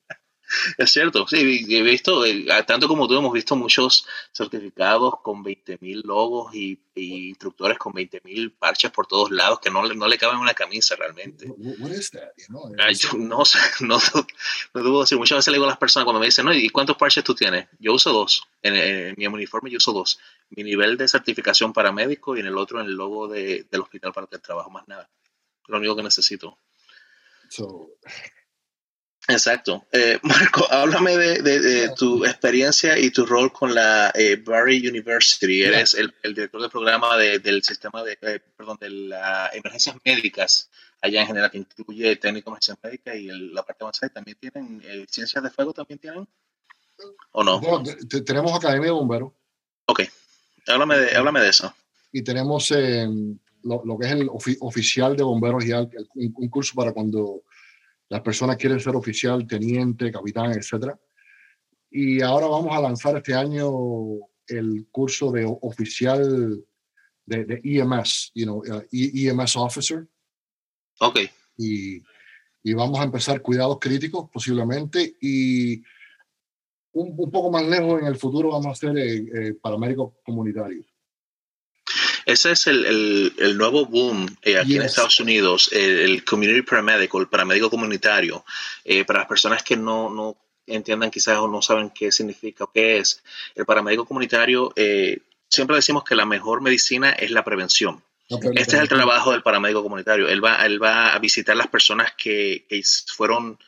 Es 0.76 0.90
cierto, 0.92 1.26
sí, 1.26 1.64
he 1.68 1.82
visto, 1.82 2.24
eh, 2.24 2.44
tanto 2.66 2.88
como 2.88 3.06
tú 3.06 3.16
hemos 3.16 3.32
visto 3.32 3.56
muchos 3.56 4.06
certificados 4.32 5.14
con 5.22 5.44
20.000 5.44 6.02
logos 6.04 6.54
y, 6.54 6.78
instructores 6.94 7.78
con 7.78 7.94
20.000 7.94 8.58
parches 8.58 8.90
por 8.90 9.06
todos 9.06 9.30
lados 9.30 9.60
que 9.60 9.70
no, 9.70 9.82
no 9.82 10.06
le 10.06 10.18
caben 10.18 10.38
una 10.38 10.52
camisa 10.52 10.96
realmente. 10.96 11.46
no 13.16 13.44
sé, 13.44 13.58
no, 13.80 13.98
no, 14.74 14.82
dudo 14.82 15.00
decir. 15.00 15.16
Muchas 15.16 15.38
veces 15.38 15.52
le 15.52 15.56
digo 15.56 15.64
a 15.64 15.70
las 15.70 15.78
personas 15.78 16.04
cuando 16.04 16.20
me 16.20 16.26
dicen, 16.26 16.44
no, 16.44 16.52
¿y 16.52 16.68
cuántos 16.68 16.96
parches 16.96 17.24
tú 17.24 17.34
tienes? 17.34 17.68
Yo 17.78 17.94
uso 17.94 18.12
dos. 18.12 18.42
En, 18.60 19.14
mi 19.16 19.26
uniforme 19.26 19.70
yo 19.70 19.78
uso 19.78 19.92
dos. 19.92 20.18
Mi 20.50 20.62
nivel 20.62 20.98
de 20.98 21.08
certificación 21.08 21.72
para 21.72 21.92
médico 21.92 22.36
y 22.36 22.40
en 22.40 22.46
el 22.46 22.58
otro 22.58 22.80
en 22.80 22.86
el 22.86 22.94
logo 22.94 23.28
de, 23.28 23.66
del 23.70 23.80
hospital 23.80 24.12
para 24.12 24.24
el 24.24 24.30
que 24.30 24.38
trabajo, 24.38 24.70
más 24.70 24.86
nada. 24.86 25.08
Lo 25.68 25.78
único 25.78 25.96
que 25.96 26.02
necesito. 26.02 26.58
Exacto. 29.28 29.86
Eh, 29.92 30.18
Marco, 30.22 30.66
háblame 30.70 31.16
de, 31.16 31.90
tu 31.96 32.24
experiencia 32.24 32.98
y 32.98 33.10
tu 33.10 33.26
rol 33.26 33.52
con 33.52 33.74
la 33.74 34.12
eh, 34.14 34.36
Barry 34.36 34.86
University. 34.86 35.62
Eres 35.62 35.94
el, 35.94 36.12
director 36.22 36.60
del 36.60 36.70
programa 36.70 37.16
del 37.16 37.62
sistema 37.62 38.02
de, 38.02 38.18
eh, 38.20 38.40
perdón, 38.56 38.78
de 38.80 38.90
las 38.90 39.54
emergencias 39.54 39.96
médicas 40.04 40.70
allá 41.02 41.22
en 41.22 41.26
general, 41.28 41.50
que 41.50 41.58
incluye 41.58 42.16
técnico 42.16 42.50
de 42.50 42.52
emergencias 42.52 42.78
médicas 42.82 43.16
y 43.16 43.26
la 43.52 43.62
parte 43.62 43.84
avanzada. 43.84 44.12
¿También 44.12 44.36
tienen 44.38 45.06
ciencias 45.08 45.42
de 45.42 45.50
fuego? 45.50 45.72
¿También 45.72 45.98
tienen? 45.98 46.28
¿O 47.32 47.42
no? 47.42 47.60
tenemos 48.24 48.54
Academia 48.54 48.86
de 48.86 48.92
Bomberos. 48.92 49.32
Ok. 49.86 50.02
Háblame 50.66 50.98
de, 50.98 51.16
háblame 51.16 51.40
de 51.40 51.48
eso. 51.48 51.74
Y 52.12 52.22
tenemos 52.22 52.70
lo, 53.62 53.98
que 53.98 54.06
es 54.06 54.12
el 54.12 54.28
oficial 54.60 55.16
de 55.16 55.22
bomberos 55.22 55.64
y 55.64 55.72
un 55.72 56.48
curso 56.50 56.74
para 56.74 56.92
cuando 56.92 57.42
las 58.10 58.20
personas 58.22 58.56
quieren 58.56 58.80
ser 58.80 58.94
oficial, 58.96 59.46
teniente, 59.46 60.10
capitán, 60.10 60.50
etc. 60.52 60.94
Y 61.90 62.20
ahora 62.20 62.48
vamos 62.48 62.76
a 62.76 62.80
lanzar 62.80 63.16
este 63.16 63.34
año 63.34 63.70
el 64.48 64.88
curso 64.90 65.30
de 65.30 65.46
oficial 65.62 66.64
de, 67.24 67.60
EMS, 67.62 68.32
you 68.34 68.44
know, 68.44 68.62
EMS 68.90 69.56
uh, 69.56 69.58
e 69.58 69.62
officer. 69.62 70.08
Ok. 70.98 71.20
Y, 71.56 72.02
y, 72.64 72.74
vamos 72.74 72.98
a 72.98 73.04
empezar 73.04 73.40
cuidados 73.40 73.78
críticos 73.80 74.28
posiblemente 74.32 75.16
y 75.20 75.78
un, 76.92 77.14
un, 77.16 77.30
poco 77.30 77.50
más 77.50 77.64
lejos 77.64 78.00
en 78.00 78.08
el 78.08 78.16
futuro 78.16 78.50
vamos 78.50 78.66
a 78.66 78.74
ser 78.74 78.98
eh, 78.98 79.18
eh, 79.18 79.54
paramédicos 79.54 80.14
comunitarios. 80.24 80.84
Ese 82.30 82.52
es 82.52 82.66
el, 82.68 83.34
el, 83.38 83.58
nuevo 83.58 83.86
boom 83.86 84.26
eh, 84.42 84.56
aquí 84.56 84.76
en 84.76 84.82
Estados 84.82 85.18
Unidos, 85.18 85.68
el, 85.72 86.24
community 86.24 86.62
paramedical, 86.62 87.22
el 87.22 87.26
paramédico 87.26 87.68
comunitario, 87.68 88.44
eh, 88.84 89.04
para 89.04 89.20
las 89.20 89.28
personas 89.28 89.64
que 89.64 89.76
no, 89.76 90.08
no 90.10 90.36
entiendan 90.66 91.10
quizás 91.10 91.38
o 91.38 91.48
no 91.48 91.60
saben 91.60 91.90
qué 91.90 92.12
significa 92.12 92.64
o 92.64 92.70
qué 92.72 92.98
es. 92.98 93.22
El 93.56 93.66
paramédico 93.66 94.04
comunitario, 94.04 94.72
eh, 94.76 95.18
siempre 95.48 95.74
decimos 95.74 96.04
que 96.04 96.14
la 96.14 96.24
mejor 96.24 96.60
medicina 96.60 97.10
es 97.10 97.32
la 97.32 97.44
prevención. 97.44 98.00
este 98.28 98.76
es 98.76 98.82
el 98.82 98.88
trabajo 98.88 99.32
del 99.32 99.42
paramédico 99.42 99.82
comunitario. 99.82 100.28
Él 100.28 100.44
va, 100.44 100.64
él 100.64 100.80
va 100.80 101.12
a 101.12 101.18
visitar 101.18 101.56
las 101.56 101.66
personas 101.66 102.12
que, 102.16 102.64
que 102.68 102.80
fueron 103.08 103.58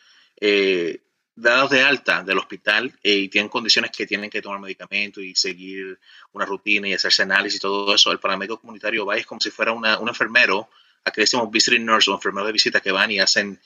dados 1.35 1.71
de 1.71 1.83
alta 1.83 2.23
del 2.23 2.39
hospital 2.39 2.93
eh, 3.03 3.17
y 3.17 3.29
tienen 3.29 3.49
condiciones 3.49 3.91
que 3.91 4.07
tienen 4.07 4.31
que 4.31 4.43
tomar 4.43 4.61
medicamentos 4.61 5.23
y 5.23 5.35
seguir 5.35 5.99
una 6.33 6.45
rutina 6.45 6.89
y 6.89 6.93
hacerse 6.93 7.23
análisis 7.23 7.59
y 7.59 7.61
todo 7.61 7.95
eso, 7.95 8.13
el 8.13 8.19
paramédico 8.19 8.61
comunitario 8.61 9.07
va 9.07 9.17
es 9.17 9.27
como 9.27 9.41
si 9.41 9.51
fuera 9.51 9.73
una, 9.73 9.99
un 9.99 10.09
enfermero, 10.09 10.69
aquí 11.05 11.21
decimos 11.21 11.51
visiting 11.51 11.85
nurse 11.85 12.11
o 12.11 12.15
enfermero 12.15 12.47
de 12.47 12.53
visita 12.53 12.81
que 12.81 12.93
van 12.93 13.11
y 13.11 13.21
hacen, 13.21 13.59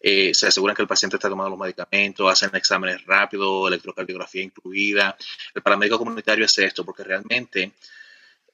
eh, 0.00 0.34
se 0.34 0.48
aseguran 0.48 0.74
que 0.74 0.82
el 0.82 0.88
paciente 0.88 1.16
está 1.16 1.28
tomando 1.28 1.50
los 1.50 1.58
medicamentos, 1.58 2.30
hacen 2.30 2.50
exámenes 2.54 3.04
rápidos, 3.06 3.68
electrocardiografía 3.68 4.42
incluida. 4.42 5.16
El 5.54 5.62
paramédico 5.62 5.98
comunitario 5.98 6.44
hace 6.44 6.64
esto 6.64 6.84
porque 6.84 7.04
realmente 7.04 7.72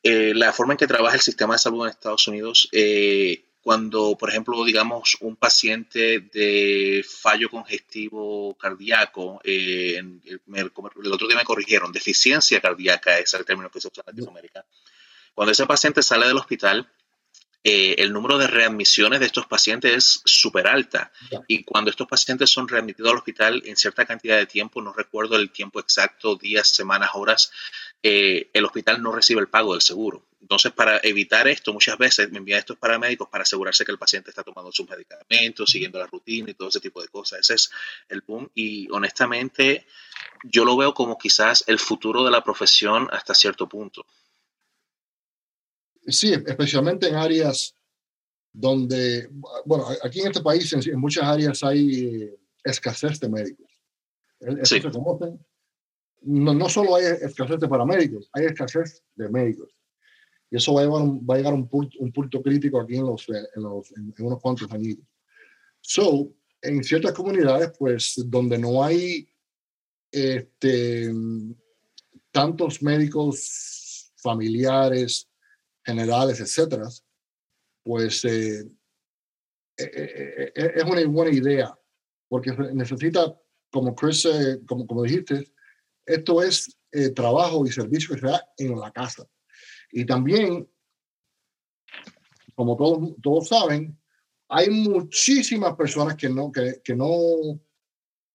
eh, 0.03 0.33
la 0.35 0.53
forma 0.53 0.75
en 0.75 0.79
que 0.79 0.87
trabaja 0.87 1.17
el 1.17 1.23
sistema 1.23 1.55
de 1.55 1.59
salud 1.59 1.85
en 1.85 1.91
Estados 1.91 2.29
Unidos 2.29 2.69
cuando, 3.69 4.17
por 4.17 4.31
ejemplo, 4.31 4.65
digamos, 4.65 5.19
un 5.21 5.37
paciente 5.37 6.21
de 6.33 7.05
fallo 7.07 7.51
congestivo 7.51 8.57
cardíaco, 8.57 9.43
eh, 9.45 9.99
el, 9.99 10.73
otro 11.13 11.29
día 11.29 11.37
me 11.37 11.45
corrigieron, 11.45 11.93
deficiencia 11.93 12.63
cardíaca 12.63 13.19
es 13.19 13.35
el 13.35 13.45
término 13.45 13.71
que 13.71 13.79
se 13.79 13.89
usa 13.89 14.05
en 14.07 14.15
Latinoamérica. 14.15 14.65
Cuando 15.35 15.53
ese 15.53 15.67
paciente 15.67 16.03
sale 16.03 16.27
del 16.27 16.39
hospital, 16.39 16.91
eh, 17.63 17.97
el 17.99 18.11
número 18.11 18.39
de 18.39 18.47
readmisiones 18.47 19.21
de 19.21 19.27
estos 19.27 19.45
pacientes 19.45 19.93
es 19.93 20.23
súper 20.25 20.67
alta. 20.67 21.13
Y 21.47 21.65
cuando 21.65 21.91
estos 21.91 22.07
pacientes 22.07 22.49
son 22.49 22.69
readmitidos 22.69 23.11
al 23.11 23.19
hospital 23.19 23.63
en 23.67 23.77
cierta 23.77 24.07
cantidad 24.07 24.39
de 24.39 24.47
tiempo, 24.47 24.81
no 24.81 24.95
recuerdo 24.95 25.37
el 25.37 25.51
tiempo 25.51 25.79
exacto, 25.79 26.37
días, 26.37 26.69
semanas, 26.69 27.11
horas, 27.13 27.53
eh, 28.03 28.51
el 28.53 28.65
hospital 28.65 29.03
no 29.03 29.13
recibe 29.13 29.41
el 29.41 29.49
pago 29.49 29.73
del 29.73 29.83
seguro. 29.83 30.25
Entonces, 30.41 30.73
para 30.73 31.01
evitar 31.03 31.49
esto, 31.49 31.73
muchas 31.73 31.99
veces 31.99 32.31
me 32.31 32.39
envían 32.39 32.61
estos 32.61 32.79
paramédicos 32.79 33.29
para 33.29 33.43
asegurarse 33.43 33.85
que 33.85 33.91
el 33.91 33.99
paciente 33.99 34.31
está 34.31 34.45
tomando 34.45 34.71
sus 34.71 34.89
medicamentos, 34.89 35.71
siguiendo 35.71 35.99
la 35.99 36.07
rutina 36.07 36.51
y 36.51 36.55
todo 36.55 36.69
ese 36.69 36.81
tipo 36.81 37.03
de 37.03 37.09
cosas. 37.09 37.41
Ese 37.41 37.55
es 37.55 37.71
el 38.09 38.21
boom. 38.21 38.49
Y 38.55 38.89
honestamente, 38.91 39.87
yo 40.45 40.65
lo 40.65 40.77
veo 40.77 40.95
como 40.95 41.19
quizás 41.19 41.65
el 41.67 41.79
futuro 41.79 42.25
de 42.25 42.31
la 42.31 42.45
profesión 42.45 43.09
hasta 43.11 43.35
cierto 43.35 43.69
punto. 43.69 44.07
Sí, 46.07 46.33
especialmente 46.33 47.09
en 47.09 47.17
áreas 47.17 47.75
donde, 48.53 49.29
bueno, 49.67 49.87
aquí 50.03 50.21
en 50.21 50.29
este 50.29 50.41
país, 50.41 50.73
en, 50.73 50.99
muchas 50.99 51.25
áreas 51.25 51.63
hay 51.63 52.07
eh, 52.07 52.39
escasez 52.65 53.21
de 53.21 53.29
médicos. 53.29 53.67
Eso 54.41 54.77
se 54.77 54.83
conocen. 54.83 55.39
No, 56.23 56.55
no 56.55 56.69
solo 56.69 56.97
hay 56.97 57.05
escasez 57.05 57.61
de 57.61 57.69
paramédicos, 57.69 58.29
hay 58.33 58.47
escasez 58.47 59.03
de 59.15 59.29
médicos. 59.29 59.75
Y 60.51 60.57
eso 60.57 60.75
va 60.75 60.81
a, 60.81 60.85
llevar, 60.85 61.03
va 61.03 61.35
a 61.35 61.37
llegar 61.37 61.53
a 61.53 61.57
un 61.57 61.69
punto, 61.69 61.99
un 62.01 62.13
punto 62.13 62.43
crítico 62.43 62.81
aquí 62.81 62.97
en, 62.97 63.07
los, 63.07 63.29
en, 63.29 63.63
los, 63.63 63.93
en, 63.97 64.15
unos 64.19 64.41
cuantos 64.41 64.71
años. 64.73 64.97
So, 65.81 66.33
en 66.63 66.83
ciertas 66.83 67.13
comunidades, 67.13 67.73
pues, 67.79 68.15
donde 68.27 68.59
no 68.59 68.83
hay 68.83 69.29
este, 70.11 71.13
tantos 72.31 72.83
médicos 72.83 74.13
familiares, 74.17 75.29
generales, 75.85 76.41
etcétera, 76.41 76.89
pues 77.85 78.25
eh, 78.25 78.61
eh, 79.79 80.53
eh, 80.55 80.73
es 80.77 80.85
una 80.85 81.07
buena 81.07 81.35
idea, 81.35 81.79
porque 82.29 82.53
necesita, 82.73 83.35
como 83.71 83.95
Chris, 83.95 84.29
como, 84.67 84.87
como 84.87 85.03
dijiste, 85.03 85.53
esto 86.09 86.43
es 86.43 86.77
trabajo 87.15 87.67
y 87.67 87.73
servicio 87.73 88.15
que 88.15 88.21
se 88.21 88.27
da 88.27 88.43
en 88.57 88.79
la 88.79 88.91
casa. 88.91 89.27
Y 89.91 90.05
también, 90.05 90.69
como 92.55 92.77
todos, 92.77 93.15
todos 93.23 93.49
saben, 93.49 93.99
hay 94.49 94.71
muchísimas 94.71 95.77
personas 95.77 96.17
que 96.17 96.29
no, 96.29 96.51
que, 96.51 96.95
no, 96.95 97.61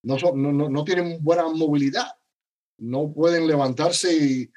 no, 0.04 0.20
son, 0.20 0.42
no, 0.42 0.70
no, 0.70 0.84
tienen 0.84 1.24
buena 1.24 1.48
movilidad. 1.50 2.08
No 2.78 3.12
pueden 3.12 3.48
levantarse 3.48 4.16
y 4.16 4.52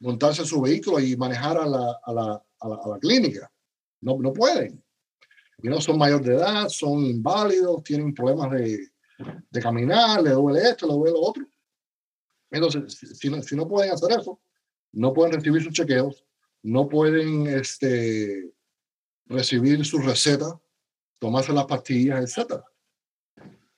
montarse 0.00 0.44
su 0.44 0.60
vehículo 0.60 1.00
y 1.00 1.16
manejar 1.16 1.58
a 1.58 1.66
la, 1.66 2.00
a 2.02 2.12
la, 2.12 2.44
a 2.60 2.68
la, 2.68 2.74
a 2.74 2.98
clínica. 3.00 3.50
No, 4.00 4.18
no 4.18 4.32
pueden. 4.32 4.82
Y 5.62 5.68
no 5.68 5.80
son 5.80 5.98
mayores 5.98 6.26
de 6.26 6.34
edad, 6.34 6.68
son 6.68 7.04
inválidos, 7.04 7.84
tienen 7.84 8.14
problemas 8.14 8.50
de, 8.52 8.88
de 9.50 9.60
caminar, 9.60 10.22
le 10.22 10.30
duele 10.30 10.60
esto, 10.60 10.86
le 10.86 10.94
duele 10.94 11.12
lo 11.12 11.20
otro. 11.20 11.46
Entonces, 12.52 12.98
si 13.18 13.30
no, 13.30 13.42
si 13.42 13.56
no 13.56 13.66
pueden 13.66 13.92
hacer 13.92 14.12
eso, 14.12 14.40
no 14.92 15.12
pueden 15.12 15.32
recibir 15.32 15.62
sus 15.62 15.72
chequeos, 15.72 16.24
no 16.62 16.88
pueden 16.88 17.46
este, 17.46 18.52
recibir 19.26 19.84
sus 19.84 20.04
recetas, 20.04 20.54
tomarse 21.18 21.52
las 21.52 21.64
pastillas, 21.64 22.38
etc. 22.38 22.60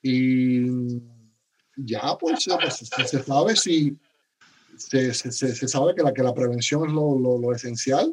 Y 0.03 0.67
ya 1.77 2.17
pues, 2.19 2.47
pues 2.47 3.11
se, 3.11 3.23
sabe 3.23 3.57
si 3.57 3.97
se, 4.77 5.15
se, 5.15 5.31
se, 5.33 5.69
sabe 5.69 5.95
que 5.95 6.03
la, 6.03 6.13
que 6.13 6.23
la 6.23 6.35
prevención 6.35 6.87
es 6.87 6.93
lo, 6.93 7.19
lo, 7.19 7.39
lo, 7.39 7.53
esencial 7.53 8.13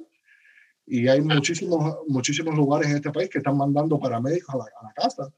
y 0.86 1.08
hay 1.08 1.22
muchísimos, 1.22 1.98
muchísimos 2.08 2.56
lugares 2.56 2.90
en 2.90 2.98
este 2.98 3.12
país 3.12 3.30
que 3.30 3.40
están 3.40 3.58
mandando 3.58 4.00
paramédicos 4.00 4.54
a 4.56 4.58
la, 4.60 4.64
a 4.64 4.84
la 4.86 4.94
casa 4.94 5.34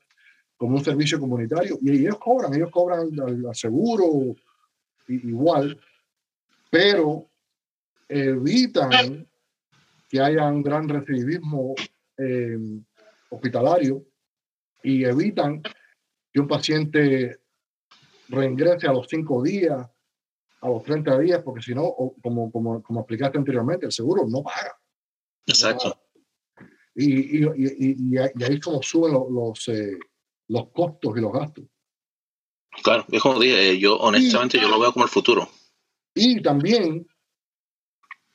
como 0.58 0.78
un 0.78 0.84
servicio 0.84 1.20
comunitario 1.20 1.78
y 1.82 1.92
ellos 1.92 2.18
cobran, 2.20 2.54
ellos 2.54 2.72
cobran 2.72 3.10
al, 3.20 3.56
seguro 3.56 4.36
igual, 5.08 5.80
pero 6.70 7.30
evitan 8.08 9.28
que 10.10 10.20
haya 10.20 10.48
un 10.48 10.62
gran 10.62 10.88
recidivismo 10.88 11.76
eh, 12.18 12.58
hospitalario 13.30 14.06
y 14.84 15.04
evitan 15.06 15.62
que 16.32 16.40
un 16.40 16.48
paciente 16.48 17.40
reingrese 18.30 18.88
a 18.88 18.94
los 18.94 19.08
cinco 19.08 19.42
días, 19.44 19.90
a 20.62 20.68
los 20.68 20.84
30 20.84 21.20
días, 21.20 21.42
porque 21.44 21.62
si 21.62 21.74
no, 21.74 21.94
como, 22.22 22.52
como, 22.52 22.82
como 22.82 23.00
explicaste 23.02 23.38
anteriormente, 23.38 23.86
el 23.86 23.92
seguro 23.92 24.26
no 24.28 24.44
paga. 24.44 24.78
Exacto. 25.46 26.00
Y, 26.96 27.40
y, 27.40 27.44
y, 27.56 28.14
y, 28.14 28.18
ahí 28.18 28.32
es 28.38 28.60
como 28.60 28.82
suben 28.84 29.14
los, 29.14 29.30
los, 29.32 29.68
eh, 29.70 29.98
los, 30.50 30.70
costos 30.70 31.18
y 31.18 31.22
los 31.22 31.34
gastos. 31.34 31.66
Claro, 32.82 33.06
es 33.12 33.22
como 33.22 33.40
dije, 33.40 33.78
yo 33.80 33.98
honestamente 33.98 34.60
yo 34.60 34.68
lo 34.68 34.80
veo 34.80 34.94
como 34.94 35.06
el 35.06 35.12
futuro. 35.12 35.50
Y 36.16 36.42
también 36.42 37.08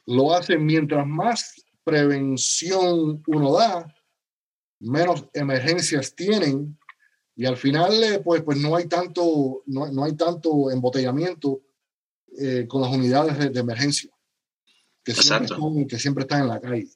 lo 0.07 0.35
hacen 0.35 0.65
mientras 0.65 1.07
más 1.07 1.55
prevención 1.85 3.23
uno 3.27 3.53
da, 3.55 3.95
menos 4.81 5.25
emergencias 5.33 6.15
tienen. 6.15 6.79
Y 7.35 7.47
al 7.47 7.57
final 7.57 8.03
eh, 8.03 8.21
pues, 8.21 8.43
pues 8.43 8.59
no 8.59 8.75
hay 8.77 8.87
tanto 8.87 9.63
no, 9.67 9.91
no 9.93 10.05
hay 10.05 10.17
tanto 10.17 10.71
embotellamiento 10.71 11.61
eh, 12.41 12.67
con 12.69 12.83
las 12.83 12.93
unidades 12.93 13.53
de, 13.53 13.61
emergencia 13.61 14.11
que 15.05 15.13
siempre, 15.15 15.47
están, 15.47 15.87
que 15.87 15.99
siempre, 15.99 16.23
están, 16.23 16.43
en 16.43 16.49
la 16.49 16.61
calle. 16.61 16.89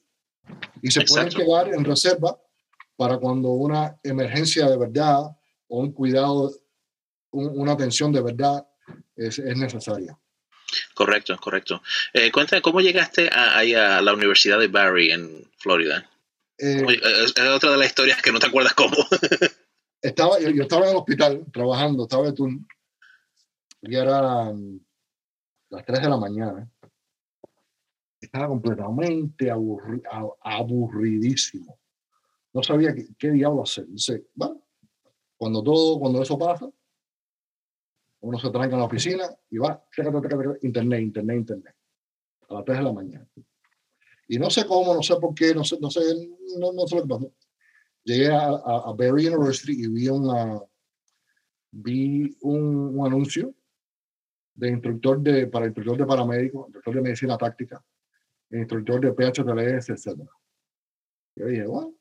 Y 0.81 0.91
se 0.91 1.01
pueden 1.01 1.29
quedar 1.29 1.73
en 1.73 1.83
reserva 1.83 2.39
para 2.95 3.17
cuando 3.17 3.49
una 3.49 3.97
emergencia 4.03 4.69
de 4.69 4.77
verdad 4.77 5.21
o 5.67 5.79
un 5.79 5.91
cuidado 5.91 6.51
una 7.33 7.73
atención 7.73 8.11
de 8.11 8.21
verdad 8.21 8.65
es, 9.15 9.39
es 9.39 9.57
necesaria 9.57 10.17
Correcto, 10.93 11.37
correcto. 11.37 11.81
Eh, 12.13 12.31
cuéntame, 12.31 12.61
¿cómo 12.61 12.81
llegaste 12.81 13.29
a, 13.31 13.59
a, 13.59 14.01
la 14.01 14.13
Universidad 14.13 14.59
de 14.59 14.67
Barry 14.67 15.11
en 15.11 15.49
Florida? 15.57 16.09
Eh, 16.57 16.85
es, 17.23 17.31
otra 17.31 17.71
de 17.71 17.77
las 17.77 17.87
historias 17.87 18.21
que 18.21 18.31
no 18.31 18.39
te 18.39 18.47
acuerdas 18.47 18.73
cómo. 18.73 18.95
estaba, 20.01 20.39
yo, 20.39 20.63
estaba 20.63 20.85
en 20.85 20.91
el 20.91 20.97
hospital 20.97 21.45
trabajando, 21.51 22.03
estaba 22.03 22.25
de 22.25 22.33
turno, 22.33 22.65
y 23.81 23.95
era 23.95 24.49
um, 24.49 24.79
las 25.69 25.85
3 25.85 26.01
de 26.01 26.09
la 26.09 26.17
mañana. 26.17 26.69
Estaba 28.21 28.47
completamente 28.47 29.51
aburri, 29.51 30.01
aburridísimo. 30.41 31.77
No 32.53 32.63
sabía 32.63 32.93
qué, 32.93 33.07
qué 33.17 33.31
diablo 33.31 33.63
hacer. 33.63 33.85
Dice, 33.87 34.27
bueno, 34.33 34.63
cuando 35.35 35.61
todo, 35.61 35.99
cuando 35.99 36.21
eso 36.21 36.37
pasa, 36.37 36.69
uno 38.23 38.39
se 38.39 38.49
tranca 38.51 38.75
en 38.75 38.79
la 38.79 38.85
oficina 38.85 39.29
y 39.49 39.57
va, 39.57 39.83
internet, 39.97 40.59
internet, 41.01 41.37
internet, 41.37 41.75
a 42.49 42.53
las 42.53 42.65
3 42.65 42.77
de 42.77 42.83
la 42.83 42.93
mañana. 42.93 43.27
Y 44.29 44.39
no 44.39 44.49
sé 44.49 44.65
cómo, 44.65 44.93
no 44.93 45.03
sé 45.03 45.15
por 45.17 45.35
qué, 45.35 45.53
no 45.53 45.63
sé, 45.65 45.77
no 45.81 45.91
sé, 45.91 45.99
no, 46.57 46.71
no 46.71 46.87
sé 46.87 46.95
lo 46.95 47.01
que 47.03 47.07
pasó. 47.09 47.33
Llegué 48.05 48.31
a, 48.31 48.47
a, 48.47 48.89
a 48.89 48.93
Berry 48.93 49.27
University 49.27 49.73
y 49.73 49.87
vi, 49.87 50.07
una, 50.07 50.61
vi 51.71 52.37
un, 52.41 52.97
un, 52.97 53.05
anuncio 53.05 53.53
de 54.55 54.69
instructor 54.69 55.19
de, 55.19 55.47
para 55.47 55.65
instructor 55.65 55.97
de 55.97 56.05
paramédico, 56.05 56.63
instructor 56.67 56.95
de 56.95 57.01
medicina 57.01 57.37
táctica, 57.37 57.83
instructor 58.51 59.01
de 59.01 59.11
PHTLS, 59.11 59.89
etc. 59.89 60.21
Yo 61.35 61.45
dije, 61.47 61.65
bueno, 61.65 61.93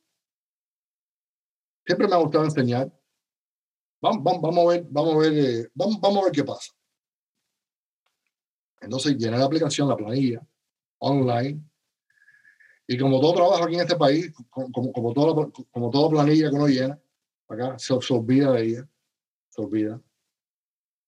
siempre 1.85 2.07
me 2.07 2.15
ha 2.15 2.19
gustado 2.19 2.45
enseñar, 2.45 2.93
Vamos, 4.03 4.43
vamos, 4.43 4.67
a 4.67 4.69
ver, 4.71 4.87
vamos 4.91 5.15
a 5.15 5.19
ver, 5.19 5.33
eh, 5.33 5.71
vamos, 5.75 6.01
vamos 6.01 6.19
a 6.19 6.25
ver 6.25 6.33
qué 6.33 6.43
pasa. 6.43 6.73
Entonces 8.81 9.17
llené 9.17 9.39
la 9.39 9.45
aplicación, 9.45 9.89
la 9.89 9.97
planilla, 9.97 10.45
online. 10.99 11.63
Y 12.89 12.99
como 12.99 13.21
todo 13.21 13.35
trabajo 13.35 13.63
aquí 13.63 13.77
en 13.77 13.83
este 13.83 13.95
país, 13.95 14.33
como, 14.51 14.93
como, 14.93 15.13
toda, 15.15 15.53
como 15.71 15.91
toda 15.91 16.11
planilla 16.11 16.51
que 16.51 16.57
uno 16.57 16.67
llena, 16.67 17.01
acá 17.47 17.79
se, 17.79 17.95
olvida 17.95 18.51
de 18.51 18.65
ella, 18.65 18.89
se 19.49 19.63
olvida. 19.63 20.03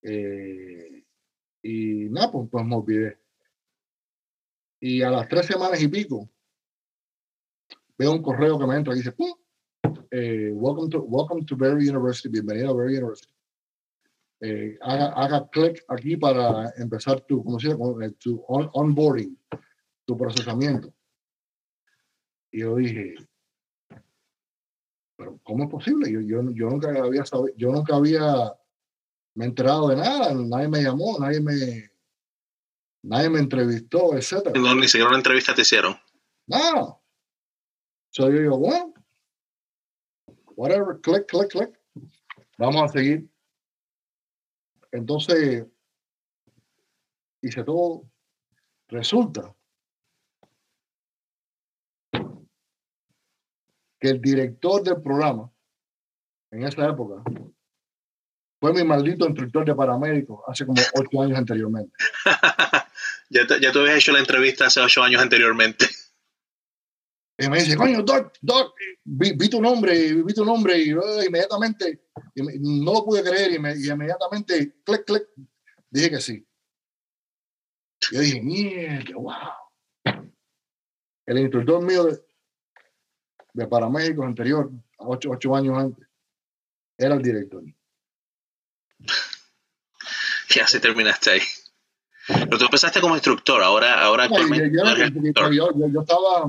Eh, 0.02 1.04
y 1.62 2.08
nada, 2.10 2.30
pues, 2.30 2.48
pues 2.48 2.64
me 2.64 2.76
olvidé. 2.76 3.18
Y 4.78 5.02
a 5.02 5.10
las 5.10 5.28
tres 5.28 5.46
semanas 5.46 5.82
y 5.82 5.88
pico, 5.88 6.30
veo 7.98 8.12
un 8.12 8.22
correo 8.22 8.56
que 8.56 8.66
me 8.66 8.76
entra 8.76 8.94
y 8.94 8.98
dice, 8.98 9.10
¡pum! 9.10 9.34
Eh, 10.10 10.50
welcome, 10.52 10.90
to, 10.90 11.00
welcome 11.00 11.44
to 11.46 11.56
Berry 11.56 11.88
University, 11.88 12.28
bienvenido 12.28 12.70
a 12.70 12.74
Berry 12.74 12.96
University. 12.98 13.32
Eh, 14.40 14.78
haga, 14.82 15.12
haga 15.14 15.48
clic 15.50 15.84
aquí 15.88 16.16
para 16.16 16.72
empezar 16.76 17.20
tu, 17.22 17.42
¿cómo 17.42 17.58
se 17.58 17.68
llama? 17.68 18.04
Eh, 18.04 18.10
tu 18.18 18.44
on, 18.48 18.68
onboarding, 18.72 19.38
tu 20.04 20.16
procesamiento. 20.16 20.92
Y 22.50 22.60
yo 22.60 22.76
dije, 22.76 23.14
pero 25.16 25.40
¿cómo 25.42 25.64
es 25.64 25.70
posible? 25.70 26.10
Yo, 26.12 26.20
yo, 26.20 26.42
yo 26.52 26.68
nunca 26.68 26.88
había 26.88 27.24
sabido, 27.24 27.56
yo 27.56 27.72
nunca 27.72 27.96
había 27.96 28.54
me 29.34 29.46
enterado 29.46 29.88
de 29.88 29.96
nada, 29.96 30.32
nadie 30.34 30.68
me 30.68 30.82
llamó, 30.82 31.18
nadie 31.18 31.40
me, 31.40 31.90
nadie 33.02 33.30
me 33.30 33.40
entrevistó, 33.40 34.16
etc. 34.16 34.54
No, 34.54 34.74
ni 34.74 34.86
siquiera 34.86 35.08
una 35.08 35.18
entrevista 35.18 35.54
te 35.54 35.62
hicieron. 35.62 35.96
Nada. 36.46 36.96
So 38.10 38.30
yo 38.30 38.38
digo, 38.38 38.58
bueno, 38.58 38.93
whatever, 40.56 41.00
click, 41.00 41.26
click, 41.26 41.50
click. 41.50 41.70
Vamos 42.58 42.82
a 42.82 42.88
seguir. 42.88 43.28
Entonces, 44.92 45.66
hice 47.42 47.64
todo. 47.64 48.08
Resulta 48.88 49.54
que 52.12 54.08
el 54.08 54.20
director 54.20 54.82
del 54.82 55.00
programa 55.02 55.50
en 56.50 56.64
esa 56.64 56.86
época 56.88 57.22
fue 58.60 58.72
mi 58.72 58.84
maldito 58.84 59.26
instructor 59.26 59.64
de 59.64 59.74
paramédicos 59.74 60.40
hace 60.46 60.64
como 60.64 60.80
ocho 60.94 61.22
años 61.22 61.38
anteriormente. 61.38 61.92
ya, 63.30 63.46
te, 63.46 63.60
ya 63.60 63.72
tú 63.72 63.80
habías 63.80 63.96
hecho 63.96 64.12
la 64.12 64.20
entrevista 64.20 64.66
hace 64.66 64.80
ocho 64.80 65.02
años 65.02 65.20
anteriormente. 65.20 65.86
Y 67.36 67.48
me 67.48 67.58
dice, 67.58 67.76
coño, 67.76 68.02
Doc, 68.02 68.32
Doc, 68.40 68.74
vi, 69.04 69.32
vi 69.32 69.48
tu 69.48 69.60
nombre, 69.60 70.14
vi 70.22 70.34
tu 70.34 70.44
nombre, 70.44 70.78
y 70.78 70.94
uh, 70.94 71.22
inmediatamente, 71.26 72.06
y 72.34 72.42
no 72.60 72.92
lo 72.92 73.04
pude 73.04 73.24
creer, 73.24 73.52
y, 73.52 73.58
me, 73.58 73.76
y 73.76 73.88
inmediatamente, 73.88 74.76
clic, 74.84 75.04
clic, 75.04 75.24
dije 75.90 76.10
que 76.10 76.20
sí. 76.20 76.46
Yo 78.12 78.20
dije, 78.20 78.40
mierda, 78.40 79.16
wow. 79.16 79.34
El 81.26 81.38
instructor 81.38 81.82
mío 81.82 82.04
de, 82.04 82.24
de 83.54 83.66
Paraméxico 83.66 84.24
anterior, 84.24 84.70
ocho, 84.98 85.30
ocho 85.30 85.56
años 85.56 85.76
antes, 85.76 86.06
era 86.98 87.14
el 87.14 87.22
director. 87.22 87.64
Y 90.56 90.60
así 90.60 90.78
terminaste 90.78 91.30
ahí. 91.30 91.40
Pero 92.28 92.58
tú 92.58 92.64
empezaste 92.66 93.00
como 93.00 93.14
instructor, 93.14 93.60
ahora, 93.60 94.00
ahora 94.00 94.24
actualmente. 94.24 94.70
Yo, 94.72 95.72
yo, 95.74 96.00
estaba, 96.00 96.48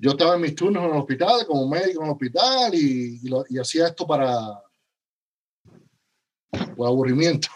yo 0.00 0.10
estaba 0.12 0.36
en 0.36 0.42
mis 0.42 0.54
turnos 0.54 0.84
en 0.84 0.90
el 0.90 0.96
hospital, 0.96 1.44
como 1.46 1.68
médico 1.68 2.00
en 2.00 2.06
el 2.06 2.12
hospital, 2.12 2.74
y, 2.74 3.20
y, 3.48 3.58
hacía 3.58 3.88
esto 3.88 4.06
para 4.06 4.62
por 6.76 6.86
aburrimiento. 6.86 7.48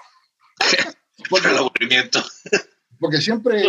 por 1.30 1.46
el 1.46 1.56
aburrimiento. 1.56 2.20
porque 2.98 3.18
siempre, 3.18 3.64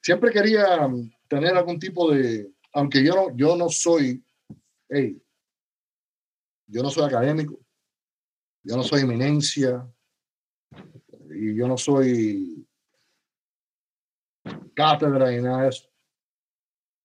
siempre 0.00 0.30
quería 0.30 0.88
tener 1.28 1.56
algún 1.56 1.78
tipo 1.78 2.10
de, 2.12 2.52
aunque 2.72 3.02
yo 3.02 3.14
no, 3.14 3.36
yo 3.36 3.56
no 3.56 3.68
soy, 3.70 4.22
hey, 4.88 5.20
yo 6.66 6.82
no 6.82 6.90
soy 6.90 7.04
académico, 7.04 7.58
yo 8.62 8.76
no 8.76 8.82
soy 8.82 9.02
eminencia, 9.02 9.86
y 11.30 11.56
yo 11.56 11.66
no 11.66 11.76
soy 11.76 12.66
cátedra 14.74 15.30
ni 15.30 15.42
nada 15.42 15.62
de 15.62 15.68
eso. 15.70 15.93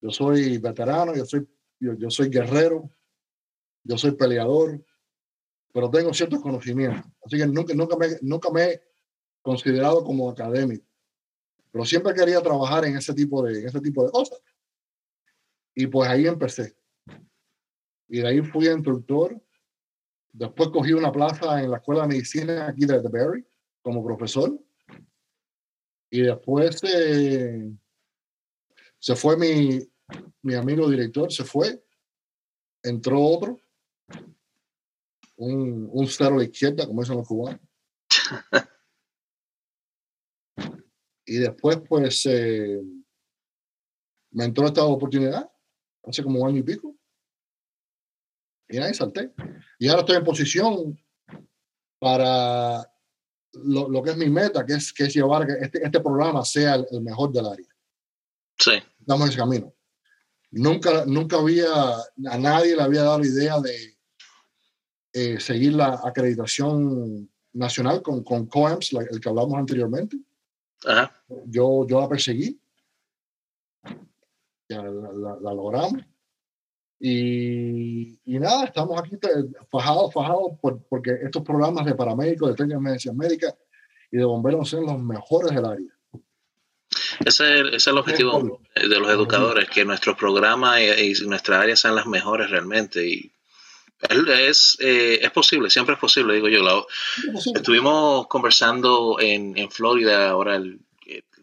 Yo 0.01 0.11
soy 0.11 0.57
veterano, 0.57 1.15
yo 1.15 1.25
soy, 1.25 1.47
yo, 1.79 2.09
soy 2.09 2.29
guerrero, 2.29 2.89
yo 3.83 3.97
soy 3.97 4.11
peleador, 4.11 4.83
pero 5.73 5.89
tengo 5.89 6.13
ciertos 6.13 6.41
conocimientos. 6.41 7.05
Así 7.25 7.37
que 7.37 7.45
nunca, 7.45 7.73
nunca, 7.73 7.97
me, 7.97 8.07
nunca 8.21 8.49
me 8.49 8.63
he 8.63 8.83
considerado 9.41 10.03
como 10.03 10.29
académico. 10.29 10.85
Pero 11.71 11.85
siempre 11.85 12.13
quería 12.13 12.41
trabajar 12.41 12.85
en 12.85 12.97
ese 12.97 13.13
tipo 13.13 13.43
de, 13.43 13.65
ese 13.65 13.79
tipo 13.79 14.03
de 14.03 14.11
cosas. 14.11 14.39
Y 15.75 15.87
pues 15.87 16.09
ahí 16.09 16.25
empecé. 16.25 16.75
Y 18.07 18.21
de 18.21 18.27
ahí 18.27 18.41
fui 18.41 18.67
instructor. 18.67 19.39
Después 20.31 20.69
cogí 20.69 20.93
una 20.93 21.11
plaza 21.11 21.61
en 21.61 21.71
la 21.71 21.77
Escuela 21.77 22.01
de 22.01 22.07
Medicina 22.07 22.67
aquí 22.67 22.85
de 22.85 23.01
The 23.01 23.09
Berry 23.09 23.45
como 23.81 24.03
profesor. 24.03 24.59
Y 26.09 26.21
después 26.21 26.81
eh, 26.83 27.71
se 28.99 29.15
fue 29.15 29.37
mi, 29.37 29.79
mi 30.41 30.55
amigo 30.55 30.89
director, 30.89 31.31
se 31.31 31.43
fue. 31.43 31.83
Entró 32.83 33.21
otro. 33.21 33.59
Un, 35.37 35.89
un 35.91 36.07
cero 36.07 36.35
a 36.35 36.39
la 36.39 36.43
izquierda, 36.43 36.85
como 36.85 37.01
dicen 37.01 37.17
los 37.17 37.27
cubanos. 37.27 37.61
y 41.25 41.37
después, 41.37 41.79
pues, 41.87 42.25
eh, 42.25 42.81
me 44.31 44.45
entró 44.45 44.67
esta 44.67 44.83
oportunidad 44.83 45.49
hace 46.03 46.23
como 46.23 46.41
un 46.41 46.49
año 46.49 46.59
y 46.59 46.63
pico. 46.63 46.95
Y 48.67 48.77
ahí 48.77 48.93
salté. 48.93 49.33
Y 49.79 49.87
ahora 49.87 50.01
estoy 50.01 50.17
en 50.17 50.23
posición 50.23 50.99
para 51.99 52.89
lo, 53.53 53.89
lo, 53.89 54.03
que 54.03 54.11
es 54.11 54.17
mi 54.17 54.29
meta, 54.29 54.65
que 54.65 54.73
es, 54.73 54.93
que 54.93 55.05
es 55.05 55.13
llevar 55.13 55.47
que 55.47 55.53
este, 55.53 55.83
este 55.83 55.99
programa 55.99 56.45
sea 56.45 56.75
el, 56.75 57.01
mejor 57.01 57.31
del 57.31 57.47
área. 57.47 57.67
Sí. 58.57 58.73
Estamos 59.09 59.25
en 59.25 59.29
ese 59.29 59.39
camino. 59.39 59.73
Nunca, 60.51 61.03
nunca 61.07 61.37
había, 61.37 61.67
a 61.67 62.37
nadie 62.37 62.75
le 62.75 62.83
había 62.83 63.01
dado 63.01 63.17
la 63.17 63.25
idea 63.25 63.59
de 63.59 63.97
eh, 65.13 65.39
seguir 65.39 65.73
la 65.73 65.99
acreditación 66.03 67.27
nacional 67.53 68.03
con, 68.03 68.23
con 68.23 68.45
COEMS, 68.45 68.93
el 69.09 69.19
que 69.19 69.29
hablamos 69.29 69.55
anteriormente. 69.55 70.15
Ajá. 70.85 71.11
Yo, 71.47 71.87
yo 71.87 72.01
la 72.01 72.07
perseguí 72.07 72.61
ya 74.69 74.83
la, 74.83 75.53
logramos. 75.55 76.03
Y, 76.99 78.21
y, 78.25 78.37
nada, 78.37 78.65
estamos 78.65 79.01
aquí 79.01 79.17
fajados, 79.71 80.13
fajados, 80.13 80.51
por, 80.61 80.83
porque 80.83 81.17
estos 81.23 81.41
programas 81.41 81.83
de 81.83 81.95
paramédicos, 81.95 82.49
de 82.49 82.55
técnicas 82.55 82.83
de 82.83 82.89
medicina 82.89 83.13
médica 83.15 83.57
y 84.11 84.17
de 84.17 84.23
bomberos 84.23 84.69
son 84.69 84.85
los 84.85 84.99
mejores 85.01 85.55
del 85.55 85.65
área. 85.65 85.98
Ese, 87.25 87.75
es 87.75 87.87
el 87.87 87.97
objetivo 87.97 88.61
de 88.75 88.99
los 88.99 89.09
educadores, 89.09 89.69
que 89.69 89.85
nuestros 89.85 90.17
programas 90.17 90.79
y, 90.79 91.13
nuestra 91.25 91.61
área 91.61 91.75
sean 91.75 91.95
las 91.95 92.05
mejores 92.05 92.49
realmente. 92.49 93.07
Y 93.07 93.31
es, 94.09 94.77
eh, 94.79 95.19
es 95.21 95.31
posible, 95.31 95.69
siempre 95.69 95.95
es 95.95 95.99
posible, 95.99 96.33
digo 96.33 96.47
yo. 96.47 96.87
estuvimos 97.53 98.27
conversando 98.27 99.17
en, 99.19 99.57
en 99.57 99.69
Florida 99.69 100.29
ahora 100.29 100.55
el, 100.55 100.79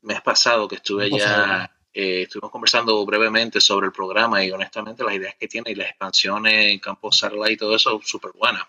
mes 0.02 0.22
pasado 0.22 0.68
que 0.68 0.76
estuve 0.76 1.06
allá 1.06 1.68
eh, 1.98 2.24
estuvimos 2.24 2.50
conversando 2.50 3.06
brevemente 3.06 3.58
sobre 3.58 3.86
el 3.86 3.92
programa 3.92 4.44
y 4.44 4.50
honestamente 4.50 5.02
las 5.02 5.14
ideas 5.14 5.34
que 5.40 5.48
tiene 5.48 5.70
y 5.70 5.74
las 5.74 5.88
expansiones 5.88 6.70
en 6.70 6.78
campo 6.78 7.10
satellite 7.10 7.52
y 7.54 7.56
todo 7.56 7.74
eso, 7.74 7.98
súper 8.04 8.32
buenas. 8.38 8.64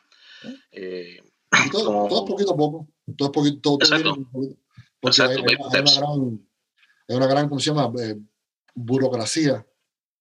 Eh, 0.72 1.22
todo, 1.74 2.08
todo, 2.08 2.26
poquito 2.26 2.54
a 2.54 2.56
poco. 2.56 2.88
Todo 3.18 3.32
poquito, 3.34 3.60
todo, 3.60 3.80
Exacto. 3.82 4.18
porque 5.02 5.22
hay, 5.24 5.56
una 5.60 5.82
gran, 5.82 6.47
hay, 7.08 7.16
una 7.16 7.28
gran, 7.28 7.50
¿cómo 7.50 7.60
se 7.60 7.72
llama? 7.72 7.92
Eh, 8.02 8.16
burocracia 8.76 9.66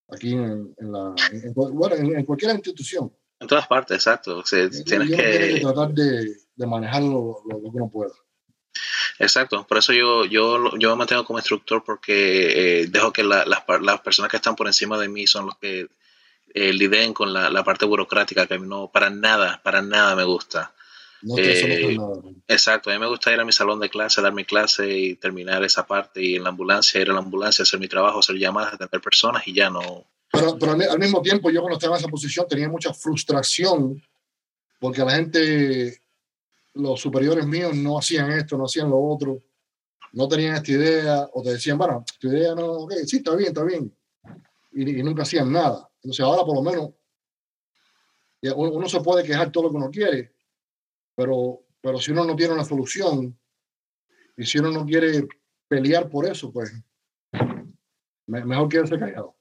aquí 0.08 0.32
en, 0.32 0.74
en 0.78 0.92
la, 0.92 1.14
en, 1.32 1.52
bueno, 1.54 1.94
en, 1.94 2.24
cualquier 2.24 2.54
institución. 2.54 3.12
En 3.38 3.48
todas 3.48 3.66
partes, 3.66 3.96
exacto. 3.96 4.38
O 4.38 4.46
sea, 4.46 4.68
tienes 4.70 5.10
que... 5.10 5.16
que 5.54 5.60
tratar 5.60 5.92
de, 5.92 6.36
de 6.54 6.66
manejar 6.66 7.02
lo, 7.02 7.42
lo, 7.48 7.60
lo 7.60 7.70
que 7.70 7.76
uno 7.76 7.90
pueda. 7.90 8.12
Exacto, 9.18 9.66
por 9.66 9.78
eso 9.78 9.92
yo, 9.92 10.24
yo, 10.26 10.76
yo 10.78 10.90
me 10.90 10.96
mantengo 10.96 11.24
como 11.24 11.38
instructor 11.38 11.82
porque 11.84 12.82
eh, 12.82 12.86
dejo 12.88 13.12
que 13.12 13.24
las, 13.24 13.46
las 13.46 14.00
personas 14.00 14.30
que 14.30 14.36
están 14.36 14.56
por 14.56 14.66
encima 14.66 14.98
de 14.98 15.08
mí 15.08 15.26
son 15.26 15.46
los 15.46 15.56
que 15.56 15.88
eh, 16.54 17.12
con 17.14 17.32
la, 17.32 17.50
la, 17.50 17.64
parte 17.64 17.86
burocrática 17.86 18.46
que 18.46 18.54
a 18.54 18.58
mí 18.58 18.66
no, 18.66 18.90
para 18.90 19.10
nada, 19.10 19.60
para 19.62 19.82
nada 19.82 20.14
me 20.16 20.24
gusta. 20.24 20.74
Eh, 21.36 21.96
exacto, 22.46 22.90
a 22.90 22.92
mí 22.92 22.98
me 23.00 23.08
gusta 23.08 23.32
ir 23.32 23.40
a 23.40 23.44
mi 23.44 23.52
salón 23.52 23.80
de 23.80 23.88
clase, 23.88 24.22
dar 24.22 24.32
mi 24.32 24.44
clase 24.44 24.88
y 24.88 25.14
terminar 25.16 25.64
esa 25.64 25.86
parte 25.86 26.22
y 26.22 26.36
en 26.36 26.44
la 26.44 26.50
ambulancia, 26.50 27.00
ir 27.00 27.10
a 27.10 27.14
la 27.14 27.18
ambulancia, 27.18 27.62
hacer 27.62 27.80
mi 27.80 27.88
trabajo, 27.88 28.20
hacer 28.20 28.36
llamadas, 28.36 28.74
atender 28.74 29.00
personas 29.00 29.46
y 29.46 29.54
ya 29.54 29.68
no. 29.68 30.04
Pero, 30.30 30.56
pero 30.58 30.72
al 30.72 30.98
mismo 30.98 31.22
tiempo 31.22 31.50
yo 31.50 31.60
cuando 31.60 31.78
estaba 31.78 31.96
en 31.96 32.00
esa 32.00 32.08
posición 32.08 32.46
tenía 32.48 32.68
mucha 32.68 32.92
frustración 32.92 34.00
porque 34.78 35.04
la 35.04 35.16
gente 35.16 36.00
los 36.74 37.00
superiores 37.00 37.46
míos 37.46 37.74
no 37.74 37.98
hacían 37.98 38.30
esto, 38.30 38.56
no 38.56 38.66
hacían 38.66 38.90
lo 38.90 39.00
otro, 39.00 39.42
no 40.12 40.28
tenían 40.28 40.56
esta 40.56 40.72
idea, 40.72 41.28
o 41.32 41.42
te 41.42 41.52
decían, 41.52 41.78
bueno, 41.78 42.04
tu 42.20 42.28
idea 42.28 42.54
no, 42.54 42.66
ok, 42.66 42.92
sí, 43.06 43.16
está 43.16 43.34
bien, 43.34 43.48
está 43.48 43.64
bien, 43.64 43.94
y, 44.72 45.02
nunca 45.02 45.22
hacían 45.22 45.50
nada. 45.50 45.88
Entonces 46.02 46.24
ahora 46.24 46.44
por 46.44 46.54
lo 46.54 46.62
menos 46.62 46.90
uno 48.54 48.88
se 48.88 49.00
puede 49.00 49.24
quejar 49.24 49.50
todo 49.50 49.64
lo 49.64 49.70
que 49.70 49.76
uno 49.76 49.90
quiere, 49.90 50.35
pero, 51.16 51.62
pero 51.80 51.98
si 51.98 52.12
uno 52.12 52.24
no 52.24 52.36
tiene 52.36 52.54
una 52.54 52.64
solución 52.64 53.36
y 54.36 54.44
si 54.44 54.58
uno 54.58 54.70
no 54.70 54.84
quiere 54.86 55.26
pelear 55.66 56.08
por 56.08 56.26
eso, 56.26 56.52
pues 56.52 56.72
mejor 58.26 58.68
quedarse 58.68 58.98
callado. 58.98 59.34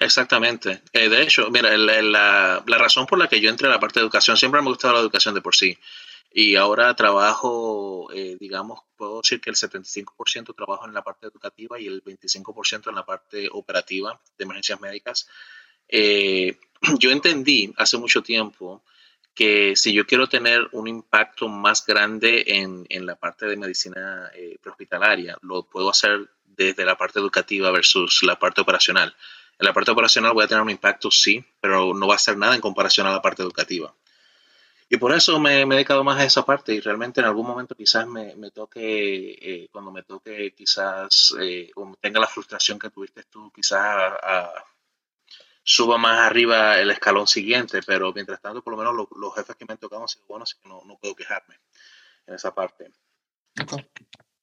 Exactamente. 0.00 0.82
Eh, 0.92 1.08
de 1.08 1.22
hecho, 1.22 1.50
mira, 1.50 1.76
la, 1.76 2.62
la, 2.66 2.78
razón 2.78 3.06
por 3.06 3.18
la 3.18 3.28
que 3.28 3.40
yo 3.40 3.50
entré 3.50 3.68
a 3.68 3.70
la 3.70 3.80
parte 3.80 4.00
de 4.00 4.04
educación, 4.04 4.36
siempre 4.36 4.60
me 4.60 4.66
ha 4.66 4.70
gustado 4.70 4.94
la 4.94 5.00
educación 5.00 5.34
de 5.34 5.40
por 5.40 5.54
sí. 5.54 5.78
Y 6.34 6.56
ahora 6.56 6.96
trabajo, 6.96 8.08
eh, 8.12 8.36
digamos, 8.40 8.80
puedo 8.96 9.20
decir 9.20 9.40
que 9.40 9.50
el 9.50 9.56
75% 9.56 10.54
trabajo 10.56 10.86
en 10.86 10.94
la 10.94 11.02
parte 11.02 11.26
educativa 11.26 11.78
y 11.78 11.86
el 11.86 12.02
25% 12.02 12.88
en 12.88 12.94
la 12.94 13.04
parte 13.04 13.48
operativa 13.52 14.18
de 14.38 14.44
emergencias 14.44 14.80
médicas. 14.80 15.28
Eh, 15.88 16.58
yo 16.98 17.10
entendí 17.10 17.72
hace 17.76 17.98
mucho 17.98 18.22
tiempo 18.22 18.82
que 19.34 19.76
si 19.76 19.92
yo 19.92 20.06
quiero 20.06 20.28
tener 20.28 20.68
un 20.72 20.88
impacto 20.88 21.48
más 21.48 21.84
grande 21.86 22.44
en, 22.46 22.86
en 22.88 23.06
la 23.06 23.16
parte 23.16 23.46
de 23.46 23.56
medicina 23.56 24.30
eh, 24.34 24.58
prehospitalaria, 24.60 25.38
lo 25.42 25.64
puedo 25.64 25.90
hacer 25.90 26.28
desde 26.44 26.84
la 26.84 26.96
parte 26.96 27.18
educativa 27.18 27.70
versus 27.70 28.22
la 28.22 28.38
parte 28.38 28.60
operacional. 28.60 29.14
En 29.58 29.66
la 29.66 29.72
parte 29.72 29.90
operacional 29.90 30.32
voy 30.32 30.44
a 30.44 30.48
tener 30.48 30.62
un 30.62 30.70
impacto, 30.70 31.10
sí, 31.10 31.44
pero 31.60 31.94
no 31.94 32.06
va 32.06 32.16
a 32.16 32.18
ser 32.18 32.36
nada 32.36 32.54
en 32.54 32.60
comparación 32.60 33.06
a 33.06 33.12
la 33.12 33.22
parte 33.22 33.42
educativa. 33.42 33.94
Y 34.88 34.98
por 34.98 35.12
eso 35.14 35.40
me, 35.40 35.62
he 35.62 35.64
dedicado 35.64 36.04
más 36.04 36.20
a 36.20 36.24
esa 36.24 36.44
parte 36.44 36.74
y 36.74 36.80
realmente 36.80 37.20
en 37.20 37.26
algún 37.26 37.46
momento 37.46 37.74
quizás 37.74 38.06
me, 38.06 38.36
me 38.36 38.50
toque, 38.50 39.38
eh, 39.40 39.68
cuando 39.72 39.90
me 39.90 40.02
toque 40.02 40.52
quizás, 40.54 41.34
eh, 41.40 41.70
o 41.76 41.96
tenga 41.98 42.20
la 42.20 42.26
frustración 42.26 42.78
que 42.78 42.90
tuviste 42.90 43.22
tú, 43.24 43.50
quizás 43.54 44.12
suba 45.62 45.98
más 45.98 46.18
arriba 46.18 46.78
el 46.78 46.90
escalón 46.90 47.26
siguiente, 47.26 47.80
pero 47.86 48.12
mientras 48.12 48.40
tanto 48.40 48.62
por 48.62 48.72
lo 48.72 48.78
menos 48.78 49.08
los 49.16 49.34
jefes 49.34 49.56
que 49.56 49.64
me 49.64 49.72
han 49.72 49.78
tocado 49.78 50.02
han 50.02 50.08
sido 50.08 50.26
buenos, 50.26 50.50
así 50.50 50.62
que 50.62 50.68
no, 50.68 50.82
no 50.84 50.98
puedo 50.98 51.14
quejarme 51.14 51.56
en 52.26 52.34
esa 52.34 52.54
parte. 52.54 52.90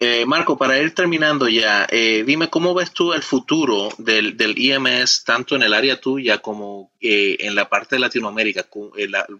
Eh, 0.01 0.25
Marco, 0.25 0.57
para 0.57 0.79
ir 0.79 0.95
terminando 0.95 1.49
ya, 1.49 1.85
eh, 1.91 2.23
dime 2.25 2.49
cómo 2.49 2.73
ves 2.73 2.91
tú 2.91 3.11
el 3.11 3.21
futuro 3.21 3.89
del, 3.97 4.37
del 4.37 4.57
IMS, 4.57 5.25
tanto 5.25 5.57
en 5.57 5.63
el 5.63 5.73
área 5.73 5.99
tuya 5.99 6.37
como 6.37 6.93
eh, 7.01 7.35
en 7.41 7.53
la 7.53 7.67
parte 7.67 7.97
de 7.97 7.99
Latinoamérica. 7.99 8.65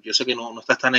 yo 0.04 0.14
sé 0.14 0.26
que 0.26 0.36
no, 0.36 0.54
no 0.54 0.60
estás 0.60 0.80
tan, 0.80 0.96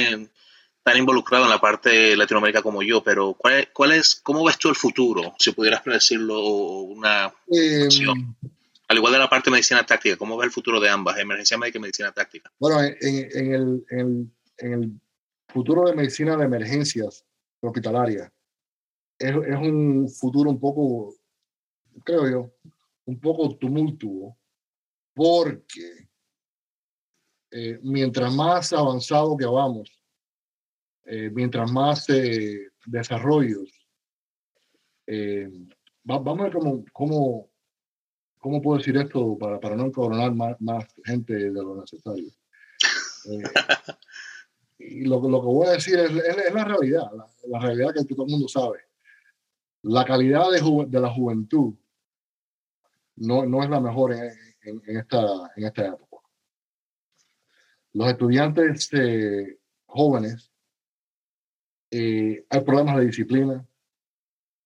tan 0.82 0.97
involucrado 0.97 1.44
en 1.44 1.51
la 1.51 1.61
parte 1.61 1.90
de 1.90 2.16
Latinoamérica 2.16 2.62
como 2.62 2.82
yo, 2.82 3.02
pero 3.02 3.35
¿cuál, 3.35 3.69
cuál 3.70 3.93
es, 3.93 4.15
¿cómo 4.15 4.44
ves 4.44 4.57
tú 4.57 4.70
el 4.70 4.77
futuro? 4.77 5.35
Si 5.39 5.52
pudieras 5.52 5.82
predecirlo, 5.82 6.40
una 6.40 7.31
eh, 7.52 7.89
Al 8.90 8.96
igual 8.96 9.12
de 9.12 9.20
la 9.20 9.30
parte 9.30 9.50
de 9.50 9.52
medicina 9.52 9.86
táctica, 9.86 10.16
¿cómo 10.16 10.36
ves 10.36 10.46
el 10.46 10.52
futuro 10.52 10.80
de 10.80 10.88
ambas, 10.88 11.16
emergencia 11.16 11.56
médica 11.56 11.78
y 11.78 11.82
medicina 11.82 12.10
táctica? 12.10 12.52
Bueno, 12.58 12.80
en, 12.82 13.84
el, 14.58 15.00
futuro 15.46 15.88
de 15.88 15.94
medicina 15.94 16.36
de 16.36 16.44
emergencias 16.44 17.24
hospitalarias, 17.60 18.32
es, 19.16 19.30
es 19.30 19.56
un 19.56 20.08
futuro 20.08 20.50
un 20.50 20.58
poco, 20.58 21.14
creo 22.02 22.28
yo, 22.28 22.52
un 23.04 23.20
poco 23.20 23.56
tumultuo, 23.56 24.36
porque 25.14 26.08
eh, 27.52 27.78
mientras 27.84 28.34
más 28.34 28.72
avanzado 28.72 29.36
que 29.36 29.46
vamos, 29.46 30.02
eh, 31.04 31.30
mientras 31.32 31.70
más 31.70 32.08
eh, 32.08 32.70
desarrollos, 32.86 33.70
vamos 36.02 36.40
a 36.40 36.42
ver 36.42 36.52
cómo, 36.52 36.84
cómo, 36.92 37.49
cómo, 38.40 38.60
puedo 38.60 38.78
decir 38.78 38.96
esto 38.96 39.36
para, 39.38 39.60
para 39.60 39.76
no 39.76 39.86
encoronar 39.86 40.34
más, 40.34 40.60
más 40.60 40.84
gente 41.04 41.34
de 41.34 41.50
lo 41.50 41.80
necesario. 41.80 42.30
y 44.78 45.04
lo, 45.04 45.20
lo, 45.28 45.40
que 45.40 45.46
voy 45.46 45.68
a 45.68 45.72
decir 45.72 45.98
es, 45.98 46.10
es, 46.10 46.54
la 46.54 46.64
realidad, 46.64 47.10
la, 47.46 47.58
realidad 47.58 47.94
que 47.94 48.04
todo 48.04 48.24
el 48.24 48.32
mundo 48.32 48.48
sabe. 48.48 48.80
La 49.82 50.04
calidad 50.04 50.50
de, 50.50 50.86
de 50.88 51.00
la 51.00 51.10
juventud 51.10 51.74
no, 53.16 53.44
no, 53.46 53.62
es 53.62 53.70
la 53.70 53.80
mejor 53.80 54.12
en, 54.12 54.32
en, 54.62 54.96
esta, 54.96 55.52
en 55.56 55.64
esta 55.64 55.86
época. 55.86 56.26
Los 57.92 58.08
estudiantes 58.08 58.88
eh, 58.92 59.58
jóvenes, 59.86 60.50
eh, 61.90 62.46
hay 62.48 62.60
problemas 62.60 62.96
de 62.96 63.06
disciplina, 63.06 63.66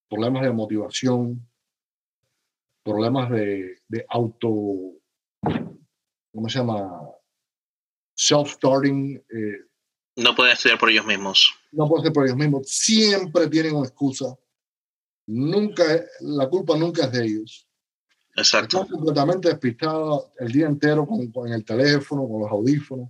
problemas 0.09 0.43
de 0.43 0.53
motivación, 0.53 1.49
problemas 2.85 3.31
de, 3.31 3.79
de 3.89 4.07
auto, 4.11 4.49
¿cómo 6.33 6.49
se 6.49 6.59
llama? 6.59 7.01
Self-starting. 8.17 9.17
Eh, 9.17 9.67
no 10.17 10.35
pueden 10.37 10.53
estudiar 10.53 10.79
por 10.79 10.91
ellos 10.91 11.07
mismos. 11.07 11.53
No 11.73 11.89
pueden 11.89 12.05
estudiar 12.05 12.13
por 12.13 12.27
ellos 12.27 12.37
mismos. 12.37 12.69
Siempre 12.69 13.49
tienen 13.49 13.75
una 13.75 13.89
excusa. 13.89 14.37
Nunca, 15.27 15.83
la 16.21 16.49
culpa 16.49 16.77
nunca 16.77 17.07
es 17.07 17.13
de 17.13 17.25
ellos. 17.25 17.69
Exacto. 18.37 18.83
Están 18.83 18.97
completamente 18.97 19.49
despistados 19.49 20.33
el 20.39 20.53
día 20.53 20.67
entero 20.67 21.07
con, 21.07 21.33
con, 21.33 21.51
el 21.51 21.65
teléfono, 21.65 22.29
con 22.29 22.43
los 22.43 22.51
audífonos, 22.51 23.09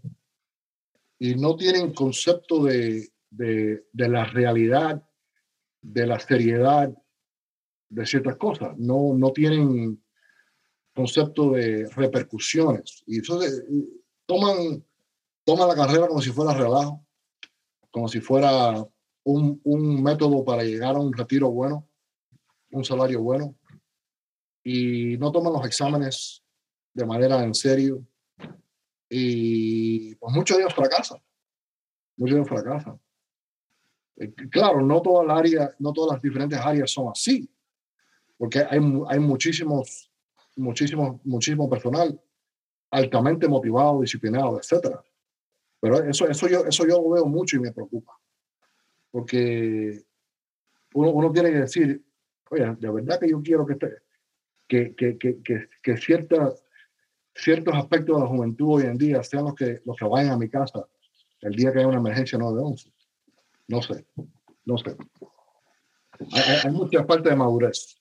y 1.18 1.34
no 1.34 1.56
tienen 1.56 1.92
concepto 1.92 2.64
de, 2.64 3.08
de, 3.30 3.86
de, 3.90 4.08
la 4.08 4.26
realidad, 4.26 5.02
de 5.80 6.06
la 6.06 6.20
seriedad 6.20 6.94
de 7.88 8.06
ciertas 8.06 8.36
cosas. 8.36 8.76
No, 8.76 9.14
no 9.14 9.32
tienen 9.32 10.02
concepto 10.94 11.52
de 11.52 11.88
repercusiones. 11.94 13.02
Y 13.06 13.16
entonces 13.16 13.64
toman, 14.26 14.84
toman 15.44 15.68
la 15.68 15.74
carrera 15.74 16.08
como 16.08 16.20
si 16.20 16.30
fuera 16.30 16.54
relajo, 16.54 17.04
como 17.90 18.08
si 18.08 18.20
fuera 18.20 18.86
un, 19.24 19.60
un 19.64 20.02
método 20.02 20.44
para 20.44 20.64
llegar 20.64 20.96
a 20.96 21.00
un 21.00 21.12
retiro 21.12 21.50
bueno, 21.50 21.88
un 22.70 22.84
salario 22.84 23.22
bueno 23.22 23.56
y 24.64 25.18
no 25.18 25.30
toman 25.30 25.52
los 25.52 25.66
exámenes 25.66 26.42
de 26.94 27.04
manera 27.04 27.44
en 27.44 27.54
serio. 27.54 28.04
Y 29.08 30.14
pues 30.14 30.34
muchos 30.34 30.56
de 30.56 30.62
ellos 30.62 30.74
fracasan. 30.74 31.22
Muchos 32.16 32.34
de 32.34 32.40
ellos 32.40 32.48
fracasan. 32.48 33.00
Eh, 34.16 34.32
claro, 34.50 34.80
no 34.80 35.02
toda 35.02 35.24
el 35.24 35.30
área, 35.30 35.74
no 35.78 35.92
todas 35.92 36.14
las 36.14 36.22
diferentes 36.22 36.58
áreas 36.58 36.90
son 36.90 37.08
así, 37.08 37.48
porque 38.36 38.60
hay, 38.60 38.80
hay 39.08 39.18
muchísimos, 39.18 40.10
muchísimos, 40.56 41.20
muchísimo 41.24 41.68
personal 41.68 42.20
altamente 42.90 43.48
motivado, 43.48 44.00
disciplinado, 44.00 44.58
etcétera. 44.58 45.02
Pero 45.80 46.02
eso, 46.04 46.28
eso, 46.28 46.48
yo, 46.48 46.64
eso 46.64 46.86
yo 46.86 47.02
lo 47.02 47.10
veo 47.10 47.26
mucho 47.26 47.56
y 47.56 47.60
me 47.60 47.72
preocupa. 47.72 48.12
Porque 49.10 50.02
uno, 50.94 51.10
uno 51.10 51.32
tiene 51.32 51.50
que 51.50 51.58
decir, 51.58 52.02
oye, 52.50 52.76
de 52.78 52.90
verdad 52.90 53.18
que 53.18 53.28
yo 53.28 53.42
quiero 53.42 53.66
que 53.66 53.72
este, 53.74 53.98
que, 54.68 54.94
que, 54.94 55.18
que, 55.18 55.68
que 55.82 55.96
ciertos 55.96 57.74
aspectos 57.74 58.16
de 58.16 58.22
la 58.22 58.28
juventud 58.28 58.76
hoy 58.76 58.84
en 58.84 58.96
día 58.96 59.22
sean 59.22 59.44
los 59.44 59.54
que, 59.54 59.80
los 59.84 59.96
que 59.96 60.04
vayan 60.04 60.32
a 60.32 60.38
mi 60.38 60.48
casa 60.48 60.86
el 61.40 61.54
día 61.54 61.72
que 61.72 61.78
haya 61.78 61.88
una 61.88 61.98
emergencia 61.98 62.38
911. 62.38 62.90
No 63.68 63.82
sé, 63.82 64.06
no 64.64 64.78
sé. 64.78 64.96
Hay, 66.32 66.56
hay 66.64 66.70
mucha 66.72 67.06
parte 67.06 67.28
de 67.28 67.36
madurez. 67.36 68.00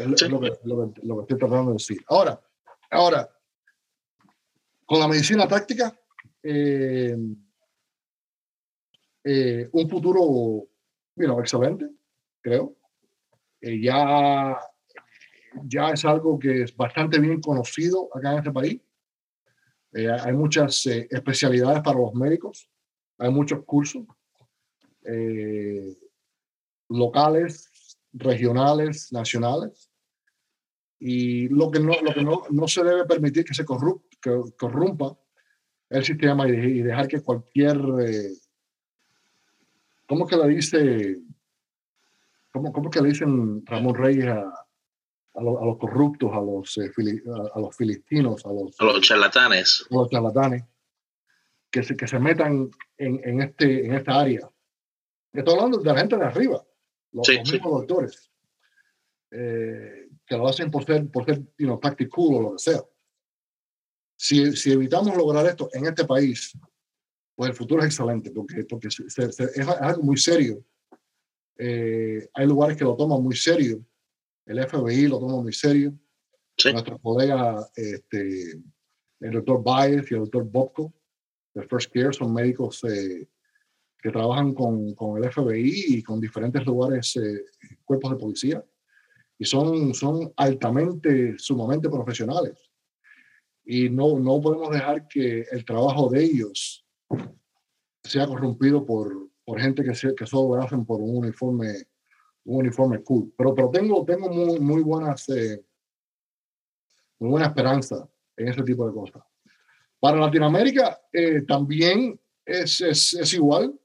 Es, 0.00 0.30
lo, 0.30 0.40
que, 0.40 0.52
lo, 0.64 0.92
que, 0.92 1.00
lo, 1.02 1.16
que, 1.16 1.22
estoy 1.22 1.38
tratando 1.38 1.70
de 1.70 1.72
decir. 1.74 1.98
Ahora, 2.08 2.40
ahora 2.90 3.28
con 4.90 4.98
la 4.98 5.06
medicina 5.06 5.46
táctica, 5.46 5.96
eh, 6.42 7.16
eh, 9.22 9.68
un 9.70 9.88
futuro 9.88 10.66
bueno, 11.14 11.38
excelente, 11.38 11.90
creo. 12.40 12.76
Eh, 13.60 13.80
ya 13.80 14.58
ya 15.64 15.90
es 15.90 16.04
algo 16.04 16.38
que 16.38 16.62
es 16.62 16.76
bastante 16.76 17.18
bien 17.18 17.40
conocido 17.40 18.08
acá 18.12 18.32
en 18.32 18.38
este 18.38 18.50
país. 18.50 18.80
Hay 19.92 20.32
muchas 20.32 20.86
especialidades 20.86 21.82
para 21.82 21.98
los 21.98 22.14
médicos, 22.14 22.68
hay 23.18 23.30
muchos 23.30 23.64
cursos 23.64 24.04
locales, 26.88 27.98
regionales, 28.12 29.12
nacionales. 29.12 29.89
Y 31.00 31.48
lo 31.48 31.70
que 31.70 31.80
no, 31.80 31.94
lo 32.02 32.12
que 32.12 32.22
no, 32.22 32.42
no 32.50 32.68
se 32.68 32.84
debe 32.84 33.06
permitir 33.06 33.44
que 33.44 33.54
se 33.54 33.64
corrup, 33.64 34.04
que 34.20 34.38
corrompa 34.56 35.18
el 35.88 36.04
sistema 36.04 36.46
y, 36.48 36.82
dejar 36.82 37.08
que 37.08 37.22
cualquier... 37.22 37.78
¿Cómo 40.06 40.26
que 40.26 40.36
le 40.36 40.48
dice? 40.48 41.18
¿Cómo, 42.52 42.72
cómo 42.72 42.90
que 42.90 43.00
le 43.00 43.08
dicen 43.08 43.64
Ramón 43.64 43.94
Reyes 43.94 44.26
a, 44.26 44.60
a, 45.34 45.42
los 45.42 45.78
corruptos, 45.78 46.30
a 46.32 46.40
los, 46.40 46.78
eh, 46.78 46.90
a, 47.54 47.60
los 47.60 47.76
filistinos, 47.76 48.44
a 48.44 48.52
los, 48.52 48.78
a 48.80 48.84
los 48.84 49.00
charlatanes. 49.00 49.86
A 49.90 49.94
los 49.94 50.10
charlatanes, 50.10 50.64
que 51.70 51.82
se, 51.82 51.96
que 51.96 52.06
se 52.06 52.18
metan 52.18 52.70
en, 52.98 53.20
en, 53.24 53.42
este, 53.42 53.86
en 53.86 53.94
esta 53.94 54.20
área. 54.20 54.50
Estoy 55.32 55.54
hablando 55.54 55.78
de 55.78 55.84
la 55.84 55.98
gente 55.98 56.16
de 56.16 56.24
arriba, 56.24 56.64
los, 57.12 57.28
mismos 57.28 57.62
doctores, 57.62 58.30
eh, 59.30 60.08
que 60.30 60.36
lo 60.36 60.48
hacen 60.48 60.70
por 60.70 60.84
ser, 60.84 61.10
por 61.10 61.26
ser 61.26 61.40
you 61.58 61.66
know, 61.66 61.80
o 61.82 62.42
lo 62.42 62.52
que 62.52 62.58
sea. 62.58 62.82
Si, 64.16 64.56
si, 64.56 64.70
evitamos 64.70 65.16
lograr 65.16 65.44
esto 65.46 65.68
en 65.72 65.86
este 65.86 66.04
país, 66.04 66.56
pues 67.34 67.50
el 67.50 67.56
futuro 67.56 67.82
es 67.82 67.86
excelente, 67.86 68.30
porque, 68.30 68.64
porque 68.64 68.88
es 68.88 69.68
algo 69.80 70.02
muy 70.02 70.16
serio. 70.16 70.64
Eh, 71.58 72.28
hay 72.32 72.46
lugares 72.46 72.76
que 72.76 72.84
lo 72.84 72.96
toman 72.96 73.22
muy 73.22 73.34
serio 73.34 73.84
el 74.50 74.66
FBI 74.66 75.06
lo 75.06 75.20
toma 75.20 75.42
muy 75.42 75.52
serio. 75.52 75.96
Nuestros 76.72 77.00
colegas, 77.00 77.70
este, 77.76 78.60
el 79.20 79.30
doctor 79.30 79.62
Baez 79.62 80.10
y 80.10 80.14
el 80.14 80.20
doctor 80.20 80.44
Bobko, 80.44 80.92
de 81.54 81.62
First 81.68 81.92
Care, 81.92 82.12
son 82.12 82.34
médicos 82.34 82.82
eh, 82.84 83.28
que 83.98 84.10
trabajan 84.10 84.52
con, 84.52 84.94
con, 84.94 85.22
el 85.22 85.30
FBI 85.30 85.84
y 85.88 86.02
con 86.02 86.20
diferentes 86.20 86.66
lugares, 86.66 87.16
eh, 87.16 87.44
cuerpos 87.84 88.10
de 88.10 88.16
policía, 88.16 88.64
y 89.40 89.46
son, 89.46 89.94
son 89.94 90.32
altamente, 90.36 91.34
sumamente 91.38 91.88
profesionales. 91.88 92.70
Y 93.64 93.88
no, 93.88 94.18
no 94.18 94.38
podemos 94.38 94.70
dejar 94.70 95.08
que 95.08 95.46
el 95.50 95.64
trabajo 95.64 96.10
de 96.10 96.24
ellos 96.24 96.84
sea 98.04 98.26
corrompido 98.26 98.84
por, 98.84 99.30
por 99.46 99.58
gente 99.58 99.82
que, 99.82 99.92
que 100.14 100.26
solo 100.26 100.56
lo 100.56 100.62
hacen 100.62 100.84
por 100.84 101.00
un 101.00 101.16
uniforme 101.16 101.86
un 102.44 102.58
uniforme 102.58 103.02
cool. 103.02 103.32
Pero, 103.36 103.54
pero 103.54 103.70
tengo, 103.70 104.04
tengo 104.04 104.28
muy, 104.28 104.60
muy 104.60 104.82
buenas, 104.82 105.26
eh, 105.30 105.64
muy 107.18 107.30
buena 107.30 107.46
esperanza 107.46 108.08
en 108.36 108.48
ese 108.48 108.62
tipo 108.62 108.86
de 108.86 108.92
cosas. 108.92 109.22
Para 109.98 110.18
Latinoamérica 110.18 111.00
eh, 111.12 111.42
también 111.42 112.20
es, 112.44 112.80
es, 112.82 113.14
es, 113.14 113.34
igual. 113.34 113.78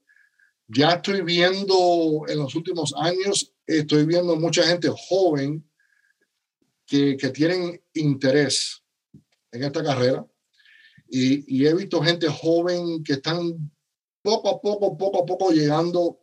Ya 0.68 0.92
estoy 0.92 1.22
viendo 1.22 2.24
en 2.28 2.38
los 2.38 2.54
últimos 2.54 2.94
años, 2.98 3.55
estoy 3.66 4.06
viendo 4.06 4.36
mucha 4.36 4.62
gente 4.64 4.88
joven 5.08 5.68
que, 6.86 7.16
que 7.16 7.30
tienen 7.30 7.82
interés 7.94 8.82
en 9.52 9.64
esta 9.64 9.82
carrera. 9.82 10.26
Y, 11.08 11.64
he 11.64 11.74
visto 11.74 12.02
gente 12.02 12.28
joven 12.28 13.02
que 13.04 13.14
están 13.14 13.70
poco 14.22 14.48
a 14.48 14.60
poco, 14.60 14.96
poco 14.96 15.22
a 15.22 15.26
poco 15.26 15.50
llegando 15.50 16.18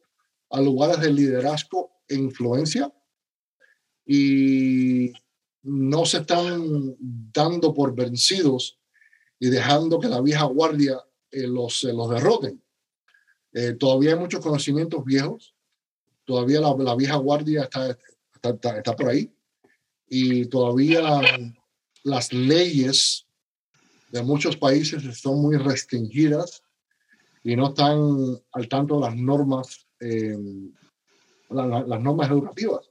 a 0.50 0.60
lugares 0.60 1.00
de 1.00 1.12
liderazgo 1.12 1.92
influencia 2.10 2.94
y 4.06 5.14
no 5.64 6.06
se 6.06 6.18
están 6.18 6.96
dando 7.00 7.74
por 7.74 7.96
vencidos 7.96 8.78
y 9.40 9.50
dejando 9.50 10.00
que 10.00 10.10
la 10.10 10.22
vieja 10.22 10.44
guardia 10.44 11.00
eh, 11.32 11.48
los, 11.48 11.84
los 11.86 12.10
derroten. 12.10 12.62
Eh, 13.54 13.74
todavía 13.74 14.14
hay 14.14 14.20
muchos 14.20 14.42
conocimientos 14.42 15.06
viejos, 15.06 15.53
todavía 16.26 16.60
la, 16.62 16.76
la 16.78 16.96
vieja 16.96 17.16
guardia 17.16 17.64
está, 17.64 17.98
está, 18.34 18.78
está, 18.78 18.96
por 18.96 19.10
ahí 19.10 19.32
y 20.08 20.46
todavía 20.46 21.22
las 22.04 22.34
leyes 22.34 23.26
de 24.12 24.22
muchos 24.22 24.58
países 24.58 25.02
son 25.20 25.42
muy 25.42 25.58
restringidas 25.58 26.62
y 27.44 27.56
no 27.56 27.70
están 27.70 28.40
al 28.52 28.68
tanto 28.68 28.96
de 28.96 29.02
las 29.02 29.16
normas, 29.16 29.88
eh, 30.00 30.38
las 31.50 32.02
normas 32.02 32.30
educativas. 32.30 32.90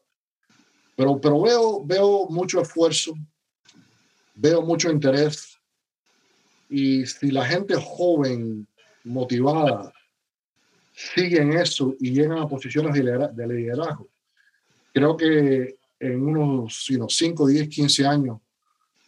Pero, 0.96 1.20
pero 1.20 1.40
veo, 1.40 1.84
veo 1.84 2.26
mucho 2.28 2.60
esfuerzo, 2.60 3.14
veo 4.34 4.62
mucho 4.62 4.90
interés 4.90 5.59
y 6.68 7.06
si 7.06 7.30
la 7.30 7.46
gente 7.46 7.74
joven, 7.76 8.66
motivada, 9.04 9.92
sigue 10.93 11.40
en 11.40 11.52
eso 11.55 11.94
y 12.01 12.12
llegan 12.12 12.39
a 12.39 12.48
posiciones 12.48 12.94
de 12.94 13.47
liderazgo, 13.47 14.09
creo 14.93 15.16
que 15.16 15.77
en 15.98 16.20
unos 16.20 16.85
5, 16.85 17.47
10, 17.47 17.69
15 17.69 18.06
años 18.06 18.39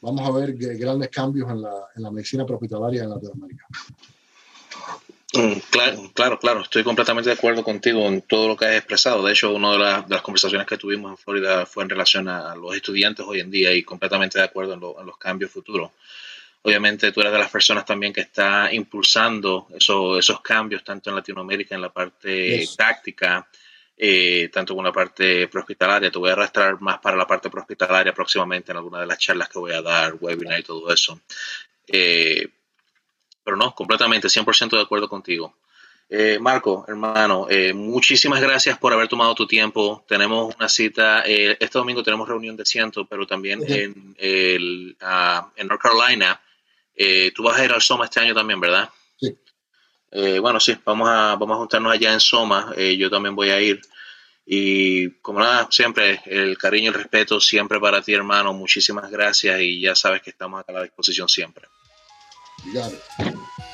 vamos 0.01 0.29
a 0.29 0.33
ver 0.33 0.55
grandes 0.55 1.09
cambios 1.09 1.51
en 1.51 1.63
la, 1.63 1.89
en 1.97 2.03
la 2.03 2.11
medicina 2.11 2.45
hospitalaria 2.45 3.03
en 3.03 3.11
Latinoamérica. 3.11 3.67
Mm, 5.35 5.59
claro, 5.71 6.11
claro, 6.15 6.39
claro, 6.39 6.61
estoy 6.61 6.85
completamente 6.85 7.29
de 7.29 7.35
acuerdo 7.35 7.65
contigo 7.65 8.07
en 8.07 8.23
todo 8.23 8.47
lo 8.47 8.57
que 8.57 8.67
has 8.67 8.77
expresado. 8.77 9.25
De 9.25 9.33
hecho, 9.33 9.53
una 9.53 9.73
de, 9.73 9.79
las 10.09 10.23
conversaciones 10.23 10.67
que 10.67 10.77
tuvimos 10.77 11.11
en 11.11 11.17
Florida 11.17 11.67
fue 11.67 11.83
en 11.83 11.91
relación 11.91 12.29
a 12.29 12.55
los 12.55 12.77
estudiantes 12.77 13.27
hoy 13.27 13.41
en 13.41 13.51
día 13.51 13.75
y 13.75 13.83
completamente 13.83 14.39
de 14.39 14.45
acuerdo 14.45 14.75
en, 14.75 15.07
los 15.07 15.19
cambios 15.19 15.51
futuros. 15.51 15.91
Obviamente 16.67 17.13
tú 17.13 17.21
eres 17.21 17.33
de 17.33 17.39
las 17.39 17.51
personas 17.51 17.85
también 17.85 18.11
que 18.11 18.23
está 18.23 18.73
impulsando 18.73 19.69
esos 19.77 20.41
cambios 20.41 20.83
tanto 20.83 21.11
en 21.11 21.17
Latinoamérica 21.17 21.75
en 21.75 21.83
la 21.83 21.93
parte 21.93 22.67
táctica, 22.75 23.47
eh, 23.95 24.49
tanto 24.51 24.75
con 24.75 24.83
la 24.83 24.91
parte 24.91 25.47
prehospitalaria. 25.49 26.11
Te 26.11 26.19
voy 26.19 26.31
a 26.31 26.33
arrastrar 26.33 26.81
más 26.81 27.01
para 27.01 27.19
la 27.19 27.27
parte 27.27 27.51
prehospitalaria 27.51 28.15
próximamente 28.15 28.73
en 28.73 28.79
alguna 28.79 29.01
de 29.01 29.07
las 29.07 29.19
charlas 29.19 29.51
que 29.51 29.59
voy 29.59 29.73
a 29.73 29.83
dar, 29.83 30.15
webinar 30.19 30.59
y 30.59 30.63
todo 30.63 30.91
eso. 30.91 31.21
Eh, 31.87 32.49
pero 33.45 33.59
no, 33.59 33.75
completamente, 33.75 34.29
100% 34.29 34.71
de 34.71 34.83
acuerdo 34.83 35.07
contigo. 35.07 35.55
Eh, 36.09 36.39
Marco, 36.41 36.85
hermano, 36.89 37.47
eh, 37.51 37.75
muchísimas 37.75 38.41
gracias 38.41 38.79
por 38.79 38.93
haber 38.93 39.09
tomado 39.09 39.35
tu 39.35 39.47
tiempo. 39.47 40.05
Tenemos 40.09 40.55
una 40.55 40.69
cita, 40.69 41.25
eh, 41.27 41.57
este 41.61 41.79
domingo 41.79 42.03
tenemos 42.03 42.29
reunión 42.29 42.57
de 42.57 42.65
ciento, 42.65 43.07
pero 43.07 43.27
también 43.27 43.63
en, 43.69 44.15
el, 44.19 44.97
uh, 45.03 45.47
en 45.57 45.67
North 45.67 45.83
Carolina. 45.83 46.41
Tú 47.35 47.43
vas 47.43 47.59
a 47.59 47.65
ir 47.65 47.73
al 47.73 47.83
Soma 47.83 48.05
este 48.05 48.21
año 48.21 48.35
también, 48.35 48.61
¿verdad? 48.61 48.89
Sí. 49.21 49.37
bueno, 50.41 50.61
sí, 50.61 50.77
vamos 50.85 51.09
a, 51.09 51.37
vamos 51.37 51.55
a 51.55 51.59
juntarnos 51.59 51.93
allá 51.93 52.13
en 52.13 52.21
Soma. 52.21 52.75
yo 52.77 53.11
también 53.11 53.35
voy 53.35 53.51
a 53.51 53.61
ir. 53.61 53.81
Y 54.47 55.11
como 55.21 55.41
nada, 55.41 55.69
siempre 55.71 56.21
el 56.27 56.59
cariño 56.59 56.85
y 56.85 56.89
el 56.89 56.95
respeto 56.95 57.41
siempre 57.41 57.81
para 57.81 58.03
ti, 58.03 58.13
hermano. 58.13 58.53
Muchísimas 58.53 59.11
gracias 59.11 59.61
y 59.61 59.81
ya 59.81 59.95
sabes 59.95 60.23
que 60.23 60.31
estamos 60.31 60.63
a 60.67 60.73
la 60.73 60.83
disposición 60.83 61.29
siempre. 61.29 61.67
It. 62.73 63.74